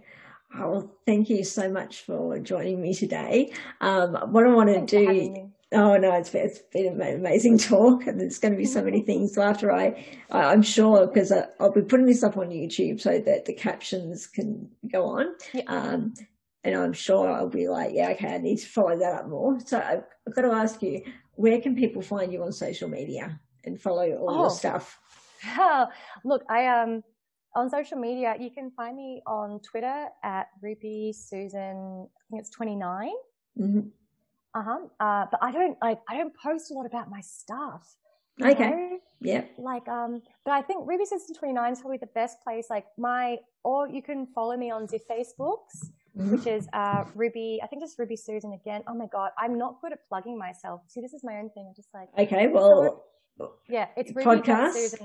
Oh, 0.56 0.70
well, 0.72 0.92
thank 1.06 1.30
you 1.30 1.44
so 1.44 1.70
much 1.70 2.02
for 2.02 2.40
joining 2.40 2.82
me 2.82 2.94
today. 2.94 3.52
Um, 3.82 4.16
what 4.32 4.46
I 4.46 4.48
want 4.48 4.70
to 4.70 4.86
do. 4.86 5.52
Oh 5.74 5.98
no, 5.98 6.14
it's, 6.14 6.34
it's 6.34 6.60
been 6.60 7.02
an 7.02 7.16
amazing 7.16 7.58
talk, 7.58 8.08
and 8.08 8.20
there's 8.20 8.40
going 8.40 8.54
to 8.54 8.58
be 8.58 8.66
so 8.66 8.84
many 8.84 9.02
things. 9.02 9.36
So 9.36 9.42
after 9.42 9.72
I, 9.72 10.06
I'm 10.32 10.62
sure 10.62 11.08
because 11.08 11.32
I'll 11.60 11.74
be 11.74 11.82
putting 11.82 12.06
this 12.06 12.24
up 12.24 12.38
on 12.38 12.50
YouTube 12.50 13.02
so 13.02 13.20
that 13.20 13.46
the 13.46 13.54
captions 13.54 14.28
can 14.28 14.70
go 14.92 15.06
on. 15.06 15.36
Yeah. 15.54 15.64
Um, 15.68 16.14
and 16.64 16.76
I'm 16.76 16.94
sure 16.94 17.32
I'll 17.32 17.50
be 17.50 17.68
like, 17.68 17.92
yeah, 17.94 18.10
okay, 18.10 18.36
I 18.36 18.38
need 18.40 18.58
to 18.58 18.68
follow 18.68 18.98
that 18.98 19.14
up 19.14 19.30
more. 19.30 19.58
So 19.66 19.78
I've, 19.80 20.04
I've 20.28 20.36
got 20.36 20.42
to 20.42 20.52
ask 20.52 20.82
you, 20.82 21.02
where 21.36 21.62
can 21.62 21.76
people 21.76 22.02
find 22.02 22.34
you 22.34 22.44
on 22.44 22.52
social 22.52 22.90
media 22.90 23.40
and 23.64 23.80
follow 23.80 24.10
all 24.18 24.32
oh. 24.32 24.42
your 24.42 24.50
stuff? 24.50 25.00
Oh, 25.58 25.88
look, 26.26 26.44
I 26.50 26.68
um 26.68 27.04
on 27.56 27.70
social 27.70 27.98
media, 27.98 28.36
you 28.40 28.52
can 28.52 28.70
find 28.72 28.96
me 28.96 29.22
on 29.26 29.60
Twitter 29.62 30.08
at 30.24 30.48
Ruby 30.62 31.14
Susan. 31.14 32.08
I 32.08 32.24
think 32.30 32.42
it's 32.42 32.50
29. 32.52 33.10
Mm-hmm. 33.60 33.80
Uh-huh. 34.58 34.80
Uh, 35.00 35.26
but 35.30 35.40
I 35.44 35.52
don't 35.52 35.78
like 35.82 36.00
I 36.10 36.18
don't 36.18 36.34
post 36.36 36.72
a 36.72 36.74
lot 36.74 36.86
about 36.86 37.10
my 37.10 37.22
stuff. 37.22 37.96
Okay. 38.42 38.70
Know? 38.70 39.00
Yeah. 39.20 39.46
Like 39.58 39.88
um, 39.88 40.22
but 40.46 40.52
I 40.52 40.62
think 40.62 40.88
Ruby 40.88 41.06
Susan 41.06 41.36
29 41.36 41.74
is 41.74 41.82
probably 41.82 41.98
the 41.98 42.14
best 42.14 42.38
place. 42.44 42.68
Like 42.70 42.86
my, 42.98 43.38
or 43.64 43.88
you 43.88 44.02
can 44.02 44.28
follow 44.34 44.56
me 44.58 44.72
on 44.72 44.88
the 44.88 45.00
Facebooks. 45.10 45.90
Mm-hmm. 46.18 46.32
Which 46.32 46.48
is 46.48 46.68
uh, 46.74 47.04
Ruby, 47.14 47.60
I 47.64 47.68
think 47.68 47.84
just 47.84 48.00
Ruby 48.00 48.16
Susan 48.16 48.54
again. 48.54 48.82
Oh 48.88 48.96
my 48.96 49.06
God, 49.06 49.30
I'm 49.38 49.56
not 49.56 49.80
good 49.82 49.92
at 49.92 50.00
plugging 50.10 50.36
myself. 50.36 50.82
See, 50.88 51.00
this 51.00 51.14
is 51.14 51.24
my 51.24 51.36
own 51.38 51.52
thing. 51.52 51.68
I'm 51.70 51.76
just 51.76 51.90
like, 51.94 52.10
okay, 52.18 52.48
well, 52.48 53.06
yeah, 53.70 53.86
it's 53.96 54.12
Ruby 54.16 54.42
podcast. 54.42 54.96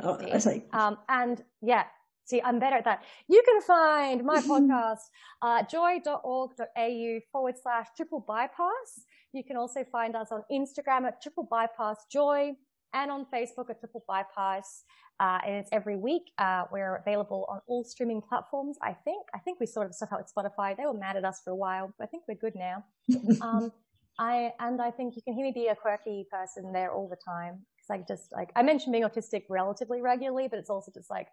Oh, 0.00 0.16
I 0.20 0.62
um, 0.72 0.98
and 1.08 1.42
yeah, 1.60 1.84
See, 2.30 2.40
I'm 2.44 2.60
better 2.60 2.76
at 2.76 2.84
that. 2.84 3.02
You 3.28 3.42
can 3.44 3.60
find 3.60 4.24
my 4.24 4.40
podcast, 4.52 5.10
uh, 5.42 5.64
joy.org.au 5.64 7.20
forward 7.32 7.54
slash 7.60 7.86
triple 7.96 8.24
bypass. 8.26 9.04
You 9.32 9.42
can 9.42 9.56
also 9.56 9.84
find 9.90 10.14
us 10.14 10.28
on 10.30 10.42
Instagram 10.50 11.06
at 11.08 11.20
triple 11.20 11.48
bypass 11.50 11.96
joy 12.10 12.52
and 12.94 13.10
on 13.10 13.26
Facebook 13.34 13.68
at 13.68 13.80
triple 13.80 14.04
bypass. 14.06 14.84
Uh, 15.18 15.38
and 15.44 15.56
it's 15.56 15.68
every 15.72 15.96
week. 15.96 16.22
Uh, 16.38 16.64
we're 16.72 16.96
available 16.96 17.46
on 17.48 17.60
all 17.66 17.82
streaming 17.82 18.22
platforms. 18.22 18.78
I 18.80 18.92
think. 18.92 19.26
I 19.34 19.38
think 19.38 19.58
we 19.58 19.66
sort 19.66 19.86
of 19.86 19.94
stuck 19.94 20.12
out 20.12 20.20
with 20.22 20.32
Spotify. 20.32 20.76
They 20.76 20.86
were 20.86 20.94
mad 20.94 21.16
at 21.16 21.24
us 21.24 21.40
for 21.44 21.50
a 21.50 21.56
while, 21.56 21.92
but 21.98 22.04
I 22.04 22.06
think 22.06 22.22
we're 22.28 22.36
good 22.36 22.54
now. 22.54 22.84
um, 23.42 23.72
I 24.18 24.52
and 24.60 24.80
I 24.80 24.90
think 24.92 25.16
you 25.16 25.22
can 25.22 25.34
hear 25.34 25.44
me 25.44 25.52
be 25.52 25.66
a 25.66 25.74
quirky 25.74 26.26
person 26.30 26.72
there 26.72 26.92
all 26.92 27.08
the 27.08 27.16
time 27.16 27.66
because 27.76 27.90
I 27.90 28.04
just 28.06 28.32
like 28.32 28.50
I 28.56 28.62
mention 28.62 28.92
being 28.92 29.04
autistic 29.04 29.44
relatively 29.50 30.00
regularly, 30.00 30.48
but 30.48 30.58
it's 30.58 30.70
also 30.70 30.90
just 30.94 31.10
like 31.10 31.26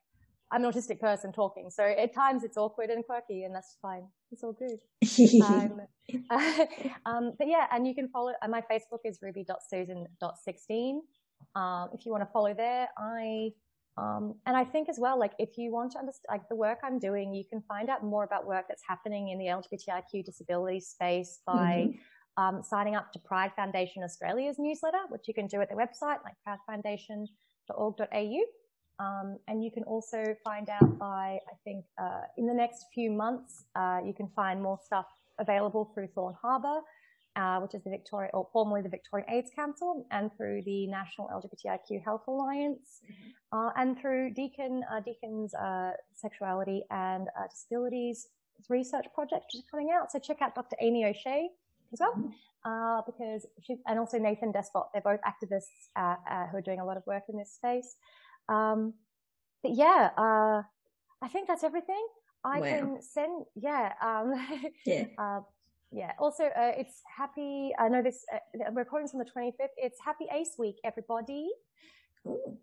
I'm 0.51 0.63
an 0.63 0.71
autistic 0.71 0.99
person 0.99 1.31
talking. 1.33 1.69
So 1.69 1.83
at 1.83 2.13
times 2.13 2.43
it's 2.43 2.57
awkward 2.57 2.89
and 2.89 3.05
quirky 3.05 3.43
and 3.43 3.53
that's 3.53 3.77
fine. 3.81 4.07
It's 4.31 4.43
all 4.43 4.53
good. 4.53 4.79
um, 5.43 5.81
uh, 6.29 6.65
um, 7.05 7.33
but 7.37 7.47
yeah, 7.47 7.67
and 7.71 7.85
you 7.85 7.93
can 7.93 8.07
follow, 8.09 8.33
uh, 8.41 8.47
my 8.47 8.61
Facebook 8.61 8.99
is 9.03 9.19
ruby.susan.16. 9.21 10.99
Um, 11.55 11.89
if 11.93 12.05
you 12.05 12.11
want 12.11 12.23
to 12.23 12.29
follow 12.31 12.53
there, 12.53 12.87
I, 12.97 13.49
um, 13.97 14.35
and 14.45 14.55
I 14.55 14.63
think 14.63 14.89
as 14.89 14.99
well, 14.99 15.19
like 15.19 15.33
if 15.37 15.57
you 15.57 15.71
want 15.71 15.91
to 15.93 15.99
understand, 15.99 16.27
like 16.29 16.47
the 16.49 16.55
work 16.55 16.79
I'm 16.83 16.99
doing, 16.99 17.33
you 17.33 17.43
can 17.49 17.61
find 17.67 17.89
out 17.89 18.03
more 18.03 18.23
about 18.23 18.45
work 18.45 18.65
that's 18.69 18.83
happening 18.87 19.29
in 19.29 19.39
the 19.39 19.45
LGBTIQ 19.45 20.23
disability 20.23 20.79
space 20.79 21.39
by, 21.45 21.89
mm-hmm. 21.89 22.41
um, 22.41 22.63
signing 22.63 22.95
up 22.95 23.11
to 23.13 23.19
Pride 23.19 23.51
Foundation 23.55 24.03
Australia's 24.03 24.57
newsletter, 24.59 25.01
which 25.09 25.27
you 25.27 25.33
can 25.33 25.47
do 25.47 25.59
at 25.61 25.67
their 25.69 25.77
website, 25.77 26.19
like 26.23 26.35
pridefoundation.org.au. 26.47 28.43
Um, 28.99 29.37
and 29.47 29.63
you 29.63 29.71
can 29.71 29.83
also 29.83 30.35
find 30.43 30.69
out 30.69 30.97
by, 30.97 31.39
I 31.47 31.55
think, 31.63 31.85
uh, 32.01 32.21
in 32.37 32.47
the 32.47 32.53
next 32.53 32.85
few 32.93 33.11
months, 33.11 33.65
uh, 33.75 33.99
you 34.03 34.13
can 34.13 34.27
find 34.35 34.61
more 34.61 34.79
stuff 34.83 35.05
available 35.39 35.91
through 35.93 36.07
Thorne 36.15 36.35
Harbour, 36.41 36.79
uh, 37.35 37.59
which 37.59 37.75
is 37.75 37.83
the 37.83 37.91
Victoria, 37.91 38.31
or 38.33 38.47
formerly 38.51 38.81
the 38.81 38.89
Victorian 38.89 39.29
AIDS 39.29 39.51
Council, 39.55 40.07
and 40.09 40.31
through 40.35 40.63
the 40.65 40.87
National 40.87 41.27
LGBTIQ 41.27 42.03
Health 42.03 42.23
Alliance, 42.27 43.01
mm-hmm. 43.05 43.67
and 43.79 43.99
through 43.99 44.33
Deakin, 44.33 44.81
uh, 44.91 44.99
Deakin's 45.01 45.53
uh, 45.53 45.91
Sexuality 46.15 46.83
and 46.89 47.27
Disabilities 47.51 48.29
Research 48.69 49.05
Project, 49.13 49.45
which 49.53 49.59
is 49.59 49.63
coming 49.69 49.91
out. 49.93 50.11
So 50.11 50.17
check 50.17 50.41
out 50.41 50.55
Dr. 50.55 50.75
Amie 50.81 51.05
O'Shea 51.05 51.49
as 51.93 51.99
well. 51.99 52.13
Mm-hmm. 52.13 52.99
because 53.05 53.45
she, 53.61 53.77
and 53.85 53.99
also 53.99 54.17
Nathan 54.17 54.51
Despott, 54.51 54.87
they're 54.91 55.03
both 55.03 55.19
activists 55.21 55.91
who 56.49 56.57
are 56.57 56.61
doing 56.61 56.79
a 56.79 56.85
lot 56.85 56.97
of 56.97 57.05
work 57.05 57.23
in 57.29 57.37
this 57.37 57.53
space. 57.53 57.97
Um, 58.49 58.93
but 59.63 59.75
yeah, 59.75 60.09
uh, 60.17 60.61
I 61.21 61.27
think 61.29 61.47
that's 61.47 61.63
everything. 61.63 62.05
I 62.43 62.59
wow. 62.59 62.65
can 62.65 63.01
send, 63.01 63.45
yeah, 63.55 63.93
um, 64.01 64.33
yeah. 64.85 65.05
Uh, 65.17 65.41
yeah. 65.91 66.11
Also, 66.19 66.43
uh, 66.43 66.71
it's 66.77 67.01
happy. 67.17 67.71
I 67.79 67.87
know 67.87 68.01
this. 68.03 68.25
Uh, 68.33 68.39
we're 68.71 68.81
recording 68.83 69.09
on 69.13 69.19
the 69.19 69.25
25th. 69.25 69.69
It's 69.77 69.97
Happy 70.03 70.25
Ace 70.33 70.55
Week, 70.59 70.75
everybody. 70.83 71.49
Ooh. 72.25 72.57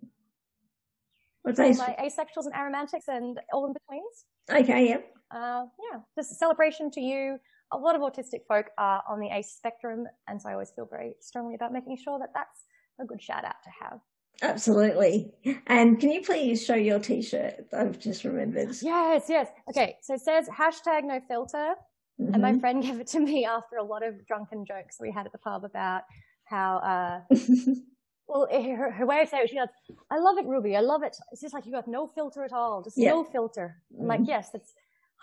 What's 1.43 1.59
Ace? 1.59 1.79
My 1.79 1.97
asexuals 2.01 2.47
and 2.47 2.55
aromantics 2.55 3.09
and 3.09 3.39
all 3.53 3.67
in 3.67 3.73
betweens. 3.73 4.25
Okay. 4.51 4.89
Yeah. 4.89 4.99
Uh, 5.31 5.65
yeah. 5.91 6.01
Just 6.17 6.33
a 6.33 6.35
celebration 6.35 6.91
to 6.93 7.01
you. 7.01 7.39
A 7.73 7.79
lot 7.79 7.95
of 7.95 8.03
autistic 8.03 8.47
folk 8.47 8.67
are 8.79 9.03
on 9.09 9.21
the 9.21 9.29
ACE 9.29 9.53
spectrum, 9.53 10.07
and 10.29 10.41
so 10.41 10.49
I 10.49 10.53
always 10.53 10.71
feel 10.71 10.87
very 10.89 11.17
strongly 11.21 11.55
about 11.55 11.73
making 11.73 11.97
sure 11.97 12.19
that 12.19 12.29
that's 12.35 12.65
a 13.01 13.05
good 13.05 13.23
shout 13.23 13.45
out 13.45 13.57
to 13.65 13.71
have. 13.83 14.01
Absolutely. 14.43 15.33
And 15.67 15.99
can 16.01 16.11
you 16.11 16.23
please 16.23 16.65
show 16.65 16.75
your 16.75 16.99
t-shirt? 16.99 17.67
I've 17.73 17.99
just 17.99 18.25
remembered. 18.25 18.71
Yes, 18.83 19.25
yes. 19.29 19.49
Okay. 19.69 19.97
So 20.03 20.15
it 20.15 20.21
says 20.21 20.49
hashtag 20.49 21.05
no 21.05 21.21
filter. 21.29 21.75
Mm-hmm. 22.21 22.35
And 22.35 22.43
my 22.43 22.51
mm-hmm. 22.51 22.61
friend 22.61 22.83
gave 22.87 23.01
it 23.01 23.07
to 23.09 23.21
me 23.21 23.45
after 23.45 23.77
a 23.77 23.85
lot 23.85 24.05
of 24.05 24.27
drunken 24.27 24.65
jokes 24.67 24.97
we 25.01 25.11
had 25.11 25.27
at 25.27 25.33
the 25.33 25.39
pub 25.39 25.65
about 25.65 26.03
how, 26.45 26.77
uh, 26.79 27.35
well, 28.29 28.47
her, 28.53 28.91
her, 28.91 29.07
way 29.07 29.23
of 29.23 29.29
saying 29.29 29.45
it, 29.45 29.51
she 29.51 29.57
goes, 29.57 29.69
I 30.11 30.19
love 30.19 30.39
it, 30.39 30.47
Ruby. 30.47 30.77
I 30.77 30.81
love 30.81 31.03
it. 31.03 31.17
It's 31.33 31.41
just 31.41 31.55
like 31.55 31.67
you 31.67 31.73
got 31.73 31.89
no 31.89 32.07
filter 32.07 32.45
at 32.45 32.53
all. 32.53 32.83
Just 32.83 32.99
yeah. 32.99 33.11
no 33.11 33.25
filter. 33.25 33.83
I'm 33.99 34.07
like, 34.07 34.21
mm-hmm. 34.21 34.31
yes, 34.31 34.51
that's 34.51 34.73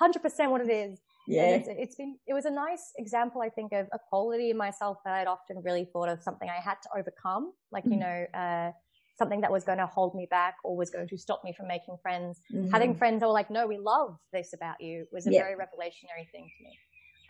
100% 0.01 0.49
what 0.49 0.61
it 0.61 0.71
is. 0.71 0.99
Yeah. 1.27 1.55
It's, 1.55 1.67
it's 1.69 1.95
been, 1.95 2.17
it 2.27 2.33
was 2.33 2.45
a 2.45 2.51
nice 2.51 2.91
example, 2.97 3.41
I 3.41 3.49
think, 3.49 3.71
of 3.73 3.87
a 3.93 3.99
quality 4.09 4.49
in 4.49 4.57
myself 4.57 4.97
that 5.05 5.13
I'd 5.13 5.27
often 5.27 5.61
really 5.63 5.85
thought 5.85 6.09
of 6.09 6.21
something 6.21 6.49
I 6.49 6.59
had 6.59 6.75
to 6.83 6.89
overcome. 6.97 7.53
Like, 7.71 7.85
you 7.85 7.91
mm-hmm. 7.91 7.99
know, 7.99 8.25
uh, 8.33 8.71
something 9.17 9.41
that 9.41 9.51
was 9.51 9.63
going 9.63 9.77
to 9.77 9.85
hold 9.85 10.15
me 10.15 10.27
back 10.29 10.55
or 10.63 10.75
was 10.75 10.89
going 10.89 11.07
to 11.07 11.17
stop 11.17 11.41
me 11.43 11.53
from 11.53 11.67
making 11.67 11.97
friends. 12.01 12.41
Mm-hmm. 12.53 12.71
Having 12.71 12.95
friends 12.95 13.19
that 13.19 13.27
were 13.27 13.33
like, 13.33 13.51
no, 13.51 13.67
we 13.67 13.77
love 13.77 14.17
this 14.33 14.53
about 14.53 14.81
you 14.81 15.05
was 15.11 15.27
a 15.27 15.31
yeah. 15.31 15.41
very 15.41 15.55
revelationary 15.55 16.29
thing 16.31 16.49
to 16.57 16.63
me. 16.63 16.79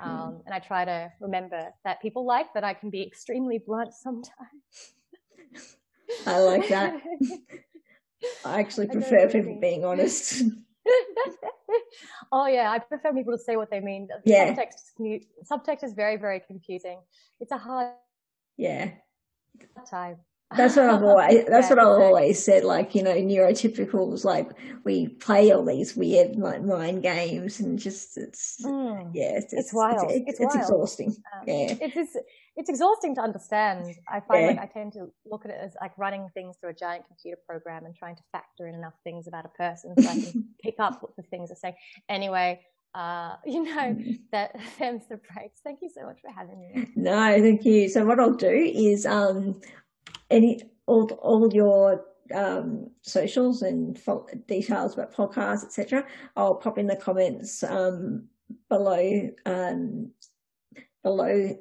Mm. 0.02 0.08
Um, 0.08 0.34
mm. 0.34 0.42
And 0.46 0.56
I 0.56 0.60
try 0.60 0.86
to 0.86 1.12
remember 1.20 1.70
that 1.84 2.02
people 2.02 2.26
like 2.26 2.54
that 2.54 2.64
I 2.64 2.74
can 2.74 2.90
be 2.90 3.02
extremely 3.02 3.60
blunt 3.60 3.94
sometimes. 3.94 4.34
I 6.28 6.40
like 6.40 6.68
that. 6.70 7.02
I 8.46 8.60
actually 8.60 8.88
prefer 8.88 9.28
I 9.28 9.32
people 9.32 9.60
being 9.60 9.84
honest. 9.84 10.44
oh 12.32 12.48
yeah, 12.48 12.70
I 12.72 12.80
prefer 12.80 13.14
people 13.14 13.36
to 13.36 13.44
say 13.44 13.56
what 13.56 13.72
they 13.72 13.80
mean. 13.80 14.08
Yeah. 14.26 14.54
Subtext, 14.54 15.20
subtext 15.50 15.84
is 15.84 15.94
very, 15.94 16.18
very 16.18 16.40
confusing. 16.40 17.00
It's 17.40 17.52
a 17.52 17.58
hard 17.58 17.94
yeah 18.58 18.92
time. 19.90 20.18
That's 20.56 20.76
what 20.76 20.90
I've 20.90 21.04
always. 21.04 21.46
That's 21.48 21.70
yeah, 21.70 21.76
what 21.76 21.80
I've 21.80 22.02
always 22.02 22.44
said. 22.44 22.64
Like 22.64 22.96
you 22.96 23.04
know, 23.04 23.14
neurotypicals. 23.14 24.26
Like 24.26 24.52
we 24.84 25.08
play 25.08 25.52
all 25.52 25.66
these 25.66 25.96
weird 25.96 26.36
like 26.36 26.64
mind 26.64 27.04
games, 27.04 27.60
and 27.60 27.80
just 27.80 28.18
it's 28.18 28.58
mm. 28.64 29.12
yeah, 29.14 29.38
it's, 29.38 29.54
it's, 29.54 29.74
wild. 29.74 30.12
It's, 30.12 30.30
it's, 30.30 30.40
it's 30.40 30.56
wild. 30.56 30.62
exhausting. 30.62 31.10
Um, 31.10 31.48
yeah, 31.48 31.76
it's, 31.80 31.96
it's 31.96 32.18
it's 32.58 32.70
exhausting 32.70 33.16
to 33.16 33.22
understand. 33.22 33.96
I 34.10 34.20
find 34.20 34.42
yeah. 34.42 34.48
like 34.48 34.60
I 34.60 34.66
tend 34.66 34.94
to 34.94 35.08
look 35.26 35.46
at 35.46 35.52
it 35.52 35.58
as 35.62 35.76
like 35.80 35.98
running 35.98 36.28
things 36.34 36.58
through 36.60 36.72
a 36.72 36.74
giant 36.74 37.06
computer 37.08 37.38
program 37.48 37.86
and 37.86 37.96
trying 37.96 38.16
to 38.16 38.24
factor 38.32 38.68
in 38.68 38.76
enough 38.76 38.94
things 39.04 39.28
about 39.28 39.46
a 39.46 39.50
person 39.50 39.94
so 39.98 40.10
I 40.10 40.14
can 40.14 40.46
pick 40.64 40.76
up 40.80 41.02
what 41.02 41.16
the 41.16 41.24
things 41.24 41.50
are 41.52 41.56
saying. 41.56 41.76
Anyway, 42.10 42.60
uh, 42.94 43.36
you 43.46 43.64
know, 43.64 43.96
mm. 43.96 44.20
that 44.32 44.56
them's 44.78 45.08
the 45.08 45.18
breaks. 45.34 45.62
Thank 45.64 45.80
you 45.82 45.90
so 45.90 46.06
much 46.06 46.20
for 46.22 46.32
having 46.32 46.60
me. 46.60 46.88
No, 46.96 47.40
thank 47.40 47.64
you. 47.66 47.88
So 47.88 48.06
what 48.06 48.20
I'll 48.20 48.34
do 48.34 48.50
is 48.50 49.06
um, 49.06 49.62
any 50.32 50.64
all 50.88 51.06
all 51.22 51.54
your 51.54 52.06
um, 52.34 52.90
socials 53.02 53.62
and 53.62 54.00
details 54.48 54.94
about 54.94 55.14
podcasts, 55.14 55.66
etc. 55.66 56.06
I'll 56.36 56.56
pop 56.56 56.78
in 56.78 56.88
the 56.88 56.96
comments 56.96 57.64
um, 57.64 58.28
below 58.70 59.30
um, 59.46 60.12
below. 61.04 61.58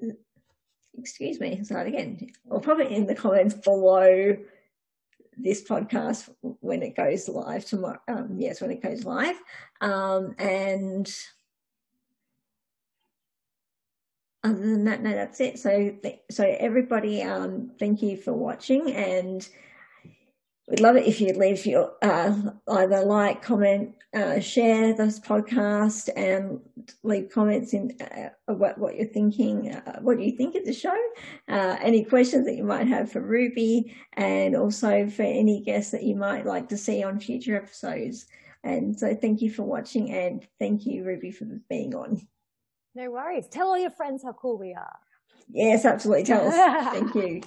Excuse 0.98 1.40
me, 1.40 1.62
start 1.64 1.86
again. 1.86 2.30
I'll 2.50 2.60
pop 2.60 2.80
it 2.80 2.90
in 2.90 3.06
the 3.06 3.14
comments 3.14 3.54
below 3.54 4.36
this 5.36 5.62
podcast 5.62 6.28
when 6.40 6.82
it 6.82 6.96
goes 6.96 7.28
live 7.28 7.64
tomorrow. 7.64 8.00
Um, 8.08 8.36
yes, 8.38 8.60
when 8.60 8.70
it 8.70 8.82
goes 8.82 9.04
live. 9.04 9.36
Um, 9.80 10.34
and 10.38 11.10
other 14.42 14.58
than 14.58 14.84
that, 14.84 15.02
no, 15.02 15.12
that's 15.12 15.40
it. 15.40 15.58
So, 15.58 15.94
so 16.30 16.56
everybody, 16.58 17.22
um, 17.22 17.72
thank 17.78 18.02
you 18.02 18.16
for 18.16 18.32
watching 18.32 18.92
and 18.92 19.46
We'd 20.70 20.78
love 20.78 20.94
it 20.94 21.08
if 21.08 21.20
you'd 21.20 21.36
leave 21.36 21.66
your 21.66 21.94
uh, 22.00 22.32
either 22.68 23.04
like, 23.04 23.42
comment, 23.42 23.92
uh, 24.14 24.38
share 24.38 24.94
this 24.94 25.18
podcast, 25.18 26.08
and 26.14 26.60
leave 27.02 27.30
comments 27.32 27.74
in 27.74 27.96
uh, 28.00 28.54
what 28.54 28.78
what 28.78 28.94
you're 28.94 29.08
thinking. 29.08 29.72
Uh, 29.72 29.98
what 30.00 30.16
do 30.16 30.22
you 30.22 30.36
think 30.36 30.54
of 30.54 30.64
the 30.64 30.72
show? 30.72 30.96
Uh, 31.48 31.76
any 31.82 32.04
questions 32.04 32.46
that 32.46 32.54
you 32.54 32.62
might 32.62 32.86
have 32.86 33.10
for 33.10 33.20
Ruby, 33.20 33.96
and 34.12 34.54
also 34.54 35.08
for 35.08 35.24
any 35.24 35.60
guests 35.60 35.90
that 35.90 36.04
you 36.04 36.14
might 36.14 36.46
like 36.46 36.68
to 36.68 36.76
see 36.76 37.02
on 37.02 37.18
future 37.18 37.56
episodes. 37.56 38.26
And 38.62 38.96
so, 38.96 39.12
thank 39.12 39.42
you 39.42 39.50
for 39.50 39.64
watching, 39.64 40.12
and 40.12 40.46
thank 40.60 40.86
you, 40.86 41.02
Ruby, 41.02 41.32
for 41.32 41.46
being 41.68 41.96
on. 41.96 42.28
No 42.94 43.10
worries. 43.10 43.46
Tell 43.48 43.68
all 43.68 43.78
your 43.78 43.90
friends 43.90 44.22
how 44.22 44.32
cool 44.32 44.58
we 44.58 44.74
are. 44.74 44.96
Yes, 45.48 45.84
absolutely. 45.84 46.24
Tell 46.24 46.46
us. 46.46 46.54
thank 46.92 47.14
you. 47.14 47.40